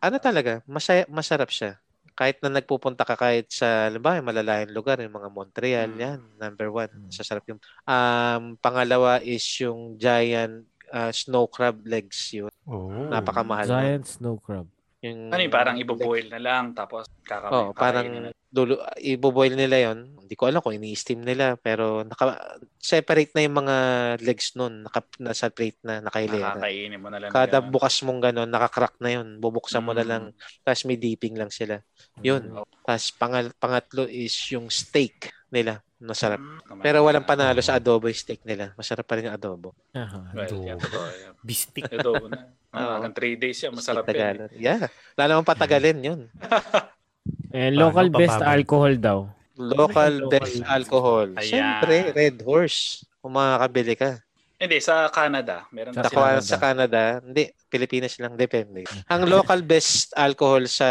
ano 0.00 0.16
talaga, 0.16 0.64
masaya, 0.64 1.04
masarap 1.06 1.52
siya. 1.52 1.76
Kahit 2.14 2.38
na 2.40 2.48
nagpupunta 2.48 3.02
ka 3.02 3.18
kahit 3.18 3.50
sa, 3.50 3.90
halimbawa, 3.90 4.22
yung 4.22 4.28
malalayang 4.30 4.70
lugar, 4.72 5.02
yung 5.02 5.12
mga 5.12 5.28
Montreal, 5.28 5.90
Mm. 5.92 6.00
yan, 6.00 6.18
number 6.38 6.68
one. 6.70 6.88
Mm. 6.88 7.10
Sasarap 7.10 7.44
yung. 7.44 7.60
Um, 7.84 8.54
pangalawa 8.58 9.18
is 9.20 9.42
yung 9.60 9.98
giant 9.98 10.62
uh, 10.88 11.10
snow 11.10 11.50
crab 11.50 11.82
legs 11.82 12.30
yun. 12.30 12.52
Oh. 12.64 13.10
Napakamahal. 13.10 13.66
Giant 13.66 14.06
snow 14.06 14.38
crab. 14.38 14.70
Yung, 15.04 15.28
Ano 15.28 15.42
yung 15.44 15.52
parang 15.52 15.76
ibo-boil 15.76 16.32
na 16.32 16.40
lang 16.40 16.72
tapos 16.72 17.04
kakamay. 17.28 17.52
Oo, 17.52 17.70
parang 17.76 18.32
dulo, 18.48 18.80
iboboil 18.96 19.52
nila 19.52 19.92
yon. 19.92 20.16
Hindi 20.24 20.32
ko 20.38 20.48
alam 20.48 20.64
kung 20.64 20.72
ini-steam 20.72 21.20
nila, 21.20 21.60
pero 21.60 22.00
naka, 22.08 22.56
separate 22.80 23.36
na 23.36 23.44
yung 23.44 23.56
mga 23.60 23.76
legs 24.24 24.56
nun. 24.56 24.88
Naka, 24.88 25.04
nasa 25.20 25.52
plate 25.52 25.76
na, 25.84 26.00
nakahilera. 26.00 26.56
nakakainin 26.56 26.96
mo 26.96 27.12
na 27.12 27.20
lang. 27.20 27.28
Kada 27.28 27.60
ganun. 27.60 27.68
bukas 27.68 28.00
mong 28.00 28.20
gano'n, 28.24 28.48
nakakrak 28.48 28.96
na 29.04 29.10
yun. 29.20 29.36
Bubuksan 29.42 29.84
mo 29.84 29.92
na 29.92 30.00
Mm. 30.00 30.08
lang. 30.08 30.24
Tapos 30.64 30.88
may 30.88 30.96
dipping 30.96 31.36
lang 31.36 31.52
sila. 31.52 31.84
Yun. 32.24 32.56
Mm. 32.56 32.64
Tapos 32.88 33.06
pangal, 33.20 33.52
pangatlo 33.60 34.08
is 34.08 34.32
yung 34.48 34.72
steak 34.72 35.28
nila. 35.54 35.78
Masarap. 35.96 36.42
Mm, 36.42 36.82
Pero 36.82 37.06
walang 37.06 37.22
panalo 37.22 37.62
sa 37.62 37.78
adobo 37.78 38.10
yung 38.10 38.18
steak 38.18 38.42
nila. 38.42 38.74
Masarap 38.74 39.06
pa 39.06 39.14
rin 39.14 39.30
yung 39.30 39.36
adobo. 39.38 39.72
Aha. 39.94 40.34
Well, 40.34 40.44
Adobo. 40.44 40.66
yeah, 40.66 40.76
yan. 41.22 41.34
Bistik. 41.40 41.86
Adobo 41.88 42.26
na. 42.26 42.50
Ah, 42.74 42.98
hanggang 42.98 43.14
3 43.14 43.38
days 43.38 43.62
yan, 43.62 43.70
masarap 43.70 44.02
yan. 44.02 44.10
Tagalog. 44.10 44.50
Yeah. 44.58 44.90
Lalo 45.14 45.38
mong 45.38 45.46
patagalin 45.46 45.94
yun. 46.02 46.20
Eh, 47.54 47.70
local 47.70 48.10
Paano, 48.10 48.18
best 48.18 48.34
pabago? 48.36 48.50
alcohol 48.50 48.94
daw. 48.98 49.18
Local 49.54 50.12
Local. 50.18 50.30
best 50.34 50.58
alcohol. 50.66 51.26
Ayan. 51.38 51.46
Siyempre, 51.46 51.96
Red 52.10 52.42
Horse. 52.42 53.06
Kung 53.22 53.38
makakabili 53.38 53.94
ka. 53.94 54.18
Hindi, 54.58 54.82
sa 54.82 55.06
Canada. 55.08 55.62
Meron 55.70 55.94
Sa. 55.94 56.02
Canada. 56.04 56.42
sa 56.42 56.58
Canada, 56.58 57.00
hindi, 57.22 57.46
Pilipinas 57.70 58.18
lang, 58.18 58.34
depende. 58.34 58.82
Ang 59.06 59.30
local 59.30 59.62
best 59.62 60.10
alcohol 60.18 60.66
sa 60.66 60.90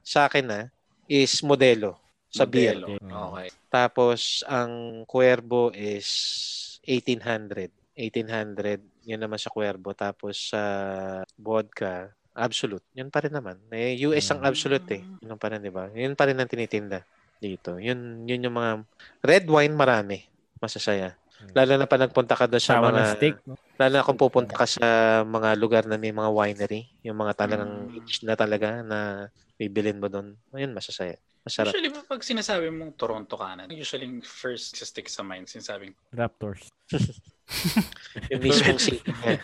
sa 0.00 0.26
akin 0.26 0.44
na 0.48 0.60
is 1.06 1.44
Modelo 1.44 2.00
sa 2.38 2.46
beer. 2.46 2.78
Modelo. 2.78 2.96
Okay. 3.34 3.48
Tapos 3.66 4.46
ang 4.46 5.02
Cuervo 5.04 5.74
is 5.74 6.06
1800. 6.86 7.74
1800, 7.98 8.78
yun 9.10 9.18
naman 9.18 9.42
sa 9.42 9.50
Cuervo. 9.50 9.90
Tapos 9.90 10.54
sa 10.54 10.62
vodka, 11.34 12.14
Absolute. 12.38 12.86
Yun 12.94 13.10
pa 13.10 13.18
rin 13.26 13.34
naman. 13.34 13.58
Eh, 13.74 13.98
US 14.06 14.30
ang 14.30 14.46
Absolute 14.46 14.86
eh. 14.94 15.02
Yun 15.26 15.34
pa 15.34 15.50
rin, 15.50 15.58
di 15.58 15.74
ba? 15.74 15.90
Yun 15.90 16.14
pa 16.14 16.30
rin 16.30 16.38
ang 16.38 16.46
tinitinda 16.46 17.02
dito. 17.42 17.82
Yun, 17.82 18.30
yun 18.30 18.46
yung 18.46 18.54
mga 18.54 18.72
red 19.26 19.44
wine 19.50 19.74
marami. 19.74 20.22
Masasaya. 20.62 21.18
Lalo 21.54 21.78
na 21.78 21.86
pa 21.86 21.98
nagpunta 21.98 22.34
ka 22.34 22.50
doon 22.50 22.62
sa 22.62 22.78
Sama 22.78 22.90
mga 22.94 23.18
steak. 23.18 23.36
No? 23.46 23.54
Lalo 23.78 23.94
na 23.94 24.06
kung 24.06 24.18
pupunta 24.18 24.54
ka 24.58 24.66
sa 24.66 24.86
mga 25.22 25.54
lugar 25.54 25.86
na 25.86 25.94
may 25.94 26.10
mga 26.10 26.30
winery, 26.34 26.90
yung 27.06 27.18
mga 27.18 27.34
talagang 27.38 27.90
Mm. 27.90 28.26
na 28.26 28.34
talaga 28.34 28.68
na 28.82 28.98
bibilin 29.54 30.02
mo 30.02 30.10
doon, 30.10 30.34
ayun, 30.54 30.74
masasaya. 30.74 31.14
Masarap. 31.48 31.72
Usually, 31.72 31.90
pag 32.04 32.20
sinasabi 32.20 32.68
mong 32.68 32.92
Toronto, 32.94 33.34
Canada, 33.40 33.72
usually 33.72 34.20
first 34.20 34.76
stick 34.76 35.08
sa 35.08 35.24
mind, 35.24 35.48
sinasabing 35.48 35.96
Raptors. 36.12 36.68
yung 38.30 38.40
mismong 38.44 38.76
city 38.76 39.08
niya. 39.16 39.40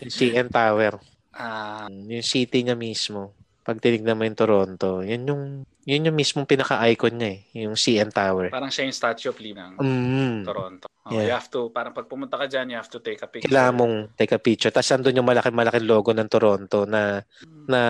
Yung 0.00 0.12
CN 0.12 0.48
Tower. 0.48 0.96
Ah, 1.36 1.92
Yung 1.92 2.24
city 2.24 2.64
niya 2.64 2.72
mismo. 2.72 3.36
Pag 3.66 3.82
tinignan 3.82 4.14
mo 4.14 4.22
yung 4.22 4.38
Toronto, 4.38 5.02
yun 5.02 5.26
yung, 5.26 5.42
yun 5.82 6.06
yung 6.06 6.14
mismong 6.14 6.46
pinaka-icon 6.46 7.18
niya 7.18 7.30
eh. 7.34 7.40
Yung 7.66 7.74
CN 7.74 8.14
Tower. 8.14 8.46
parang 8.48 8.70
siya 8.70 8.86
yung 8.86 8.94
Statue 8.94 9.34
of 9.34 9.38
Liberty 9.42 9.58
ng 9.58 9.82
Mm. 9.82 10.38
Toronto. 10.46 10.86
Oh, 11.02 11.10
Yeah. 11.10 11.26
You 11.26 11.34
have 11.34 11.50
to, 11.50 11.70
parang 11.70 11.90
pag 11.90 12.06
pumunta 12.06 12.38
ka 12.38 12.46
dyan, 12.46 12.70
you 12.70 12.78
have 12.78 12.86
to 12.86 12.98
take 12.98 13.18
a 13.22 13.26
picture. 13.26 13.46
Kailangan 13.50 13.74
mong 13.74 13.94
take 14.14 14.34
a 14.34 14.38
picture. 14.38 14.70
Tapos 14.70 14.90
andun 14.90 15.18
yung 15.18 15.26
malaki-malaki 15.26 15.82
logo 15.82 16.14
ng 16.14 16.30
Toronto 16.30 16.86
na 16.86 17.22
na 17.66 17.80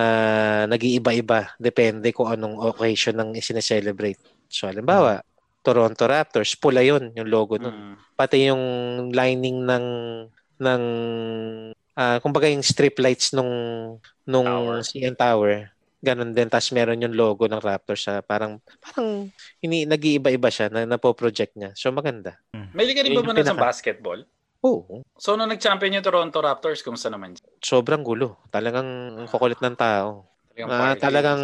nag-iiba-iba. 0.65 1.53
Depende 1.57 2.09
kung 2.09 2.29
anong 2.29 2.57
occasion 2.65 3.13
ng 3.13 3.29
sineselebrate. 3.37 4.17
So, 4.49 4.65
halimbawa, 4.65 5.21
Toronto 5.61 6.05
Raptors, 6.05 6.57
pula 6.57 6.81
yun, 6.81 7.13
yung 7.13 7.29
logo 7.29 7.57
nun. 7.61 7.73
Mm. 7.73 7.95
Pati 8.13 8.49
yung 8.49 8.63
lining 9.13 9.61
ng 9.61 9.85
ng 10.57 10.83
ah 11.97 12.21
kumbaga 12.21 12.45
yung 12.45 12.61
strip 12.61 13.01
lights 13.01 13.33
nung 13.33 13.49
nung 14.21 14.45
Tower. 14.45 14.85
CN 14.85 15.17
Tower. 15.17 15.73
Ganon 15.97 16.31
din. 16.37 16.45
Tapos 16.45 16.69
meron 16.69 17.01
yung 17.01 17.17
logo 17.17 17.49
ng 17.49 17.57
Raptors 17.57 18.05
sa 18.05 18.21
parang 18.21 18.61
parang 18.77 19.33
ini 19.65 19.89
nag-iiba-iba 19.89 20.53
siya 20.53 20.69
na 20.69 20.85
napo-project 20.85 21.57
niya. 21.57 21.73
So 21.73 21.89
maganda. 21.89 22.37
May 22.77 22.93
ka 22.93 23.01
rin 23.01 23.17
ba 23.17 23.25
muna 23.25 23.41
sa 23.41 23.57
basketball? 23.57 24.21
Oo. 24.65 25.05
So, 25.21 25.37
nung 25.37 25.53
nag-champion 25.53 26.01
yung 26.01 26.05
Toronto 26.05 26.41
Raptors, 26.41 26.81
kumusta 26.81 27.13
naman? 27.13 27.37
Sobrang 27.61 28.01
gulo. 28.01 28.41
Talagang 28.49 29.13
ang 29.13 29.27
kukulit 29.29 29.61
ng 29.61 29.77
tao. 29.77 30.25
Yung 30.57 30.67
Ah, 30.67 30.97
party. 30.97 31.05
talagang 31.05 31.41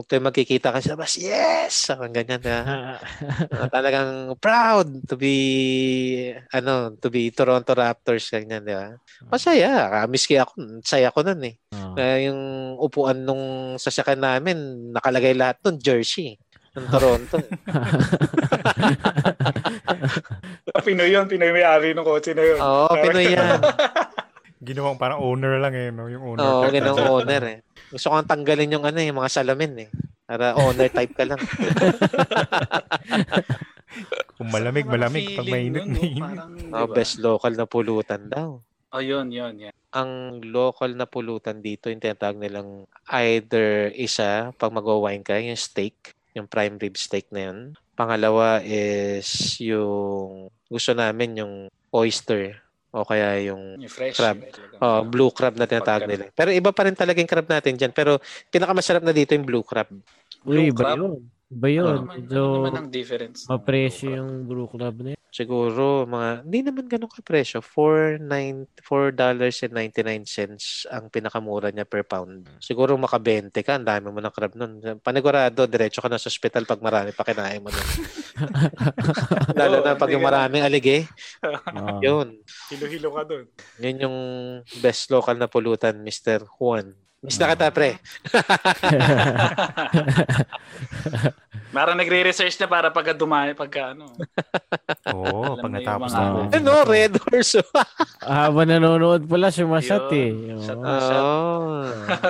ito 0.00 0.10
yung 0.10 0.26
magkikita 0.26 0.72
ka 0.72 0.80
sa 0.80 0.96
labas. 0.96 1.20
Yes! 1.20 1.92
Ang 1.92 2.16
ganyan 2.16 2.40
na. 2.40 2.56
Ah, 3.56 3.68
talagang 3.68 4.32
proud 4.36 4.88
to 5.04 5.14
be 5.14 5.36
ano, 6.48 6.96
to 6.96 7.08
be 7.08 7.28
Toronto 7.28 7.72
Raptors 7.72 8.24
ganyan, 8.26 8.64
di 8.64 8.72
ba? 8.72 8.96
Masaya. 9.28 9.92
Ah, 9.92 10.06
Miski 10.08 10.36
ako, 10.36 10.56
saya 10.80 11.12
ko 11.12 11.20
nun 11.20 11.44
eh. 11.44 11.60
Na 11.92 12.16
yung 12.16 12.40
upuan 12.78 13.20
nung 13.20 13.44
sasakyan 13.76 14.20
namin, 14.20 14.56
nakalagay 14.90 15.36
lahat 15.36 15.60
nun 15.60 15.76
jersey 15.76 16.40
ng 16.72 16.86
Toronto. 16.88 17.36
Pinoy 20.86 21.10
yun, 21.10 21.26
Pinoy 21.26 21.50
may-ari 21.50 21.92
ng 21.92 22.04
kotse 22.04 22.32
na 22.32 22.44
yun. 22.44 22.58
Oo, 22.60 22.88
Pinoy 22.94 23.26
yan. 23.36 23.60
Ginawang 24.56 24.96
parang 24.96 25.20
owner 25.20 25.60
lang 25.60 25.74
eh, 25.74 25.92
no? 25.92 26.08
Yung 26.08 26.24
owner. 26.32 26.40
Oo, 26.42 26.64
ganang 26.66 26.96
owner 27.02 27.42
eh. 27.44 27.58
Gusto 27.96 28.12
ko 28.12 28.20
tanggalin 28.28 28.76
yung 28.76 28.84
ano, 28.84 29.00
yung 29.00 29.16
mga 29.16 29.32
salamin 29.32 29.88
eh. 29.88 29.90
Para 30.28 30.52
owner 30.52 30.92
type 30.92 31.16
ka 31.16 31.24
lang. 31.24 31.40
Kung 34.36 34.52
malamig, 34.52 34.84
malamig. 34.84 35.32
Pag 35.32 35.48
mainit, 35.48 35.88
mainit. 35.88 36.20
Parang, 36.20 36.52
Oh, 36.76 36.92
best 36.92 37.16
local 37.24 37.56
na 37.56 37.64
pulutan 37.64 38.28
daw. 38.28 38.60
Oh, 38.92 39.00
yun, 39.00 39.32
yun, 39.32 39.56
yun. 39.56 39.72
ang 39.96 40.44
local 40.44 40.92
na 40.92 41.08
pulutan 41.08 41.64
dito, 41.64 41.88
yung 41.88 42.04
tinatawag 42.04 42.36
nilang 42.36 42.84
either 43.16 43.88
isa, 43.96 44.52
pag 44.60 44.68
mag-wine 44.68 45.24
ka, 45.24 45.40
yung 45.40 45.56
steak, 45.56 46.12
yung 46.36 46.44
prime 46.44 46.76
rib 46.76 47.00
steak 47.00 47.32
na 47.32 47.48
yun. 47.48 47.72
Pangalawa 47.96 48.60
is 48.60 49.56
yung 49.56 50.52
gusto 50.68 50.92
namin 50.92 51.40
yung 51.40 51.54
oyster 51.88 52.60
o 52.90 53.02
kaya 53.02 53.40
yung 53.44 53.76
Yung 53.76 53.90
fresh. 53.90 54.16
Crab. 54.16 54.38
Oh, 54.78 55.02
blue 55.02 55.30
crab 55.30 55.54
na 55.54 55.64
tinatawag 55.64 56.04
nila. 56.04 56.28
Pero 56.30 56.50
iba 56.50 56.70
pa 56.70 56.84
rin 56.84 56.94
talaga 56.94 57.18
yung 57.18 57.28
crab 57.28 57.46
natin 57.46 57.74
dyan. 57.74 57.90
Pero 57.90 58.20
pinakamasarap 58.48 59.02
na 59.02 59.10
dito 59.10 59.32
yung 59.32 59.44
blue 59.44 59.64
crab. 59.64 59.88
Uy, 59.88 60.00
Blue 60.44 60.70
iba 60.70 60.78
crab? 60.78 60.96
yun. 60.96 61.12
Iba 61.46 61.68
yun. 61.68 61.86
Ano 61.86 62.00
naman, 62.04 62.16
Medyo 62.22 62.38
ano 62.38 62.56
naman 62.60 62.74
ang 62.76 62.88
difference? 62.88 63.40
mapresyo 63.46 64.06
blue 64.06 64.14
crab? 64.14 64.18
yung 64.18 64.30
brew 64.44 64.66
club 64.68 64.94
na. 65.00 65.15
Siguro 65.36 66.08
mga 66.08 66.48
hindi 66.48 66.64
naman 66.64 66.88
ganun 66.88 67.12
ka 67.12 67.20
presyo. 67.20 67.60
4 67.60 68.24
dollars 69.12 69.60
and 69.68 69.76
99 69.76 70.24
cents 70.24 70.88
ang 70.88 71.12
pinakamura 71.12 71.68
niya 71.68 71.84
per 71.84 72.08
pound. 72.08 72.48
Siguro 72.56 72.96
maka 72.96 73.20
20 73.20 73.52
ka, 73.60 73.76
ang 73.76 73.84
dami 73.84 74.08
mo 74.08 74.24
ng 74.24 74.32
crab 74.32 74.56
nun. 74.56 74.80
Panigurado, 75.04 75.68
diretso 75.68 76.00
ka 76.00 76.08
na 76.08 76.16
sa 76.16 76.32
ospital 76.32 76.64
pag 76.64 76.80
marami 76.80 77.12
pa 77.12 77.20
kinain 77.20 77.60
mo 77.60 77.68
nun. 77.68 77.88
Lalo 79.60 79.84
na 79.84 79.92
pag 79.92 80.08
yung 80.08 80.24
maraming 80.24 80.64
alige. 80.64 81.04
Yun. 82.00 82.40
Hilo-hilo 82.72 83.12
ka 83.12 83.22
dun. 83.28 83.44
Yun 83.76 83.96
yung 84.08 84.16
best 84.80 85.12
local 85.12 85.36
na 85.36 85.52
pulutan, 85.52 86.00
Mr. 86.00 86.48
Juan. 86.48 86.96
Miss 87.24 87.36
na 87.36 87.50
kita, 87.50 87.72
pre. 87.72 87.96
Parang 91.72 91.96
nagre-research 91.98 92.56
na 92.56 92.66
para 92.66 92.88
pagka 92.88 93.12
dumami, 93.12 93.52
pagka 93.52 93.92
ano. 93.92 94.08
Oo, 95.12 95.56
Alam 95.56 95.60
pag 95.60 95.72
na 95.72 95.78
natapos 95.80 96.10
ano. 96.14 96.36
Ano. 96.48 96.72
Red 96.86 97.12
Horse. 97.20 97.60
Habang 98.24 98.68
nanonood 98.70 99.22
pala, 99.24 99.50
sumasyat 99.50 100.08
Yun. 100.08 100.16
eh. 100.16 100.30
Shot 100.62 100.78
na 100.80 100.98
shot. 100.98 101.20
Oh. 101.20 101.84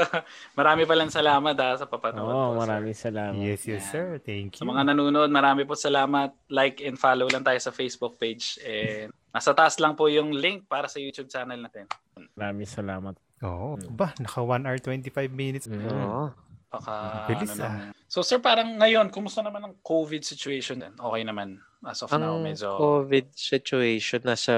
Marami 0.58 0.82
palang 0.82 1.12
salamat 1.12 1.54
ha, 1.54 1.78
sa 1.78 1.86
papanood. 1.86 2.22
Oo, 2.22 2.26
po, 2.26 2.50
sir. 2.50 2.58
maraming 2.58 2.96
salamat. 2.96 3.38
Yes, 3.38 3.62
yes, 3.66 3.84
sir. 3.86 4.18
Thank 4.18 4.56
Sa 4.56 4.64
you. 4.64 4.70
mga 4.72 4.82
nanonood, 4.90 5.30
marami 5.30 5.62
po 5.62 5.74
salamat. 5.74 6.32
Like 6.48 6.82
and 6.82 6.96
follow 6.96 7.26
lang 7.28 7.42
tayo 7.42 7.58
sa 7.60 7.70
Facebook 7.70 8.18
page. 8.18 8.58
And 8.62 9.12
nasa 9.30 9.52
taas 9.52 9.76
lang 9.78 9.94
po 9.94 10.08
yung 10.08 10.32
link 10.34 10.66
para 10.66 10.88
sa 10.88 10.98
YouTube 10.98 11.28
channel 11.28 11.60
natin. 11.60 11.86
Maraming 12.34 12.66
salamat. 12.66 13.14
Oo. 13.44 13.76
Ba, 13.92 14.16
naka 14.16 14.40
1 14.40 14.64
hour 14.64 14.78
25 14.80 15.28
minutes. 15.32 15.66
Mm. 15.68 15.84
Oo. 15.92 16.32
Baka, 16.72 16.92
Bilis, 17.30 17.52
ano 17.56 17.62
ah. 17.62 17.64
lang. 17.64 17.76
So 18.08 18.24
sir, 18.24 18.40
parang 18.40 18.76
ngayon, 18.80 19.12
kumusta 19.12 19.40
naman 19.44 19.62
ang 19.64 19.74
COVID 19.84 20.22
situation? 20.24 20.80
din? 20.80 20.94
Okay 20.96 21.22
naman. 21.24 21.60
As 21.84 22.02
of 22.02 22.10
now, 22.10 22.40
Ang 22.40 22.52
medyo... 22.52 22.74
COVID 22.74 23.30
situation, 23.36 24.20
nasa 24.24 24.54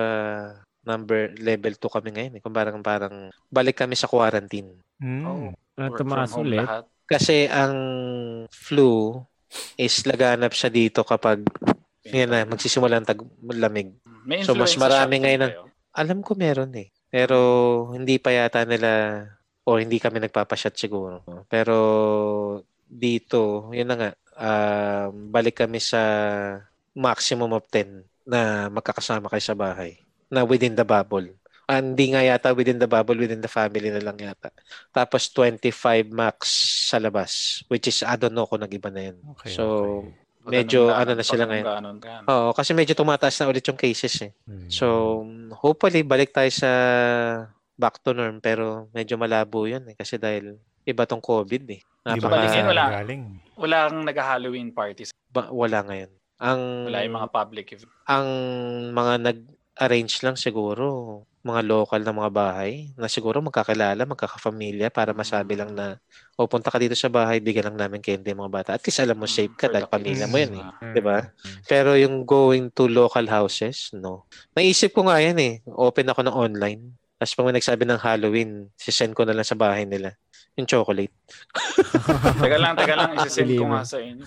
number 0.87 1.37
level 1.37 1.75
2 1.77 1.97
kami 2.01 2.09
ngayon. 2.17 2.33
Eh. 2.39 2.41
Kung 2.41 2.55
parang, 2.55 2.81
parang 2.81 3.29
balik 3.53 3.83
kami 3.83 3.99
sa 3.99 4.09
quarantine. 4.09 4.73
Mm. 5.03 5.23
Oh, 5.27 5.53
At 5.77 5.93
work 5.93 6.01
from 6.01 6.09
tumaas 6.09 6.33
home 6.33 6.49
ulit. 6.49 6.61
lahat. 6.65 6.85
Kasi 7.09 7.49
ang 7.49 7.75
flu 8.53 9.17
is 9.81 10.05
laganap 10.05 10.53
siya 10.53 10.69
dito 10.69 11.01
kapag 11.05 11.41
yan 12.09 12.33
na, 12.33 12.45
magsisimula 12.49 13.01
ang 13.01 13.09
taglamig. 13.09 13.93
May 14.25 14.45
So, 14.45 14.57
mas 14.57 14.77
marami 14.81 15.25
ngayon 15.25 15.45
kayo? 15.45 15.65
Alam 15.93 16.21
ko 16.25 16.37
meron 16.37 16.73
eh. 16.77 16.89
Pero 17.09 17.39
hindi 17.97 18.21
pa 18.21 18.31
yata 18.33 18.65
nila 18.69 19.25
o 19.65 19.77
hindi 19.77 20.01
kami 20.01 20.21
nagpapashot 20.21 20.77
siguro. 20.77 21.25
Pero 21.49 21.77
dito, 22.89 23.69
yun 23.73 23.89
na 23.89 23.97
nga, 23.97 24.11
um, 24.39 25.29
balik 25.29 25.61
kami 25.61 25.81
sa 25.81 26.01
maximum 26.97 27.53
of 27.53 27.65
10 27.69 28.05
na 28.29 28.69
magkakasama 28.73 29.29
kayo 29.29 29.45
sa 29.45 29.57
bahay 29.57 30.01
na 30.29 30.45
within 30.45 30.77
the 30.77 30.85
bubble. 30.85 31.29
Ah, 31.69 31.85
hindi 31.85 32.17
nga 32.17 32.25
yata 32.25 32.57
within 32.57 32.81
the 32.81 32.89
bubble, 32.89 33.21
within 33.21 33.45
the 33.45 33.49
family 33.49 33.93
na 33.93 34.01
lang 34.01 34.17
yata. 34.17 34.49
Tapos 34.89 35.29
25 35.37 36.09
max 36.09 36.49
sa 36.89 36.97
labas, 36.97 37.61
which 37.69 37.93
is 37.93 38.01
I 38.01 38.17
don't 38.17 38.33
know 38.33 38.49
kung 38.49 38.65
nag-iba 38.65 38.89
na 38.89 39.13
yun. 39.13 39.21
Okay, 39.37 39.53
so, 39.53 39.65
okay. 40.01 40.28
Medyo 40.51 40.81
ano 40.91 41.13
na 41.13 41.23
sila 41.23 41.45
ngayon. 41.45 41.67
ganon, 41.67 41.97
ganon. 41.99 42.27
Oo, 42.27 42.49
kasi 42.51 42.73
medyo 42.73 42.93
tumataas 42.93 43.37
na 43.37 43.47
ulit 43.47 43.63
yung 43.63 43.77
cases 43.77 44.15
eh. 44.21 44.33
Mm. 44.45 44.69
So, 44.69 44.87
hopefully, 45.55 46.03
balik 46.03 46.31
tayo 46.31 46.49
sa 46.49 46.71
back 47.75 48.01
to 48.01 48.11
norm. 48.11 48.39
Pero 48.39 48.89
medyo 48.91 49.15
malabo 49.15 49.65
yun 49.65 49.85
eh. 49.85 49.95
Kasi 49.95 50.17
dahil 50.17 50.57
iba 50.83 51.05
tong 51.05 51.21
COVID 51.21 51.63
eh. 51.69 51.81
Di 51.81 52.19
ba 52.19 52.29
Napaka- 52.33 52.67
wala. 52.67 52.85
galing? 52.99 53.23
Walang 53.55 53.95
nag-Halloween 54.03 54.71
parties. 54.71 55.11
Ba- 55.29 55.51
wala 55.51 55.83
ngayon. 55.83 56.11
Ang, 56.39 56.87
Wala 56.87 57.03
yung 57.03 57.17
mga 57.17 57.29
public 57.29 57.67
event. 57.75 57.91
ang 58.07 58.27
mga 58.95 59.15
nag-arrange 59.79 60.27
lang 60.27 60.35
siguro, 60.35 61.23
mga 61.47 61.63
local 61.63 62.03
na 62.03 62.11
mga 62.11 62.35
bahay 62.35 62.91
na 62.99 63.07
siguro 63.07 63.39
magkakilala, 63.39 64.03
magkakafamilya 64.11 64.91
para 64.91 65.15
masabi 65.15 65.55
lang 65.55 65.71
na 65.71 66.03
o 66.35 66.51
punta 66.51 66.67
ka 66.67 66.83
dito 66.83 66.99
sa 66.99 67.07
bahay, 67.07 67.39
bigyan 67.39 67.71
lang 67.71 67.87
namin 67.87 68.03
candy 68.03 68.35
mga 68.35 68.51
bata. 68.51 68.71
At 68.75 68.83
least 68.83 68.99
alam 68.99 69.15
mo 69.15 69.31
safe 69.31 69.55
ka 69.55 69.71
For 69.71 69.79
dahil 69.79 69.87
pamilya 69.87 70.27
mo 70.27 70.35
yan 70.35 70.59
eh. 70.59 70.67
Mm. 70.67 70.95
Di 70.99 71.01
ba? 71.01 71.31
Pero 71.71 71.95
yung 71.95 72.27
going 72.27 72.75
to 72.75 72.91
local 72.91 73.23
houses, 73.31 73.95
no. 73.95 74.27
Naisip 74.59 74.91
ko 74.91 75.07
nga 75.07 75.23
yan 75.23 75.39
eh. 75.39 75.63
Open 75.71 76.11
ako 76.11 76.27
ng 76.27 76.35
online. 76.35 76.83
Tapos 77.15 77.39
pag 77.39 77.47
may 77.47 77.55
nagsabi 77.55 77.83
ng 77.87 78.03
Halloween, 78.03 78.51
sisend 78.75 79.15
ko 79.15 79.23
na 79.23 79.35
lang 79.39 79.47
sa 79.47 79.55
bahay 79.55 79.87
nila. 79.87 80.19
Yung 80.59 80.67
chocolate. 80.67 81.15
Taga 82.43 82.59
lang, 82.59 82.75
taga 82.75 82.95
lang. 82.99 83.15
Isisend 83.15 83.55
ko 83.55 83.71
nga 83.71 83.87
sa 83.87 84.03
inyo. 84.03 84.27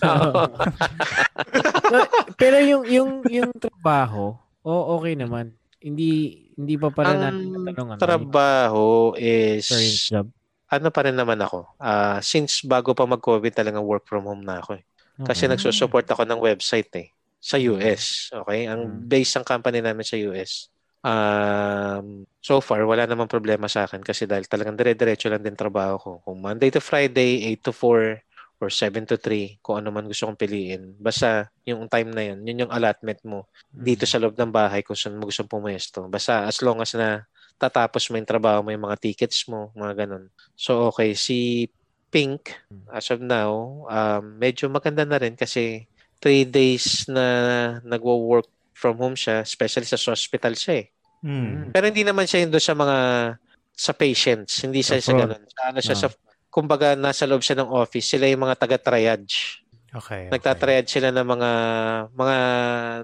Pero 2.40 2.56
yung 2.64 2.88
yung 2.88 3.10
yung 3.28 3.52
trabaho, 3.52 4.32
o 4.62 4.98
okay 4.98 5.14
naman. 5.18 5.54
Hindi 5.82 6.38
hindi 6.54 6.74
pa 6.78 6.88
pala 6.94 7.18
natin 7.18 7.50
natanong 7.50 7.90
ano. 7.98 7.98
trabaho 7.98 9.12
is, 9.18 9.66
current 9.66 9.98
job. 10.06 10.26
ano 10.72 10.88
pa 10.88 11.04
rin 11.04 11.16
naman 11.18 11.38
ako. 11.42 11.68
Ah, 11.76 12.18
since 12.24 12.64
bago 12.64 12.94
pa 12.96 13.04
mag-COVID 13.04 13.52
talagang 13.52 13.84
work 13.84 14.08
from 14.08 14.24
home 14.24 14.42
na 14.42 14.62
ako 14.62 14.80
eh. 14.80 14.84
Kasi 15.22 15.46
Okay. 15.46 15.52
nagsusupport 15.54 16.06
ako 16.08 16.22
ng 16.26 16.40
website 16.40 16.90
eh. 16.98 17.08
Sa 17.42 17.58
US. 17.58 18.30
Okay? 18.32 18.66
Ang 18.70 18.82
Hmm. 18.82 19.06
base 19.06 19.30
ng 19.38 19.44
company 19.46 19.82
namin 19.82 20.06
sa 20.06 20.16
US. 20.18 20.70
Um, 21.02 22.24
so 22.40 22.62
far, 22.62 22.82
wala 22.86 23.04
namang 23.06 23.26
problema 23.26 23.66
sa 23.66 23.84
akin 23.86 24.00
kasi 24.06 24.22
dahil 24.24 24.46
talagang 24.46 24.78
dire-diretso 24.78 25.26
lang 25.30 25.42
din 25.42 25.58
trabaho 25.58 25.98
ko. 25.98 26.10
Kung 26.22 26.38
Monday 26.42 26.70
to 26.70 26.78
Friday, 26.78 27.42
8 27.50 27.62
to 27.66 27.72
4, 27.74 28.22
or 28.62 28.70
7 28.70 29.02
to 29.10 29.18
3, 29.18 29.58
kung 29.58 29.82
ano 29.82 29.90
man 29.90 30.06
gusto 30.06 30.30
kong 30.30 30.38
piliin. 30.38 30.94
Basta 31.02 31.50
yung 31.66 31.90
time 31.90 32.14
na 32.14 32.22
yun, 32.30 32.38
yun 32.46 32.62
yung 32.66 32.72
allotment 32.72 33.18
mo 33.26 33.50
dito 33.74 34.06
sa 34.06 34.22
loob 34.22 34.38
ng 34.38 34.54
bahay 34.54 34.86
kung 34.86 34.94
saan 34.94 35.18
mo 35.18 35.26
gusto 35.26 35.42
pumesto. 35.42 36.06
Basta 36.06 36.46
as 36.46 36.62
long 36.62 36.78
as 36.78 36.94
na 36.94 37.26
tatapos 37.58 38.06
mo 38.10 38.22
yung 38.22 38.30
trabaho 38.30 38.62
mo, 38.62 38.70
yung 38.70 38.86
mga 38.86 39.02
tickets 39.02 39.50
mo, 39.50 39.74
mga 39.74 40.06
ganun. 40.06 40.30
So 40.54 40.94
okay, 40.94 41.18
si 41.18 41.66
Pink, 42.12 42.54
as 42.92 43.10
of 43.10 43.18
now, 43.24 43.82
um, 43.88 44.36
medyo 44.38 44.70
maganda 44.70 45.02
na 45.02 45.18
rin 45.18 45.34
kasi 45.34 45.88
3 46.22 46.46
days 46.46 47.08
na 47.10 47.24
nagwo-work 47.82 48.46
from 48.76 49.00
home 49.00 49.16
siya, 49.18 49.42
especially 49.42 49.88
sa 49.88 49.98
hospital 49.98 50.54
siya 50.54 50.86
eh. 50.86 50.86
Mm. 51.24 51.72
Pero 51.72 51.84
hindi 51.88 52.04
naman 52.06 52.28
siya 52.28 52.46
yun 52.46 52.50
doon 52.52 52.62
sa 52.62 52.76
mga 52.76 52.98
sa 53.72 53.92
patients. 53.96 54.60
Hindi 54.62 54.84
siya 54.84 55.00
Sa 55.00 55.16
ganun. 55.16 55.42
Sa 55.48 55.60
ano 55.72 55.78
siya 55.80 55.96
Ah. 55.96 56.02
sa 56.04 56.08
kumbaga 56.52 56.92
nasa 56.92 57.24
loob 57.24 57.40
siya 57.40 57.64
ng 57.64 57.72
office. 57.72 58.12
Sila 58.12 58.28
yung 58.28 58.44
mga 58.44 58.60
taga-triage. 58.60 59.64
Okay. 59.96 60.28
okay. 60.28 60.32
Nagtatriage 60.32 60.88
sila 60.92 61.08
ng 61.08 61.24
mga 61.24 61.50
mga 62.12 62.36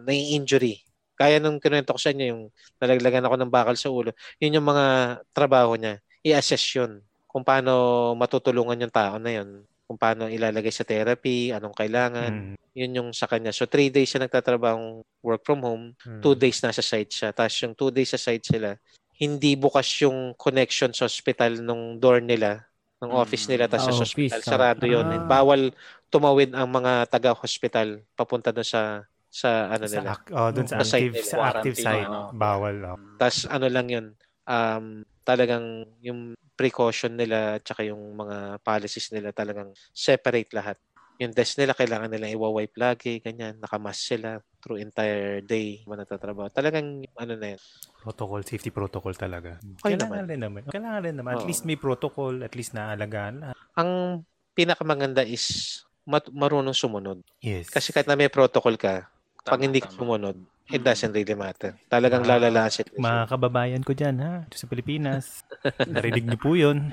nai-injury. 0.04 0.84
Kaya 1.16 1.40
nung 1.40 1.56
kinuwento 1.56 1.96
ko 1.96 2.00
sa 2.00 2.12
inyo 2.12 2.26
yung 2.28 2.42
nalaglagan 2.78 3.24
ako 3.24 3.34
ng 3.40 3.50
bakal 3.50 3.74
sa 3.74 3.88
ulo, 3.90 4.12
yun 4.38 4.60
yung 4.60 4.68
mga 4.68 5.18
trabaho 5.32 5.74
niya. 5.74 5.98
I-assess 6.22 6.62
yun 6.76 7.00
kung 7.26 7.42
paano 7.42 8.12
matutulungan 8.14 8.78
yung 8.84 8.92
tao 8.94 9.16
na 9.16 9.40
yun. 9.40 9.64
Kung 9.88 9.96
paano 9.96 10.28
ilalagay 10.28 10.68
sa 10.68 10.84
therapy, 10.84 11.48
anong 11.48 11.72
kailangan. 11.72 12.52
Mm. 12.52 12.54
Yun 12.76 12.96
yung 13.00 13.10
sa 13.16 13.24
kanya. 13.24 13.56
So, 13.56 13.64
three 13.64 13.88
days 13.88 14.12
siya 14.12 14.28
nagtatrabaho 14.28 15.00
work 15.24 15.42
from 15.42 15.64
home 15.64 15.84
Mm. 16.04 16.20
two 16.20 16.36
days 16.36 16.60
nasa 16.60 16.84
site 16.84 17.08
siya. 17.08 17.32
Tapos 17.32 17.56
yung 17.64 17.72
two 17.72 17.88
days 17.88 18.12
sa 18.12 18.20
site 18.20 18.44
sila, 18.44 18.76
hindi 19.18 19.56
bukas 19.58 19.88
yung 20.04 20.36
connection 20.38 20.92
sa 20.94 21.08
hospital 21.08 21.58
nung 21.58 21.98
door 21.98 22.20
nila, 22.22 22.67
ng 22.98 23.12
office 23.14 23.46
nila, 23.46 23.70
tapos 23.70 23.86
Ah, 23.86 23.90
sa 23.90 23.94
office, 23.94 24.10
hospital. 24.10 24.38
ah. 24.38 24.46
Sarado 24.46 24.84
yun. 24.84 25.06
Ah. 25.06 25.22
Bawal 25.22 25.70
tumawid 26.10 26.50
ang 26.52 26.66
mga 26.66 27.06
taga-hospital 27.06 28.02
papunta 28.16 28.50
doon 28.50 28.66
sa 28.66 29.04
sa 29.28 29.68
ano 29.68 29.84
Sa, 29.84 29.92
nila. 29.92 30.08
oh, 30.32 30.48
dun 30.50 30.64
sa 30.66 30.80
Sa 30.80 30.96
site 30.96 31.12
active, 31.12 31.14
nila. 31.20 31.28
sa 31.28 31.36
active 31.52 31.76
site, 31.76 32.08
ano. 32.08 32.20
bawal. 32.32 32.76
Oh. 32.82 32.98
Tapos 33.20 33.38
ano 33.44 33.66
lang 33.68 33.86
yun, 33.86 34.06
um, 34.48 34.84
talagang 35.22 35.84
yung 36.00 36.32
precaution 36.56 37.12
nila 37.14 37.60
at 37.60 37.62
saka 37.62 37.84
yung 37.86 38.00
mga 38.16 38.58
policies 38.64 39.12
nila 39.12 39.30
talagang 39.30 39.70
separate 39.92 40.50
lahat. 40.56 40.74
Yung 41.18 41.34
desk 41.34 41.58
nila, 41.58 41.74
kailangan 41.74 42.14
nila 42.14 42.30
iwa-wipe 42.30 42.78
lagi, 42.78 43.18
ganyan. 43.18 43.58
Nakamask 43.58 43.98
sila 43.98 44.38
through 44.62 44.78
entire 44.78 45.42
day 45.42 45.82
mo 45.82 45.98
nagtatrabaho. 45.98 46.46
Talagang, 46.54 47.02
ano 47.18 47.34
na 47.34 47.58
yun. 47.58 47.60
Protocol, 47.98 48.46
safety 48.46 48.70
protocol 48.70 49.18
talaga. 49.18 49.58
Okay 49.82 49.98
Kailangan 49.98 50.14
naman. 50.14 50.30
rin 50.30 50.40
naman. 50.40 50.60
Kailangan 50.70 51.00
rin 51.02 51.16
naman. 51.18 51.32
At 51.34 51.42
Oo. 51.42 51.48
least 51.50 51.66
may 51.66 51.74
protocol, 51.74 52.46
at 52.46 52.54
least 52.54 52.70
naalagaan. 52.70 53.50
Ang 53.74 54.22
pinakamaganda 54.54 55.26
is 55.26 55.82
mat- 56.06 56.30
marunong 56.30 56.74
sumunod. 56.74 57.18
Yes. 57.42 57.66
Kasi 57.66 57.90
kahit 57.90 58.06
na 58.06 58.14
may 58.14 58.30
protocol 58.30 58.78
ka, 58.78 59.10
pag 59.48 59.56
Tama, 59.56 59.64
hindi 59.64 59.80
ka 59.80 59.88
tama. 59.88 59.96
sumunod, 59.96 60.36
it 60.68 60.80
doesn't 60.80 61.10
really 61.10 61.32
matter. 61.32 61.72
Talagang 61.86 62.22
Ah, 62.22 62.36
lalala 62.36 62.68
situation. 62.68 63.00
Mga 63.00 63.22
kababayan 63.26 63.82
ko 63.82 63.92
dyan, 63.92 64.16
ha? 64.18 64.32
Sa 64.50 64.64
Pilipinas. 64.64 65.40
Narinig 65.88 66.24
niyo 66.24 66.38
po 66.38 66.52
yun. 66.52 66.92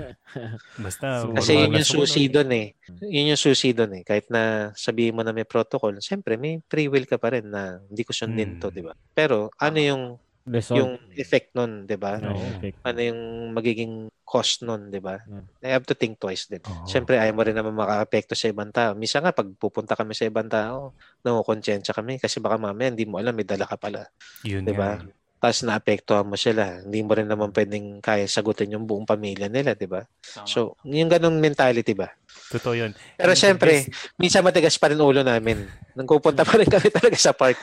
Basta, 0.76 1.22
So, 1.22 1.32
Kasi 1.32 1.52
yun 1.54 1.72
yung 1.72 1.84
susi 1.86 2.26
doon 2.26 2.50
eh. 2.50 2.66
Yun 3.00 3.30
yung 3.30 3.40
susi 3.40 3.70
doon 3.70 4.00
eh. 4.00 4.02
Kahit 4.02 4.26
na 4.28 4.42
sabihin 4.72 5.12
mo 5.12 5.20
na 5.20 5.30
may 5.30 5.44
protocol, 5.44 5.92
siyempre 6.00 6.34
may 6.34 6.60
free 6.64 6.88
will 6.88 7.04
ka 7.04 7.16
pa 7.16 7.30
rin 7.30 7.46
na 7.46 7.80
hindi 7.82 8.02
ko 8.02 8.12
sundin 8.12 8.56
Hmm. 8.56 8.60
to, 8.60 8.68
di 8.70 8.80
ba? 8.80 8.96
Pero 9.12 9.52
ano 9.54 9.78
yung 9.78 10.02
Result. 10.46 10.78
yung 10.78 10.92
effect 11.18 11.50
nun, 11.58 11.90
di 11.90 11.98
ba? 11.98 12.22
No. 12.22 12.38
Ano 12.86 12.98
yung 13.02 13.50
magiging 13.50 14.06
cost 14.22 14.62
nun, 14.62 14.94
di 14.94 15.02
ba? 15.02 15.18
Hmm. 15.26 15.42
I 15.58 15.74
have 15.74 15.82
to 15.90 15.94
think 15.98 16.22
twice 16.22 16.46
din. 16.46 16.62
Oo. 16.62 16.86
Siyempre, 16.86 17.18
ayaw 17.18 17.34
mo 17.34 17.42
rin 17.42 17.58
naman 17.58 17.74
maka-apekto 17.74 18.38
sa 18.38 18.46
ibang 18.46 18.70
tao. 18.70 18.94
Misa 18.94 19.18
nga, 19.18 19.34
pag 19.34 19.46
pupunta 19.58 19.98
kami 19.98 20.14
sa 20.14 20.22
ibang 20.22 20.46
tao, 20.46 20.94
nakukonsensya 21.26 21.90
kami 21.90 22.22
kasi 22.22 22.38
baka 22.38 22.54
mamaya 22.58 22.94
hindi 22.94 23.06
mo 23.06 23.18
alam, 23.18 23.34
may 23.34 23.42
dala 23.46 23.66
ka 23.66 23.74
pala. 23.74 24.06
Yun 24.46 24.62
Di 24.62 24.70
ba? 24.70 25.02
Tapos 25.36 25.62
naapektuhan 25.66 26.24
mo 26.24 26.34
sila. 26.38 26.80
Hindi 26.80 27.04
mo 27.04 27.12
rin 27.12 27.28
naman 27.28 27.52
pwedeng 27.52 28.00
kaya 28.00 28.24
sagutin 28.24 28.72
yung 28.72 28.88
buong 28.88 29.04
pamilya 29.04 29.50
nila, 29.52 29.76
di 29.76 29.84
ba? 29.84 30.06
So, 30.48 30.78
yung 30.86 31.10
ganong 31.12 31.36
mentality 31.42 31.92
ba? 31.92 32.08
Totoo 32.54 32.72
yun. 32.72 32.94
Pero 33.18 33.34
And 33.34 33.38
syempre, 33.38 33.84
best- 33.84 34.16
minsan 34.16 34.46
matigas 34.46 34.78
pa 34.78 34.88
rin 34.88 34.98
ulo 35.02 35.20
namin. 35.26 35.66
Nang 35.92 36.06
pupunta 36.08 36.46
pa 36.46 36.56
rin 36.56 36.70
kami 36.70 36.88
talaga 36.88 37.18
sa 37.18 37.34
park. 37.34 37.58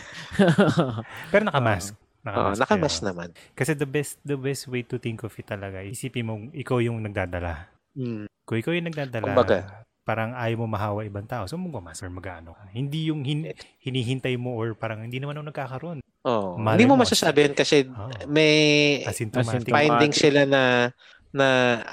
pero 1.32 1.48
nakamask. 1.48 1.96
Nakamask, 2.24 2.60
nakamas 2.60 2.96
kayo. 2.96 3.06
naman. 3.06 3.30
Kasi 3.52 3.72
the 3.74 3.86
best 3.86 4.16
the 4.22 4.36
best 4.36 4.64
way 4.66 4.82
to 4.82 4.96
think 4.96 5.22
of 5.22 5.32
it 5.32 5.44
talaga, 5.44 5.80
isipin 5.80 6.24
mo, 6.24 6.34
ikaw 6.50 6.80
yung 6.80 7.00
nagdadala. 7.00 7.68
Mm. 7.94 8.26
Kung 8.42 8.58
ikaw 8.58 8.72
yung 8.72 8.88
nagdadala, 8.88 9.28
Kumbaga. 9.30 9.84
parang 10.02 10.32
ayaw 10.34 10.58
mo 10.58 10.68
mahawa 10.68 11.04
ibang 11.04 11.24
tao, 11.24 11.44
so 11.46 11.56
magmamas 11.56 12.00
or 12.00 12.08
mag-ano 12.08 12.52
ka. 12.52 12.64
Hindi 12.70 13.08
yung 13.08 13.24
hin- 13.24 13.52
hinihintay 13.78 14.36
mo 14.36 14.56
or 14.56 14.72
parang 14.74 15.04
hindi 15.04 15.20
naman 15.20 15.36
ako 15.36 15.46
nagkakaroon. 15.48 16.00
Oh, 16.24 16.56
Malay 16.56 16.80
hindi 16.80 16.88
mo 16.88 16.96
mo, 16.96 17.04
masasabi 17.04 17.40
yan 17.42 17.54
kasi 17.54 17.84
Oh, 17.86 18.08
may 18.26 18.56
asymptomatic. 19.04 19.68
Finding 19.68 20.14
sila 20.14 20.44
na 20.44 20.92
na 21.30 21.48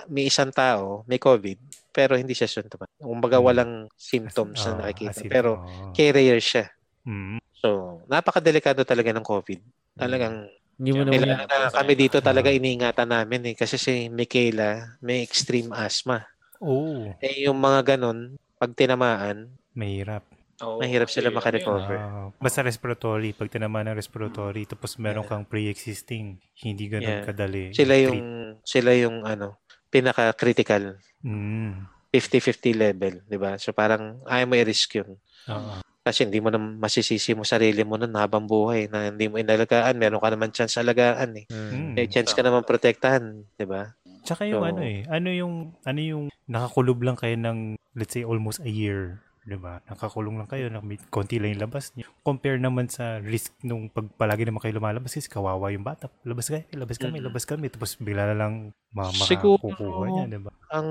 may 0.07 0.29
isang 0.29 0.53
tao 0.53 1.01
may 1.05 1.17
COVID 1.17 1.57
pero 1.91 2.15
hindi 2.15 2.31
siya 2.31 2.47
symptomatic. 2.47 2.95
Kumbaga 2.95 3.37
Mm. 3.37 3.45
walang 3.45 3.73
symptoms 3.93 4.63
Oh, 4.63 4.67
na 4.71 4.87
nakikita. 4.87 5.27
Pero 5.27 5.67
carrier 5.91 6.39
siya. 6.39 6.71
Mm. 7.03 7.43
So, 7.53 7.69
napakadelikado 8.07 8.85
talaga 8.85 9.11
ng 9.11 9.25
COVID. 9.25 9.59
Talagang 9.99 10.47
Hindi 10.79 10.91
mo 10.95 11.03
naman 11.05 11.27
Kailangan 11.27 11.49
na 11.51 11.69
kami 11.75 11.93
dito 11.99 12.19
talaga 12.23 12.49
iniingatan 12.55 13.11
namin 13.11 13.53
eh. 13.53 13.57
Kasi 13.59 13.77
si 13.77 14.07
Michaela 14.09 14.97
may 15.03 15.21
extreme 15.27 15.75
asthma. 15.75 16.23
Oo, 16.61 17.17
Eh 17.23 17.47
yung 17.49 17.59
mga 17.61 17.97
ganun, 17.97 18.37
pag 18.61 18.73
tinamaan, 18.77 19.57
mahirap. 19.75 20.25
Oo, 20.63 20.81
mahirap 20.81 21.09
sila 21.13 21.31
makarecover. 21.33 22.07
Ah, 22.09 22.31
basta 22.41 22.63
respiratory, 22.65 23.33
pag 23.35 23.51
tinamaan 23.53 23.93
ng 23.93 23.99
respiratory, 24.01 24.67
tapos 24.69 24.99
meron 24.99 25.25
Yeah. 25.25 25.31
kang 25.31 25.45
pre-existing, 25.49 26.39
hindi 26.65 26.85
ganun 26.91 27.19
Yeah. 27.19 27.25
kadali. 27.25 27.67
sila 27.75 27.95
yung 27.99 28.21
sila 28.67 28.93
yung 28.99 29.23
ano, 29.27 29.63
pinaka-critical 29.91 30.99
Mm. 31.25 31.91
50-50 32.13 32.75
level, 32.75 33.23
'di 33.31 33.39
ba? 33.39 33.55
So 33.63 33.71
parang 33.71 34.19
ayaw 34.27 34.47
mo 34.51 34.55
i-risk 34.59 34.99
'yun. 34.99 35.21
Oo. 35.49 35.81
Kasi 36.11 36.27
hindi 36.27 36.43
mo 36.43 36.51
na 36.51 36.59
masisisi 36.59 37.39
mo 37.39 37.47
sarili 37.47 37.87
mo 37.87 37.95
nun 37.95 38.19
habang 38.19 38.51
buhay 38.51 38.91
na 38.91 39.15
hindi 39.15 39.31
mo 39.31 39.39
inalagaan. 39.39 39.95
Meron 39.95 40.19
ka 40.19 40.35
naman 40.35 40.51
chance 40.51 40.75
alagaan 40.75 41.39
eh. 41.39 41.47
Mm. 41.47 41.95
May 41.95 42.11
chance 42.11 42.35
ka 42.35 42.43
naman 42.43 42.67
protektahan, 42.67 43.47
'di 43.55 43.67
ba? 43.71 43.95
Tsaka 44.27 44.43
yung 44.51 44.67
So- 44.67 44.71
ano 44.75 44.83
eh, 44.83 45.07
ano 45.07 45.29
yung 45.31 45.55
ano 45.87 46.01
yung 46.03 46.25
nakakulob 46.51 46.99
lang 47.07 47.15
kayo 47.15 47.39
ng 47.39 47.79
let's 47.95 48.11
say 48.11 48.27
almost 48.27 48.59
a 48.61 48.71
year, 48.71 49.23
'di 49.47 49.55
ba? 49.55 49.79
Nakakulong 49.87 50.35
lang 50.35 50.51
kayo, 50.51 50.67
na 50.67 50.83
may 50.83 50.99
konti 51.15 51.39
lang 51.39 51.55
yung 51.55 51.71
labas 51.71 51.95
niyo. 51.95 52.11
Compare 52.27 52.59
naman 52.59 52.91
sa 52.91 53.23
risk 53.23 53.55
nung 53.63 53.87
pag 53.87 54.11
palagi 54.19 54.51
naman 54.51 54.59
kayo 54.59 54.75
lumalabas 54.75 55.15
is 55.15 55.31
kawawa 55.31 55.71
yung 55.71 55.87
bata. 55.87 56.11
Labas 56.27 56.51
kayo, 56.51 56.67
labas 56.75 56.99
kami, 56.99 57.23
Mm. 57.23 57.27
labas 57.31 57.47
kami 57.47 57.71
tapos 57.71 57.95
bigla 58.03 58.35
na 58.35 58.37
lang 58.37 58.75
ma 58.91 59.15
makakukuha 59.15 60.07
niya, 60.11 60.25
'di 60.27 60.41
ba? 60.43 60.51
Ang 60.75 60.89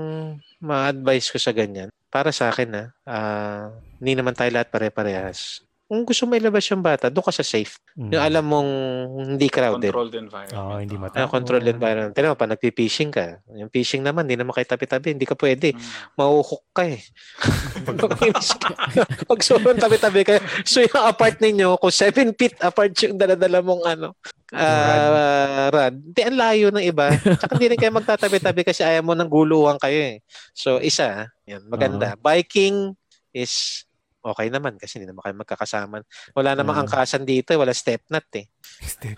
ma-advise 0.64 1.28
ko 1.28 1.36
sa 1.36 1.52
ganyan, 1.52 1.92
para 2.10 2.34
sa 2.34 2.50
akin 2.50 2.68
na, 2.68 2.82
ah, 3.06 3.70
hindi 4.02 4.18
naman 4.18 4.34
tayo 4.34 4.50
lahat 4.50 4.68
pare-parehas. 4.68 5.62
Kung 5.90 6.06
gusto 6.06 6.22
mo 6.22 6.38
ilabas 6.38 6.62
yung 6.70 6.86
bata, 6.86 7.10
doon 7.10 7.26
ka 7.26 7.34
sa 7.34 7.42
safe. 7.42 7.82
Mm. 7.98 8.14
Yung 8.14 8.22
alam 8.22 8.44
mong 8.46 8.70
hindi 9.34 9.50
crowded. 9.50 9.90
Controlled 9.90 10.22
environment. 10.22 10.54
Oo, 10.54 10.78
hindi 10.78 10.94
Oo. 10.94 11.02
mata- 11.02 11.18
Na 11.18 11.26
controlled 11.26 11.66
environment. 11.66 12.14
Pero 12.14 12.38
pag 12.38 12.46
nagpi-fishing 12.46 13.10
ka, 13.10 13.42
yung 13.58 13.66
fishing 13.74 13.98
naman, 13.98 14.22
hindi 14.22 14.38
naman 14.38 14.54
kayo 14.54 14.70
tabi-tabi. 14.70 15.18
Hindi 15.18 15.26
ka 15.26 15.34
pwede. 15.34 15.74
Mm. 15.74 15.82
Mauhook 16.14 16.62
ka 16.70 16.86
eh. 16.86 17.02
pag, 19.26 19.40
sobrang 19.42 19.82
tabi-tabi 19.82 20.22
ka, 20.22 20.38
so 20.62 20.78
yung 20.78 20.94
apart 20.94 21.42
ninyo, 21.42 21.74
kung 21.82 21.90
7 21.90 22.38
feet 22.38 22.54
apart 22.62 22.94
yung 23.02 23.18
daladala 23.18 23.58
mong 23.58 23.82
ano, 23.82 24.14
ah 24.54 25.70
rad. 25.70 25.94
Hindi, 25.94 26.20
ang 26.26 26.38
layo 26.38 26.66
ng 26.74 26.84
iba. 26.86 27.14
Tsaka 27.14 27.54
hindi 27.54 27.74
rin 27.74 27.78
kayo 27.78 27.94
magtatabi-tabi 27.94 28.66
kasi 28.66 28.82
ayaw 28.82 29.02
mo 29.06 29.14
ng 29.14 29.30
guluhan 29.30 29.78
kayo 29.78 30.18
eh. 30.18 30.22
So, 30.54 30.82
isa, 30.82 31.30
yan, 31.50 31.62
maganda. 31.66 32.14
Biking 32.14 32.94
is 33.34 33.84
okay 34.20 34.52
naman 34.52 34.76
kasi 34.76 35.00
hindi 35.00 35.08
naman 35.08 35.24
kayo 35.24 35.36
magkakasama. 35.36 36.04
Wala 36.36 36.50
namang 36.52 36.76
Mm. 36.76 36.82
angkasan 36.86 37.24
dito, 37.24 37.56
eh, 37.56 37.58
wala 37.60 37.72
step 37.72 38.04
nut 38.12 38.28
eh. 38.36 38.46
Step. 38.84 39.16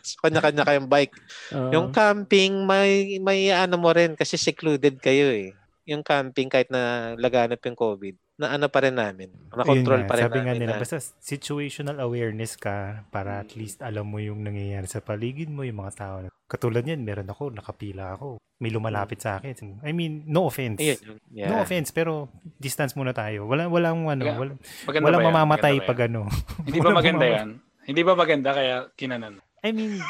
So, 0.00 0.16
kanya-kanya 0.24 0.64
kayong 0.64 0.88
bike. 0.88 1.14
Oo. 1.52 1.70
Yung 1.74 1.86
camping, 1.92 2.64
may, 2.64 3.20
may 3.20 3.52
ano 3.52 3.76
mo 3.76 3.92
rin 3.92 4.16
kasi 4.16 4.40
secluded 4.40 4.96
kayo 4.98 5.28
eh. 5.28 5.52
Yung 5.84 6.00
camping 6.00 6.48
kahit 6.48 6.72
na 6.72 7.12
laganap 7.18 7.60
yung 7.66 7.76
COVID, 7.76 8.14
na 8.40 8.56
ano 8.56 8.72
pa 8.72 8.80
rin 8.80 8.96
namin. 8.96 9.28
Na-control 9.52 10.08
pa 10.08 10.16
nga, 10.16 10.18
rin 10.18 10.24
sabi 10.24 10.38
nga 10.40 10.46
namin 10.56 10.60
nila, 10.64 10.74
na. 10.78 10.80
basta 10.80 10.96
situational 11.20 12.00
awareness 12.00 12.56
ka 12.56 13.04
para 13.12 13.44
at 13.44 13.52
least 13.52 13.84
alam 13.84 14.08
mo 14.08 14.16
yung 14.16 14.40
nangyayari 14.40 14.88
sa 14.88 15.04
paligid 15.04 15.52
mo, 15.52 15.60
yung 15.60 15.84
mga 15.84 15.92
tao. 16.00 16.16
Katulad 16.50 16.82
yan, 16.82 17.06
meron 17.06 17.30
ako, 17.30 17.54
nakapila 17.54 18.18
ako. 18.18 18.42
May 18.58 18.74
lumalapit 18.74 19.22
sa 19.22 19.38
akin. 19.38 19.54
I 19.86 19.94
mean, 19.94 20.26
no 20.26 20.50
offense. 20.50 20.82
Ayun, 20.82 21.22
yeah. 21.30 21.46
No 21.46 21.62
offense, 21.62 21.94
pero 21.94 22.26
distance 22.58 22.98
muna 22.98 23.14
tayo. 23.14 23.46
Wala 23.46 23.70
walang 23.70 24.10
ano, 24.10 24.26
wala, 24.34 24.52
Maganda 24.82 25.06
walang 25.06 25.22
mamamatay 25.30 25.78
Maganda 25.78 25.86
pag 25.86 25.98
yan? 26.02 26.10
ano. 26.10 26.20
Hindi 26.66 26.78
ba 26.82 26.90
maganda 26.90 27.26
yan? 27.30 27.48
Hindi 27.86 28.02
ba 28.02 28.12
maganda 28.18 28.50
kaya 28.50 28.76
kinanan? 28.98 29.38
I 29.62 29.70
mean, 29.70 30.02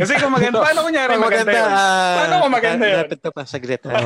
Kasi 0.00 0.12
kung 0.16 0.32
maganda, 0.32 0.64
paano 0.64 0.80
kunyari 0.88 1.12
Pag 1.12 1.20
maganda, 1.20 1.52
yun? 1.52 1.68
ah, 1.68 2.16
Paano 2.16 2.34
kung 2.40 2.54
maganda 2.56 2.84
yun? 2.88 2.98
Lapit 3.04 3.20
ka 3.20 3.30
pa, 3.30 3.42
saglit. 3.44 3.82
ha? 3.86 4.00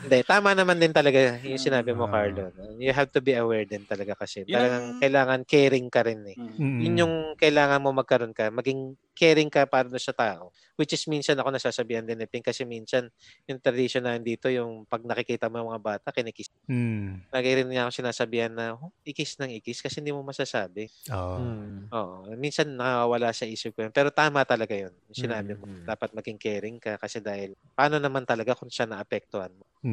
Hindi, 0.00 0.18
tama 0.24 0.56
naman 0.56 0.80
din 0.80 0.92
talaga 0.96 1.36
yung 1.44 1.60
sinabi 1.60 1.92
mo. 1.92 2.08
Carlo. 2.08 2.48
You 2.80 2.92
have 2.96 3.12
to 3.12 3.20
be 3.20 3.36
aware 3.36 3.68
din 3.68 3.84
talaga 3.84 4.16
kasi. 4.16 4.48
Yun 4.48 4.56
Talagang 4.56 4.84
ang- 4.84 5.00
kailangan 5.00 5.40
caring 5.44 5.88
ka 5.92 6.00
rin 6.00 6.20
eh. 6.24 6.36
Mm. 6.40 6.56
Mm. 6.56 6.80
Yun 6.80 6.94
yung 7.04 7.14
kailangan 7.36 7.80
mo 7.84 7.92
magkaroon 7.92 8.32
ka. 8.32 8.48
Maging 8.48 8.96
caring 9.12 9.52
ka 9.52 9.68
para 9.68 9.84
sa 10.00 10.16
tao. 10.16 10.48
Which 10.80 10.96
is 10.96 11.04
minsan 11.04 11.36
ako 11.36 11.52
nasasabihan 11.52 12.00
din 12.08 12.16
ni 12.16 12.24
Ping 12.24 12.40
kasi 12.40 12.64
minsan 12.64 13.12
yung 13.44 13.60
tradition 13.60 14.00
na 14.08 14.16
dito, 14.16 14.48
yung 14.48 14.88
pag 14.88 15.04
nakikita 15.04 15.52
mo 15.52 15.60
yung 15.60 15.68
mga 15.76 15.84
bata, 15.84 16.08
kinikis. 16.08 16.48
Mm. 16.64 17.28
Lagi 17.28 17.48
rin 17.52 17.68
niya 17.68 17.84
ako 17.84 18.00
sinasabihan 18.00 18.48
na, 18.48 18.80
oh, 18.80 18.88
ikis 19.04 19.36
ng 19.36 19.52
ikis 19.60 19.84
kasi 19.84 20.00
hindi 20.00 20.16
mo 20.16 20.24
masasabi. 20.24 20.88
Oo. 21.12 21.36
Hmm. 21.36 21.78
Oo. 21.92 22.16
Minsan 22.40 22.72
nakawala 22.72 23.28
sa 23.36 23.44
isip 23.44 23.76
ko 23.76 23.84
yun. 23.84 23.92
Pero 23.92 24.08
tama 24.08 24.40
talaga 24.48 24.72
yun. 24.72 24.96
Yung 25.12 25.18
sinabi 25.28 25.52
mo. 25.52 25.68
Mm. 25.68 25.84
Dapat 25.84 26.16
maging 26.16 26.38
caring 26.40 26.78
ka 26.80 26.96
kasi 26.96 27.20
dahil 27.20 27.52
paano 27.76 28.00
naman 28.00 28.24
talaga 28.24 28.56
kung 28.56 28.72
siya 28.72 28.88
naapektuhan 28.88 29.52
mo. 29.52 29.68
Mm. 29.84 29.89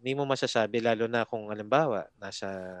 Hindi 0.00 0.12
mo 0.14 0.24
masasabi 0.24 0.80
lalo 0.80 1.04
na 1.06 1.24
kung 1.24 1.48
halimbawa 1.48 2.08
nasa 2.16 2.80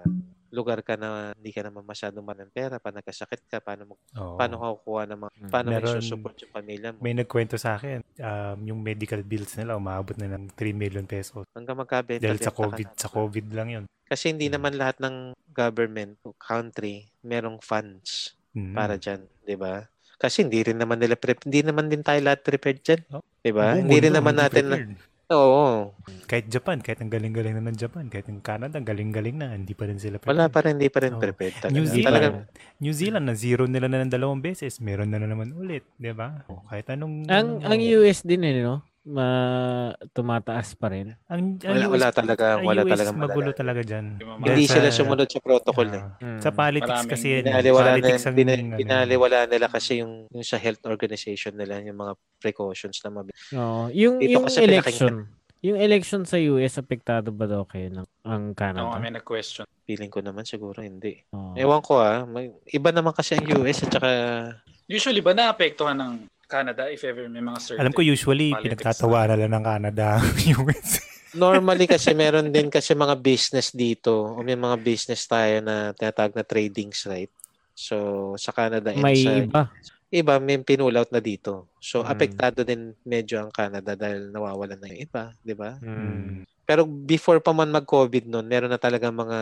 lugar 0.50 0.82
ka 0.82 0.98
na 0.98 1.30
hindi 1.30 1.54
ka 1.54 1.62
naman 1.62 1.86
masyadong 1.86 2.26
man 2.26 2.34
ng 2.36 2.50
pera, 2.50 2.76
pa 2.76 2.90
nagkasakit 2.90 3.46
ka, 3.46 3.62
paano 3.62 3.86
mo 3.86 3.94
Oo. 4.18 4.34
paano 4.34 4.58
ka 4.58 4.66
kukuha 4.76 5.02
ng 5.06 5.18
mga, 5.20 5.32
paano 5.46 5.68
mo 5.68 5.74
Meron- 5.78 5.94
isusupport 5.96 6.36
yung 6.36 6.52
pamilya 6.52 6.88
mo. 6.90 6.98
May 6.98 7.14
nagkwento 7.14 7.54
sa 7.54 7.78
akin, 7.78 8.02
um, 8.18 8.58
yung 8.64 8.80
medical 8.82 9.22
bills 9.22 9.54
nila 9.54 9.76
umabot 9.76 10.18
na 10.18 10.26
ng 10.28 10.50
3 10.50 10.74
million 10.74 11.06
pesos. 11.06 11.46
Hanggang 11.54 11.78
magkabenta 11.78 12.26
Dahil 12.26 12.40
sa 12.40 12.50
COVID, 12.50 12.88
na. 12.88 12.98
sa 12.98 13.08
COVID 13.08 13.46
lang 13.54 13.68
yun. 13.70 13.84
Kasi 14.04 14.34
hindi 14.34 14.50
Mm. 14.50 14.54
naman 14.58 14.72
lahat 14.74 14.98
ng 14.98 15.16
government 15.46 16.18
o 16.24 16.34
country 16.34 17.06
merong 17.22 17.62
funds 17.62 18.34
Mm. 18.50 18.74
para 18.74 18.98
dyan, 18.98 19.22
'di 19.40 19.54
ba? 19.54 19.86
Kasi 20.18 20.42
hindi 20.42 20.66
rin 20.66 20.76
naman 20.76 20.98
nila 20.98 21.14
pre- 21.14 21.38
hindi 21.40 21.62
naman 21.62 21.86
din 21.86 22.02
tayo 22.02 22.18
lahat 22.18 22.42
prepared 22.42 22.82
dyan, 22.82 23.00
Oh. 23.08 23.22
'di 23.38 23.52
ba? 23.54 23.78
Hindi 23.78 23.96
rin 24.02 24.12
naman 24.12 24.34
natin 24.34 24.64
na, 24.66 24.76
prepared. 24.76 24.98
Oo. 25.30 25.94
Kahit 26.26 26.50
Japan, 26.50 26.82
kahit 26.82 26.98
ang 26.98 27.10
galing-galing 27.10 27.54
na 27.54 27.62
ng 27.70 27.78
Japan, 27.78 28.10
kahit 28.10 28.26
ang 28.26 28.42
Canada, 28.42 28.78
ang 28.78 28.86
galing-galing 28.86 29.36
na, 29.38 29.54
hindi 29.54 29.74
pa 29.78 29.86
rin 29.86 29.98
sila 29.98 30.18
prepared. 30.18 30.34
Wala 30.34 30.46
pa 30.50 30.58
rin, 30.66 30.74
hindi 30.78 30.90
pa 30.90 30.98
rin 31.06 31.14
Oo. 31.14 31.22
prepared 31.22 31.54
talaga. 31.58 31.74
New 31.74 31.86
Zealand, 31.86 32.06
Talagang, 32.10 32.34
New 32.82 32.94
Zealand 32.94 33.24
na 33.30 33.34
zero 33.38 33.62
nila 33.70 33.86
na 33.86 34.02
ng 34.02 34.10
dalawang 34.10 34.42
beses, 34.42 34.82
meron 34.82 35.10
na, 35.14 35.22
na 35.22 35.30
naman 35.30 35.54
ulit, 35.54 35.86
'di 36.02 36.10
ba? 36.14 36.42
O, 36.50 36.66
Kahit 36.66 36.90
anong 36.90 37.30
Ang 37.30 37.62
ang 37.62 37.78
US 38.02 38.26
din 38.26 38.42
eh, 38.42 38.58
no? 38.62 38.89
Ma 39.00 39.28
tumataas 40.12 40.76
pa 40.76 40.92
rin. 40.92 41.16
ang, 41.24 41.56
ang 41.56 41.72
Wala- 41.72 41.88
US, 41.88 41.94
wala 41.96 42.08
talaga, 42.12 42.44
ang 42.60 42.68
wala 42.68 42.82
US, 42.84 42.90
talagang 42.92 43.16
magulo 43.16 43.48
malala. 43.48 43.56
talaga 43.56 43.80
diyan. 43.80 44.06
hindi 44.44 44.64
sila 44.68 44.88
sumunod 44.92 45.24
sa 45.24 45.40
protocol 45.40 45.88
eh. 45.88 46.04
Sa 46.44 46.52
politics 46.52 47.08
Maraming 47.08 47.12
kasi 47.16 47.26
yan. 47.32 47.40
eh. 47.40 47.44
Binaliwala, 47.48 47.88
politics 47.96 48.20
nila, 48.20 48.28
ang, 48.28 48.36
bina, 48.36 48.52
ano, 48.52 48.76
binaliwala 48.76 49.38
nila 49.48 49.66
kasi 49.72 50.04
yung, 50.04 50.28
yung 50.28 50.44
sa 50.44 50.60
health 50.60 50.84
organization 50.84 51.56
nila, 51.56 51.80
yung 51.80 51.96
mga 51.96 52.12
precautions 52.36 53.00
na 53.00 53.08
mabi. 53.08 53.32
Oo. 53.56 53.88
Yung 53.88 54.20
Dito 54.20 54.36
yung 54.36 54.46
election. 54.52 55.14
Yung 55.60 55.76
election 55.76 56.24
sa 56.24 56.36
US 56.36 56.76
apektado 56.76 57.32
ba 57.32 57.44
daw 57.44 57.64
kayo 57.64 57.88
ng 57.92 58.06
ang 58.24 58.52
Canada? 58.52 58.96
kami 58.96 59.12
nag-question. 59.12 59.64
Feeling 59.84 60.12
ko 60.12 60.20
naman 60.20 60.44
siguro 60.44 60.84
hindi. 60.84 61.24
Oo. 61.32 61.56
Ewan 61.56 61.80
ko 61.80 62.04
ah, 62.04 62.28
may, 62.28 62.52
iba 62.68 62.92
naman 62.92 63.16
kasi 63.16 63.36
ang 63.36 63.48
US 63.60 63.80
at 63.80 63.96
saka 63.96 64.10
Usually 64.90 65.22
ba 65.22 65.32
naapektuhan 65.32 65.94
ng 65.94 66.12
Canada 66.50 66.82
if 66.86 67.00
ever 67.00 67.24
may 67.26 67.38
mga 67.38 67.58
certain 67.62 67.80
Alam 67.80 67.94
ko 67.94 68.02
usually 68.02 68.50
politics 68.50 68.66
pinagtatawanan 68.82 69.38
lang 69.38 69.52
ng 69.54 69.64
Canada 69.64 70.06
US. 70.58 70.88
normally 71.30 71.86
kasi 71.86 72.10
meron 72.12 72.50
din 72.50 72.66
kasi 72.66 72.90
mga 72.92 73.14
business 73.16 73.70
dito 73.70 74.34
o 74.34 74.42
may 74.42 74.58
mga 74.58 74.74
business 74.76 75.22
tayo 75.24 75.62
na 75.62 75.94
tinatawag 75.94 76.34
na 76.34 76.42
tradings 76.42 77.06
right. 77.06 77.30
So 77.72 77.96
sa 78.34 78.50
Canada 78.50 78.90
May 78.92 79.16
sa 79.16 79.38
iba. 79.38 79.62
iba 80.10 80.34
may 80.36 80.58
pinull 80.58 80.98
out 80.98 81.08
na 81.08 81.22
dito. 81.22 81.70
So 81.78 82.02
Mm. 82.02 82.10
apektado 82.10 82.60
din 82.60 82.92
medyo 83.06 83.38
ang 83.38 83.48
Canada 83.48 83.94
dahil 83.94 84.28
nawawalan 84.28 84.76
na 84.76 84.90
yung 84.90 85.06
iba, 85.06 85.30
di 85.40 85.54
ba? 85.54 85.78
Mm. 85.78 86.42
Pero 86.66 86.82
before 86.84 87.38
pa 87.38 87.50
man 87.50 87.70
mag-COVID 87.70 88.26
noon, 88.26 88.44
meron 88.44 88.68
na 88.68 88.78
talaga 88.78 89.06
mga 89.08 89.38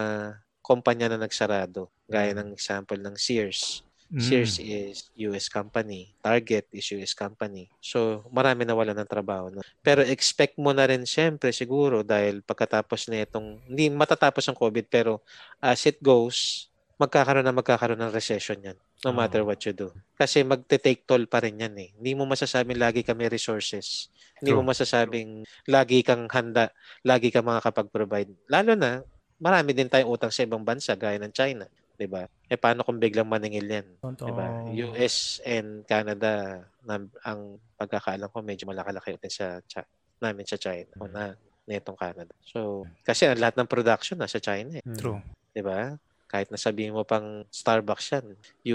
kumpanya 0.60 1.08
na 1.08 1.24
nagsarado. 1.24 1.88
Gaya 2.04 2.32
ng 2.32 2.52
example 2.52 2.96
ng 2.96 3.16
Sears. 3.16 3.80
Mm. 4.08 4.24
Sears 4.24 4.56
is 4.56 5.12
US 5.28 5.52
company. 5.52 6.16
Target 6.24 6.64
is 6.72 6.88
US 6.96 7.12
company. 7.12 7.68
So, 7.84 8.24
marami 8.32 8.64
na 8.64 8.72
wala 8.72 8.96
ng 8.96 9.04
trabaho. 9.04 9.52
No? 9.52 9.60
Pero 9.84 10.00
expect 10.00 10.56
mo 10.56 10.72
na 10.72 10.88
rin 10.88 11.04
siyempre 11.04 11.52
siguro 11.52 12.00
dahil 12.00 12.40
pagkatapos 12.40 13.12
na 13.12 13.28
itong, 13.28 13.60
hindi 13.68 13.92
matatapos 13.92 14.48
ang 14.48 14.56
COVID, 14.56 14.88
pero 14.88 15.20
as 15.60 15.84
it 15.84 16.00
goes, 16.00 16.68
magkakaroon 16.96 17.44
na 17.44 17.54
magkakaroon 17.54 18.00
ng 18.00 18.14
recession 18.16 18.58
yan. 18.64 18.78
No 19.06 19.14
matter 19.14 19.46
what 19.46 19.62
you 19.62 19.70
do. 19.70 19.94
Kasi 20.18 20.42
magte-take 20.42 21.06
toll 21.06 21.30
pa 21.30 21.38
rin 21.38 21.62
yan 21.62 21.76
eh. 21.78 21.94
Hindi 21.94 22.18
mo 22.18 22.26
masasabing 22.26 22.80
lagi 22.80 23.06
kami 23.06 23.30
resources. 23.30 24.10
Hindi 24.42 24.50
mo 24.50 24.66
True. 24.66 24.70
masasabing 24.74 25.46
lagi 25.70 26.02
kang 26.02 26.26
handa, 26.26 26.74
lagi 27.06 27.30
kang 27.30 27.46
makakapag-provide. 27.46 28.34
Lalo 28.50 28.74
na, 28.74 29.06
marami 29.38 29.70
din 29.70 29.86
tayong 29.86 30.10
utang 30.10 30.34
sa 30.34 30.42
ibang 30.42 30.66
bansa 30.66 30.98
gaya 30.98 31.22
ng 31.22 31.30
China. 31.30 31.70
'di 31.98 32.06
ba? 32.06 32.30
Eh 32.48 32.56
paano 32.56 32.80
kung 32.82 32.96
biglang 32.96 33.28
maningil 33.28 33.68
'yan? 33.68 33.86
Totoo. 34.00 34.24
'di 34.24 34.32
ba? 34.32 34.46
US 34.88 35.44
and 35.44 35.84
Canada 35.84 36.64
na, 36.82 36.96
ang 37.28 37.60
pagkakaalam 37.76 38.32
ko 38.32 38.40
medyo 38.40 38.64
malaki-laki 38.64 39.20
din 39.20 39.32
sa 39.32 39.60
Chi- 39.68 39.88
namin 40.18 40.48
sa 40.48 40.58
China 40.58 40.90
o 40.98 41.06
na 41.06 41.36
netong 41.68 41.94
Canada. 41.94 42.32
So, 42.42 42.88
kasi 43.04 43.28
ang 43.28 43.38
lahat 43.38 43.54
ng 43.60 43.68
production 43.70 44.18
nasa 44.18 44.40
China 44.40 44.80
eh, 44.80 44.84
True. 44.96 45.20
'di 45.52 45.62
ba? 45.62 45.94
Kahit 46.28 46.48
nasabihin 46.52 46.92
mo 46.92 47.04
pang 47.08 47.44
Starbucks 47.48 48.12
yan, 48.12 48.26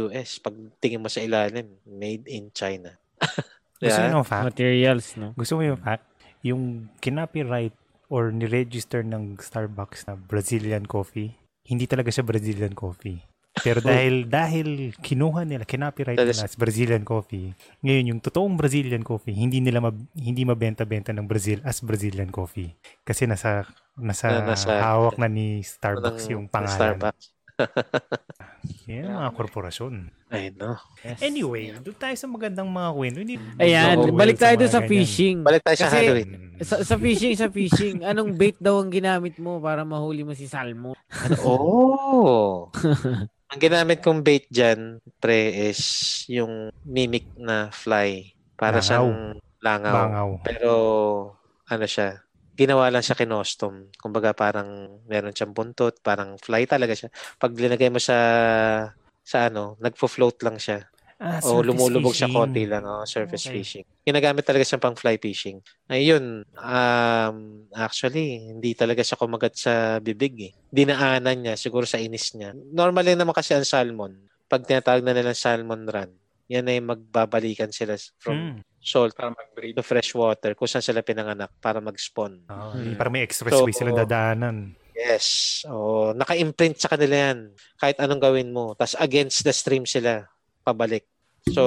US, 0.06 0.42
pag 0.42 0.54
tingin 0.82 1.02
mo 1.02 1.10
sa 1.10 1.22
ilalim, 1.22 1.70
made 1.86 2.26
in 2.26 2.50
China. 2.54 2.98
Gusto 3.82 4.00
Yeah. 4.00 4.10
mo 4.10 4.22
yung 4.22 4.26
fact? 4.30 4.46
Materials, 4.54 5.06
no? 5.18 5.28
Gusto 5.38 5.54
mo 5.58 5.62
yung 5.62 5.82
fact? 5.82 6.06
Yung 6.42 6.90
kinopyright 6.98 7.74
or 8.10 8.34
ni-register 8.34 9.06
ng 9.06 9.38
Starbucks 9.38 10.06
na 10.10 10.18
Brazilian 10.18 10.86
coffee, 10.86 11.38
hindi 11.66 11.86
talaga 11.86 12.10
siya 12.10 12.26
Brazilian 12.26 12.74
coffee. 12.74 13.22
Pero 13.54 13.80
dahil 13.80 14.26
dahil 14.26 14.68
kinuha 14.98 15.46
nila, 15.46 15.62
kinopyright 15.62 16.18
Dahil 16.18 16.34
nila 16.34 16.42
as 16.42 16.58
Brazilian 16.58 17.06
coffee, 17.06 17.54
ngayon 17.80 18.10
yung 18.10 18.20
totoong 18.20 18.58
Brazilian 18.58 19.06
coffee, 19.06 19.32
hindi 19.32 19.62
nila 19.62 19.78
mab- 19.80 20.10
hindi 20.16 20.42
mabenta-benta 20.42 21.14
ng 21.14 21.30
Brazil 21.30 21.62
as 21.62 21.78
Brazilian 21.80 22.34
coffee. 22.34 22.74
Kasi 23.02 23.30
nasa 23.30 23.70
nasa, 23.94 24.42
Na- 24.42 24.58
nasa- 24.58 24.82
hawak 24.82 25.22
na 25.22 25.30
ni 25.30 25.62
Starbucks 25.62 26.26
Ng- 26.26 26.32
yung 26.34 26.44
ng 26.44 26.50
pangalan. 26.50 26.98
Starbucks. 26.98 27.26
Yan 28.90 29.06
ang 29.06 29.18
mga 29.22 29.34
korporasyon. 29.38 29.94
Ay, 30.28 30.50
no. 30.50 30.74
Anyway, 31.22 31.70
doon 31.78 31.94
tayo 31.94 32.16
sa 32.18 32.26
magandang 32.26 32.66
mga 32.66 32.90
kwento. 32.90 33.18
Hindi 33.22 33.38
Ayan, 33.62 34.02
So, 34.02 34.10
balik 34.12 34.42
tayo 34.42 34.58
sa 34.66 34.82
ganyan. 34.82 34.90
fishing. 34.90 35.38
Balik 35.46 35.62
tayo 35.62 35.78
sa 35.78 35.86
Kasi- 35.86 35.98
Halloween. 36.02 36.32
Sa, 36.58 36.76
sa 36.82 36.96
fishing, 36.98 37.36
sa 37.36 37.48
fishing, 37.48 38.02
anong 38.02 38.34
bait 38.34 38.58
daw 38.58 38.80
ang 38.80 38.90
ginamit 38.90 39.38
mo 39.38 39.60
para 39.60 39.84
mahuli 39.84 40.26
mo 40.26 40.34
si 40.34 40.50
Salmo? 40.50 40.98
Oh. 41.46 42.74
Ang 43.54 43.62
ginamit 43.62 44.02
kong 44.02 44.26
bait 44.26 44.50
dyan, 44.50 44.98
pre, 45.22 45.70
is 45.70 46.26
yung 46.26 46.74
mimic 46.90 47.30
na 47.38 47.70
fly. 47.70 48.34
Para 48.58 48.82
Langaw. 48.82 48.82
siyang 48.82 49.12
langaw. 49.62 49.94
Bangaw. 49.94 50.30
Pero, 50.42 50.72
ano 51.70 51.86
siya, 51.86 52.18
ginawa 52.58 52.90
lang 52.90 53.06
siya 53.06 53.14
kinostom. 53.14 53.94
Kumbaga 54.02 54.34
parang 54.34 54.98
meron 55.06 55.38
siyang 55.38 55.54
buntot, 55.54 56.02
parang 56.02 56.42
fly 56.42 56.66
talaga 56.66 56.98
siya. 56.98 57.14
Pag 57.38 57.54
linagay 57.54 57.94
mo 57.94 58.02
sa 58.02 58.18
sa 59.22 59.54
ano, 59.54 59.78
nagfo-float 59.78 60.42
lang 60.42 60.58
siya. 60.58 60.90
Ah, 61.24 61.40
o 61.40 61.64
lumulubog 61.64 62.12
siya 62.12 62.28
fishing. 62.28 62.36
konti 62.36 62.64
lang, 62.68 62.84
oh, 62.84 63.08
surface 63.08 63.48
Okay. 63.48 63.56
fishing. 63.58 63.86
Ginagamit 64.04 64.44
talaga 64.44 64.68
siyang 64.68 64.84
pang 64.84 64.92
fly 64.94 65.16
fishing. 65.16 65.64
Ayun, 65.88 66.44
um, 66.54 67.36
actually, 67.72 68.44
hindi 68.46 68.76
talaga 68.76 69.00
siya 69.00 69.16
kumagat 69.16 69.56
sa 69.56 69.74
bibig 69.98 70.36
eh. 70.42 70.54
Dinaanan 70.68 71.40
niya, 71.40 71.56
siguro 71.56 71.88
sa 71.88 71.96
inis 71.96 72.36
niya. 72.36 72.52
Normally 72.52 73.16
naman 73.16 73.32
kasi 73.32 73.56
ang 73.56 73.64
salmon, 73.64 74.20
pag 74.46 74.68
tinatawag 74.68 75.00
na 75.00 75.16
nilang 75.16 75.32
salmon 75.34 75.88
run, 75.88 76.12
yan 76.46 76.68
ay 76.68 76.84
magbabalikan 76.84 77.72
sila 77.72 77.96
from 78.20 78.36
Mm. 78.36 78.58
salt 78.78 79.16
para 79.16 79.32
mag-breed. 79.32 79.74
to 79.74 79.82
fresh 79.82 80.12
water 80.12 80.52
kung 80.54 80.68
saan 80.68 80.84
sila 80.84 81.00
pinanganak 81.00 81.56
para 81.58 81.80
mag-spawn. 81.80 82.44
Oh, 82.46 82.76
Hmm. 82.76 83.00
Parang 83.00 83.16
may 83.16 83.24
expressway 83.24 83.72
So, 83.72 83.80
sila 83.80 83.96
dadaanan. 83.96 84.76
Yes. 84.92 85.64
Oh, 85.66 86.12
naka-imprint 86.12 86.78
sa 86.78 86.92
kanila 86.92 87.32
yan. 87.32 87.40
Kahit 87.76 87.96
anong 87.98 88.20
gawin 88.20 88.52
mo. 88.52 88.76
Tapos 88.76 89.00
against 89.00 89.42
the 89.42 89.50
stream 89.50 89.88
sila 89.88 90.28
pabalik. 90.62 91.08
So, 91.46 91.64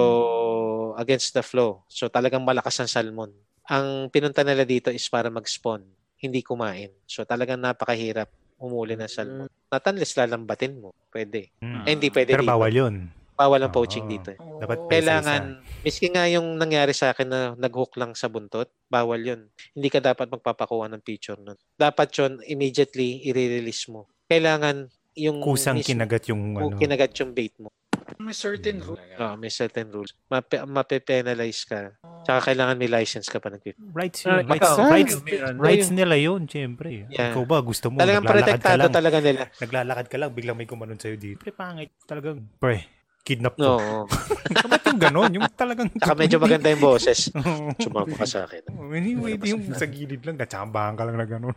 against 0.97 1.32
the 1.32 1.43
flow. 1.43 1.85
So, 1.86 2.09
talagang 2.09 2.40
malakas 2.40 2.81
ang 2.81 2.89
salmon. 2.89 3.32
Ang 3.66 4.09
pinunta 4.09 4.40
nila 4.40 4.62
dito 4.62 4.89
is 4.89 5.05
para 5.05 5.28
mag-spawn, 5.28 5.85
hindi 6.16 6.40
kumain. 6.40 6.94
So, 7.05 7.23
talagang 7.23 7.61
napakahirap 7.61 8.31
umuli 8.57 8.97
ng 8.97 9.05
salmon. 9.07 9.48
Not 9.66 9.85
unless 9.85 10.16
lalambatin 10.16 10.81
mo. 10.81 10.97
Pwede. 11.07 11.53
Mm. 11.61 11.85
Eh, 11.85 11.93
hindi 11.93 12.09
pwede 12.09 12.31
Pero 12.31 12.43
dito. 12.43 12.48
bawal 12.48 12.73
yun. 12.73 12.94
Bawal 13.36 13.61
ang 13.61 13.69
poaching 13.69 14.09
Oo. 14.09 14.11
dito. 14.11 14.32
eh. 14.32 14.39
Dapat 14.40 14.78
Oh. 14.78 14.89
Kailangan, 14.89 15.43
miski 15.85 16.09
nga 16.09 16.24
yung 16.24 16.57
nangyari 16.57 16.97
sa 16.97 17.12
akin 17.12 17.28
na 17.28 17.40
nag-hook 17.53 17.93
lang 17.94 18.16
sa 18.16 18.32
buntot, 18.32 18.73
bawal 18.89 19.20
yun. 19.20 19.53
Hindi 19.77 19.93
ka 19.93 20.01
dapat 20.01 20.32
magpapakuha 20.32 20.89
ng 20.89 21.05
picture 21.05 21.36
nun. 21.36 21.61
Dapat 21.74 22.16
yun, 22.16 22.32
immediately, 22.43 23.20
i-release 23.28 23.93
mo. 23.93 24.09
Kailangan 24.24 24.89
yung 25.12 25.44
Kusang 25.44 25.77
mismo- 25.77 25.90
kinagat 25.90 26.24
yung 26.27 26.57
ano. 26.57 26.77
kinagat 26.77 27.12
yung 27.15 27.32
bait 27.32 27.53
mo. 27.59 27.69
May 28.16 28.32
certain 28.32 28.80
Mm. 28.80 28.86
rule. 28.86 29.01
Oh, 29.16 29.34
may 29.36 29.48
certain 29.48 29.86
rules. 29.88 30.16
Mape, 30.26 30.64
mape-penalize 30.64 31.62
ka. 31.62 31.94
Tsaka 32.22 32.51
kailangan 32.51 32.74
may 32.74 32.88
license 32.88 33.28
ka 33.28 33.38
pa 33.38 33.52
ng 33.52 33.60
Rights 33.93 34.24
Ah, 34.24 34.40
yun. 34.40 34.48
Rights, 34.48 34.56
ikaw, 34.59 34.74
rights, 34.82 35.14
meron. 35.22 35.55
rights 35.56 35.88
nila 35.90 36.16
yun, 36.16 36.43
syempre. 36.44 37.06
Yeah. 37.06 37.30
Ikaw 37.30 37.44
ba, 37.44 37.60
gusto 37.60 37.88
mo, 37.88 38.01
Talagang 38.01 38.24
naglalakad 38.24 38.60
ka 38.60 38.74
lang. 38.74 38.90
talaga 38.90 39.18
nila. 39.20 39.43
Naglalakad 39.56 40.06
ka 40.09 40.16
lang, 40.16 40.30
biglang 40.32 40.56
may 40.56 40.64
kumanon 40.64 40.97
sa'yo 40.97 41.14
dito. 41.14 41.38
Pre, 41.38 41.52
pangit. 41.52 41.93
Talagang, 42.02 42.40
pre, 42.56 42.88
kidnap 43.22 43.55
to. 43.55 43.76
No. 43.76 44.06
Ba't 44.70 44.82
yung 44.86 45.01
ganon? 45.02 45.30
Yung 45.34 45.47
talagang... 45.52 45.90
Tsaka 45.93 46.14
medyo 46.14 46.38
maganda 46.38 46.70
yung 46.70 46.80
boses. 46.80 47.28
Sumama 47.84 48.14
ka 48.14 48.26
sa 48.26 48.47
akin. 48.47 48.64
anyway, 48.90 49.34
di 49.34 49.51
yung 49.51 49.66
sa 49.72 49.84
gilid 49.84 50.22
lang, 50.22 50.38
natsambahan 50.38 50.94
ka 50.94 51.02
lang 51.05 51.18
na 51.18 51.26
ganon. 51.26 51.56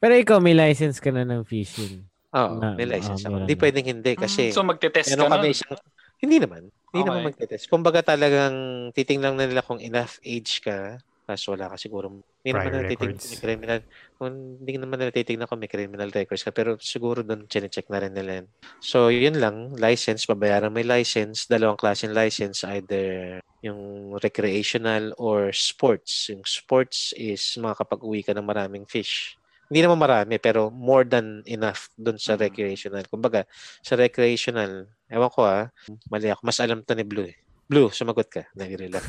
Pero 0.00 0.12
ikaw, 0.16 0.40
may 0.40 0.56
license 0.56 0.98
ka 0.98 1.12
na 1.12 1.22
ng 1.22 1.44
fishing. 1.44 2.08
Oo, 2.34 2.58
Na- 2.58 2.74
may 2.74 2.86
license 2.90 3.22
ah, 3.22 3.30
ako. 3.30 3.36
Hindi 3.46 3.54
pwedeng 3.54 3.86
hindi 3.86 4.12
kasi 4.18 4.50
so 4.50 4.66
magte-test 4.66 5.14
ka 5.14 5.30
kami 5.30 5.54
isang... 5.54 5.78
Hindi 6.18 6.36
naman. 6.42 6.62
Hindi 6.90 7.00
Okay. 7.02 7.08
naman 7.10 7.22
magte-test. 7.30 7.64
Kumbaga 7.70 8.00
talagang 8.02 8.54
titingnan 8.94 9.38
na 9.38 9.46
nila 9.46 9.62
kung 9.62 9.78
enough 9.78 10.18
age 10.26 10.62
ka. 10.62 10.98
Tapos 11.24 11.44
wala 11.48 11.72
ka 11.72 11.76
siguro. 11.80 12.20
Hindi 12.44 12.50
naman 12.52 12.70
nila 12.70 12.90
titingnan 12.92 13.40
criminal. 13.40 13.80
Kung 14.20 14.32
hindi 14.60 14.74
naman 14.76 14.96
nila 15.00 15.12
titingnan 15.12 15.48
kung 15.48 15.60
may 15.60 15.72
criminal 15.72 16.10
records 16.12 16.44
ka. 16.44 16.52
Pero 16.52 16.76
siguro 16.80 17.24
doon 17.24 17.48
chinecheck 17.48 17.88
na 17.88 17.98
rin 18.02 18.12
nila. 18.12 18.44
So, 18.78 19.08
yun 19.08 19.40
lang. 19.40 19.72
License. 19.74 20.28
Babayaran 20.28 20.74
may 20.74 20.84
license. 20.84 21.48
Dalawang 21.48 21.80
klaseng 21.80 22.12
license. 22.12 22.62
Either 22.62 23.40
yung 23.64 24.12
recreational 24.20 25.16
or 25.16 25.48
sports. 25.56 26.28
Yung 26.28 26.44
sports 26.44 27.16
is 27.16 27.56
makakapag-uwi 27.56 28.20
ka 28.20 28.36
ng 28.36 28.44
maraming 28.44 28.84
fish. 28.84 29.40
Hindi 29.66 29.80
naman 29.80 29.98
marami, 29.98 30.36
pero 30.36 30.68
more 30.68 31.02
than 31.02 31.40
enough 31.44 31.88
doon 31.94 32.16
sa 32.16 32.34
Mhm. 32.34 32.40
recreational. 32.40 33.04
Kumbaga, 33.04 33.44
sa 33.80 33.94
recreational, 33.94 34.84
ewan 35.06 35.30
ko 35.30 35.40
ah, 35.42 35.68
mali 36.06 36.28
ako. 36.28 36.40
Mas 36.42 36.58
alam 36.58 36.80
to 36.80 36.92
ni 36.92 37.02
Blue 37.02 37.24
eh. 37.24 37.36
Blue, 37.64 37.88
sumagot 37.88 38.28
ka. 38.28 38.44
Nagre-relax. 38.52 39.04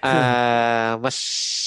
Ah, 0.00 0.96
mas 0.96 1.16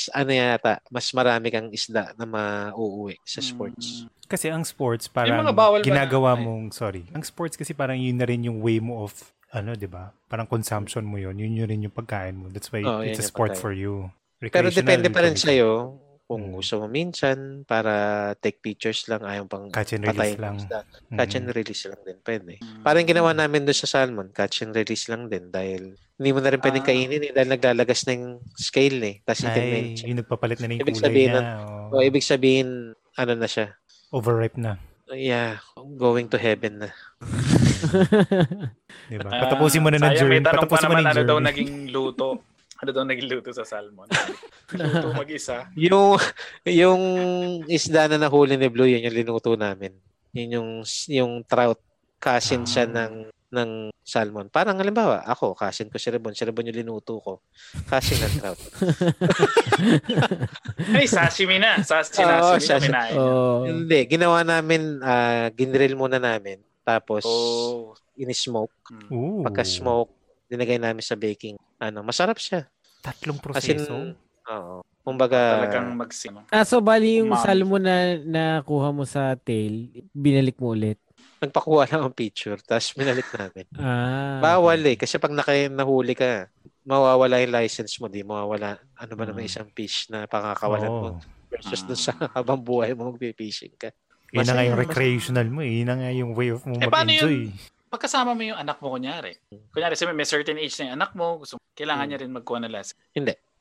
ano 0.10 0.32
yata, 0.32 0.82
mas 0.88 1.10
marami 1.12 1.48
kang 1.50 1.70
isda 1.70 2.14
na 2.14 2.26
mauuwi 2.26 3.18
sa 3.24 3.40
sports. 3.40 4.04
Mm. 4.04 4.10
Kasi 4.28 4.48
ang 4.50 4.64
sports, 4.64 5.08
parang 5.08 5.40
mga 5.40 5.56
bawal 5.56 5.80
ba 5.80 5.86
ginagawa 5.86 6.34
na- 6.34 6.40
ay. 6.40 6.44
mong, 6.44 6.66
sorry, 6.72 7.04
ang 7.14 7.24
sports 7.24 7.56
kasi 7.56 7.72
parang 7.72 7.96
yun 7.96 8.18
na 8.18 8.26
rin 8.26 8.44
yung 8.44 8.60
way 8.60 8.78
mo 8.78 9.02
of, 9.02 9.14
ano, 9.50 9.74
di 9.74 9.88
ba? 9.88 10.12
Parang 10.28 10.46
consumption 10.46 11.02
mo 11.02 11.16
yun. 11.16 11.38
Yun 11.38 11.56
yun 11.56 11.68
rin 11.68 11.82
yung 11.82 11.94
pagkain 11.94 12.36
mo. 12.36 12.50
That's 12.50 12.68
why 12.68 12.84
Oo, 12.84 13.02
it's 13.02 13.18
a 13.18 13.24
sport 13.24 13.56
pagkain. 13.56 13.64
for 13.64 13.72
you. 13.72 14.12
Pero 14.38 14.68
Recreational, 14.68 14.78
depende 14.84 15.08
pa 15.10 15.22
rin 15.24 15.34
sa'yo 15.34 15.98
kung 16.28 16.44
Mm. 16.46 16.54
gusto 16.54 16.74
mo 16.78 16.86
minsan 16.86 17.38
para 17.64 17.94
take 18.36 18.60
pictures 18.60 19.08
lang 19.08 19.24
ayaw 19.24 19.44
pang 19.44 19.68
Catch 19.68 19.96
and 19.96 20.04
patayin 20.04 20.36
release 20.36 20.36
ng 20.36 20.44
lang. 20.44 20.56
isda. 20.58 20.80
Catch 21.10 21.32
Mhm. 21.32 21.40
and 21.40 21.48
release 21.50 21.84
lang 21.86 22.02
din 22.04 22.20
pwede. 22.22 22.54
Mm. 22.58 22.84
Parang 22.84 23.06
ginawa 23.06 23.32
namin 23.32 23.64
doon 23.64 23.78
sa 23.78 23.88
salmon, 23.90 24.28
catch 24.30 24.62
and 24.62 24.72
release 24.72 25.08
lang 25.08 25.26
din 25.26 25.48
dahil 25.48 25.82
hindi 25.96 26.30
mo 26.30 26.40
na 26.40 26.52
rin 26.52 26.60
pwedeng 26.60 26.84
Ah. 26.84 26.88
kainin 26.88 27.22
eh, 27.22 27.32
dahil 27.32 27.48
naglalagas 27.48 28.04
na 28.04 28.12
yung 28.14 28.28
scale 28.54 29.00
eh. 29.02 29.16
Tapos 29.22 29.42
na 29.42 29.56
Ay, 29.56 29.96
yung 29.98 30.20
nagpapalit 30.20 30.58
na 30.58 30.68
na 30.68 30.74
yung 30.74 30.84
Ibig 30.84 30.94
kulay 30.94 31.06
sabihin 31.06 31.30
niya. 31.30 31.38
nun- 31.38 31.52
oh. 31.88 31.96
O, 31.96 32.04
ibig 32.04 32.22
sabihin, 32.22 32.70
ano 33.16 33.32
na 33.34 33.48
siya? 33.48 33.68
Overripe 34.10 34.58
na. 34.58 34.76
Yeah, 35.08 35.64
going 35.96 36.28
to 36.28 36.38
heaven 36.38 36.84
na. 36.84 36.90
Di 39.08 39.16
ba? 39.18 39.30
Ah, 39.30 39.48
Patapusin 39.48 39.80
mo 39.80 39.88
na 39.88 39.96
ng 39.96 40.04
sayang, 40.04 40.20
journey. 40.20 40.34
May 40.34 40.44
tanong 40.44 40.60
pa 40.60 40.68
Patapusin 40.68 40.84
mo 40.84 40.92
naman 40.92 41.00
na 41.00 41.08
ano 41.08 41.16
yung 41.16 41.24
daw 41.24 41.38
journey. 41.38 41.48
naging 41.48 41.72
luto. 41.90 42.28
Ano 42.78 42.90
daw 42.92 43.04
naging 43.04 43.28
luto 43.28 43.50
sa 43.50 43.64
salmon? 43.64 44.06
luto 44.74 45.10
mag-isa. 45.12 45.66
Yung, 45.74 46.18
yung 46.64 47.02
isda 47.66 48.06
na 48.06 48.18
nahuli 48.18 48.54
ni 48.54 48.68
Blue, 48.68 48.86
yun 48.86 49.02
yung 49.02 49.18
linuto 49.18 49.54
namin. 49.54 49.98
Yun 50.32 50.50
yung, 50.52 50.70
yung 51.08 51.32
trout. 51.44 51.82
Kasin 52.18 52.64
siya 52.64 52.86
Ah. 52.86 52.94
ng, 53.00 53.14
ng 53.48 53.70
salmon. 54.02 54.48
Parang 54.48 54.76
halimbawa, 54.76 55.22
ako, 55.24 55.54
kasin 55.54 55.88
ko 55.88 55.96
si 55.96 56.10
Rebon. 56.10 56.34
Si 56.34 56.42
Rebon 56.42 56.66
yung 56.66 56.78
linuto 56.78 57.18
ko. 57.18 57.34
Kasin 57.86 58.18
ng 58.20 58.34
trout. 58.36 58.58
Ay, 60.92 61.06
sashimi 61.06 61.58
na. 61.58 61.78
Sas 61.82 62.10
Oo, 62.10 62.58
sinashimi 62.58 62.58
na 62.58 62.60
sashimi. 62.60 62.90
niya. 62.90 63.04
oh. 63.16 63.64
Hindi, 63.64 64.00
ginawa 64.08 64.42
namin, 64.42 64.82
ah 65.00 65.50
ginrill 65.52 65.94
muna 65.94 66.18
namin. 66.18 66.58
Tapos, 66.82 67.22
Oh. 67.22 67.94
in-smoke. 68.16 68.74
Mm. 68.90 69.10
Ooh. 69.12 69.44
Pagka-smoke, 69.44 70.14
dinagay 70.48 70.76
namin 70.76 71.00
sa 71.00 71.14
baking. 71.14 71.56
Ano, 71.78 72.02
masarap 72.02 72.36
siya. 72.36 72.66
Tatlong 73.00 73.38
proseso. 73.38 74.16
oo. 74.46 74.82
Kumbaga, 75.02 75.64
Talagang 75.64 75.92
magsimo. 75.94 76.44
Ah, 76.48 76.64
so 76.64 76.80
bali 76.80 77.20
yung 77.20 77.32
Umami. 77.32 77.40
salmon 77.42 77.80
na 77.80 77.96
nakuha 78.18 78.92
mo 78.92 79.04
sa 79.04 79.36
tail, 79.36 79.88
binalik 80.12 80.58
mo 80.58 80.72
ulit. 80.72 81.00
nagpakuha 81.38 81.86
lang 81.88 82.02
ang 82.02 82.12
picture, 82.12 82.58
tapos 82.58 82.92
minalik 82.94 83.30
namin. 83.30 83.66
Ah. 83.78 84.42
Bawal 84.42 84.82
eh. 84.84 84.98
Kasi 84.98 85.16
pag 85.16 85.30
naka, 85.30 85.54
nahuli 85.70 86.12
ka, 86.12 86.50
mawawala 86.82 87.38
yung 87.40 87.54
license 87.54 88.02
mo. 88.02 88.10
Di 88.10 88.26
mawawala. 88.26 88.82
Ano 88.98 89.14
ba 89.14 89.24
naman 89.24 89.46
Ah. 89.46 89.48
isang 89.48 89.70
fish 89.70 90.10
na 90.10 90.26
pangakawalan 90.26 90.90
mo 90.90 91.08
Oo. 91.14 91.20
versus 91.48 91.78
Ah. 91.78 91.88
dun 91.88 92.00
sa 92.00 92.12
habang 92.34 92.58
buhay 92.58 92.92
mo 92.92 93.14
magpipishing 93.14 93.78
ka. 93.78 93.94
Yun 94.34 94.44
na 94.44 94.54
nga 94.56 94.66
yung 94.66 94.80
recreational 94.82 95.48
mo. 95.48 95.62
eh. 95.62 95.78
Yun 95.78 95.88
na 95.88 95.96
nga 95.96 96.10
yung 96.10 96.32
way 96.34 96.50
of 96.50 96.66
mo 96.66 96.74
Eh, 96.76 96.90
paano 96.90 97.14
mag-enjoy. 97.14 97.54
Pagkasama 97.88 98.36
mo 98.36 98.42
yung 98.42 98.58
anak 98.58 98.78
mo, 98.78 98.92
kunyari. 98.92 99.32
Kunyari, 99.72 99.96
sabi 99.96 100.12
may 100.12 100.28
certain 100.28 100.60
age 100.60 100.76
na 100.78 100.92
yung 100.92 100.96
anak 100.98 101.12
mo, 101.14 101.40
gusto, 101.40 101.56
kailangan 101.72 102.04
Hmm. 102.04 102.10
niya 102.10 102.20
rin 102.20 102.32
magkuha 102.32 102.60
ng 102.62 102.74
license. 102.74 103.00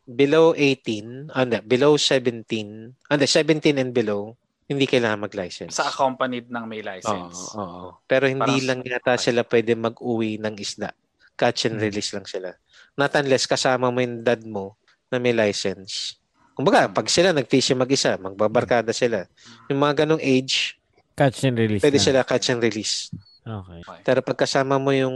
Below 0.07 0.55
18, 0.55 1.31
ah, 1.31 1.43
hindi, 1.43 1.59
below 1.61 1.95
17, 1.95 2.95
ah, 3.07 3.15
hindi, 3.15 3.27
17 3.27 3.75
and 3.77 3.91
below, 3.91 4.35
hindi 4.65 4.83
kailangan 4.85 5.19
mag-license. 5.21 5.71
Sa 5.73 5.87
accompanied 5.87 6.47
ng 6.47 6.65
may 6.65 6.79
Oo, 6.79 6.87
license. 6.89 7.39
oo. 7.55 8.03
Pero 8.05 8.27
hindi 8.27 8.43
Parang- 8.61 8.67
lang 8.67 8.81
yata 8.83 9.15
sila 9.17 9.43
pwede 9.43 9.75
mag-uwi 9.75 10.39
ng 10.39 10.55
isda. 10.57 10.91
Catch 11.35 11.67
and 11.67 11.79
Hmm. 11.79 11.85
release 11.85 12.11
lang 12.11 12.23
sila. 12.25 12.51
Not 12.95 13.15
unless 13.15 13.47
kasama 13.47 13.91
mo 13.91 13.99
yung 13.99 14.23
dad 14.23 14.43
mo 14.43 14.75
na 15.07 15.19
may 15.19 15.31
license. 15.31 16.19
Kumbaga, 16.53 16.89
pag 16.89 17.07
sila 17.07 17.31
nag-fishing 17.31 17.77
mag-isa, 17.77 18.15
magbabarkada 18.17 18.91
sila. 18.91 19.27
Yung 19.69 19.79
mga 19.79 20.03
ganong 20.03 20.23
age, 20.23 20.79
Catch 21.15 21.45
and 21.45 21.57
release 21.57 21.81
pwede 21.81 21.99
na. 21.99 22.03
sila 22.03 22.19
catch 22.23 22.49
and 22.49 22.61
release. 22.61 23.11
Okay. 23.47 23.81
Pero 24.03 24.21
pag 24.27 24.39
kasama 24.43 24.75
mo 24.83 24.91
yung 24.91 25.15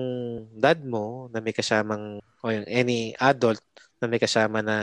dad 0.55 0.79
mo 0.87 1.27
na 1.35 1.43
may 1.43 1.51
kasamang, 1.51 2.23
o 2.23 2.47
yung 2.47 2.63
any 2.71 3.11
adult 3.19 3.59
na 3.99 4.07
may 4.07 4.23
kasama 4.23 4.63
na 4.63 4.77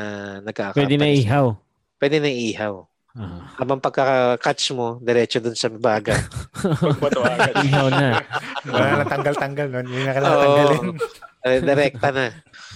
nag 0.44 0.76
Pwede 0.76 1.00
na 1.00 1.08
ihaw. 1.08 1.56
Pwede 1.96 2.20
na 2.20 2.28
ihaw. 2.28 2.84
Ah. 3.18 3.50
Habang 3.58 3.82
pagka-catch 3.82 4.78
mo, 4.78 5.02
diretso 5.02 5.42
dun 5.42 5.58
sa 5.58 5.74
baga. 5.74 6.14
Pagbato 6.54 7.26
agad. 7.26 7.56
Ihaw 7.66 7.88
na. 7.90 8.22
Wala 8.70 8.88
na 9.02 9.06
tanggal-tanggal 9.10 9.68
nun. 9.74 9.88
Yun 9.90 10.04
na 10.06 10.14
kailangan 10.14 10.38
tanggalin. 10.44 10.86
Direkta 11.66 12.10
na. 12.14 12.26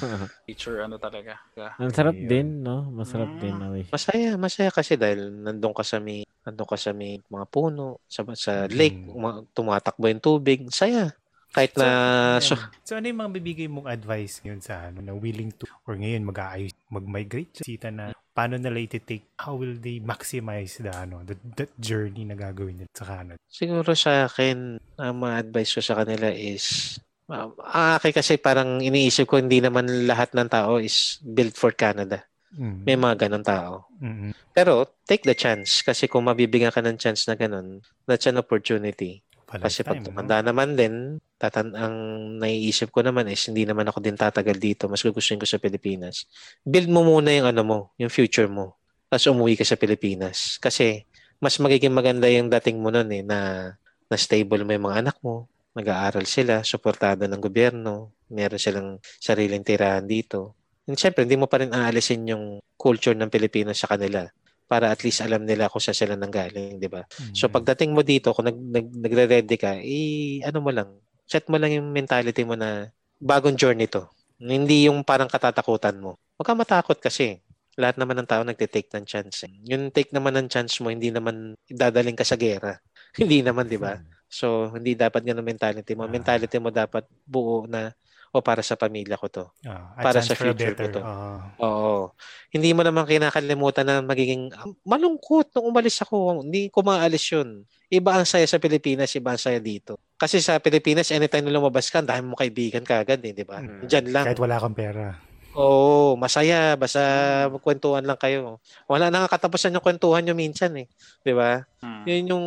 Teacher, 0.48 0.82
ano 0.82 0.96
talaga. 0.98 1.38
Ang 1.78 1.94
sarap 1.94 2.16
Ayun. 2.16 2.28
din, 2.28 2.48
no? 2.62 2.90
Masarap 2.92 3.30
Mm. 3.30 3.40
din. 3.40 3.56
Okay. 3.56 3.84
Masaya, 3.92 4.30
masaya 4.36 4.70
kasi 4.70 4.94
dahil 4.96 5.32
nandun 5.32 5.74
ka 5.74 5.84
sa 5.84 5.98
may, 5.98 6.26
nandun 6.42 6.68
ka 6.68 6.78
sa 6.78 6.92
may 6.92 7.22
mga 7.22 7.46
puno, 7.48 8.02
sa, 8.06 8.26
sa 8.34 8.66
Mm. 8.66 8.74
lake, 8.74 8.98
uma- 9.08 9.44
tumatakbo 9.52 10.10
yung 10.10 10.24
tubig. 10.24 10.66
Saya. 10.70 11.14
Kahit 11.52 11.76
na, 11.76 12.40
so, 12.40 12.56
So, 12.88 12.96
ano 12.96 13.12
yung 13.12 13.20
mga 13.20 13.32
bibigay 13.36 13.68
mong 13.68 13.92
advice 13.92 14.40
ngayon 14.40 14.64
sa 14.64 14.88
ano 14.88 15.04
na 15.04 15.12
willing 15.12 15.52
to 15.52 15.68
or 15.84 16.00
ngayon 16.00 16.24
mag-aayos, 16.24 16.72
mag-migrate 16.88 17.52
sa 17.60 17.68
sita 17.68 17.92
na 17.92 18.16
paano 18.32 18.56
nila 18.56 18.80
iti-take, 18.80 19.28
how 19.36 19.60
will 19.60 19.76
they 19.76 20.00
maximize 20.00 20.80
the 20.80 20.88
ano, 20.88 21.20
the, 21.28 21.36
that 21.60 21.68
journey 21.76 22.24
na 22.24 22.40
gagawin 22.40 22.80
nila 22.80 22.92
sa 22.96 23.04
Canada? 23.04 23.40
siguro 23.52 23.92
sa 23.92 24.32
akin, 24.32 24.80
ang 24.96 25.16
mga 25.20 25.36
advice 25.44 25.76
ko 25.76 25.84
sa 25.84 26.00
kanila 26.00 26.32
is, 26.32 26.96
uh, 27.32 27.50
ang 27.56 27.98
akin 27.98 28.14
kasi 28.14 28.36
parang 28.38 28.84
iniisip 28.84 29.26
ko 29.26 29.40
hindi 29.40 29.64
naman 29.64 29.88
lahat 30.06 30.36
ng 30.36 30.52
tao 30.52 30.78
is 30.78 31.18
built 31.24 31.56
for 31.56 31.72
Canada. 31.72 32.28
Mm. 32.52 32.84
May 32.84 32.98
mga 33.00 33.28
ganong 33.28 33.48
tao. 33.48 33.88
Mm-mm. 34.04 34.36
Pero, 34.52 34.84
take 35.08 35.24
the 35.24 35.36
chance. 35.36 35.80
Kasi 35.80 36.12
kung 36.12 36.28
mabibigyan 36.28 36.76
ka 36.76 36.84
ng 36.84 37.00
chance 37.00 37.24
na 37.32 37.40
ganon, 37.40 37.80
that's 38.04 38.28
an 38.28 38.36
opportunity. 38.36 39.24
Pa 39.48 39.56
Kasi 39.56 39.88
pag 39.88 40.00
lifetime, 40.00 40.04
no? 40.04 40.08
tumanda 40.12 40.38
naman 40.44 40.76
din, 40.76 40.96
tatan 41.40 41.72
ang 41.76 41.96
naiisip 42.44 42.92
ko 42.92 43.04
naman 43.04 43.32
is 43.32 43.40
hindi 43.48 43.64
naman 43.64 43.88
ako 43.88 44.04
din 44.04 44.20
tatagal 44.20 44.60
dito. 44.60 44.92
Mas 44.92 45.00
gugustuhin 45.00 45.40
ko 45.40 45.48
sa 45.48 45.64
Pilipinas. 45.64 46.28
Build 46.68 46.92
mo 46.92 47.08
muna 47.08 47.32
yung 47.32 47.48
ano 47.48 47.64
mo, 47.64 47.80
yung 47.96 48.12
future 48.12 48.52
mo. 48.52 48.76
Tapos 49.08 49.28
umuwi 49.32 49.56
ka 49.56 49.64
sa 49.64 49.80
Pilipinas. 49.80 50.60
Kasi 50.60 51.08
mas 51.40 51.56
magiging 51.58 51.96
maganda 51.96 52.28
yung 52.28 52.52
dating 52.52 52.80
mo 52.80 52.92
nun 52.92 53.08
eh, 53.12 53.24
na, 53.24 53.72
na 54.12 54.16
stable 54.20 54.64
mo 54.68 54.72
yung 54.76 54.86
mga 54.92 55.00
anak 55.08 55.18
mo, 55.24 55.51
nag-aaral 55.76 56.28
sila, 56.28 56.64
suportado 56.68 57.28
ng 57.28 57.42
gobyerno, 57.42 58.16
meron 58.32 58.60
silang 58.60 58.90
sariling 59.20 59.64
tirahan 59.64 60.04
dito. 60.04 60.56
And 60.88 60.98
syempre, 61.00 61.24
hindi 61.24 61.40
mo 61.40 61.48
pa 61.48 61.64
rin 61.64 61.72
aalisin 61.72 62.28
yung 62.28 62.60
culture 62.76 63.16
ng 63.16 63.32
Pilipinas 63.32 63.80
sa 63.80 63.88
kanila 63.88 64.28
para 64.72 64.88
at 64.88 65.04
least 65.04 65.20
alam 65.20 65.44
nila 65.44 65.68
kung 65.68 65.84
saan 65.84 66.00
sila 66.00 66.16
nanggaling, 66.16 66.80
di 66.80 66.88
ba? 66.88 67.04
Mm. 67.04 67.36
So 67.36 67.52
pagdating 67.52 67.92
mo 67.92 68.08
dito, 68.08 68.32
kung 68.32 68.48
nag, 68.48 68.56
nag, 68.56 68.88
nagre-ready 68.88 69.60
ka, 69.60 69.76
eh, 69.84 70.40
ano 70.48 70.64
mo 70.64 70.72
lang, 70.72 70.88
set 71.28 71.44
mo 71.52 71.60
lang 71.60 71.76
yung 71.76 71.92
mentality 71.92 72.48
mo 72.48 72.56
na 72.56 72.88
bagong 73.20 73.60
journey 73.60 73.92
to. 73.92 74.08
Hindi 74.40 74.88
yung 74.88 75.04
parang 75.04 75.28
katatakutan 75.28 76.00
mo. 76.00 76.16
Huwag 76.40 76.48
ka 76.48 76.56
matakot 76.56 76.98
kasi. 77.04 77.44
Lahat 77.76 78.00
naman 78.00 78.20
ng 78.20 78.28
tao 78.28 78.44
nagte-take 78.44 78.92
ng 78.96 79.06
chance. 79.08 79.48
eh. 79.48 79.54
Yung 79.68 79.92
take 79.92 80.12
naman 80.12 80.36
ng 80.40 80.48
chance 80.48 80.80
mo, 80.80 80.92
hindi 80.92 81.12
naman 81.12 81.56
dadaling 81.68 82.16
ka 82.16 82.24
sa 82.28 82.36
gera. 82.36 82.80
Hindi 83.20 83.44
naman, 83.44 83.68
di 83.68 83.76
ba? 83.76 84.00
So, 84.32 84.72
hindi 84.72 84.96
dapat 84.96 85.28
ganun 85.28 85.44
mentality 85.44 85.92
mo. 85.92 86.08
Ah. 86.08 86.12
Mentality 86.12 86.56
mo 86.56 86.72
dapat 86.72 87.04
buo 87.28 87.68
na, 87.68 87.92
o 88.32 88.40
para 88.40 88.64
sa 88.64 88.80
pamilya 88.80 89.20
ko 89.20 89.28
to. 89.28 89.46
Ah, 89.68 89.92
Para 90.00 90.24
sa 90.24 90.32
future 90.32 90.72
ko 90.72 90.88
to. 90.88 91.04
ah. 91.04 91.52
Oo. 91.60 92.16
Hindi 92.48 92.72
mo 92.72 92.80
naman 92.80 93.04
kinakalimutan 93.04 93.84
na 93.84 94.00
magiging 94.00 94.56
ah, 94.56 94.72
malungkot 94.88 95.52
nung 95.52 95.68
umalis 95.68 96.00
ako. 96.00 96.48
Hindi 96.48 96.72
ko 96.72 96.80
maalis 96.80 97.28
yun. 97.28 97.68
Iba 97.92 98.16
ang 98.16 98.24
saya 98.24 98.48
sa 98.48 98.56
Pilipinas, 98.56 99.12
iba 99.20 99.36
ang 99.36 99.42
saya 99.42 99.60
dito. 99.60 100.00
Kasi 100.16 100.40
sa 100.40 100.64
Pilipinas, 100.64 101.12
anytime 101.12 101.44
na 101.44 101.60
lumabas 101.60 101.92
ka, 101.92 102.00
dami 102.00 102.24
mo 102.24 102.40
kaibigan 102.40 102.88
kagad 102.88 103.20
eh, 103.20 103.36
di 103.36 103.44
ba? 103.44 103.60
Mm. 103.60 103.84
Diyan 103.84 104.06
lang. 104.16 104.26
Kahit 104.32 104.40
wala 104.40 104.56
kang 104.64 104.80
pera. 104.80 105.20
Oo, 105.52 106.16
masaya. 106.16 106.80
Basta 106.80 107.04
magkwentuhan 107.52 108.08
lang 108.08 108.16
kayo. 108.16 108.64
Wala 108.88 109.12
na 109.12 109.28
nga 109.28 109.36
katapusan 109.36 109.76
yung 109.76 109.84
kwentuhan 109.84 110.24
nyo 110.24 110.32
minsan 110.32 110.72
eh. 110.80 110.88
Di 111.20 111.36
ba? 111.36 111.68
Hmm. 111.84 112.08
Yun 112.08 112.32
yung, 112.32 112.46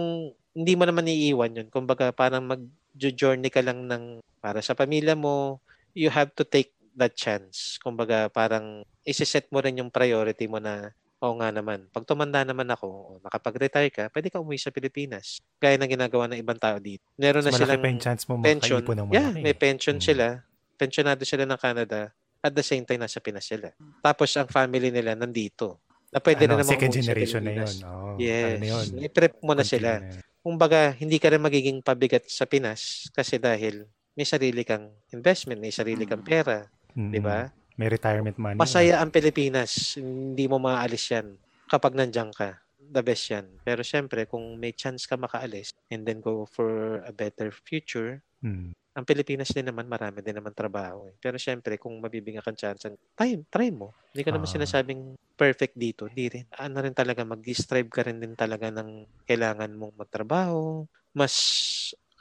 hindi 0.54 0.72
mo 0.78 0.86
naman 0.86 1.10
iiwan 1.10 1.52
yun. 1.52 1.68
Kumbaga, 1.68 2.14
parang 2.14 2.46
mag-journey 2.46 3.50
ka 3.50 3.60
lang 3.60 3.90
ng, 3.90 4.22
para 4.38 4.62
sa 4.62 4.72
pamilya 4.72 5.18
mo, 5.18 5.58
you 5.92 6.08
have 6.08 6.30
to 6.32 6.46
take 6.46 6.70
that 6.94 7.18
chance. 7.18 7.76
Kumbaga, 7.82 8.30
parang 8.30 8.86
isiset 9.02 9.50
mo 9.50 9.58
rin 9.58 9.82
yung 9.82 9.90
priority 9.90 10.46
mo 10.46 10.62
na, 10.62 10.94
oo 11.18 11.34
nga 11.42 11.50
naman, 11.50 11.90
pag 11.90 12.06
tumanda 12.06 12.46
naman 12.46 12.70
ako, 12.70 12.86
o 12.86 13.18
nakapag-retire 13.18 13.90
ka, 13.90 14.04
pwede 14.14 14.30
ka 14.30 14.38
umuwi 14.38 14.56
sa 14.56 14.70
Pilipinas. 14.70 15.42
Gaya 15.58 15.74
ng 15.74 15.90
ginagawa 15.90 16.30
ng 16.30 16.38
ibang 16.38 16.60
tao 16.60 16.78
dito. 16.78 17.02
Meron 17.18 17.42
Mas 17.42 17.58
na 17.58 17.58
silang 17.58 17.82
pa 17.82 17.88
yung 17.90 18.02
chance 18.02 18.22
mo 18.30 18.38
pension. 18.38 18.80
ng 18.84 19.10
Yeah, 19.10 19.30
may 19.34 19.56
pension 19.58 19.98
Mm. 19.98 20.04
sila. 20.06 20.26
Pensionado 20.78 21.22
sila 21.26 21.44
ng 21.50 21.58
Canada. 21.58 22.14
At 22.44 22.52
the 22.52 22.62
same 22.62 22.84
time, 22.84 23.00
nasa 23.00 23.18
Pinas 23.24 23.48
sila. 23.48 23.72
Tapos, 24.04 24.28
ang 24.36 24.46
family 24.46 24.92
nila 24.92 25.16
nandito. 25.16 25.80
Na 26.12 26.20
pwede 26.20 26.44
ano, 26.46 26.54
na 26.54 26.62
naman 26.62 26.70
second 26.76 26.92
generation 26.92 27.42
na 27.42 27.52
yun. 27.56 27.74
Oh, 27.82 28.14
Yes. 28.20 28.60
Ano 28.60 28.66
yun? 28.68 28.86
I-prep 29.02 29.34
mo 29.42 29.56
na 29.56 29.64
Continue 29.64 29.66
sila. 29.66 29.90
na. 29.98 30.33
Kumbaga, 30.44 30.92
hindi 30.92 31.16
ka 31.16 31.32
rin 31.32 31.40
magiging 31.40 31.80
pabigat 31.80 32.28
sa 32.28 32.44
Pinas 32.44 33.08
kasi 33.16 33.40
dahil 33.40 33.88
may 34.12 34.28
sarili 34.28 34.60
kang 34.60 34.92
investment, 35.08 35.56
may 35.56 35.72
sarili 35.72 36.04
kang 36.04 36.20
pera, 36.20 36.68
Mm-mm. 36.92 37.08
di 37.08 37.18
ba? 37.18 37.48
May 37.80 37.88
retirement 37.88 38.36
money. 38.36 38.60
Masaya 38.60 39.00
ang 39.00 39.08
Pilipinas. 39.08 39.96
Hindi 39.96 40.44
mo 40.44 40.60
maaalis 40.60 41.10
yan 41.10 41.34
kapag 41.66 41.96
nandiyan 41.96 42.30
ka. 42.30 42.60
The 42.76 43.00
best 43.00 43.24
yan. 43.32 43.48
Pero 43.64 43.80
syempre, 43.80 44.28
kung 44.28 44.60
may 44.60 44.76
chance 44.76 45.08
ka 45.08 45.16
makaalis 45.16 45.72
and 45.88 46.04
then 46.04 46.20
go 46.20 46.44
for 46.44 47.00
a 47.08 47.10
better 47.10 47.48
future, 47.50 48.20
Mm. 48.44 48.76
Ang 48.94 49.02
Pilipinas 49.02 49.50
din 49.50 49.66
naman, 49.66 49.84
marami 49.84 50.22
din 50.22 50.32
naman 50.32 50.50
trabaho. 50.50 51.06
Eh. 51.06 51.14
Pero 51.18 51.34
syempre, 51.34 51.76
kung 51.76 51.98
mabibigyan 51.98 52.40
kang 52.40 52.54
chance, 52.54 52.86
try, 53.12 53.34
try 53.44 53.68
mo. 53.68 53.90
Hindi 54.10 54.22
ko 54.22 54.30
naman 54.30 54.46
Ah. 54.46 54.54
sinasabing 54.54 55.02
perfect 55.34 55.74
dito. 55.74 56.06
Hindi 56.06 56.24
rin. 56.30 56.44
Ano 56.54 56.78
rin 56.78 56.94
talaga, 56.94 57.26
mag-strive 57.26 57.90
ka 57.90 58.02
rin 58.02 58.22
din 58.22 58.32
talaga 58.32 58.70
ng 58.70 59.02
kailangan 59.24 59.70
mong 59.70 59.98
magtrabaho. 59.98 60.86
Mas, 61.10 61.34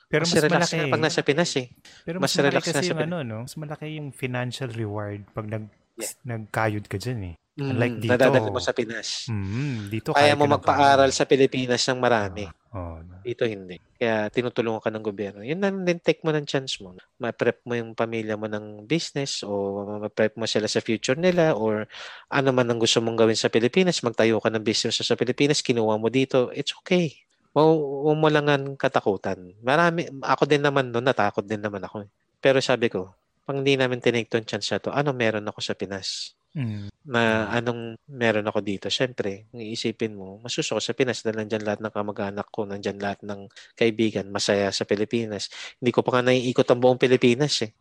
Pero 0.08 0.26
mas 0.26 0.34
mas 0.34 0.42
relax 0.42 0.62
malaki. 0.66 0.78
ka 0.80 0.92
pag 0.92 1.04
nasa 1.04 1.22
Pinas 1.22 1.52
eh. 1.56 1.68
Pero 2.04 2.18
mas 2.18 2.30
mas, 2.30 2.34
malaki 2.36 2.50
relax 2.52 2.66
na 2.66 2.74
kasi 2.76 2.90
yung 2.90 3.02
ano, 3.02 3.18
no? 3.22 3.38
Mas 3.46 3.56
malaki 3.56 3.86
yung 3.98 4.10
financial 4.10 4.70
reward 4.70 5.22
pag 5.32 5.46
nag 5.46 5.66
Yeah. 5.94 6.10
nagkayod 6.26 6.90
ka 6.90 6.98
dyan 6.98 7.22
eh. 7.24 7.36
Mm, 7.54 7.70
Unlike 7.70 7.96
dito. 8.00 8.12
nadadala 8.18 8.50
mo 8.50 8.58
sa 8.58 8.74
Pinas. 8.74 9.30
Mm, 9.30 9.94
dito 9.94 10.10
Kaya 10.10 10.34
kahit 10.34 10.42
mo 10.42 10.50
magpaaral 10.50 11.06
nagkayod. 11.06 11.14
sa 11.14 11.30
Pilipinas 11.30 11.86
ng 11.86 12.00
marami. 12.00 12.50
Oh, 12.74 12.98
Dito 13.24 13.46
hindi. 13.46 13.78
Kaya 13.96 14.28
tinutulungan 14.34 14.82
ka 14.84 14.90
ng 14.90 15.06
gobyerno. 15.06 15.40
Yun 15.46 15.62
na 15.62 15.70
din 15.72 16.02
take 16.02 16.26
mo 16.26 16.34
ng 16.34 16.44
chance 16.44 16.82
mo. 16.82 16.98
Ma-prep 17.22 17.62
mo 17.64 17.78
yung 17.78 17.94
pamilya 17.94 18.34
mo 18.36 18.50
ng 18.50 18.84
business 18.90 19.46
o 19.46 19.86
ma-prep 20.02 20.34
mo 20.36 20.44
sila 20.50 20.66
sa 20.68 20.82
future 20.82 21.16
nila 21.16 21.54
or 21.56 21.86
ano 22.34 22.50
man 22.52 22.68
ang 22.68 22.82
gusto 22.82 23.00
mong 23.00 23.16
gawin 23.16 23.38
sa 23.38 23.48
Pilipinas. 23.54 24.02
Magtayo 24.04 24.42
ka 24.42 24.50
ng 24.52 24.66
business 24.66 25.00
sa 25.00 25.16
Pilipinas, 25.16 25.62
kinuha 25.62 25.96
mo 26.02 26.10
dito. 26.10 26.50
It's 26.52 26.74
okay. 26.84 27.14
Huwag 27.54 28.18
mo 28.18 28.28
lang 28.34 28.50
ang 28.50 28.76
katakutan. 28.76 29.54
Marami, 29.62 30.10
ako 30.20 30.44
din 30.50 30.66
naman 30.66 30.90
noon, 30.90 31.06
natakot 31.06 31.46
din 31.46 31.62
naman 31.62 31.86
ako. 31.86 32.04
eh. 32.04 32.10
Pero 32.42 32.58
sabi 32.60 32.90
ko, 32.90 33.14
pag 33.46 33.62
hindi 33.62 33.78
namin 33.78 34.02
tinake 34.02 34.34
chance 34.44 34.74
na 34.74 34.82
to, 34.82 34.90
ano 34.90 35.14
meron 35.14 35.46
ako 35.48 35.62
sa 35.62 35.78
Pinas? 35.78 36.34
Mm, 36.54 36.90
na 37.10 37.50
anong 37.52 38.00
meron 38.08 38.48
ako 38.48 38.64
dito. 38.64 38.88
Siyempre, 38.88 39.50
kung 39.52 39.60
iisipin 39.60 40.16
mo, 40.16 40.40
masuso 40.40 40.78
ko 40.78 40.82
sa 40.82 40.96
Pinas 40.96 41.20
dahil 41.26 41.44
nandyan 41.44 41.66
lahat 41.68 41.80
ng 41.84 41.94
kamag-anak 41.94 42.48
ko, 42.54 42.64
nandyan 42.64 42.98
lahat 43.02 43.20
ng 43.26 43.50
kaibigan, 43.76 44.30
masaya 44.32 44.72
sa 44.72 44.88
Pilipinas. 44.88 45.52
Hindi 45.82 45.92
ko 45.92 46.00
pa 46.06 46.20
nga 46.20 46.32
naiikot 46.32 46.68
ang 46.70 46.80
buong 46.80 47.02
Pilipinas 47.02 47.60
eh. 47.66 47.72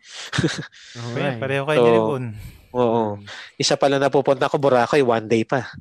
Kaya, 1.14 1.36
Alright. 1.36 1.40
pareho 1.40 1.62
kayo 1.68 1.78
So, 1.78 1.84
ni 1.84 1.90
Rebon. 1.94 2.24
Oo. 2.72 3.02
Isa 3.60 3.76
pala 3.76 4.00
na 4.00 4.08
pupunta 4.08 4.48
ko 4.48 4.56
Boracay, 4.56 5.04
one 5.04 5.28
day 5.28 5.44
pa. 5.44 5.68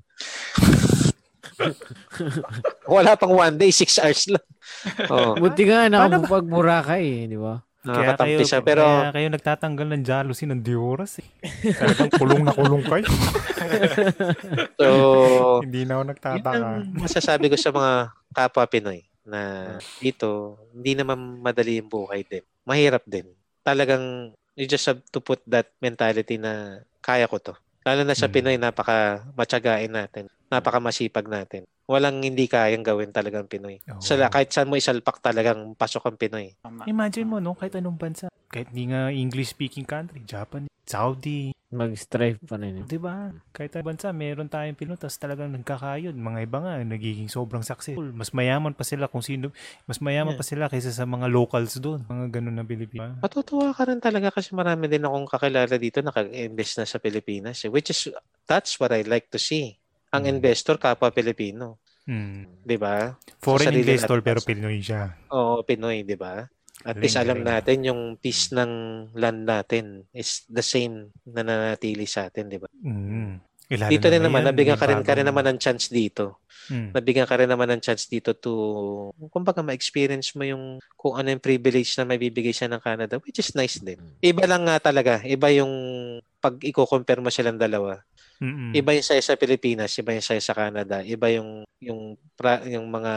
Wala 2.91 3.15
pang 3.15 3.31
one 3.31 3.55
day, 3.57 3.72
six 3.72 3.97
hours 4.01 4.27
lang. 4.27 4.45
Oo. 5.13 5.39
Buti 5.39 5.63
nga 5.65 5.88
nakapag 5.88 6.45
Boracay 6.45 7.26
eh, 7.26 7.31
di 7.31 7.38
ba? 7.39 7.57
Kaya 7.81 8.13
kayo, 8.13 8.37
Nakakatampi 8.37 8.43
siya. 8.45 8.61
Pero, 8.61 8.85
kaya 8.85 9.09
kayo 9.09 9.27
nagtatanggal 9.33 9.87
ng 9.89 10.03
jealousy 10.05 10.45
ng 10.45 10.61
di 10.61 10.77
oras 10.77 11.17
eh. 11.17 11.27
Talagang 11.73 12.13
kulong 12.13 12.43
na 12.45 12.53
kulong 12.53 12.85
kayo. 12.85 13.09
so, 14.79 14.87
Hindi 15.65 15.81
na 15.83 15.97
ako 15.97 16.03
nagtataka. 16.13 16.67
masasabi 16.93 17.49
ko 17.49 17.57
sa 17.57 17.73
mga 17.73 17.91
kapwa 18.31 18.65
Pinoy 18.69 19.01
na 19.25 19.41
dito, 19.97 20.57
hindi 20.73 20.93
naman 20.93 21.41
madali 21.41 21.81
yung 21.81 21.89
buhay 21.89 22.21
din. 22.21 22.45
Mahirap 22.65 23.01
din. 23.09 23.25
Talagang, 23.61 24.33
you 24.53 24.69
just 24.69 24.85
have 24.85 25.01
to 25.09 25.17
put 25.17 25.41
that 25.49 25.73
mentality 25.81 26.37
na 26.37 26.81
kaya 27.01 27.25
ko 27.25 27.41
to. 27.41 27.53
Lalo 27.81 28.05
na 28.05 28.13
sa 28.13 28.29
Mm. 28.29 28.33
Pinoy, 28.33 28.55
napaka 28.61 29.25
matsagain 29.33 29.89
natin. 29.89 30.29
Napaka 30.53 30.77
masipag 30.77 31.25
natin. 31.25 31.65
Walang 31.91 32.23
hindi 32.23 32.47
kayang 32.47 32.88
gawin 32.88 33.11
talagang 33.11 33.51
Pinoy. 33.51 33.84
Oo. 33.91 33.99
Sa 33.99 34.15
kahit 34.31 34.47
saan 34.47 34.72
mo 34.72 34.80
isalpak 34.80 35.19
talagang 35.19 35.76
pasok 35.76 36.07
ang 36.07 36.15
Pinoy. 36.15 36.55
Imagine 36.88 37.27
mo, 37.27 37.38
no? 37.38 37.51
Kahit 37.51 37.76
anong 37.76 37.99
bansa. 37.99 38.31
Kahit 38.47 38.72
hindi 38.72 38.88
nga 38.88 39.11
English-speaking 39.11 39.84
country. 39.84 40.23
Japan, 40.23 40.72
Saudi. 40.88 41.51
Mag-strive 41.72 42.35
pa 42.43 42.59
rin. 42.59 42.80
eh. 42.80 42.85
Di 42.85 42.99
ba? 42.99 43.31
Kahit 43.51 43.76
anong 43.76 43.95
bansa, 43.95 44.11
meron 44.11 44.47
tayong 44.47 44.76
Pinoy. 44.76 44.95
Tapos 44.95 45.15
talagang 45.15 45.51
nagkakayod. 45.51 46.11
Mga 46.11 46.39
iba 46.43 46.57
nga, 46.59 46.73
nagiging 46.80 47.27
sobrang 47.27 47.63
successful. 47.63 48.11
Mas 48.11 48.31
mayaman 48.31 48.76
pa 48.76 48.84
sila 48.84 49.07
kung 49.07 49.23
sino. 49.23 49.55
Mas 49.88 49.99
mayaman 49.99 50.35
Yeah. 50.35 50.39
pa 50.39 50.45
sila 50.45 50.63
kaysa 50.68 50.91
sa 50.91 51.03
mga 51.03 51.27
locals 51.27 51.80
doon. 51.80 52.03
Mga 52.07 52.27
ganun 52.30 52.55
na 52.55 52.68
Pilipinas. 52.68 53.15
Matutuwa 53.19 53.72
ka 53.72 53.88
rin 53.88 53.99
talaga 53.99 54.31
kasi 54.31 54.51
marami 54.51 54.88
din 54.88 55.03
akong 55.03 55.27
kakilala 55.27 55.76
dito 55.76 55.99
na 55.99 56.11
invest 56.30 56.76
na 56.76 56.84
sa 56.84 56.99
Pilipinas. 56.99 57.63
eh. 57.63 57.72
Which 57.72 57.88
is, 57.88 58.11
that's 58.45 58.76
what 58.76 58.91
I 58.91 59.03
like 59.03 59.31
to 59.31 59.39
see. 59.39 59.80
Ang 60.11 60.23
Mm. 60.27 60.31
investor, 60.38 60.75
kapwa 60.75 61.07
Pilipino. 61.09 61.79
Hmm. 62.03 62.43
Di 62.65 62.75
ba? 62.75 63.15
Foreign 63.39 63.71
investor 63.77 64.19
natin. 64.19 64.27
pero 64.27 64.39
Pinoy 64.43 64.83
siya. 64.83 65.15
Oo, 65.31 65.63
Pinoy, 65.63 66.03
di 66.03 66.19
ba? 66.19 66.43
At 66.81 66.97
least 66.97 67.13
alam 67.13 67.45
natin 67.45 67.85
yung 67.85 68.17
peace 68.17 68.49
ng 68.51 68.71
land 69.13 69.45
natin 69.45 70.09
is 70.11 70.49
the 70.49 70.65
same 70.65 71.13
na 71.23 71.45
nanatili 71.45 72.09
sa 72.09 72.27
atin, 72.27 72.49
di 72.49 72.57
ba? 72.57 72.67
Mm. 72.81 73.38
Eh, 73.71 73.79
Dito 73.88 74.11
rin 74.11 74.19
na 74.19 74.27
naman, 74.27 74.43
ngayon, 74.43 74.51
nabigyan 74.51 74.75
ka 74.75 74.83
rin, 74.89 74.99
ka 74.99 75.13
rin 75.15 75.23
naman 75.23 75.47
ng 75.47 75.59
chance 75.61 75.88
dito. 75.88 76.43
Mm. 76.67 76.91
Nabigyan 76.91 77.23
ka 77.29 77.39
rin 77.39 77.47
naman 77.47 77.71
ng 77.71 77.79
chance 77.79 78.03
dito 78.03 78.35
to, 78.35 78.51
kumbaga 79.31 79.63
ma-experience 79.63 80.35
mo 80.35 80.43
yung 80.43 80.83
kung 80.99 81.15
ano 81.15 81.31
yung 81.31 81.39
privilege 81.39 81.95
na 81.95 82.03
may 82.03 82.19
bibigay 82.19 82.51
siya 82.51 82.67
ng 82.67 82.83
Canada, 82.83 83.15
which 83.23 83.39
is 83.39 83.55
nice 83.55 83.79
din. 83.79 84.01
Iba 84.19 84.43
lang 84.43 84.67
nga 84.67 84.81
talaga, 84.81 85.23
iba 85.23 85.47
yung 85.55 85.71
pag 86.43 86.59
i-compare 86.59 87.23
mo 87.23 87.31
silang 87.31 87.55
dalawa. 87.55 88.03
Mm-mm. 88.41 88.73
Iba 88.73 88.97
yung 88.97 89.05
sa'yo 89.05 89.22
sa 89.22 89.38
Pilipinas, 89.38 89.93
iba 89.95 90.18
yung 90.18 90.26
sa'yo 90.26 90.41
sa 90.41 90.57
Canada, 90.57 91.05
iba 91.05 91.30
yung 91.30 91.61
yung 91.77 92.18
pra, 92.34 92.65
yung 92.65 92.89
mga 92.89 93.13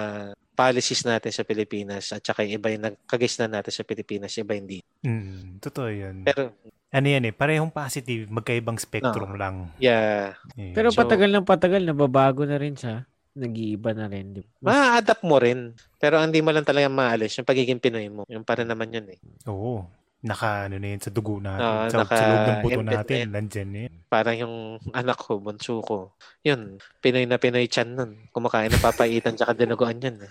policies 0.55 1.03
natin 1.03 1.33
sa 1.33 1.43
Pilipinas 1.43 2.13
at 2.13 2.23
saka 2.23 2.45
yung 2.45 2.61
iba 2.61 2.69
yung 2.71 2.85
nagkagisnan 2.93 3.51
natin 3.51 3.73
sa 3.73 3.83
Pilipinas, 3.83 4.37
iba 4.37 4.53
hindi. 4.53 4.85
Mm, 5.03 5.59
totoo 5.59 5.89
yan. 5.89 6.17
Pero 6.23 6.53
ano 6.95 7.07
yan 7.09 7.25
eh, 7.27 7.35
parehong 7.35 7.75
positive, 7.75 8.31
magkaibang 8.31 8.79
spectrum 8.79 9.35
lang. 9.35 9.73
yeah, 9.83 10.37
Eh, 10.55 10.71
Pero 10.71 10.95
So- 10.95 11.03
patagal 11.03 11.33
ng 11.33 11.49
patagal, 11.49 11.83
nababago 11.83 12.47
na 12.47 12.55
rin 12.55 12.79
siya. 12.79 13.03
Nag-iiba 13.35 13.91
na 13.99 14.07
rin. 14.07 14.31
Di 14.31 14.47
ba? 14.63 14.71
Ma-adapt 14.71 15.27
mo 15.27 15.43
rin. 15.43 15.75
Pero 15.99 16.23
hindi 16.23 16.39
mo 16.39 16.55
lang 16.55 16.63
talaga 16.63 16.87
maalis 16.87 17.35
yung 17.35 17.49
pagiging 17.49 17.83
Pinoy 17.83 18.07
mo. 18.07 18.23
Yung 18.31 18.47
pa 18.47 18.55
rin 18.55 18.71
naman 18.71 18.95
yun 18.95 19.11
eh. 19.11 19.19
Oo. 19.51 19.83
Naka, 20.25 20.73
ano 20.73 20.81
na 20.81 20.89
yun, 20.89 21.01
sa 21.05 21.13
dugo 21.13 21.37
natin. 21.37 21.69
Ah, 21.69 21.85
sa, 21.93 22.01
naka- 22.01 22.17
sa 22.17 22.25
loob 22.33 22.45
ng 22.49 22.61
buto 22.65 22.81
na 22.81 22.93
natin, 22.97 23.17
yan. 23.21 23.29
nandyan 23.29 23.69
na 23.69 23.79
yan. 23.85 23.95
Parang 24.09 24.37
yung 24.41 24.57
anak 24.97 25.21
ko, 25.21 25.37
bunso 25.37 25.85
ko. 25.85 26.17
Yun, 26.41 26.81
Pinoy 27.05 27.29
na 27.29 27.37
Pinoy 27.37 27.69
chan 27.69 27.93
nun. 27.93 28.17
Kumakain 28.33 28.73
ng 28.73 28.81
papaitan 28.81 29.37
tsaka 29.37 29.53
dinuguan 29.53 30.01
yun. 30.01 30.17
Eh. 30.25 30.31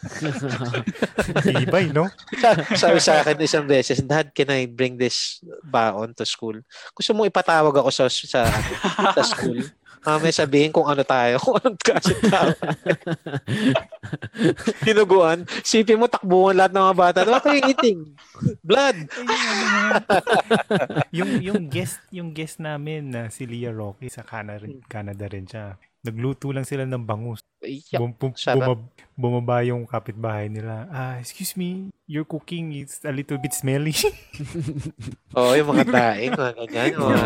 Ibay, 1.70 1.94
no? 1.94 2.10
Sabi 2.74 2.98
sa 2.98 3.22
akin 3.22 3.38
isang 3.38 3.70
beses, 3.70 4.02
Dad, 4.02 4.34
can 4.34 4.50
I 4.50 4.66
bring 4.66 4.98
this 4.98 5.46
baon 5.62 6.18
to 6.18 6.26
school? 6.26 6.58
Gusto 6.98 7.14
mo 7.14 7.30
ipatawag 7.30 7.78
ako 7.78 7.94
sa 7.94 8.10
sa, 8.10 8.50
sa 9.14 9.22
school? 9.22 9.62
May 10.04 10.36
sabihin 10.36 10.76
kung 10.76 10.84
ano 10.84 11.00
tayo, 11.08 11.40
kung 11.44 11.56
anong 11.60 11.80
klase 11.80 12.12
tao. 12.28 12.52
Dinuguan. 14.84 15.48
Sipin 15.68 16.00
mo, 16.00 16.12
takbuhan 16.12 16.60
lahat 16.60 16.76
ng 16.76 16.84
mga 16.84 16.98
bata. 16.98 17.20
What 17.24 17.48
are 17.48 17.56
you 17.56 17.72
eating? 17.72 18.12
Blood. 18.60 19.08
yung 21.18 21.40
yung 21.40 21.62
guest 21.72 22.04
yung 22.12 22.36
guest 22.36 22.60
namin 22.60 23.16
na 23.16 23.22
si 23.32 23.48
Leah 23.48 23.72
Rocky 23.72 24.12
sa 24.12 24.28
Canada, 24.28 24.68
Canada 24.92 25.24
rin 25.32 25.48
siya. 25.48 25.80
Nagluto 26.04 26.52
lang 26.52 26.68
sila 26.68 26.84
ng 26.84 27.08
bangus. 27.08 27.40
Iyak. 27.64 27.96
Bum, 27.96 28.12
bum, 28.12 28.36
bumab- 28.36 28.92
bumaba 29.16 29.64
yung 29.64 29.88
kapitbahay 29.88 30.52
nila. 30.52 30.84
Ah, 30.92 31.16
excuse 31.16 31.56
me, 31.56 31.96
your 32.04 32.28
cooking 32.28 32.76
is 32.76 33.00
a 33.08 33.14
little 33.16 33.40
bit 33.40 33.56
smelly. 33.56 33.96
Oo, 35.40 35.56
yung 35.56 35.72
mga 35.72 35.88
daing, 35.88 36.36
mga 36.36 36.54
ganyan. 36.68 37.00
Mga... 37.00 37.24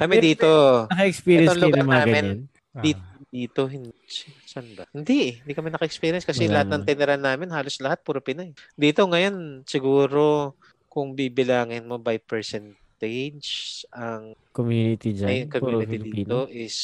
Kami 0.00 0.14
dito, 0.18 0.48
Naka-experience 0.90 1.56
kayo 1.56 1.74
ng 1.74 1.86
mga 1.86 1.98
namin, 2.04 2.14
ganyan? 2.14 2.38
Dito, 2.80 3.02
dito, 3.30 3.62
hindi, 3.70 3.94
saan 4.42 4.66
ba? 4.74 4.82
Hindi 4.90 5.16
eh. 5.22 5.34
Hindi 5.46 5.52
kami 5.54 5.68
naka-experience 5.70 6.26
kasi 6.26 6.50
Wala 6.50 6.62
lahat 6.62 6.66
ng 6.66 6.74
naman. 6.82 6.88
tiniran 6.90 7.22
namin, 7.22 7.48
halos 7.54 7.78
lahat, 7.78 8.02
puro 8.02 8.18
Pinoy. 8.18 8.50
Dito 8.74 9.06
ngayon, 9.06 9.62
siguro, 9.70 10.54
kung 10.90 11.14
bibilangin 11.14 11.86
mo 11.86 12.02
by 12.02 12.18
percentage, 12.18 13.86
ang 13.94 14.34
Community 14.50 15.14
dyan. 15.14 15.28
ay, 15.30 15.38
community 15.46 15.98
dito 16.02 16.50
is 16.50 16.74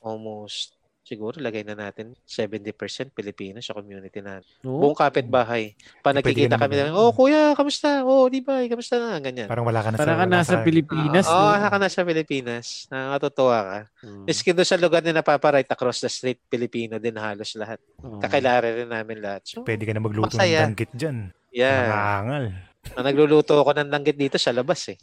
almost, 0.00 0.79
siguro, 1.10 1.42
lagay 1.42 1.66
na 1.66 1.74
natin 1.74 2.14
70% 2.22 3.10
Pilipino 3.10 3.58
sa 3.58 3.74
community 3.74 4.22
natin. 4.22 4.46
Oo. 4.62 4.86
Buong 4.86 4.94
kapitbahay. 4.94 5.74
Pa 6.06 6.14
ka 6.14 6.22
kami 6.22 6.46
namin, 6.78 6.94
oh 6.94 7.10
kuya, 7.10 7.58
kamusta? 7.58 8.06
Oh, 8.06 8.30
di 8.30 8.38
ba? 8.38 8.62
Kamusta 8.70 9.02
na? 9.02 9.18
Ganyan. 9.18 9.50
Parang 9.50 9.66
wala 9.66 9.82
ka 9.82 9.90
na 9.90 9.98
Para 9.98 10.14
ka 10.14 10.22
wala 10.22 10.30
nasa 10.38 10.62
ka- 10.62 10.62
Pilipinas. 10.62 11.26
Oo, 11.26 11.34
oh, 11.34 11.54
no? 11.58 11.66
ka 11.66 11.76
na 11.82 11.88
sa 11.90 12.06
Pilipinas. 12.06 12.86
Nakakatutuwa 12.86 13.58
ka. 13.58 13.78
Oo. 14.06 14.22
Miski 14.30 14.54
doon 14.54 14.68
sa 14.70 14.78
lugar 14.78 15.02
na 15.02 15.18
napapa 15.18 15.58
right 15.58 15.66
across 15.66 15.98
the 15.98 16.10
street, 16.12 16.38
Pilipino 16.46 17.02
din 17.02 17.18
halos 17.18 17.58
lahat. 17.58 17.82
Oo. 18.06 18.22
Kakilala 18.22 18.70
rin 18.70 18.86
namin 18.86 19.18
lahat. 19.18 19.42
So, 19.42 19.66
Pwede 19.66 19.82
ka 19.82 19.90
na 19.90 19.98
magluto 19.98 20.38
Masaya. 20.38 20.62
ng 20.62 20.78
danggit 20.78 20.90
dyan. 20.94 21.34
yeah. 21.50 21.90
Nangangal. 21.90 22.69
Na 22.90 23.04
nagluluto 23.04 23.54
ako 23.54 23.70
ng 23.72 23.88
langgit 23.88 24.16
dito 24.16 24.34
sa 24.34 24.50
labas 24.50 24.88
eh. 24.88 24.98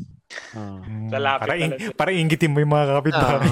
Oo. 0.54 0.82
Mm, 0.82 1.08
Lalapit 1.08 1.42
para, 1.42 1.54
in, 1.56 1.72
para 1.94 2.10
inggitin 2.12 2.52
mo 2.52 2.60
yung 2.60 2.74
mga 2.74 2.88
kapitbahay. 2.92 3.50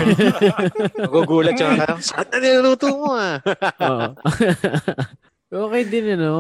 Magugulat 1.06 1.54
yung 1.56 1.72
mga 1.74 1.88
saan 2.02 2.28
na 2.28 2.38
niluluto 2.38 2.88
mo 2.92 3.14
ah? 3.14 3.38
Oo. 3.80 4.08
okay 5.70 5.84
din 5.86 6.18
ano. 6.18 6.32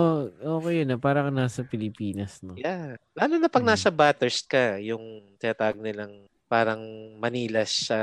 Okay 0.59 0.83
yun 0.83 0.87
na. 0.89 0.97
Parang 0.97 1.29
nasa 1.29 1.61
Pilipinas, 1.61 2.41
no? 2.41 2.57
yeah. 2.57 2.97
Lalo 3.13 3.37
na 3.37 3.47
pag 3.47 3.63
Hmm. 3.63 3.71
nasa 3.71 3.89
Bathurst 3.89 4.45
ka, 4.45 4.75
yung 4.77 5.01
tinatawag 5.37 5.77
nilang 5.77 6.11
parang 6.45 6.81
Manilas 7.15 7.87
sa 7.87 7.99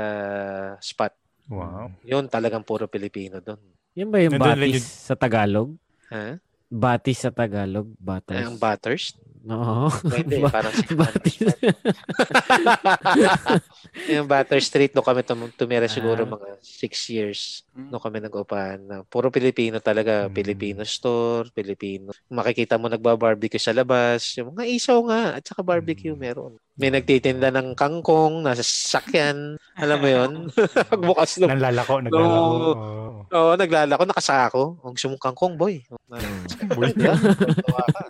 spot. 0.79 1.13
wow. 1.47 1.91
Yun 2.01 2.25
talagang 2.27 2.63
puro 2.63 2.87
Pilipino 2.87 3.39
doon. 3.39 3.59
Yan 3.93 4.09
ba 4.09 4.17
yung 4.17 4.33
Nandun 4.33 4.57
batis 4.57 4.83
sa 5.05 5.13
Tagalog? 5.13 5.75
Ha? 6.09 6.39
Batis 6.65 7.21
sa 7.21 7.29
Tagalog? 7.29 7.85
Ay, 7.85 7.99
Batis. 8.01 8.41
ang 8.41 8.57
Bathurst? 8.57 9.15
Oo. 9.43 9.91
Pwede, 10.07 10.39
Ba- 10.39 10.55
parang 10.55 10.71
si 10.71 10.87
yung 14.15 14.23
Batter 14.23 14.57
Street, 14.57 14.89
doon 14.91 15.03
kami 15.03 15.19
tum- 15.21 15.51
tumira 15.51 15.85
siguro 15.85 16.23
Ah. 16.23 16.31
mga 16.31 16.47
six 16.63 16.91
years. 17.11 17.39
Mm. 17.75 17.91
Doon 17.91 18.01
kami 18.01 18.17
nag-upahan. 18.23 18.79
Na 18.79 18.95
puro 19.03 19.27
Pilipino 19.27 19.77
talaga. 19.77 20.25
Mm. 20.25 20.31
Filipino 20.31 20.81
store, 20.83 21.51
Filipino. 21.51 22.15
Makikita 22.29 22.79
mo 22.79 22.87
nagbabarbecue 22.87 23.59
sa 23.59 23.75
labas. 23.75 24.23
Yung 24.39 24.55
mga 24.55 24.63
isaw 24.65 24.97
nga, 25.05 25.35
at 25.35 25.43
saka 25.43 25.59
barbecue 25.59 26.15
Mm. 26.15 26.21
meron. 26.23 26.53
May 26.73 26.89
nagtitinda 26.89 27.53
ng 27.53 27.77
kangkong, 27.77 28.41
nasa 28.41 28.65
sasakyan. 28.65 29.61
Alam 29.77 29.97
mo 30.01 30.07
yon 30.09 30.31
Pagbukas 30.91 31.37
ng... 31.37 31.45
Nanlalako, 31.53 32.01
naglalako. 32.01 32.41
Oo. 32.41 32.73
Oo. 32.73 33.09
Oo, 33.29 33.51
naglalako, 33.53 34.03
nakasako. 34.09 34.63
Ang 34.81 34.93
gusto 34.97 35.07
mong 35.09 35.21
kangkong, 35.21 35.53
boy. 35.53 35.85
Boy. 36.73 36.89
Diba? 36.97 37.13
Tuwa 37.13 37.83
ka. 37.85 38.01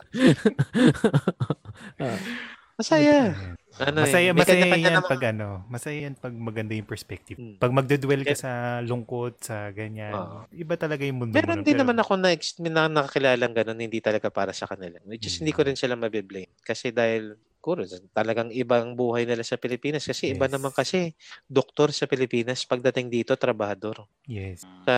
Masaya. 2.73 3.35
Ano 3.73 4.06
Masaya, 4.06 4.30
eh, 4.30 4.38
masaya 4.38 4.53
kanya-kanya 4.61 4.85
yan 4.85 4.94
namang- 5.02 5.10
pag 5.10 5.23
ano, 5.34 5.48
masaya 5.65 5.98
yan 6.06 6.14
pag 6.14 6.30
maganda 6.30 6.77
yung 6.77 6.85
perspective. 6.85 7.38
Hmm. 7.41 7.57
Pag 7.57 7.73
magdodwell 7.73 8.22
ka 8.22 8.38
sa 8.38 8.52
lungkot, 8.85 9.41
sa 9.41 9.73
ganyan, 9.73 10.14
Oo. 10.14 10.45
iba 10.53 10.77
talaga 10.77 11.02
yung 11.02 11.26
mundo 11.26 11.34
Meron 11.34 11.61
mo. 11.61 11.65
din 11.65 11.81
naman 11.81 11.98
ako 11.98 12.14
na, 12.15 12.38
na 12.69 12.81
nakakilalang 12.85 13.49
ganun, 13.52 13.81
hindi 13.81 13.98
talaga 13.98 14.30
para 14.30 14.53
sa 14.53 14.69
kanila. 14.69 15.02
Which 15.10 15.26
is, 15.26 15.34
Mm. 15.35 15.40
hindi 15.41 15.53
ko 15.53 15.61
rin 15.65 15.73
sila 15.73 15.98
mabiblame. 15.98 16.53
Kasi 16.61 16.94
dahil, 16.94 17.34
kuro, 17.64 17.88
talagang 18.11 18.52
ibang 18.52 18.91
buhay 18.94 19.23
nila 19.23 19.40
sa 19.41 19.56
Pilipinas. 19.56 20.03
Kasi 20.03 20.35
iba 20.35 20.52
Yes. 20.52 20.53
naman 20.53 20.76
kasi, 20.76 21.15
doktor 21.48 21.95
sa 21.95 22.03
Pilipinas, 22.06 22.68
pagdating 22.68 23.07
dito, 23.07 23.40
trabahador. 23.40 24.03
Yes. 24.27 24.68
Sa 24.84 24.95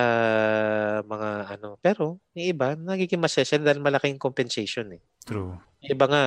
mga 1.06 1.28
ano. 1.54 1.78
Pero, 1.78 2.18
yung 2.34 2.46
iba, 2.50 2.74
nagiging 2.74 3.22
masaya 3.22 3.46
sila 3.46 3.70
dahil 3.70 3.78
malaking 3.78 4.18
compensation 4.18 4.90
eh. 4.90 5.02
True. 5.22 5.54
Iba 5.78 6.04
nga, 6.10 6.24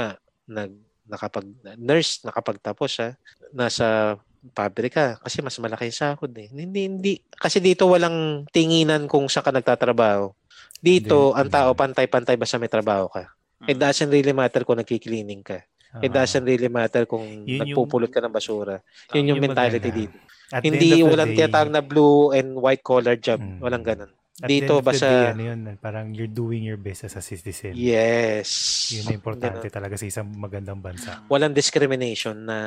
nag, 0.47 0.71
nakapag, 1.03 1.45
nurse, 1.75 2.23
nakapagtapos 2.23 2.91
ha, 3.03 3.09
nasa 3.51 4.15
pabrika 4.55 5.19
kasi 5.19 5.43
mas 5.43 5.59
malaki 5.59 5.91
yung 5.91 5.99
sahod 5.99 6.31
eh. 6.31 6.47
Hindi, 6.47 6.87
hindi. 6.87 7.13
Kasi 7.27 7.59
dito 7.59 7.91
walang 7.91 8.47
tinginan 8.55 9.03
kung 9.05 9.27
saan 9.27 9.43
ka 9.43 9.51
nagtatrabaho. 9.51 10.31
Dito, 10.79 11.35
Hindi. 11.35 11.37
ang 11.43 11.49
tao 11.51 11.69
pantay-pantay 11.75 12.39
basta 12.39 12.55
may 12.55 12.71
trabaho 12.71 13.11
ka. 13.11 13.27
It 13.67 13.75
Mm. 13.75 13.83
doesn't 13.83 14.07
really 14.07 14.31
matter 14.31 14.63
kung 14.63 14.79
nagki-cleaning 14.79 15.43
ka. 15.43 15.59
It 15.97 16.13
Ah. 16.13 16.21
doesn't 16.21 16.45
really 16.45 16.69
matter 16.69 17.03
kung 17.03 17.25
Yun 17.25 17.45
yung- 17.45 17.61
nagpupulot 17.65 18.13
ka 18.13 18.21
ng 18.21 18.29
basura. 18.29 18.77
Yun 19.09 19.33
yung 19.33 19.41
Yung 19.41 19.45
mentality 19.49 19.89
maganda. 19.89 19.99
dito. 20.05 20.17
At 20.49 20.61
Hindi 20.61 21.01
walang 21.01 21.33
tinatawag 21.33 21.69
na 21.69 21.81
blue 21.81 22.29
and 22.31 22.53
white 22.53 22.81
collar 22.81 23.13
job. 23.15 23.37
Mm. 23.37 23.57
Walang 23.59 23.81
ganun. 23.83 24.11
at 24.39 24.47
dito, 24.47 24.79
basta- 24.79 25.03
day, 25.03 25.35
ano 25.35 25.43
yun, 25.43 25.59
parang 25.83 26.15
you're 26.15 26.31
doing 26.31 26.63
your 26.63 26.79
best 26.79 27.03
as 27.03 27.11
a 27.11 27.19
citizen. 27.19 27.75
Yes. 27.75 28.87
Yun 28.89 29.11
ang 29.11 29.17
importante 29.19 29.67
Ganun. 29.67 29.75
talaga 29.75 29.99
sa 29.99 30.07
isang 30.07 30.31
magandang 30.31 30.79
bansa. 30.79 31.27
Walang 31.27 31.51
discrimination 31.51 32.47
na 32.47 32.57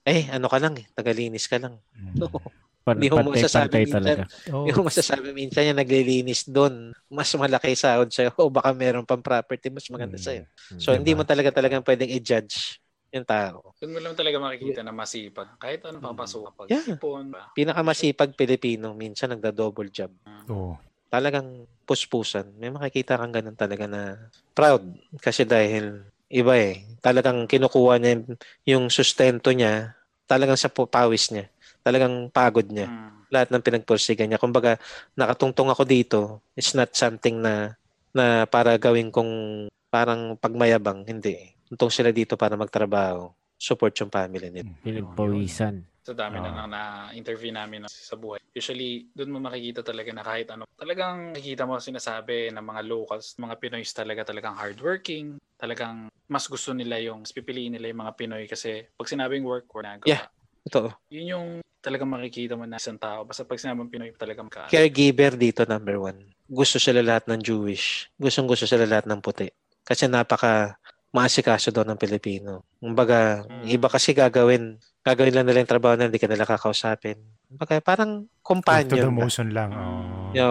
eh 0.00 0.32
ano 0.32 0.48
ka 0.48 0.56
lang 0.56 0.80
eh, 0.80 0.88
tagalinis 0.90 1.44
ka 1.44 1.60
lang. 1.60 1.76
Mm. 1.92 2.16
Pan- 2.84 3.00
Hindi 3.00 3.08
mo 3.08 3.32
masasabi 3.32 3.88
minsan. 3.88 3.96
talaga. 3.96 4.22
Oh, 4.52 4.68
Yung 4.68 4.84
masasabi 4.84 5.32
minsan 5.32 5.64
yung 5.72 5.80
naglilinis 5.80 6.44
doon, 6.44 6.92
mas 7.08 7.32
malaki 7.32 7.72
sahod 7.72 8.12
sa'yo 8.12 8.28
o 8.44 8.52
baka 8.52 8.76
meron 8.76 9.08
pang 9.08 9.24
property 9.24 9.72
mas 9.72 9.88
maganda 9.88 10.20
mm. 10.20 10.24
sa'yo. 10.28 10.44
So 10.76 10.92
hindi 10.92 11.16
Diba? 11.16 11.24
mo 11.24 11.24
talaga 11.24 11.48
talagang 11.48 11.80
pwedeng 11.80 12.12
i-judge 12.12 12.76
yung 13.08 13.24
tao. 13.24 13.72
Doon 13.80 13.92
mo 13.96 13.98
lang 14.04 14.12
talaga 14.12 14.36
makikita 14.36 14.84
na 14.84 14.92
masipag. 14.92 15.48
Kahit 15.56 15.80
ano 15.88 15.96
papasok 15.96 16.52
pag 16.52 16.68
Yeah. 16.68 16.98
ipon 16.98 17.32
ba? 17.32 17.48
Pinakamasipag 17.56 18.36
Pilipino 18.36 18.92
minsan 18.92 19.32
nagda-double 19.32 19.88
job. 19.88 20.12
Oo. 20.52 20.76
Talagang 21.08 21.64
puspusan. 21.88 22.52
May 22.60 22.68
makikita 22.68 23.16
kang 23.16 23.32
ganun 23.32 23.56
talaga 23.56 23.88
na 23.88 24.28
proud 24.52 24.82
kasi 25.24 25.48
dahil 25.48 26.04
iba 26.28 26.52
eh. 26.58 26.84
Talagang 27.00 27.48
kinukuha 27.48 27.96
niya 27.96 28.28
yung- 28.68 28.92
sustento 28.92 29.54
niya 29.54 29.94
talagang 30.26 30.58
sa 30.58 30.68
pawis 30.68 31.30
niya. 31.30 31.46
Talagang 31.84 32.32
pagod 32.32 32.66
niya. 32.66 32.88
Mm. 32.88 33.12
lahat 33.34 33.50
ng 33.50 33.66
pinagpursigan 33.66 34.30
niya. 34.30 34.38
Kumbaga, 34.38 34.78
nakatungtong 35.18 35.66
ako 35.66 35.82
dito. 35.82 36.20
It's 36.54 36.70
not 36.70 36.94
something 36.94 37.42
na 37.42 37.74
na 38.14 38.46
para 38.46 38.78
gawin 38.78 39.10
kong 39.10 39.66
parang 39.90 40.38
pagmayabang. 40.38 41.02
Hindi. 41.02 41.50
Tuntong 41.66 41.90
sila 41.90 42.14
dito 42.14 42.38
para 42.38 42.54
magtrabaho. 42.54 43.34
Support 43.58 43.90
yung 43.98 44.14
family 44.14 44.54
nila. 44.54 44.70
Pinagpawisan. 44.86 45.82
Sa 46.06 46.14
dami 46.14 46.38
na 46.38 46.46
Ah. 46.46 46.54
nang 46.54 46.70
na-interview 46.70 47.50
namin 47.50 47.90
sa 47.90 48.14
buhay. 48.14 48.38
Usually, 48.54 49.10
doon 49.10 49.34
mo 49.34 49.38
makikita 49.42 49.82
talaga 49.82 50.14
na 50.14 50.22
kahit 50.22 50.54
ano. 50.54 50.70
Talagang 50.78 51.34
makikita 51.34 51.66
mo 51.66 51.82
sinasabi 51.82 52.54
ng 52.54 52.62
mga 52.62 52.82
locals, 52.86 53.34
mga 53.34 53.56
Pinoys 53.58 53.90
talaga 53.90 54.22
talagang 54.22 54.54
hardworking. 54.54 55.42
Talagang 55.58 56.06
mas 56.30 56.46
gusto 56.46 56.70
nila 56.70 57.02
yung, 57.02 57.26
mas 57.26 57.34
pipiliin 57.34 57.74
nila 57.74 57.90
yung 57.90 58.04
mga 58.04 58.14
Pinoy 58.14 58.46
kasi 58.46 58.86
pag 58.94 59.10
sinabing 59.10 59.42
work, 59.42 59.66
work 59.74 59.82
na 59.82 59.98
Yeah. 60.06 60.30
Ito. 60.64 60.94
Yun 61.10 61.26
yung 61.28 61.48
talagang 61.84 62.08
makikita 62.08 62.56
mo 62.56 62.64
na 62.64 62.80
isang 62.80 62.96
tao. 62.96 63.28
Basta 63.28 63.44
pag 63.44 63.60
sinabing 63.60 63.92
Pinoy 63.92 64.16
talagang 64.16 64.48
ka. 64.48 64.72
Caregiver 64.72 65.36
dito, 65.36 65.68
number 65.68 66.00
one. 66.00 66.32
Gusto 66.48 66.80
sila 66.80 67.04
lahat 67.04 67.28
ng 67.28 67.44
Jewish. 67.44 68.08
Gustong 68.16 68.48
gusto 68.48 68.64
sila 68.64 68.88
lahat 68.88 69.04
ng 69.04 69.20
puti. 69.20 69.52
Kasi 69.84 70.08
napaka 70.08 70.80
maasikaso 71.12 71.70
daw 71.70 71.86
ng 71.86 72.00
Pilipino. 72.00 72.66
Kumbaga, 72.80 73.44
Mm. 73.46 73.68
iba 73.70 73.86
kasi 73.86 74.10
gagawin. 74.10 74.80
Gagawin 75.04 75.36
lang 75.36 75.46
nila 75.46 75.60
yung 75.62 75.70
trabaho 75.70 75.94
na 75.94 76.08
hindi 76.08 76.18
ka 76.18 76.26
nila 76.26 76.48
kakausapin. 76.48 77.20
Kumbaga, 77.46 77.78
parang 77.78 78.24
the 78.26 78.40
companion. 78.42 79.14
ba? 79.14 79.22
motion 79.22 79.48
lang. 79.54 79.70
Oh. 79.70 80.34
Yo, 80.34 80.48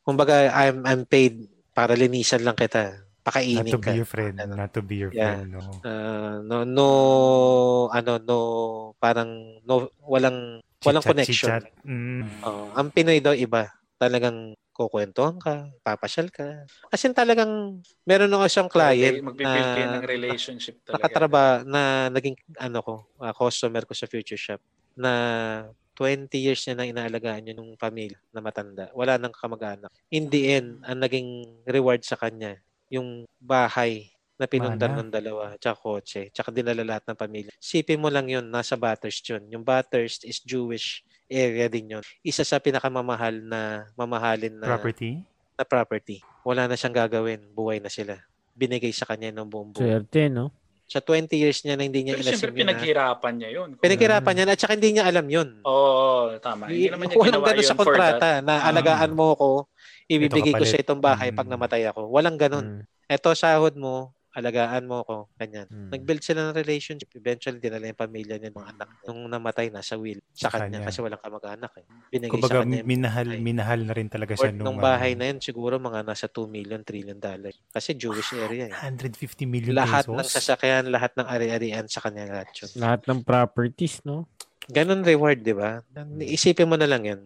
kumbaga 0.00 0.48
I'm 0.48 0.80
I'm 0.88 1.02
paid 1.04 1.44
para 1.76 1.92
linisan 1.92 2.40
lang 2.40 2.56
kita. 2.56 3.03
Not 3.24 3.32
Pakainin 3.32 3.72
to 3.72 3.80
ka. 3.80 3.88
be 3.88 3.96
your 3.96 4.04
friend. 4.06 4.34
Ano. 4.36 4.52
Not 4.52 4.70
to 4.70 4.82
be 4.84 4.96
your 5.00 5.08
Yeah. 5.08 5.40
friend. 5.40 5.48
No. 5.50 5.60
Ah, 5.80 6.36
no 6.44 6.56
no 6.68 6.88
ano 7.88 8.12
no 8.20 8.38
parang 9.00 9.30
no 9.64 9.88
walang 10.04 10.60
walang 10.84 11.00
Chit-chat, 11.00 11.08
connection. 11.08 11.48
chit-chat. 11.48 11.64
Mm. 11.88 12.22
Oo. 12.44 12.64
ang 12.76 12.92
Pinoy 12.92 13.24
daw 13.24 13.32
iba. 13.32 13.72
Talagang 13.96 14.52
kukwentuhan 14.74 15.40
ka, 15.40 15.72
papasyal 15.80 16.28
ka. 16.28 16.68
Kasi 16.92 17.08
talagang 17.16 17.80
meron 18.04 18.28
nung 18.28 18.44
isang 18.44 18.68
client 18.68 19.24
kayo 19.24 19.40
na 19.40 19.96
ng 19.96 20.04
relationship 20.04 20.82
talaga. 20.84 20.98
nakatraba 21.00 21.42
na 21.64 22.12
naging 22.12 22.36
ano 22.60 22.78
ko, 22.84 22.94
ah, 23.16 23.32
customer 23.32 23.88
ko 23.88 23.96
sa 23.96 24.04
Future 24.04 24.36
Shop 24.36 24.60
na 24.92 25.12
20 25.94 26.26
years 26.36 26.60
niya 26.66 26.74
na 26.76 26.84
inaalagaan 26.84 27.46
yun 27.48 27.56
ng 27.56 27.80
pamilya 27.80 28.18
na 28.34 28.42
matanda. 28.42 28.90
Wala 28.92 29.14
nang 29.16 29.32
kamag-anak. 29.32 29.88
In 30.10 30.26
the 30.28 30.52
end, 30.52 30.82
ang 30.82 30.98
naging 31.00 31.46
reward 31.64 32.02
sa 32.02 32.18
kanya, 32.18 32.58
yung 32.94 33.26
bahay 33.42 34.14
na 34.34 34.50
pinundar 34.50 34.90
Mana. 34.90 35.06
ng 35.06 35.10
dalawa, 35.14 35.44
tsaka 35.58 35.78
kotse, 35.78 36.20
tsaka 36.34 36.50
dinala 36.50 36.82
lahat 36.82 37.06
ng 37.06 37.18
pamilya. 37.18 37.52
Sipin 37.62 38.02
mo 38.02 38.10
lang 38.10 38.26
yun, 38.26 38.42
nasa 38.50 38.74
Bathurst 38.74 39.22
yun. 39.30 39.46
Yung 39.46 39.62
Bathurst 39.62 40.26
is 40.26 40.42
Jewish 40.42 41.06
area 41.30 41.70
din 41.70 41.94
yun. 41.94 42.04
Isa 42.26 42.42
sa 42.42 42.58
pinakamamahal 42.58 43.46
na 43.46 43.86
mamahalin 43.94 44.58
na 44.58 44.74
Property? 44.74 45.22
na 45.54 45.62
property. 45.62 46.18
Wala 46.42 46.66
na 46.66 46.74
siyang 46.74 47.06
gagawin. 47.06 47.46
Buhay 47.54 47.78
na 47.78 47.86
sila. 47.86 48.18
Binigay 48.58 48.90
sa 48.90 49.06
kanya 49.06 49.30
ng 49.30 49.46
buong 49.46 49.70
buhay. 49.70 50.02
Swerte, 50.02 50.26
no? 50.26 50.50
Sa 50.84 51.00
20 51.00 51.32
years 51.32 51.64
niya 51.64 51.80
na 51.80 51.84
hindi 51.88 52.04
niya 52.04 52.14
Pero 52.14 52.22
inasim 52.28 52.40
syempre, 52.44 52.60
yun. 52.60 52.68
na- 52.68 52.76
pinaghirapan 52.76 53.32
niya 53.34 53.50
yun. 53.50 53.68
Pinaghirapan 53.80 54.32
niya 54.36 54.44
na 54.44 54.52
at 54.52 54.60
saka 54.60 54.72
hindi 54.76 54.90
niya 54.92 55.04
alam 55.08 55.26
yun. 55.26 55.48
Oo, 55.64 56.36
tama. 56.38 56.68
Hindi 56.68 56.92
naman 56.92 57.04
niya 57.08 57.16
Walang 57.16 57.42
yun 57.56 57.64
sa 57.64 57.76
kontrata 57.76 58.30
na 58.44 58.54
alagaan 58.62 59.12
mo 59.16 59.32
ako, 59.32 59.50
ibibigay 60.06 60.52
ko 60.52 60.64
sa 60.64 60.76
itong 60.76 61.00
bahay 61.00 61.32
pag 61.32 61.48
Mm. 61.48 61.52
namatay 61.56 61.82
ako. 61.88 62.12
Walang 62.12 62.36
ganun. 62.36 62.84
Mm. 62.84 63.08
Eto, 63.08 63.32
sahod 63.32 63.72
mo, 63.76 64.12
alagaan 64.34 64.84
mo 64.84 65.00
ako, 65.00 65.30
ganyan. 65.34 65.66
Mm. 65.66 65.94
Nag-build 65.94 66.20
sila 66.20 66.50
ng 66.50 66.58
relationship. 66.58 67.06
Eventually, 67.14 67.56
dinala 67.56 67.86
yung 67.86 67.96
pamilya 67.96 68.34
niya, 68.36 68.50
mga 68.50 68.68
anak. 68.74 68.88
Nung 69.04 69.24
namatay, 69.26 69.70
nasa 69.70 69.94
will 69.94 70.18
sa 70.30 70.50
Sa 70.50 70.58
kanya. 70.58 70.82
kanya. 70.82 70.90
Kasi 70.90 70.98
walang 71.00 71.22
kamag-anak 71.22 71.72
eh. 71.78 71.84
Binigay 72.10 72.30
Kumbaga, 72.30 72.52
sa 72.52 72.62
kanya. 72.62 72.82
minahal, 72.82 73.26
bahay. 73.30 73.40
minahal 73.40 73.80
na 73.80 73.92
rin 73.92 74.08
talaga 74.08 74.34
siya 74.34 74.50
Worth 74.50 74.58
nung... 74.58 74.74
ng 74.74 74.82
bahay 74.82 75.12
na 75.14 75.24
yun, 75.30 75.38
siguro 75.38 75.78
mga 75.78 76.00
nasa 76.02 76.26
2 76.26 76.44
million, 76.46 76.82
trillion 76.82 77.16
dollar. 77.16 77.54
Kasi 77.70 77.94
Jewish 77.94 78.34
area 78.34 78.68
eh. 78.68 78.74
150 78.74 79.14
million 79.46 79.72
Lahat 79.72 80.02
pesos. 80.02 80.12
ng 80.12 80.26
sasakyan, 80.28 80.90
lahat 80.90 81.14
ng 81.14 81.24
ari-arian 81.24 81.86
sa 81.86 82.02
kanya 82.02 82.26
lahat 82.28 82.50
yun. 82.56 82.70
Lahat 82.76 83.00
ng 83.06 83.20
properties, 83.22 84.02
no? 84.02 84.26
Ganon 84.66 85.00
reward, 85.00 85.40
di 85.40 85.52
ba? 85.52 85.78
Isipin 86.18 86.66
mo 86.66 86.74
na 86.74 86.84
lang 86.84 87.04
yun. 87.04 87.20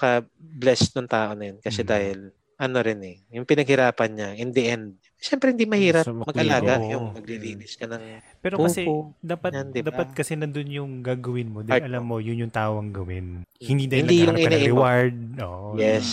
Napaka-blessed 0.00 0.96
ng 0.96 1.06
tao 1.06 1.34
na 1.34 1.52
yun. 1.52 1.58
Kasi 1.58 1.82
Mm. 1.82 1.88
dahil, 1.88 2.18
ano 2.56 2.76
rin 2.78 3.00
eh, 3.02 3.16
yung 3.30 3.44
pinaghirapan 3.44 4.10
niya, 4.10 4.28
in 4.34 4.50
the 4.50 4.64
end, 4.66 4.96
Siyempre 5.20 5.52
hindi 5.52 5.68
mahirap 5.68 6.08
mo 6.08 6.24
mag-alaga 6.24 6.80
kulibo. 6.80 6.90
yung 6.90 7.04
maglilinis 7.12 7.76
ka 7.76 7.84
ng 7.84 8.02
Pero 8.40 8.56
Pupo. 8.56 8.66
kasi 8.66 8.82
dapat 9.20 9.52
Yan, 9.52 9.68
di 9.68 9.80
ba? 9.80 9.92
dapat 9.92 10.08
kasi 10.10 10.32
nandun 10.32 10.66
yung 10.66 10.90
gagawin 11.00 11.46
mo. 11.46 11.60
Dahil 11.60 11.84
alam 11.84 12.02
mo, 12.02 12.16
yun 12.18 12.40
yung 12.40 12.50
tawang 12.50 12.88
gawin. 12.88 13.44
Hindi 13.54 13.84
dahil 13.84 14.08
Hindi 14.08 14.16
yung 14.18 14.32
naghahanap 14.32 14.40
ka 14.40 14.56
ng 14.56 14.64
reward. 14.66 15.14
Oo. 15.38 15.66
Yes. 15.76 16.08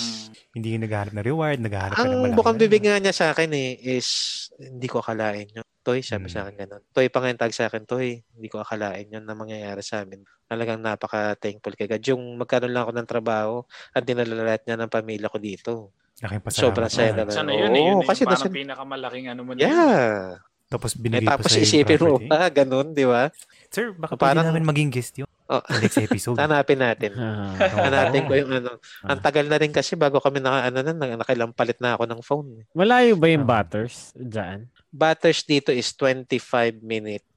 Hindi 0.51 0.67
yung 0.75 0.83
naghahanap 0.83 1.13
ng 1.13 1.25
reward, 1.25 1.57
naghahanap 1.57 1.95
ka 1.95 1.99
ng 1.99 2.03
Ang 2.03 2.19
malaki. 2.21 2.35
bukang 2.35 2.57
bibig 2.59 2.83
nga 2.83 2.99
niya 2.99 3.13
sa 3.13 3.25
akin 3.31 3.49
eh 3.49 3.69
is 3.79 4.07
hindi 4.53 4.87
ko 4.87 4.99
akalain 4.99 5.47
yun. 5.49 5.63
Toy, 5.79 6.03
sabi 6.03 6.27
Mm. 6.27 6.33
sa 6.35 6.39
akin 6.43 6.55
ganun. 6.57 6.83
Toy, 6.91 7.07
pa 7.07 7.23
nga 7.23 7.31
yung 7.31 7.39
tag 7.39 7.55
sa 7.55 7.65
akin, 7.65 7.87
Toy, 7.87 8.07
hindi 8.27 8.47
ko 8.49 8.59
akalain 8.59 9.07
yun 9.07 9.23
na 9.23 9.31
mangyayari 9.31 9.79
sa 9.79 10.03
amin. 10.03 10.19
Talagang 10.43 10.83
napaka-thankful 10.83 11.73
kay 11.73 11.87
God. 11.87 12.03
Yung 12.03 12.35
magkaroon 12.35 12.75
lang 12.75 12.83
ako 12.83 12.91
ng 12.93 13.07
trabaho 13.07 13.63
at 13.93 14.03
dinala 14.03 14.35
lahat 14.35 14.67
niya 14.67 14.75
ng 14.75 14.91
pamilya 14.91 15.31
ko 15.31 15.39
dito. 15.39 15.71
Laking 16.17 16.41
pasalamat. 16.41 16.65
Sobrang 16.73 16.89
saya 16.89 17.11
talaga. 17.13 17.29
Sana 17.31 17.51
yun 17.53 17.71
eh. 17.71 17.83
Yun 17.87 17.97
kasi 18.01 18.25
yung 18.25 18.31
parang 18.33 18.53
pinakamalaking 18.53 19.25
ano 19.29 19.41
mo 19.45 19.51
na 19.53 19.59
yun. 19.61 19.69
Yeah. 19.69 20.41
Tapos 20.67 20.91
Eh, 20.91 20.99
binigay 20.99 21.23
tapos 21.23 21.45
pa 21.47 21.53
sa 21.53 21.59
isipin 21.63 21.99
mo, 22.03 22.19
ganun, 22.51 22.87
di 22.91 23.07
ba? 23.07 23.31
Sir, 23.71 23.95
baka 23.95 24.19
Parang- 24.19 24.43
pwede 24.43 24.51
namin 24.51 24.65
maging 24.67 24.89
guest 24.91 25.15
yun. 25.15 25.29
Oh. 25.47 25.63
next 25.79 25.95
episode. 25.95 26.35
Hanapin 26.43 26.75
natin. 26.75 27.15
Ah. 27.15 27.55
Hanapin 27.87 28.27
ko 28.27 28.35
yung 28.35 28.51
ano. 28.51 28.75
Ah. 28.99 29.15
Ang 29.15 29.23
tagal 29.23 29.47
na 29.47 29.55
rin 29.55 29.71
kasi 29.71 29.95
bago 29.95 30.19
kami 30.19 30.43
naka, 30.43 30.67
ano, 30.67 30.83
na, 30.83 30.91
nakilang 31.15 31.55
palit 31.55 31.79
na 31.79 31.95
ako 31.95 32.03
ng 32.03 32.19
phone. 32.19 32.49
Malayo 32.75 33.15
ba 33.15 33.31
yung 33.31 33.47
Ah. 33.47 33.63
Butters 33.63 34.11
dyan? 34.11 34.67
Butters 34.91 35.47
dito 35.47 35.71
is 35.71 35.87
25 35.95 36.83
minutes 36.83 37.31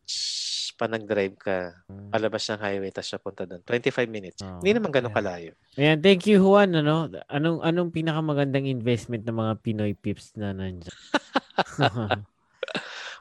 pa 0.80 0.88
nag-drive 0.88 1.36
ka. 1.36 1.76
Hmm. 1.84 2.08
Palabas 2.08 2.48
ng 2.48 2.56
highway 2.64 2.88
tapos 2.88 3.12
napunta 3.12 3.44
doon. 3.44 3.60
25 3.68 4.08
minutes. 4.08 4.40
Oh. 4.40 4.64
Hindi 4.64 4.80
naman 4.80 4.88
ganun 4.88 5.12
Ayan. 5.12 5.18
kalayo. 5.20 5.52
Ayan, 5.76 5.98
thank 6.00 6.24
you 6.24 6.40
Juan. 6.40 6.72
Ano, 6.72 7.12
anong 7.28 7.60
anong 7.60 7.90
pinakamagandang 7.92 8.64
investment 8.64 9.28
ng 9.28 9.36
mga 9.36 9.52
Pinoy 9.60 9.92
pips 9.92 10.32
na 10.40 10.56
nandiyan? 10.56 10.88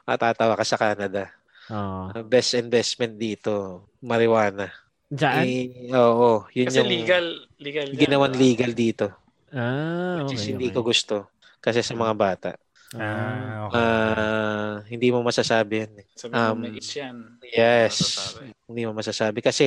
Matatawa 0.08 0.56
ka 0.56 0.64
sa 0.64 0.80
Canada. 0.80 1.28
oh. 1.68 2.08
Ang 2.16 2.24
best 2.24 2.56
investment 2.56 3.20
dito, 3.20 3.84
marijuana. 4.00 4.72
Diyan? 5.12 5.42
Eh, 5.44 5.92
oo, 5.92 6.46
yun 6.56 6.70
Kasi 6.70 6.80
yung 6.80 6.88
legal. 6.88 7.26
Legal. 7.60 7.86
ginawan 7.92 8.32
legal 8.32 8.72
dito. 8.72 9.12
Ah, 9.50 10.22
Which 10.22 10.38
is 10.38 10.46
okay, 10.46 10.50
hindi 10.54 10.66
okay. 10.70 10.76
ko 10.78 10.86
gusto. 10.86 11.16
Kasi 11.60 11.82
sa 11.84 11.92
mga 11.92 12.14
bata. 12.16 12.50
Ah. 12.90 12.98
Ah, 13.00 13.58
okay. 13.64 13.78
Ah, 13.78 14.74
hindi 14.84 15.08
mo 15.08 15.22
masasabi 15.22 15.74
yan. 15.80 15.92
eh. 15.96 16.06
Sabi 16.12 16.32
Um, 16.32 16.56
may 16.58 16.74
age 16.74 16.90
yan. 16.96 17.16
Yes. 17.40 17.94
Masasabi. 17.96 18.46
Hindi 18.66 18.82
mo 18.82 18.92
masasabi. 18.92 19.38
Kasi 19.40 19.66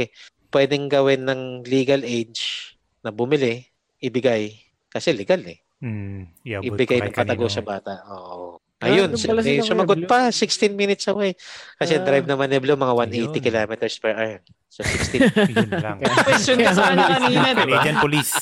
pwedeng 0.50 0.86
gawin 0.88 1.24
ng 1.24 1.42
legal 1.64 2.04
age 2.04 2.76
na 3.00 3.10
bumili, 3.10 3.64
ibigay. 3.98 4.60
Kasi 4.88 5.12
legal 5.12 5.40
eh. 5.44 5.64
Mm, 5.80 6.32
iabot 6.44 6.68
Ibigay 6.70 7.00
ng 7.02 7.12
patago 7.12 7.44
kanino. 7.44 7.52
sa 7.52 7.62
bata. 7.62 7.94
Oo. 8.08 8.60
Ah, 8.80 8.92
Ayun, 8.92 9.12
eh, 9.12 9.20
sila 9.20 9.40
sumagot 9.64 10.04
pa, 10.04 10.28
16 10.28 10.76
minutes 10.76 11.08
away. 11.08 11.40
Kasi 11.76 11.96
Ah. 11.96 12.04
drive 12.04 12.28
naman 12.28 12.52
Neblo, 12.52 12.76
mga 12.76 12.92
180 12.94 13.32
Ayun. 13.32 13.40
kilometers 13.40 13.96
per 13.98 14.12
hour. 14.12 14.40
So, 14.68 14.84
16. 14.84 15.32
Yun 15.56 15.72
lang. 15.72 15.98
Question 16.04 16.60
ka 16.60 16.72
sa 16.72 16.92
kanya 16.92 17.08
kanina, 17.16 17.48
di 17.48 17.64
ba? 17.64 17.80
Canadian 17.80 18.00
Police. 18.00 18.36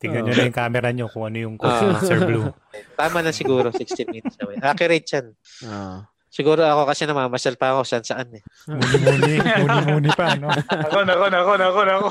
Tingnan 0.00 0.24
nyo 0.24 0.32
Oh. 0.32 0.34
na 0.34 0.48
yung 0.48 0.56
camera 0.56 0.88
nyo 0.90 1.06
kung 1.06 1.24
ano 1.24 1.36
yung 1.38 1.54
code 1.54 1.70
Ah. 1.70 1.92
ni 1.92 2.00
Sir 2.02 2.18
Blue. 2.24 2.48
Tama 2.98 3.20
na 3.20 3.30
siguro, 3.30 3.68
16 3.68 4.08
minutes 4.08 4.40
away. 4.40 4.56
Accurate 4.58 5.04
yan. 5.06 5.26
Ah. 5.62 6.08
Siguro 6.30 6.62
ako 6.62 6.86
kasi 6.86 7.04
namamasal 7.04 7.58
pa 7.58 7.74
ako 7.74 7.82
saan 7.82 8.00
saan 8.00 8.30
eh. 8.30 8.42
Muni-muni. 8.64 9.42
Muni-muni 9.42 10.10
pa, 10.14 10.38
no? 10.38 10.46
Ako, 10.46 11.02
nako, 11.02 11.26
nako, 11.26 11.52
nako, 11.58 11.80
nako. 11.82 12.08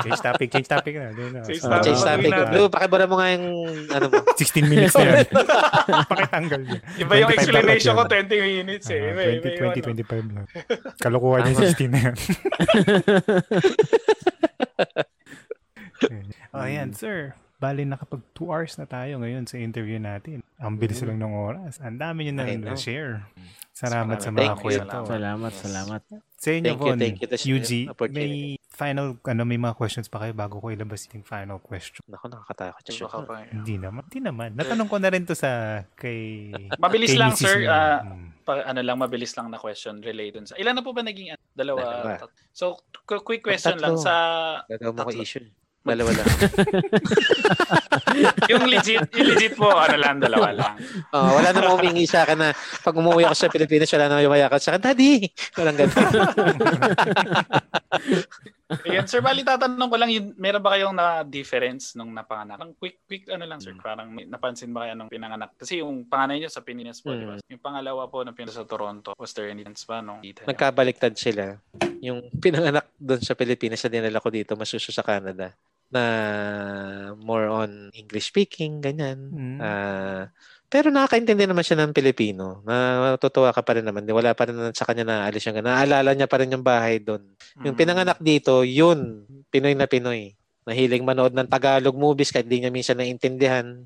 Change 0.00 0.22
topic, 0.24 0.48
change 0.48 0.64
topic 0.66 0.96
na. 0.96 1.12
Na. 1.12 1.44
Change 1.44 1.60
Ah. 1.62 1.76
topic. 1.76 1.84
Change 1.86 2.02
topic. 2.02 2.30
na. 2.32 2.48
Blue, 2.48 2.66
pakibura 2.66 3.04
mo 3.04 3.14
nga 3.14 3.28
yung 3.30 3.46
ano 3.86 4.04
mo. 4.08 4.18
16 4.40 4.64
minutes 4.64 4.96
na 4.96 5.04
yan. 5.04 5.28
Pakitanggal 6.10 6.60
niya. 6.64 6.80
Iba 6.96 7.12
yung 7.14 7.28
25 7.28 7.36
explanation 7.36 7.92
ko, 7.92 8.02
dapat 8.02 8.26
20 8.26 8.48
minutes 8.56 8.86
eh. 8.88 8.96
Ah, 8.98 9.10
Iba, 9.12 9.20
iba 9.20 9.28
20, 9.28 9.44
yung 9.44 9.72
20, 9.76 9.76
ano. 9.76 9.86
25 9.92 10.34
lang. 10.34 10.46
Kalokohan 10.96 11.40
yung 11.46 11.58
16 11.60 11.90
na 11.92 11.98
yan. 12.00 12.14
Oh, 16.50 16.60
ayan, 16.60 16.90
sir. 16.92 17.32
Bali, 17.58 17.82
nakapag 17.82 18.22
2 18.32 18.46
hours 18.46 18.78
na 18.78 18.86
tayo 18.86 19.18
ngayon 19.18 19.42
sa 19.42 19.58
interview 19.58 19.98
natin. 19.98 20.46
Ang 20.56 20.78
bilis 20.78 21.02
lang 21.02 21.18
ng 21.18 21.34
oras. 21.34 21.82
Ang 21.82 21.98
dami 21.98 22.24
nyo 22.24 22.34
na 22.36 22.46
rin 22.46 22.62
know. 22.62 22.78
share. 22.78 23.26
Salamat 23.74 24.18
sa 24.18 24.30
mga 24.30 24.54
you. 24.54 24.62
kwento. 24.62 24.98
Salamat, 25.04 25.50
Yes. 25.50 25.62
salamat. 25.62 26.00
Sa 26.34 26.48
inyo, 26.50 26.62
Thank 26.64 26.78
you, 26.78 26.86
Von, 26.88 26.98
thank 26.98 27.18
you. 27.18 27.28
UG, 27.52 27.70
may 28.08 28.30
final, 28.68 29.18
ano, 29.20 29.42
may 29.42 29.58
mga 29.58 29.74
questions 29.74 30.06
pa 30.06 30.18
kayo 30.20 30.30
bago 30.32 30.62
ko 30.62 30.70
ilabas 30.70 31.10
yung 31.10 31.26
final 31.26 31.58
question? 31.58 31.98
Naku, 32.06 32.30
nakakatakot 32.30 32.82
siya. 32.86 33.10
ka 33.10 33.26
pa. 33.26 33.42
eh. 33.42 33.50
Hindi 33.50 33.74
naman. 33.74 34.02
Hindi 34.06 34.20
naman. 34.22 34.48
Natanong 34.54 34.86
ko 34.86 34.96
na 35.02 35.10
rin 35.10 35.26
to 35.26 35.34
sa 35.34 35.50
kay... 35.94 36.54
Mabilis 36.78 37.10
kay 37.10 37.18
lang, 37.18 37.34
Mrs. 37.34 37.42
sir. 37.42 37.58
Ah, 37.66 38.06
Mm. 38.06 38.38
pa, 38.46 38.62
ano 38.62 38.80
lang, 38.80 38.96
mabilis 38.96 39.34
lang 39.34 39.50
na 39.50 39.58
question 39.58 39.98
related 39.98 40.46
sa... 40.46 40.54
Ilan 40.54 40.78
na 40.78 40.82
po 40.82 40.94
ba 40.94 41.02
naging 41.02 41.34
ano? 41.34 41.42
Dalawa? 41.50 41.82
Dalawa. 42.06 42.30
So, 42.54 42.78
qu- 43.02 43.18
quick 43.20 43.42
question 43.42 43.74
Tatlo. 43.74 43.82
lang 43.82 43.94
sa... 43.98 44.14
Gagawin 44.70 44.94
mo 44.94 45.02
ko 45.04 45.10
issue. 45.18 45.42
Dalawa 45.88 46.10
lang. 46.12 46.28
Yung 48.50 48.66
legit, 48.66 49.04
yung 49.14 49.28
legit 49.30 49.54
po, 49.54 49.70
ano 49.70 49.94
lang, 49.94 50.18
dalawa 50.18 50.50
lang. 50.50 50.74
Oh, 51.14 51.38
wala 51.38 51.54
namang 51.54 51.78
humingi 51.78 52.08
sa 52.08 52.26
akin 52.26 52.38
na 52.40 52.50
pag 52.82 52.96
umuwi 52.96 53.22
ako 53.28 53.36
sa 53.36 53.52
Pilipinas, 53.52 53.92
wala 53.94 54.08
namang 54.10 54.26
yumayakan 54.26 54.58
sa 54.58 54.74
akin, 54.74 54.82
Daddy! 54.82 55.28
Walang 55.54 55.76
ganun. 55.78 55.94
Ayan, 58.84 59.08
sir, 59.08 59.24
bali 59.24 59.40
tatanong 59.40 59.88
ko 59.88 59.96
lang, 59.96 60.12
yun, 60.12 60.36
meron 60.36 60.60
ba 60.60 60.76
kayong 60.76 60.92
na-difference 60.92 61.96
nung 61.96 62.12
napanganak? 62.12 62.60
Ang 62.60 62.76
quick, 62.76 63.00
quick, 63.08 63.24
ano 63.32 63.48
lang, 63.48 63.64
sir, 63.64 63.72
parang 63.80 64.12
may, 64.12 64.28
napansin 64.28 64.76
ba 64.76 64.84
kayo 64.84 64.92
nung 64.92 65.08
pinanganak? 65.08 65.56
Kasi 65.56 65.80
yung 65.80 66.04
panganay 66.04 66.44
niyo 66.44 66.52
sa 66.52 66.60
Pilipinas 66.60 67.00
po, 67.00 67.16
di 67.16 67.24
ba? 67.24 67.40
Yung 67.48 67.64
pangalawa 67.64 68.04
po 68.12 68.20
na 68.28 68.36
pinanganak 68.36 68.60
sa 68.60 68.68
Toronto, 68.68 69.16
was 69.16 69.32
there 69.32 69.48
any 69.48 69.64
difference 69.64 69.88
ba 69.88 70.04
nung 70.04 70.20
kita? 70.20 70.44
Nagkabaliktad 70.44 71.16
sila. 71.16 71.56
Yung 72.04 72.28
pinanganak 72.36 72.92
doon 73.00 73.24
sa 73.24 73.32
Pilipinas 73.32 73.80
na 73.84 73.88
dinala 73.88 74.20
ko 74.20 74.28
dito, 74.28 74.52
masuso 74.52 74.92
sa 74.92 75.00
Canada, 75.00 75.56
na 75.88 76.04
more 77.16 77.48
on 77.48 77.88
English 77.96 78.28
speaking, 78.28 78.84
ganyan. 78.84 79.18
Mm. 79.32 79.58
Ah, 79.60 80.28
pero 80.68 80.92
nakakaintindi 80.92 81.48
naman 81.48 81.64
siya 81.64 81.80
ng 81.80 81.96
Pilipino. 81.96 82.60
Na 82.68 83.00
matutuwa 83.16 83.56
ka 83.56 83.64
pa 83.64 83.80
rin 83.80 83.88
naman. 83.88 84.04
Wala 84.04 84.36
pa 84.36 84.44
rin 84.44 84.56
sa 84.76 84.84
kanya 84.84 85.04
na 85.08 85.16
alis 85.24 85.48
yung 85.48 85.56
Naalala 85.64 86.12
niya 86.12 86.28
pa 86.28 86.36
rin 86.44 86.52
yung 86.52 86.64
bahay 86.64 87.00
doon. 87.00 87.24
Yung 87.64 87.72
Mm. 87.72 87.80
pinanganak 87.80 88.18
dito, 88.20 88.60
yun. 88.68 89.24
Pinoy 89.48 89.72
na 89.72 89.88
Pinoy. 89.88 90.36
Nahilig 90.68 91.00
manood 91.00 91.32
ng 91.32 91.48
Tagalog 91.48 91.96
movies 91.96 92.28
kahit 92.28 92.44
di 92.44 92.60
niya 92.60 92.68
minsan 92.68 93.00
naintindihan. 93.00 93.80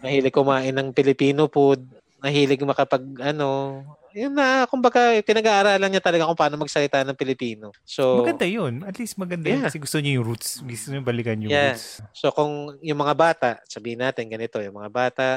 Nahilig 0.00 0.32
kumain 0.40 0.72
ng 0.72 0.96
Filipino 0.96 1.52
food. 1.52 1.84
Nahilig 2.24 2.64
makapag, 2.64 3.04
ano, 3.20 3.84
yun 4.18 4.34
na, 4.34 4.66
kumbaga, 4.66 5.14
pinag-aaralan 5.22 5.86
niya 5.86 6.02
talaga 6.02 6.26
kung 6.26 6.34
paano 6.34 6.58
magsalita 6.58 7.06
ng 7.06 7.14
Pilipino. 7.14 7.70
So, 7.86 8.26
Maganda 8.26 8.42
yun. 8.44 8.82
At 8.82 8.98
least 8.98 9.14
maganda 9.14 9.46
yun 9.46 9.62
Yeah. 9.62 9.66
kasi 9.70 9.78
gusto 9.78 10.02
niyo 10.02 10.18
yung 10.18 10.26
roots. 10.26 10.58
Gusto 10.60 10.90
niyo 10.90 11.06
balikan 11.06 11.38
yung 11.38 11.54
Yeah. 11.54 11.78
roots. 11.78 12.02
so 12.10 12.34
kung 12.34 12.74
yung 12.82 12.98
mga 12.98 13.14
bata, 13.14 13.50
sabihin 13.70 14.02
natin 14.02 14.26
ganito, 14.26 14.58
yung 14.58 14.74
mga 14.74 14.90
bata, 14.90 15.28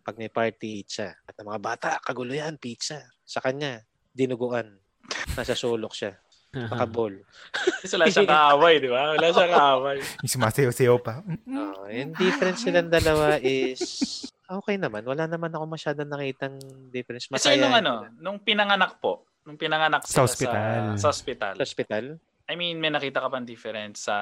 pag 0.00 0.16
may 0.16 0.32
party, 0.32 0.80
pizza. 0.80 1.12
At 1.28 1.36
ang 1.36 1.52
mga 1.52 1.60
bata, 1.60 1.88
kagulo 2.00 2.32
yan, 2.32 2.56
pizza. 2.56 3.04
Sa 3.28 3.44
kanya, 3.44 3.84
dinuguan. 4.10 4.80
Nasa 5.36 5.52
sulok 5.52 5.92
siya. 5.92 6.16
Nakabol. 6.50 7.22
Kasi 7.82 7.94
wala 7.94 8.10
siyang 8.10 8.26
kaaway, 8.26 8.74
di 8.82 8.90
ba? 8.90 9.14
Wala 9.14 9.26
siyang 9.30 9.54
kaaway. 9.54 9.98
Yung 10.02 10.32
sumasayaw-sayaw 10.34 10.98
pa. 10.98 11.22
Oh, 11.46 11.86
yung 11.86 12.10
difference 12.18 12.66
silang 12.66 12.90
dalawa 12.90 13.38
is 13.38 13.78
okay 14.58 14.74
naman. 14.74 15.06
Wala 15.06 15.30
naman 15.30 15.54
ako 15.54 15.64
masyadong 15.70 16.10
nakitang 16.10 16.58
difference. 16.90 17.30
Kasi 17.30 17.54
nung 17.54 17.70
Masaya 17.70 17.86
ano, 17.86 17.94
nung 18.18 18.42
pinanganak 18.42 18.98
po, 18.98 19.30
nung 19.46 19.54
pinanganak 19.54 20.02
Sa 20.10 20.26
hospital. 20.26 20.98
Sa, 20.98 21.06
sa 21.06 21.08
hospital. 21.14 21.54
sa 21.54 21.62
hospital. 21.62 22.04
I 22.50 22.58
mean, 22.58 22.82
may 22.82 22.90
nakita 22.90 23.22
ka 23.22 23.30
bang 23.30 23.46
difference 23.46 24.10
sa 24.10 24.16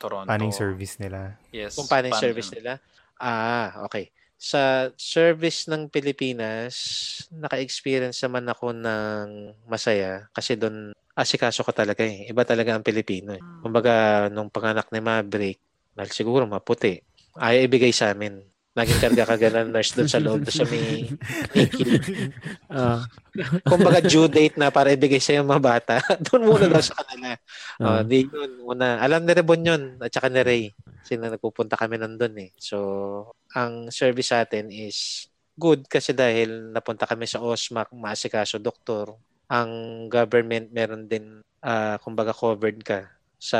Toronto? 0.00 0.32
Paano 0.32 0.48
yung 0.48 0.56
service 0.56 0.96
nila? 0.96 1.36
Yes. 1.52 1.76
Kung 1.76 1.84
paano 1.84 2.08
yung 2.08 2.16
paano 2.16 2.26
service 2.32 2.48
yun? 2.48 2.56
nila. 2.64 2.72
Ah, 3.20 3.84
okay. 3.84 4.08
Sa 4.40 4.88
service 4.96 5.68
ng 5.68 5.86
Pilipinas, 5.92 6.74
naka-experience 7.30 8.18
naman 8.24 8.48
ako 8.48 8.72
ng 8.72 9.52
masaya 9.68 10.26
kasi 10.32 10.56
doon 10.56 10.96
asikaso 11.12 11.60
ka 11.62 11.72
talaga 11.72 12.02
eh. 12.04 12.28
Iba 12.28 12.42
talaga 12.44 12.72
ang 12.76 12.84
Pilipino 12.84 13.36
eh. 13.36 13.42
Kumbaga, 13.60 14.26
nung 14.32 14.48
panganak 14.48 14.88
ni 14.90 15.00
Maverick, 15.00 15.60
dahil 15.92 16.10
siguro 16.12 16.48
maputi, 16.48 16.96
ayaw 17.36 17.68
ibigay 17.68 17.92
sa 17.92 18.12
amin. 18.16 18.40
Naging 18.72 19.04
karga 19.04 19.28
ka 19.28 19.36
ng 19.36 19.68
nurse 19.68 19.92
doon 19.92 20.08
sa 20.08 20.16
loob 20.16 20.48
doon 20.48 20.56
sa 20.56 20.64
may. 20.64 21.04
Ah, 22.72 23.04
Kumbaga 23.68 24.00
due 24.00 24.32
date 24.32 24.56
na 24.56 24.72
para 24.72 24.88
ibigay 24.96 25.20
sa 25.20 25.36
yung 25.36 25.44
mga 25.44 25.60
bata. 25.60 25.94
doon 26.24 26.48
muna 26.48 26.72
daw 26.72 26.80
sa 26.80 26.96
kanila. 26.96 27.36
ah. 27.84 28.00
Oh, 28.00 28.00
di 28.00 28.24
yun, 28.24 28.64
una. 28.64 28.96
Alam 29.04 29.28
ni 29.28 29.32
Rebon 29.36 29.60
yun, 29.60 29.82
at 30.00 30.08
saka 30.08 30.32
ni 30.32 30.40
Ray. 30.40 30.64
Kasi 31.04 31.20
na 31.20 31.28
nagpupunta 31.28 31.76
kami 31.76 32.00
nandun 32.00 32.32
eh. 32.40 32.50
So, 32.56 32.78
ang 33.52 33.92
service 33.92 34.32
sa 34.32 34.40
atin 34.40 34.72
is 34.72 35.28
good 35.52 35.84
kasi 35.84 36.16
dahil 36.16 36.72
napunta 36.72 37.04
kami 37.04 37.28
sa 37.28 37.44
OSMAC, 37.44 37.92
maasikaso 37.92 38.56
doktor. 38.56 39.12
Ang 39.50 39.70
government 40.06 40.70
meron 40.70 41.06
din, 41.06 41.40
ah, 41.62 41.96
kumbaga 41.98 42.30
covered 42.30 42.78
ka 42.82 43.10
sa 43.42 43.58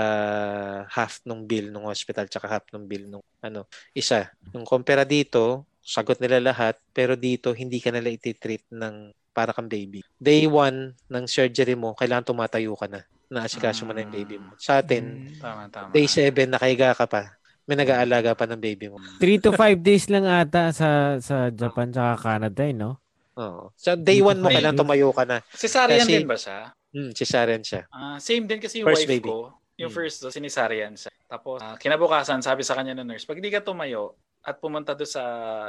half 0.87 1.19
ng 1.27 1.43
bill 1.43 1.75
ng 1.75 1.91
hospital 1.91 2.31
tsaka 2.31 2.47
half 2.47 2.67
ng 2.71 2.87
bill 2.87 3.11
ng 3.11 3.23
ano, 3.43 3.67
isa. 3.91 4.31
Yung 4.55 4.63
kumpara 4.63 5.03
dito, 5.03 5.67
sagot 5.83 6.23
nila 6.23 6.39
lahat, 6.39 6.79
pero 6.95 7.19
dito 7.19 7.51
hindi 7.51 7.83
ka 7.83 7.91
nila 7.91 8.15
ititreat 8.15 8.63
ng 8.71 9.11
para 9.35 9.51
kang 9.51 9.67
baby. 9.67 10.07
Day 10.23 10.47
one 10.47 10.95
ng 11.11 11.25
surgery 11.27 11.75
mo, 11.75 11.99
kailangan 11.99 12.31
tumatayo 12.31 12.79
ka 12.79 12.87
na. 12.87 13.03
Naasikaso 13.27 13.83
mo 13.83 13.91
na 13.91 14.07
yung 14.07 14.15
baby 14.15 14.37
mo. 14.39 14.55
Sa 14.61 14.79
atin, 14.79 15.35
Tama, 15.43 15.67
tama. 15.67 15.91
day 15.91 16.07
7, 16.07 16.47
nakahiga 16.47 16.95
ka 16.95 17.09
pa. 17.11 17.35
May 17.67 17.75
nag-aalaga 17.75 18.39
pa 18.39 18.47
ng 18.47 18.61
baby 18.63 18.87
mo. 18.87 19.03
3 19.19 19.43
to 19.43 19.51
5 19.51 19.83
days 19.83 20.07
lang 20.07 20.29
ata 20.29 20.71
sa 20.71 21.19
sa 21.19 21.51
Japan 21.51 21.91
tsaka 21.91 22.23
Canada, 22.23 22.63
eh, 22.63 22.77
no? 22.77 23.02
Oo. 23.35 23.73
So, 23.75 23.95
day 23.95 24.21
1 24.21 24.39
mo, 24.39 24.47
Ay, 24.47 24.61
kailangan 24.61 24.79
tumayo 24.79 25.09
ka 25.11 25.25
na. 25.25 25.41
Cesarean 25.51 26.05
Kasi- 26.05 26.15
din 26.15 26.29
ba 26.29 26.37
siya? 26.37 26.59
Hmm, 26.93 27.11
cesarean 27.11 27.65
siya. 27.65 27.89
Ah, 27.89 28.21
same 28.21 28.45
din 28.45 28.61
kasi 28.61 28.81
yung 28.81 28.89
First 28.89 29.09
wife 29.09 29.13
baby. 29.17 29.29
ko. 29.29 29.57
Yung 29.81 29.89
Hmm. 29.89 29.97
first 29.97 30.21
do, 30.21 30.29
sinisarian 30.29 30.93
siya. 30.93 31.09
Tapos, 31.25 31.59
ah, 31.59 31.81
kinabukasan, 31.81 32.45
sabi 32.45 32.61
sa 32.61 32.77
kanya 32.77 32.93
ng 32.93 33.09
nurse, 33.09 33.25
pag 33.25 33.41
di 33.41 33.49
ka 33.49 33.65
tumayo 33.65 34.13
at 34.45 34.61
pumunta 34.61 34.93
do 34.93 35.09
sa, 35.09 35.23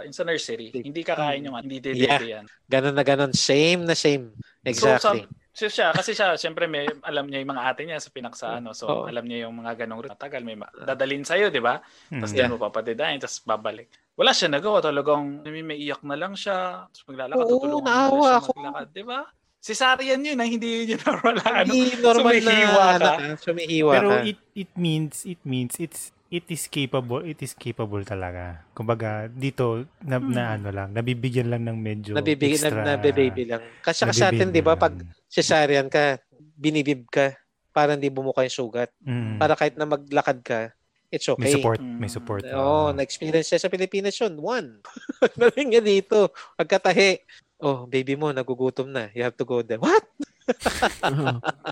yung 0.04 0.12
sa 0.12 0.28
nursery, 0.28 0.76
hindi 0.76 1.02
kakain 1.02 1.48
yung 1.48 1.56
hindi 1.58 1.80
Hmm. 1.80 1.96
Yeah. 1.96 2.22
yan. 2.42 2.46
Ganon 2.68 2.92
na 2.92 3.02
ganon. 3.02 3.32
Same 3.32 3.88
na 3.88 3.96
same. 3.96 4.36
Exactly. 4.62 5.24
So, 5.54 5.70
siya, 5.70 5.94
kasi 5.94 6.12
siya, 6.12 6.34
syempre 6.34 6.66
may, 6.66 6.90
alam 7.06 7.30
niya 7.30 7.40
yung 7.40 7.54
mga 7.54 7.64
ate 7.64 7.86
niya 7.86 8.02
sa 8.02 8.10
pinaksa, 8.10 8.58
ano, 8.58 8.74
so 8.74 8.90
Oo. 8.90 9.04
alam 9.06 9.22
niya 9.22 9.46
yung 9.46 9.54
mga 9.56 9.86
ganong 9.86 10.02
route. 10.02 10.18
Matagal, 10.18 10.42
may 10.42 10.58
ma- 10.58 10.74
dadalin 10.74 11.22
sa'yo, 11.22 11.54
di 11.54 11.62
ba? 11.62 11.78
Tapos 12.10 12.34
Mm. 12.34 12.36
di 12.36 12.50
mo 12.50 12.58
papadidahin, 12.58 13.22
tapos 13.22 13.38
babalik. 13.40 13.86
Wala 14.14 14.30
siya 14.30 14.46
nagawa, 14.48 14.78
talagang 14.78 15.42
may, 15.42 15.66
may 15.66 15.78
iyak 15.80 16.06
na 16.06 16.14
lang 16.14 16.34
siya. 16.34 16.86
Tapos 16.86 17.04
maglalakad, 17.10 17.42
Oo, 17.42 17.50
tutulungan 17.50 17.82
mo 17.82 17.90
na 17.90 17.98
naawa 17.98 18.22
siya 18.24 18.38
ako. 18.38 18.52
maglakad, 18.54 18.88
di 18.92 19.04
ba? 19.04 19.20
Cesarean 19.58 20.22
yun, 20.22 20.38
ah, 20.38 20.46
hindi 20.46 20.68
yun 20.70 20.94
yung 20.94 21.04
normal. 21.10 21.34
na 21.34 21.48
Ano, 21.56 21.72
Hindi 21.72 21.92
normal 21.98 22.34
sumihiwa 22.36 22.86
na 22.92 23.00
ka. 23.00 23.14
ah. 23.16 23.36
Sumihiwa 23.40 23.92
Pero 23.92 24.10
ka. 24.12 24.18
it 24.22 24.40
it 24.54 24.72
means 24.76 25.14
it 25.24 25.42
means 25.42 25.74
it's 25.80 26.02
it 26.28 26.46
is 26.50 26.66
capable 26.68 27.22
it 27.24 27.40
is 27.40 27.56
capable 27.56 28.04
talaga. 28.04 28.62
Kumbaga 28.74 29.26
dito 29.26 29.88
na, 30.04 30.20
na 30.20 30.44
ano 30.58 30.70
lang, 30.70 30.92
nabibigyan 30.92 31.48
lang 31.48 31.64
ng 31.64 31.78
medyo 31.80 32.12
Nabibigay, 32.14 32.60
extra. 32.60 32.84
na, 32.84 32.94
nabibaby 32.94 33.44
lang. 33.48 33.64
Kasi 33.80 34.04
sa 34.12 34.30
atin, 34.30 34.50
di 34.50 34.60
ba, 34.60 34.76
pag 34.76 34.94
cesarean 35.26 35.88
ka, 35.88 36.22
binibib 36.54 37.08
ka, 37.08 37.34
para 37.72 37.96
hindi 37.96 38.10
bumuka 38.10 38.44
yung 38.44 38.54
sugat. 38.54 38.94
mm, 39.00 39.40
Para 39.40 39.56
kahit 39.56 39.74
na 39.74 39.88
maglakad 39.88 40.44
ka, 40.44 40.70
it's 41.14 41.30
okay. 41.30 41.38
may 41.40 41.54
support, 41.54 41.78
Mm. 41.78 41.98
may 42.02 42.10
support. 42.10 42.42
Oo, 42.50 42.90
na-experience 42.90 43.48
siya 43.48 43.62
sa 43.62 43.70
Pilipinas 43.70 44.18
yun. 44.18 44.34
One. 44.36 44.82
Naling 45.40 45.70
niya 45.70 45.82
dito. 45.82 46.28
Pagkatahi, 46.58 47.22
oh, 47.62 47.86
baby 47.86 48.18
mo, 48.18 48.34
nagugutom 48.34 48.90
na. 48.90 49.14
You 49.14 49.22
have 49.22 49.38
to 49.38 49.46
go 49.46 49.62
there. 49.62 49.78
What? 49.78 50.02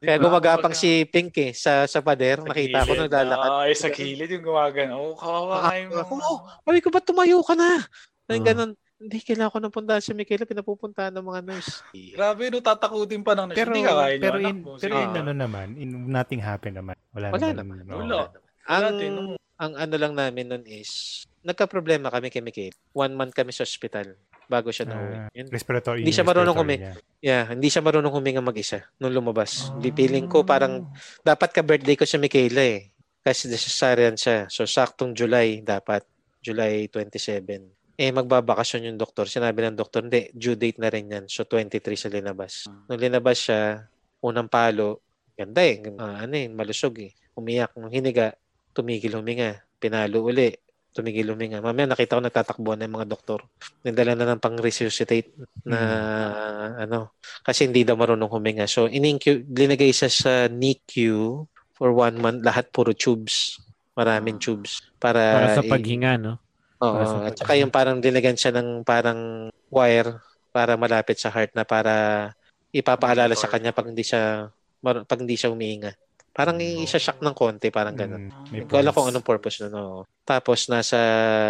Kaya 0.00 0.16
gumagapang 0.18 0.74
si 0.74 1.04
Pink 1.04 1.32
eh, 1.38 1.52
sa, 1.52 1.84
sa 1.84 2.00
pader. 2.00 2.40
Nakita 2.40 2.82
ko 2.82 2.92
naglalakad. 2.94 3.50
Ay, 3.62 3.72
sa 3.74 3.88
kilid 3.88 4.26
yung 4.28 4.44
gumagano. 4.44 4.94
Oh, 4.96 5.14
kawawa 5.14 5.54
Ah, 5.60 5.70
kayo. 5.70 5.86
ako, 5.94 6.12
oh, 6.18 6.38
Sabi 6.64 6.80
ko, 6.80 6.88
ba't 6.88 7.04
tumayo 7.04 7.38
ka 7.40 7.54
na? 7.54 7.78
Ay, 8.26 8.38
Oo. 8.38 8.44
ganun. 8.44 8.72
Hindi, 9.00 9.16
kailangan 9.24 9.52
ko 9.56 9.58
ng 9.64 9.72
puntahan 9.72 10.04
sa 10.04 10.12
Michaela. 10.12 10.44
Pinapupuntahan 10.44 11.12
ng 11.16 11.24
mga 11.24 11.40
nurse. 11.40 11.80
Grabe, 12.12 12.52
no, 12.52 12.60
tatakutin 12.60 13.24
pa 13.24 13.32
ng 13.32 13.48
nurse. 13.48 13.56
Pero 13.56 13.72
Hindi 13.72 13.88
kakain 13.88 14.20
pero 14.20 14.36
yung 14.36 14.50
in, 14.52 14.58
mo. 14.60 14.76
pero 14.76 14.94
in 15.00 15.12
ano 15.16 15.32
naman, 15.32 15.66
in 15.80 15.90
nothing 16.04 16.36
happened 16.44 16.76
naman. 16.76 16.92
Wala, 17.16 17.32
Wala 17.32 17.48
naman. 17.56 17.80
naman. 17.80 17.96
Wala. 17.96 18.28
Ang, 18.68 18.84
Dati, 18.84 19.04
nung- 19.08 19.40
ang 19.56 19.72
ano 19.72 19.94
lang 19.96 20.12
namin 20.12 20.44
nun 20.52 20.64
is, 20.68 21.24
nagka-problema 21.40 22.12
kami 22.12 22.28
kay 22.28 22.44
Michaela. 22.44 22.76
One 22.92 23.16
month 23.16 23.32
kami 23.32 23.56
sa 23.56 23.64
hospital 23.64 24.20
bago 24.50 24.68
siya 24.68 24.84
nauwi. 24.84 25.16
Ah, 25.16 25.28
Yun. 25.32 25.48
respiratory. 25.48 26.04
Hindi 26.04 26.12
siya 26.12 26.26
marunong 26.28 26.56
niya. 26.60 26.92
Yeah, 27.24 27.44
hindi 27.48 27.72
siya 27.72 27.80
marunong 27.80 28.12
huminga 28.12 28.44
mag-isa 28.44 28.84
nung 29.00 29.16
lumabas. 29.16 29.72
Ah. 29.72 29.80
Di 29.80 29.88
feeling 29.96 30.28
ko 30.28 30.44
parang 30.44 30.92
dapat 31.24 31.56
ka 31.56 31.64
birthday 31.64 31.96
ko 31.96 32.04
si 32.04 32.20
Michaela 32.20 32.60
eh. 32.60 32.92
Kasi 33.24 33.48
cesarean 33.48 34.20
siya. 34.20 34.44
So 34.52 34.68
saktong 34.68 35.16
July 35.16 35.64
dapat. 35.64 36.04
July 36.40 36.88
27. 36.92 37.79
Eh 38.00 38.16
magbabakasyon 38.16 38.88
yung 38.88 38.96
doktor. 38.96 39.28
Sinabi 39.28 39.60
ng 39.68 39.76
doktor, 39.76 40.08
hindi, 40.08 40.32
due 40.32 40.56
date 40.56 40.80
na 40.80 40.88
rin 40.88 41.12
yan. 41.12 41.24
So 41.28 41.44
23 41.44 41.84
sa 42.00 42.08
linabas. 42.08 42.64
Nung 42.88 42.96
linabas 42.96 43.36
siya, 43.44 43.84
unang 44.24 44.48
palo, 44.48 45.04
ganda 45.36 45.60
eh. 45.60 45.84
Ah, 46.00 46.24
ano 46.24 46.32
eh, 46.32 46.48
malusog 46.48 46.96
eh. 46.96 47.12
Umiyak. 47.36 47.76
Nung 47.76 47.92
hiniga, 47.92 48.32
tumigil 48.72 49.20
huminga. 49.20 49.60
Pinalo 49.76 50.24
uli. 50.24 50.48
Tumigil 50.96 51.28
huminga. 51.28 51.60
Mamaya 51.60 51.92
nakita 51.92 52.16
ko 52.16 52.24
nagtatakbuhan 52.24 52.80
na 52.80 52.88
yung 52.88 52.96
mga 52.96 53.08
doktor. 53.12 53.44
Nagdala 53.84 54.16
na 54.16 54.32
ng 54.32 54.40
pang-resuscitate 54.40 55.36
na 55.68 55.78
ano 56.80 57.20
kasi 57.44 57.68
hindi 57.68 57.84
daw 57.84 58.00
marunong 58.00 58.32
huminga. 58.32 58.64
So, 58.64 58.88
in-incu- 58.88 59.44
linagay 59.44 59.92
siya 59.92 60.08
sa 60.08 60.32
NICU 60.48 61.44
for 61.76 61.92
one 61.92 62.16
month. 62.16 62.40
Lahat 62.48 62.72
puro 62.72 62.96
tubes. 62.96 63.60
Maraming 63.92 64.40
tubes. 64.40 64.80
Para, 64.96 65.20
Para 65.36 65.56
sa 65.60 65.68
paghinga, 65.68 66.16
no? 66.16 66.40
Oo. 66.80 67.28
at 67.28 67.36
saka 67.36 67.60
yung 67.60 67.68
parang 67.68 68.00
linagyan 68.00 68.40
siya 68.40 68.56
ng 68.56 68.82
parang 68.88 69.52
wire 69.68 70.16
para 70.50 70.74
malapit 70.80 71.20
sa 71.20 71.28
heart 71.28 71.52
na 71.52 71.62
para 71.68 71.94
ipapaalala 72.72 73.36
sa 73.36 73.52
kanya 73.52 73.70
pag 73.76 73.86
hindi 73.90 74.02
siya 74.02 74.48
pag 74.80 75.20
hindi 75.20 75.36
siya 75.36 75.52
umiinga. 75.52 75.92
Parang 76.30 76.56
i-shock 76.62 77.20
ng 77.20 77.34
konti, 77.34 77.68
parang. 77.74 77.92
Mm, 77.98 78.30
may 78.54 78.62
Hindi 78.62 78.70
ko 78.70 78.78
alam 78.78 78.94
kung 78.94 79.10
anong 79.10 79.26
purpose 79.26 79.66
nun. 79.66 79.74
oo. 79.76 80.00
Tapos, 80.22 80.70
nasa 80.70 80.96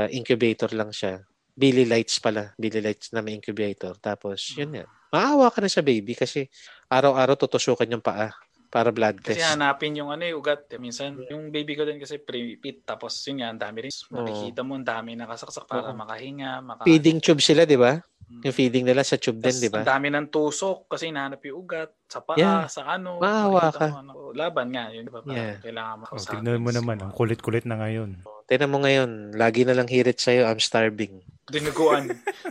incubator 0.08 0.72
lang 0.72 0.88
siya. 0.88 1.20
Billy 1.52 1.84
Lights 1.84 2.16
pala. 2.18 2.56
Billy 2.56 2.80
Lights 2.80 3.12
na 3.12 3.20
may 3.20 3.36
incubator. 3.36 3.92
Tapos, 4.00 4.56
yun 4.56 4.82
yan. 4.82 4.88
Maawa 5.12 5.52
ka 5.52 5.60
na 5.60 5.68
sa 5.68 5.84
baby 5.84 6.16
kasi 6.16 6.48
araw-araw 6.88 7.36
tutusukan 7.36 7.86
yung 7.86 8.02
paa 8.02 8.32
para 8.70 8.88
blood 8.88 9.18
Kasi 9.18 9.36
test. 9.36 9.50
hanapin 9.50 9.98
yung 9.98 10.08
ano 10.08 10.22
eh, 10.22 10.30
ugat. 10.30 10.70
Minsan, 10.78 11.18
yung 11.26 11.50
baby 11.50 11.74
ko 11.74 11.82
din 11.82 11.98
kasi 11.98 12.16
pre-pit. 12.16 12.86
Tapos 12.86 13.18
yun 13.26 13.42
nga, 13.42 13.50
ang 13.50 13.58
dami 13.58 13.84
rin. 13.84 13.92
Makikita 14.08 14.62
mo, 14.62 14.78
ang 14.78 14.86
dami 14.86 15.18
nakasaksak 15.18 15.66
para 15.66 15.90
Oo. 15.90 15.98
makahinga. 15.98 16.62
Maka, 16.62 16.86
Feeding 16.86 17.18
tube 17.18 17.42
sila, 17.42 17.66
di 17.66 17.74
ba? 17.74 17.98
Mm. 18.30 18.46
Yung 18.46 18.54
feeding 18.54 18.86
nila 18.86 19.02
sa 19.02 19.18
tube 19.18 19.42
din, 19.42 19.50
Tas 19.50 19.58
di 19.58 19.66
ba? 19.66 19.82
Ang 19.82 19.90
dami 19.90 20.06
ng 20.08 20.30
tusok 20.30 20.86
kasi 20.86 21.10
hinahanap 21.10 21.42
yung 21.42 21.56
ugat 21.60 21.90
sa 22.06 22.22
paa, 22.22 22.38
Yeah. 22.38 22.70
sa 22.70 22.86
ano. 22.88 23.18
Maawa 23.18 23.58
makikita 23.68 23.74
ka. 23.76 23.86
mo, 23.90 23.98
ano. 23.98 24.12
Laban 24.30 24.70
nga, 24.70 24.84
yun. 24.88 25.02
Diba? 25.02 25.20
Parang 25.20 25.34
Yeah. 25.34 25.58
Kailangan 25.58 25.90
Oh, 25.90 26.00
makausapin. 26.06 26.32
tignan 26.38 26.62
mo 26.62 26.70
naman, 26.70 26.96
ang 27.02 27.10
kulit-kulit 27.10 27.66
na 27.66 27.74
ngayon. 27.76 28.22
Tignan 28.46 28.70
mo 28.70 28.78
ngayon, 28.78 29.34
lagi 29.34 29.66
na 29.66 29.74
lang 29.74 29.90
hirit 29.90 30.22
sa'yo, 30.22 30.46
I'm 30.46 30.62
starving. 30.62 31.26
Dinuguan. 31.50 32.04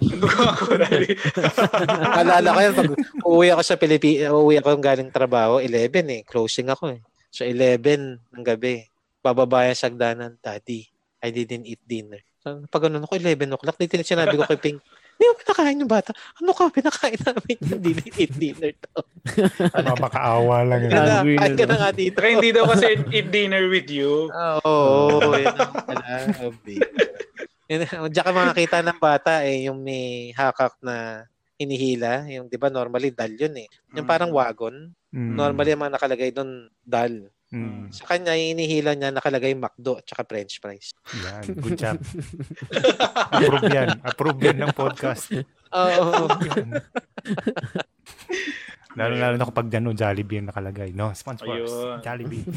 Dinuguan 0.03 0.53
ko 0.59 0.75
dali. 0.75 1.09
Alala 2.19 2.49
ko 2.51 2.59
yan, 2.59 2.73
pag 2.75 2.91
uuwi 3.23 3.47
ako 3.55 3.61
sa 3.63 3.79
Pilipinas, 3.79 4.29
uuwi 4.35 4.59
ako 4.59 4.67
galing 4.77 5.09
trabaho, 5.09 5.63
11 5.63 6.03
eh, 6.11 6.21
closing 6.27 6.67
ako 6.67 6.93
eh. 6.93 7.01
So 7.31 7.47
11 7.47 8.19
ng 8.19 8.43
gabi, 8.45 8.85
bababa 9.23 9.65
yung 9.65 9.79
sagdanan, 9.79 10.35
Daddy, 10.43 10.85
I 11.23 11.29
didn't 11.31 11.67
eat 11.67 11.81
dinner. 11.83 12.19
So, 12.39 12.63
pag 12.71 12.87
ganun 12.87 13.03
ako, 13.03 13.19
11 13.19 13.51
o'clock, 13.51 13.75
dito 13.75 13.99
na 13.99 14.07
sinabi 14.07 14.39
ko 14.39 14.47
kay 14.47 14.59
Pink, 14.59 14.79
hindi 15.19 15.25
mo 15.27 15.35
pinakain 15.35 15.81
yung 15.83 15.91
bata. 15.91 16.15
Ano 16.39 16.55
ka, 16.55 16.71
pinakain 16.71 17.19
namin 17.19 17.57
yung 17.67 17.81
didn't 17.83 18.15
eat 18.15 18.33
dinner 18.39 18.71
to. 18.71 19.03
Mapakaawa 19.91 20.63
lang 20.63 20.87
yun. 20.87 20.91
Kaya 20.95 21.19
kain 21.27 21.55
ka 21.59 21.65
na 21.67 21.75
nga 21.75 21.91
dito. 21.91 22.15
Saka 22.15 22.31
hindi 22.31 22.49
daw 22.55 22.63
kasi 22.71 22.87
eat 23.11 23.27
dinner 23.27 23.67
with 23.67 23.91
you. 23.91 24.31
Oo, 24.31 25.19
oh, 25.19 25.35
yun 25.35 25.51
ang 25.59 26.55
pala. 27.69 27.85
Oh, 27.85 27.85
babe. 27.85 28.01
Yun, 28.01 28.09
Diyan 28.13 28.25
ka 28.25 28.33
makakita 28.33 28.77
ng 28.81 28.99
bata 28.99 29.33
eh, 29.45 29.69
yung 29.69 29.79
may 29.85 30.33
hakak 30.33 30.73
na 30.81 31.25
hinihila. 31.59 32.25
Yung, 32.31 32.49
di 32.49 32.57
ba, 32.57 32.71
normally 32.71 33.11
dal 33.11 33.35
yun 33.35 33.53
eh. 33.59 33.67
Yung 33.93 34.07
parang 34.07 34.31
Mm. 34.31 34.37
wagon. 34.39 34.75
Mm. 35.13 35.35
Normally, 35.35 35.71
ang 35.75 35.81
mga 35.83 35.95
nakalagay 35.99 36.29
doon, 36.31 36.71
dal. 36.81 37.29
Mm. 37.49 37.89
Sa 37.89 38.05
kanya, 38.05 38.37
inihila 38.37 38.93
niya 38.93 39.09
nakalagay 39.09 39.57
McDo 39.57 39.97
at 39.97 40.05
saka 40.05 40.21
french 40.21 40.61
fries. 40.61 40.93
Yan. 41.25 41.43
Good 41.57 41.77
job. 41.81 41.97
Approve 43.33 43.73
yan. 43.73 43.89
Approve 44.05 44.39
yan 44.39 44.57
ng 44.61 44.73
podcast. 44.73 45.33
Oo. 45.73 46.29
Yan. 48.89 48.97
Lalo-lalo 48.97 49.35
na 49.37 49.45
kapag 49.45 49.69
gano'n, 49.69 49.93
Jollibee 49.93 50.41
yung 50.41 50.49
nakalagay. 50.49 50.89
No, 50.97 51.13
sponsors. 51.13 51.45
Ayun. 51.49 52.01
Jollibee. 52.01 52.43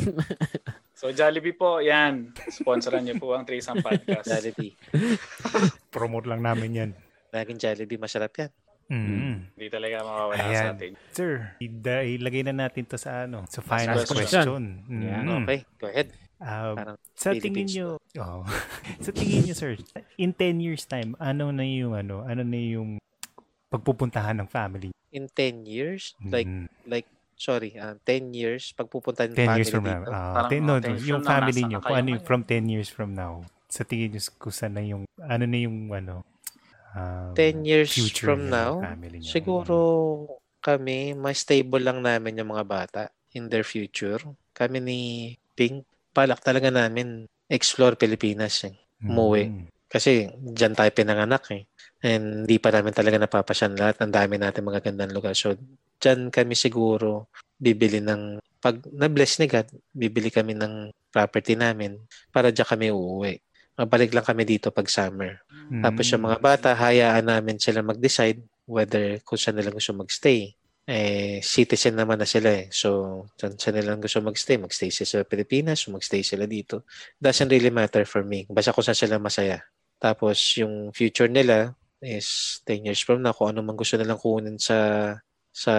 So 1.02 1.10
Jollibee 1.10 1.50
po, 1.50 1.82
yan. 1.82 2.30
Sponsoran 2.46 3.02
niyo 3.02 3.18
po 3.18 3.34
ang 3.34 3.42
Threesome 3.42 3.82
Podcast. 3.82 4.22
Jollibee. 4.22 4.70
Promote 5.94 6.30
lang 6.30 6.46
namin 6.46 6.70
yan. 6.70 6.90
Laging 7.34 7.58
Jollibee, 7.58 7.98
masarap 7.98 8.30
yan. 8.38 8.50
Mm. 8.86 9.50
Hindi 9.58 9.66
talaga 9.66 10.06
mawawala 10.06 10.38
Ayan. 10.38 10.62
sa 10.62 10.70
atin. 10.78 10.92
Sir, 11.10 11.58
ida- 11.58 12.06
ilagay 12.06 12.46
na 12.46 12.54
natin 12.54 12.86
to 12.86 12.94
sa 12.94 13.26
ano, 13.26 13.42
sa 13.50 13.66
final 13.66 13.98
question. 13.98 14.46
question. 14.46 14.62
Yeah. 14.86 15.26
Mm. 15.26 15.42
Okay, 15.42 15.58
go 15.82 15.90
ahead. 15.90 16.08
Ah, 16.38 16.70
Parang 16.70 16.96
sa 17.18 17.34
tingin 17.34 17.66
nyo, 17.66 17.88
oh, 18.22 18.42
sa 19.04 19.10
tingin 19.10 19.42
nyo 19.42 19.54
sir, 19.58 19.74
in 20.14 20.30
10 20.30 20.58
years 20.62 20.86
time, 20.86 21.18
ano 21.18 21.50
na 21.50 21.66
yung 21.66 21.98
ano, 21.98 22.22
ano 22.22 22.42
na 22.46 22.58
yung 22.58 23.02
pagpupuntahan 23.70 24.38
ng 24.38 24.46
family? 24.46 24.94
In 25.12 25.28
10 25.28 25.68
years, 25.68 26.16
like, 26.24 26.48
Mm. 26.48 26.66
like, 26.88 27.08
sorry, 27.36 27.76
uh, 27.76 28.00
10 28.02 28.32
years, 28.32 28.72
pagpupunta 28.72 29.28
ng 29.28 29.36
10 29.36 29.44
family 29.44 29.58
years 29.60 29.70
from 29.70 29.84
now. 29.84 30.00
dito. 30.00 30.10
Ah, 30.10 30.32
Parang, 30.40 30.50
ten- 30.50 30.64
no, 30.64 30.74
oh, 30.74 30.80
10 30.80 30.88
years 30.96 31.04
yung 31.04 31.20
from 31.20 31.22
now, 31.22 31.32
family 31.36 31.62
na 31.62 31.78
kung 31.78 31.96
ano 31.96 32.08
yung 32.08 32.24
from 32.24 32.40
10 32.48 32.64
years 32.68 32.88
from 32.88 33.10
now, 33.12 33.32
sa 33.68 33.82
tingin 33.84 34.08
nyo 34.12 34.20
kung 34.40 34.54
saan 34.54 34.72
na 34.72 34.82
yung, 34.84 35.02
ano 35.20 35.44
na 35.44 35.58
yung, 35.60 35.76
ano, 35.92 36.14
um, 36.96 37.32
10 37.36 37.64
years 37.64 37.92
from 38.16 38.48
now, 38.48 38.80
siguro 39.20 39.76
kami, 40.62 41.12
mas 41.12 41.42
stable 41.42 41.82
lang 41.82 42.00
namin 42.00 42.38
yung 42.38 42.54
mga 42.54 42.64
bata 42.64 43.02
in 43.34 43.48
their 43.50 43.66
future. 43.66 44.20
Kami 44.54 44.78
ni 44.78 45.00
Pink, 45.52 45.84
balak 46.12 46.40
talaga 46.40 46.72
namin 46.72 47.28
explore 47.48 47.96
Pilipinas 47.98 48.64
eh. 48.64 48.76
umuwi. 49.02 49.50
Mm. 49.50 49.71
Kasi 49.92 50.24
dyan 50.40 50.72
tayo 50.72 50.88
pinanganak 50.88 51.44
eh. 51.52 51.68
And 52.00 52.48
hindi 52.48 52.56
pa 52.56 52.72
namin 52.72 52.96
talaga 52.96 53.20
napapasyan 53.20 53.76
lahat. 53.76 54.00
Ang 54.00 54.12
dami 54.16 54.40
natin 54.40 54.64
mga 54.64 54.80
gandang 54.88 55.12
lugar. 55.12 55.36
So, 55.36 55.52
dyan 56.00 56.32
kami 56.32 56.56
siguro 56.56 57.28
bibili 57.60 58.00
ng, 58.00 58.40
pag 58.56 58.80
na-bless 58.88 59.36
ni 59.38 59.52
God, 59.52 59.68
bibili 59.92 60.32
kami 60.32 60.56
ng 60.56 60.90
property 61.12 61.60
namin 61.60 62.00
para 62.32 62.48
dyan 62.48 62.66
kami 62.66 62.88
uuwi. 62.88 63.36
Mabalik 63.76 64.16
lang 64.16 64.24
kami 64.24 64.48
dito 64.48 64.72
pag 64.72 64.88
summer. 64.88 65.44
Mm. 65.68 65.84
Tapos 65.84 66.04
yung 66.08 66.24
mga 66.24 66.38
bata, 66.40 66.68
hayaan 66.72 67.28
namin 67.28 67.60
sila 67.60 67.84
mag-decide 67.84 68.40
whether 68.64 69.20
kung 69.22 69.36
saan 69.36 69.60
nila 69.60 69.70
gusto 69.70 69.92
magstay. 69.92 70.56
Eh, 70.82 71.38
citizen 71.46 71.94
naman 71.94 72.18
na 72.18 72.26
sila 72.26 72.50
eh. 72.50 72.66
So, 72.74 73.22
saan 73.38 73.54
saan 73.54 73.78
nila 73.78 73.94
gusto 73.94 74.18
magstay? 74.18 74.58
Magstay 74.58 74.90
sila 74.90 75.22
sa 75.22 75.28
Pilipinas 75.28 75.86
o 75.86 75.94
magstay 75.94 76.26
sila 76.26 76.50
dito. 76.50 76.82
Doesn't 77.22 77.46
really 77.46 77.70
matter 77.70 78.02
for 78.02 78.26
me. 78.26 78.44
Basta 78.50 78.74
kung 78.74 78.82
saan 78.82 78.98
sila 78.98 79.22
masaya. 79.22 79.62
Tapos, 80.02 80.34
yung 80.58 80.90
future 80.90 81.30
nila 81.30 81.78
is 82.02 82.58
10 82.66 82.90
years 82.90 82.98
from 83.06 83.22
now, 83.22 83.30
kung 83.30 83.54
ano 83.54 83.62
man 83.62 83.78
gusto 83.78 83.94
nilang 83.94 84.18
kunin 84.18 84.58
sa 84.58 85.14
sa 85.54 85.74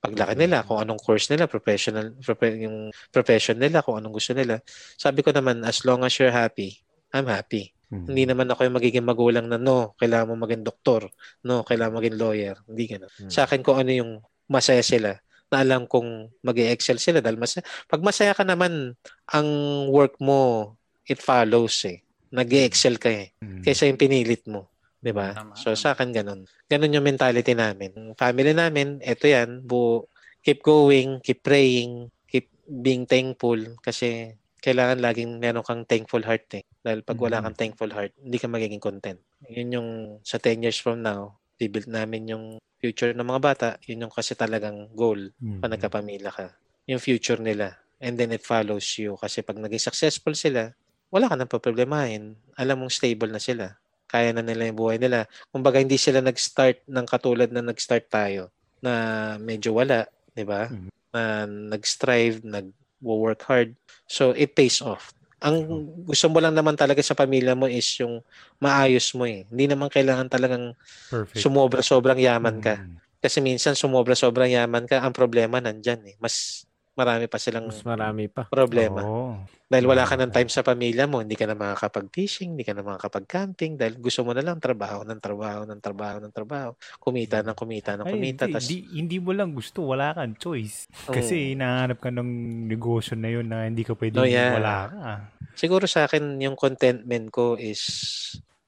paglaki 0.00 0.36
nila, 0.36 0.64
kung 0.64 0.80
anong 0.80 1.00
course 1.00 1.28
nila, 1.28 1.44
professional, 1.44 2.16
profe- 2.20 2.60
yung 2.60 2.88
profession 3.12 3.60
nila, 3.60 3.84
kung 3.84 4.00
anong 4.00 4.16
gusto 4.16 4.32
nila. 4.32 4.64
Sabi 4.96 5.20
ko 5.20 5.32
naman, 5.32 5.64
as 5.64 5.84
long 5.84 6.04
as 6.04 6.16
you're 6.16 6.32
happy, 6.32 6.80
I'm 7.12 7.28
happy. 7.28 7.72
Mm. 7.88 8.04
Hindi 8.08 8.24
naman 8.28 8.48
ako 8.48 8.68
yung 8.68 8.76
magiging 8.76 9.04
magulang 9.04 9.46
na 9.48 9.56
no, 9.56 9.96
kailangan 9.96 10.32
mo 10.32 10.34
maging 10.44 10.64
doktor, 10.64 11.08
no, 11.44 11.64
kailangan 11.64 11.92
mo 11.92 11.98
maging 12.00 12.16
lawyer. 12.20 12.56
Hindi 12.68 12.84
ganun. 12.96 13.12
Hmm. 13.12 13.30
Sa 13.32 13.44
akin 13.48 13.60
kung 13.64 13.80
ano 13.80 13.90
yung 13.92 14.10
masaya 14.48 14.84
sila, 14.84 15.16
na 15.52 15.62
alam 15.62 15.86
kong 15.86 16.32
mag 16.42 16.58
excel 16.58 16.98
sila 16.98 17.20
dahil 17.20 17.38
masaya. 17.38 17.62
Pag 17.86 18.02
masaya 18.02 18.32
ka 18.34 18.42
naman, 18.42 18.96
ang 19.30 19.48
work 19.92 20.18
mo, 20.18 20.74
it 21.06 21.20
follows 21.20 21.84
eh. 21.86 22.00
Nag 22.34 22.50
excel 22.50 22.98
ka 22.98 23.08
eh. 23.08 23.30
Mm. 23.38 23.62
Kaysa 23.62 23.86
yung 23.86 24.00
pinilit 24.00 24.42
mo. 24.50 24.74
'di 24.98 25.12
ba? 25.12 25.36
So 25.54 25.76
sa 25.76 25.94
akin 25.94 26.10
ganun. 26.10 26.48
Ganun 26.66 26.94
yung 26.96 27.06
mentality 27.06 27.54
namin. 27.54 27.92
Ang 27.94 28.16
Family 28.16 28.50
namin, 28.50 28.98
eto 29.04 29.28
yan, 29.28 29.62
buo. 29.62 30.08
Keep 30.40 30.60
going, 30.60 31.20
keep 31.22 31.40
praying, 31.40 32.08
keep 32.26 32.48
being 32.64 33.04
thankful 33.04 33.56
kasi 33.80 34.32
kailangan 34.60 35.00
laging 35.00 35.36
meron 35.36 35.60
kang 35.60 35.84
thankful 35.84 36.24
heart 36.24 36.48
eh. 36.56 36.64
Dahil 36.80 37.04
pag 37.04 37.20
wala 37.20 37.40
Mhm. 37.40 37.44
kang 37.44 37.58
thankful 37.60 37.92
heart, 37.92 38.16
hindi 38.16 38.40
ka 38.40 38.48
magiging 38.48 38.80
content. 38.80 39.20
Yun 39.44 39.76
yung 39.76 39.88
sa 40.24 40.40
10 40.40 40.64
years 40.64 40.80
from 40.80 41.04
now, 41.04 41.36
bibuild 41.60 41.84
namin 41.84 42.32
yung 42.32 42.44
future 42.80 43.12
ng 43.12 43.24
mga 43.24 43.40
bata. 43.44 43.68
Yun 43.84 44.08
yung 44.08 44.12
kasi 44.12 44.32
talagang 44.32 44.88
goal 44.96 45.32
Mm. 45.36 45.60
pag 45.60 45.72
nagkapamilya 45.76 46.32
ka. 46.32 46.48
Yung 46.88 47.00
future 47.00 47.40
nila. 47.40 47.76
And 48.00 48.16
then 48.16 48.32
it 48.32 48.44
follows 48.44 48.88
you. 48.96 49.16
Kasi 49.16 49.40
pag 49.40 49.56
naging 49.56 49.80
successful 49.80 50.32
sila, 50.32 50.72
wala 51.10 51.30
ka 51.30 51.34
nang 51.34 51.50
paproblemahin. 51.50 52.36
Alam 52.54 52.84
mong 52.84 52.94
stable 52.94 53.30
na 53.30 53.42
sila. 53.42 53.76
Kaya 54.08 54.30
na 54.30 54.44
nila 54.44 54.70
yung 54.70 54.78
buhay 54.78 54.98
nila. 55.00 55.26
Kumbaga, 55.50 55.82
hindi 55.82 55.98
sila 55.98 56.22
nag-start 56.22 56.86
ng 56.86 57.06
katulad 57.08 57.50
na 57.50 57.64
nag-start 57.64 58.06
tayo 58.06 58.52
na 58.78 58.92
medyo 59.40 59.74
wala, 59.74 60.06
di 60.36 60.44
ba? 60.46 60.70
Mhm. 60.70 60.90
Na 61.10 61.48
nag-strive, 61.48 62.44
nag-work 62.44 63.42
hard. 63.48 63.74
So, 64.06 64.30
it 64.36 64.54
pays 64.54 64.78
off. 64.84 65.10
Ang 65.44 65.88
gusto 66.08 66.30
mo 66.32 66.40
lang 66.40 66.56
naman 66.56 66.72
talaga 66.72 67.04
sa 67.04 67.12
pamilya 67.12 67.52
mo 67.52 67.68
is 67.68 67.84
yung 68.00 68.24
maayos 68.62 69.12
mo 69.12 69.28
eh. 69.28 69.44
Hindi 69.50 69.68
naman 69.68 69.92
kailangan 69.92 70.32
talagang 70.32 70.72
Perfect. 71.12 71.42
sumobra-sobrang 71.44 72.16
yaman 72.16 72.64
ka. 72.64 72.80
Mm. 72.80 72.96
Kasi 73.20 73.44
minsan 73.44 73.76
sumobra-sobrang 73.76 74.52
yaman 74.52 74.88
ka, 74.88 75.04
ang 75.04 75.12
problema 75.12 75.60
nandyan 75.60 76.00
eh. 76.08 76.16
Mas 76.16 76.64
marami 76.94 77.26
pa 77.26 77.38
silang 77.38 77.68
Mas 77.70 77.82
marami 77.82 78.26
pa. 78.30 78.46
problema. 78.48 79.02
Oo. 79.02 79.38
Dahil 79.64 79.90
wala 79.90 80.06
ka 80.06 80.14
ng 80.14 80.30
time 80.30 80.46
sa 80.52 80.62
pamilya 80.62 81.10
mo, 81.10 81.18
hindi 81.18 81.34
ka 81.34 81.50
na 81.50 81.58
makakapag-fishing, 81.58 82.54
hindi 82.54 82.62
ka 82.62 82.76
na 82.78 82.86
makakapag-camping, 82.86 83.74
dahil 83.74 83.98
gusto 83.98 84.22
mo 84.22 84.30
na 84.30 84.44
lang 84.44 84.62
trabaho 84.62 85.02
ng 85.02 85.18
trabaho 85.18 85.66
ng 85.66 85.80
trabaho 85.82 86.16
ng 86.22 86.30
trabaho, 86.30 86.70
kumita 87.02 87.42
ng 87.42 87.56
kumita 87.58 87.98
ng 87.98 88.06
Ay, 88.06 88.12
kumita. 88.14 88.44
hindi, 88.46 88.54
tas, 88.54 88.62
hindi, 88.70 88.78
hindi 89.02 89.16
mo 89.18 89.34
lang 89.34 89.50
gusto, 89.50 89.82
wala 89.90 90.14
kang 90.14 90.38
choice. 90.38 90.86
Kasi 91.10 91.56
hinahanap 91.58 91.98
ka 91.98 92.14
ng 92.14 92.30
negosyo 92.70 93.18
na 93.18 93.28
yun 93.34 93.50
na 93.50 93.66
hindi 93.66 93.82
ka 93.82 93.98
pwede 93.98 94.14
Oh, 94.20 94.28
yeah. 94.28 94.54
wala 94.54 94.74
ka. 94.86 95.10
siguro 95.58 95.90
sa 95.90 96.06
akin, 96.06 96.38
yung 96.38 96.54
contentment 96.54 97.34
ko 97.34 97.58
is, 97.58 97.82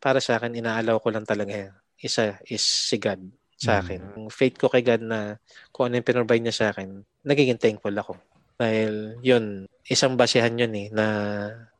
para 0.03 0.19
sa 0.19 0.43
akin, 0.43 0.59
inaalaw 0.59 0.99
ko 0.99 1.15
lang 1.15 1.29
talaga. 1.29 1.71
Isa 2.03 2.43
is 2.51 2.65
si 2.65 2.99
God 2.99 3.21
sa 3.57 3.77
Mm. 3.77 3.81
akin. 3.81 4.01
Yung 4.17 4.29
faith 4.29 4.57
ko 4.57 4.69
kay 4.69 4.85
God 4.85 5.03
na 5.03 5.41
kung 5.73 5.89
ano 5.89 5.97
yung 5.97 6.07
pinrovide 6.07 6.45
niya 6.45 6.55
sa 6.55 6.67
akin, 6.71 6.89
nagiging 7.25 7.57
thankful 7.57 7.93
ako. 7.93 8.15
Dahil 8.57 9.17
yun, 9.21 9.65
isang 9.85 10.17
basehan 10.17 10.57
yun 10.57 10.73
eh, 10.73 10.89
na, 10.93 11.07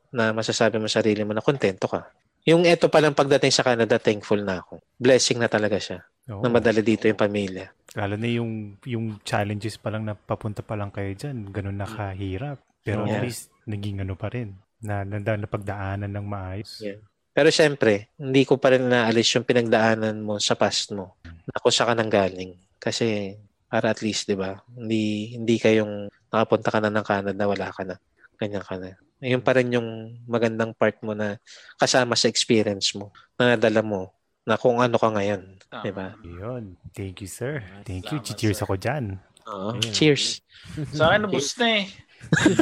na 0.09 0.33
masasabi 0.33 0.77
mo 0.77 0.85
sa 0.85 1.01
sarili 1.01 1.21
mo 1.21 1.33
na 1.33 1.41
kontento 1.41 1.85
ka. 1.85 2.09
Yung 2.47 2.63
eto 2.63 2.87
palang 2.87 3.13
pagdating 3.13 3.51
sa 3.51 3.61
Canada, 3.61 3.99
thankful 3.99 4.39
na 4.39 4.63
ako. 4.63 4.79
Blessing 4.95 5.37
na 5.37 5.51
talaga 5.51 5.77
siya. 5.77 5.99
Oo. 6.31 6.41
Na 6.41 6.49
madala 6.49 6.79
dito 6.79 7.05
yung 7.05 7.19
pamilya. 7.19 7.69
Lalo 7.93 8.15
na 8.15 8.27
yung, 8.27 8.77
yung 8.87 9.19
challenges 9.23 9.75
pa 9.75 9.91
lang 9.91 10.07
na 10.07 10.15
papunta 10.15 10.63
pa 10.63 10.75
lang 10.75 10.89
kayo 10.89 11.11
dyan, 11.11 11.49
ganun 11.51 11.77
nakahirap. 11.77 12.57
Pero 12.81 13.03
Yeah. 13.03 13.19
at 13.19 13.23
least, 13.27 13.51
naging 13.67 13.99
ano 13.99 14.15
pa 14.15 14.31
rin, 14.31 14.55
na, 14.79 15.03
na, 15.03 15.19
na 15.19 15.47
pagdaanan 15.47 16.07
ng 16.07 16.25
maayos. 16.25 16.79
Yeah. 16.79 17.03
Pero 17.37 17.53
syempre, 17.53 18.09
hindi 18.17 18.49
ko 18.49 18.57
pa 18.57 18.73
rin 18.73 18.89
naalis 18.89 19.29
yung 19.37 19.45
pinagdaanan 19.45 20.25
mo 20.25 20.41
sa 20.41 20.57
past 20.57 20.89
mo 20.89 21.21
na 21.21 21.61
kung 21.61 21.69
saan 21.69 21.93
ka 21.93 21.95
nang 22.01 22.09
galing. 22.09 22.57
Kasi 22.81 23.37
para 23.69 23.93
at 23.93 24.01
least, 24.01 24.25
di 24.25 24.33
ba, 24.33 24.57
hindi, 24.73 25.37
hindi 25.37 25.61
kayong 25.61 26.09
nakapunta 26.33 26.73
ka 26.73 26.81
na 26.81 26.89
ng 26.89 27.05
Canada, 27.05 27.45
wala 27.45 27.69
ka 27.69 27.85
na. 27.85 28.01
Ganyan 28.41 28.65
ka 28.65 28.81
na. 28.81 28.97
Yun 29.21 29.45
pa 29.45 29.53
rin 29.53 29.69
yung 29.69 30.17
magandang 30.25 30.73
part 30.73 30.97
mo 31.05 31.13
na 31.13 31.37
kasama 31.77 32.17
sa 32.17 32.25
experience 32.25 32.97
mo, 32.97 33.13
na 33.37 33.53
nadala 33.53 33.85
mo, 33.85 34.17
na 34.41 34.57
kung 34.57 34.81
ano 34.81 34.97
ka 34.97 35.13
ngayon. 35.13 35.61
Tama. 35.69 35.85
Di 35.85 35.93
ba? 35.93 36.17
Yun. 36.25 36.73
Thank 36.97 37.21
you, 37.21 37.29
sir. 37.29 37.61
Thank 37.85 38.09
you. 38.09 38.17
Cheers 38.17 38.57
sir. 38.57 38.65
ako 38.65 38.81
dyan. 38.81 39.21
Oo. 39.45 39.77
Ayun. 39.77 39.93
Cheers. 39.93 40.41
Sa 40.89 41.13
akin, 41.13 41.29
nabus 41.29 41.53
na 41.61 41.85
eh. 41.85 41.93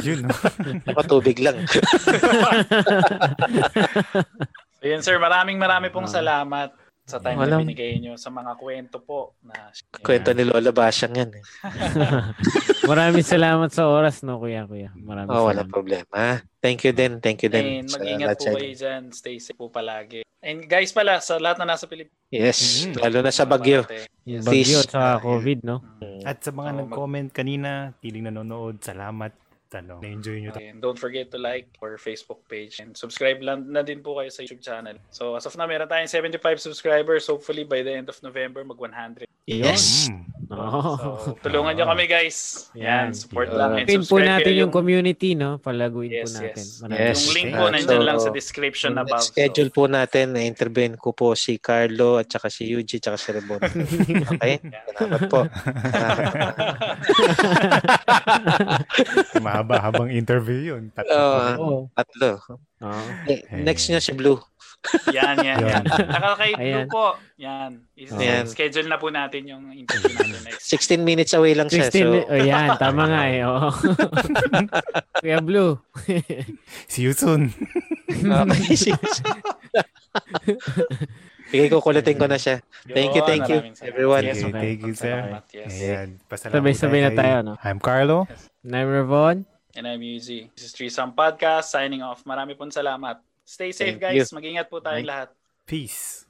Yun, 0.04 0.28
no? 0.28 0.36
Nakatubig 0.90 1.40
lang. 1.40 1.64
Ayun 4.86 5.02
sir, 5.02 5.18
maraming 5.18 5.58
marami 5.58 5.90
pong 5.90 6.06
Ah. 6.06 6.14
salamat 6.16 6.70
sa 7.02 7.18
time 7.18 7.34
na 7.34 7.42
Walang- 7.42 7.62
binigay 7.62 7.98
nyo 7.98 8.14
sa 8.14 8.30
mga 8.30 8.54
kwento 8.54 8.98
po 8.98 9.34
na 9.42 9.70
Kwento 9.96 10.30
ni 10.30 10.42
Lola 10.42 10.70
Basyang 10.70 11.14
yan. 11.16 11.30
Eh. 11.32 11.42
Maraming 12.86 13.22
salamat 13.22 13.66
sa 13.68 13.86
oras, 13.86 14.22
no, 14.22 14.38
kuya, 14.38 14.62
kuya. 14.64 14.94
Maraming 14.96 15.26
Oh, 15.28 15.44
wala 15.44 15.62
salamat. 15.62 15.70
problema. 15.72 16.38
Thank 16.60 16.82
you 16.82 16.92
din. 16.92 17.18
Thank 17.18 17.42
you 17.42 17.50
din. 17.50 17.82
And 17.82 17.88
sa 17.88 17.98
mag-ingat 17.98 18.28
po 18.32 18.42
sa 18.44 18.50
kayo 18.52 18.70
dyan. 18.72 19.02
Stay 19.10 19.36
safe 19.38 19.54
po 19.54 19.66
palagi. 19.68 20.22
And 20.38 20.62
guys 20.64 20.90
pala, 20.90 21.18
sa 21.18 21.38
lahat 21.38 21.58
na 21.58 21.66
nasa 21.68 21.86
Pilipinas. 21.86 22.14
Yes, 22.28 22.86
Mhm. 22.86 23.02
lalo 23.02 23.18
na 23.20 23.32
sa 23.32 23.42
Bagyo. 23.44 23.82
Please. 23.82 24.42
Bagyo 24.44 24.78
at 24.80 24.90
saka 24.92 25.10
COVID, 25.20 25.58
no? 25.62 25.82
Mm. 25.98 26.22
At 26.22 26.38
sa 26.40 26.50
mga 26.50 26.62
mag- 26.68 26.78
nag-comment 26.80 27.28
kanina, 27.32 27.70
tiling 27.98 28.22
nanonood, 28.24 28.78
salamat. 28.78 29.34
Ano, 29.74 29.98
na-enjoy 29.98 30.46
nyo. 30.46 30.52
And 30.54 30.78
don't 30.78 30.94
forget 30.96 31.34
to 31.34 31.38
like 31.38 31.66
our 31.82 31.98
Facebook 31.98 32.46
page 32.46 32.78
and 32.78 32.94
subscribe 32.94 33.42
lang 33.42 33.66
na 33.66 33.82
din 33.82 33.98
po 33.98 34.14
kayo 34.14 34.30
sa 34.30 34.40
YouTube 34.40 34.62
channel. 34.62 34.94
So 35.10 35.34
as 35.34 35.42
of 35.44 35.58
now, 35.58 35.66
meron 35.66 35.90
tayong 35.90 36.06
75 36.08 36.38
subscribers. 36.62 37.26
Hopefully 37.26 37.66
by 37.66 37.82
the 37.82 37.90
end 37.92 38.06
of 38.06 38.16
November, 38.22 38.62
mag 38.62 38.78
100. 38.78 39.26
Yes. 39.46 40.06
Mm. 40.10 40.22
Oo. 40.46 40.90
So, 41.18 41.34
tulungan 41.42 41.74
nyo 41.74 41.86
kami 41.86 42.06
guys. 42.06 42.66
Yan, 42.74 43.10
support 43.10 43.50
Yeah. 43.50 43.58
lang. 43.58 43.70
And 43.78 43.86
Pin 43.86 44.02
po 44.02 44.18
natin 44.18 44.46
kayo 44.46 44.62
yung 44.62 44.70
community, 44.70 45.34
no? 45.34 45.58
Palaguin 45.58 46.10
Yes, 46.10 46.34
po 46.34 46.38
natin. 46.38 46.54
yes. 46.62 46.70
Maraming- 46.82 46.98
Yes. 47.02 47.18
Yung 47.18 47.34
link 47.34 47.46
Yeah. 47.46 47.58
po 47.58 47.64
nandyan 47.66 47.98
So, 47.98 48.06
lang 48.06 48.18
sa 48.22 48.30
description 48.30 48.90
Yung 48.94 49.02
above. 49.02 49.22
schedule 49.22 49.70
po 49.70 49.82
natin, 49.86 50.34
na-interviewin 50.34 50.94
ko 50.94 51.10
po 51.10 51.34
si 51.34 51.58
Carlo 51.58 52.18
at 52.18 52.26
saka 52.26 52.46
si 52.46 52.70
Yuji 52.70 52.98
at 52.98 53.04
saka 53.04 53.18
si 53.18 53.28
Rebon. 53.34 53.58
Okay? 54.38 54.54
Salamat 54.94 55.22
po. 55.26 55.40
Mahaba 59.56 59.76
habang 59.80 60.08
interview 60.08 60.60
yun. 60.70 60.82
Tatlo 60.90 61.16
pa. 61.16 61.44
Oo. 61.56 61.78
Tatlo. 61.90 62.30
Oo. 62.82 63.02
Eh, 63.24 63.40
Next 63.58 63.88
nyo 63.88 63.96
si 63.98 64.12
Blue. 64.12 64.36
yan, 65.08 65.40
yan, 65.40 65.58
yan. 65.58 65.82
Yan. 65.82 65.84
Saka 65.88 66.30
kay 66.36 66.52
Ayan. 66.54 66.84
Blue 66.84 66.92
po. 66.92 67.06
Yan. 67.36 67.70
Is- 67.92 68.12
Ayan. 68.12 68.44
Schedule 68.46 68.86
na 68.86 68.96
po 68.96 69.08
natin 69.08 69.48
yung 69.48 69.72
interview 69.72 70.14
natin 70.14 70.42
next. 70.46 70.68
16 70.68 71.00
minutes 71.00 71.32
away 71.32 71.52
lang 71.52 71.66
siya. 71.66 71.88
16 71.88 71.96
So, 71.96 72.06
mi- 72.06 72.28
oh, 72.28 72.38
yan, 72.38 72.68
tama 72.76 73.02
nga 73.04 73.22
eh. 73.26 73.42
Oo. 73.42 73.68
Kuya 75.20 75.40
Blue. 75.40 75.80
See 76.86 77.02
you 77.02 77.16
soon. 77.16 77.50
okay. 78.46 78.76
Sige, 78.76 78.94
kukulitin 81.50 82.16
ko 82.16 82.26
na 82.30 82.38
siya. 82.40 82.62
Thank 82.86 83.12
you, 83.18 83.22
thank 83.26 83.46
you, 83.50 83.58
everyone. 83.82 84.22
Yes, 84.22 84.40
Okay, 84.42 84.54
thank 84.54 84.80
you, 84.86 84.94
sir. 84.94 85.18
Salamat, 85.20 85.44
yes. 85.52 85.70
Ayan. 85.76 86.08
Pasalamat 86.30 86.54
Sabay-sabay 86.54 87.00
na 87.02 87.10
tayo, 87.12 87.36
no? 87.42 87.54
I'm 87.62 87.78
Carlo. 87.82 88.30
I'm 88.62 88.88
Ravon. 88.88 89.44
And 89.76 89.84
I'm 89.84 90.00
Yuzi. 90.00 90.48
This 90.56 90.70
is 90.70 90.72
Threesome 90.72 91.12
Podcast. 91.12 91.68
Signing 91.68 92.00
off. 92.00 92.24
Marami 92.24 92.56
pong 92.56 92.72
salamat. 92.72 93.20
Stay 93.44 93.76
safe 93.76 94.00
Thank 94.00 94.16
guys. 94.16 94.32
Mag-ingat 94.32 94.72
po 94.72 94.80
tayong 94.80 95.04
lahat. 95.04 95.28
Peace. 95.68 96.24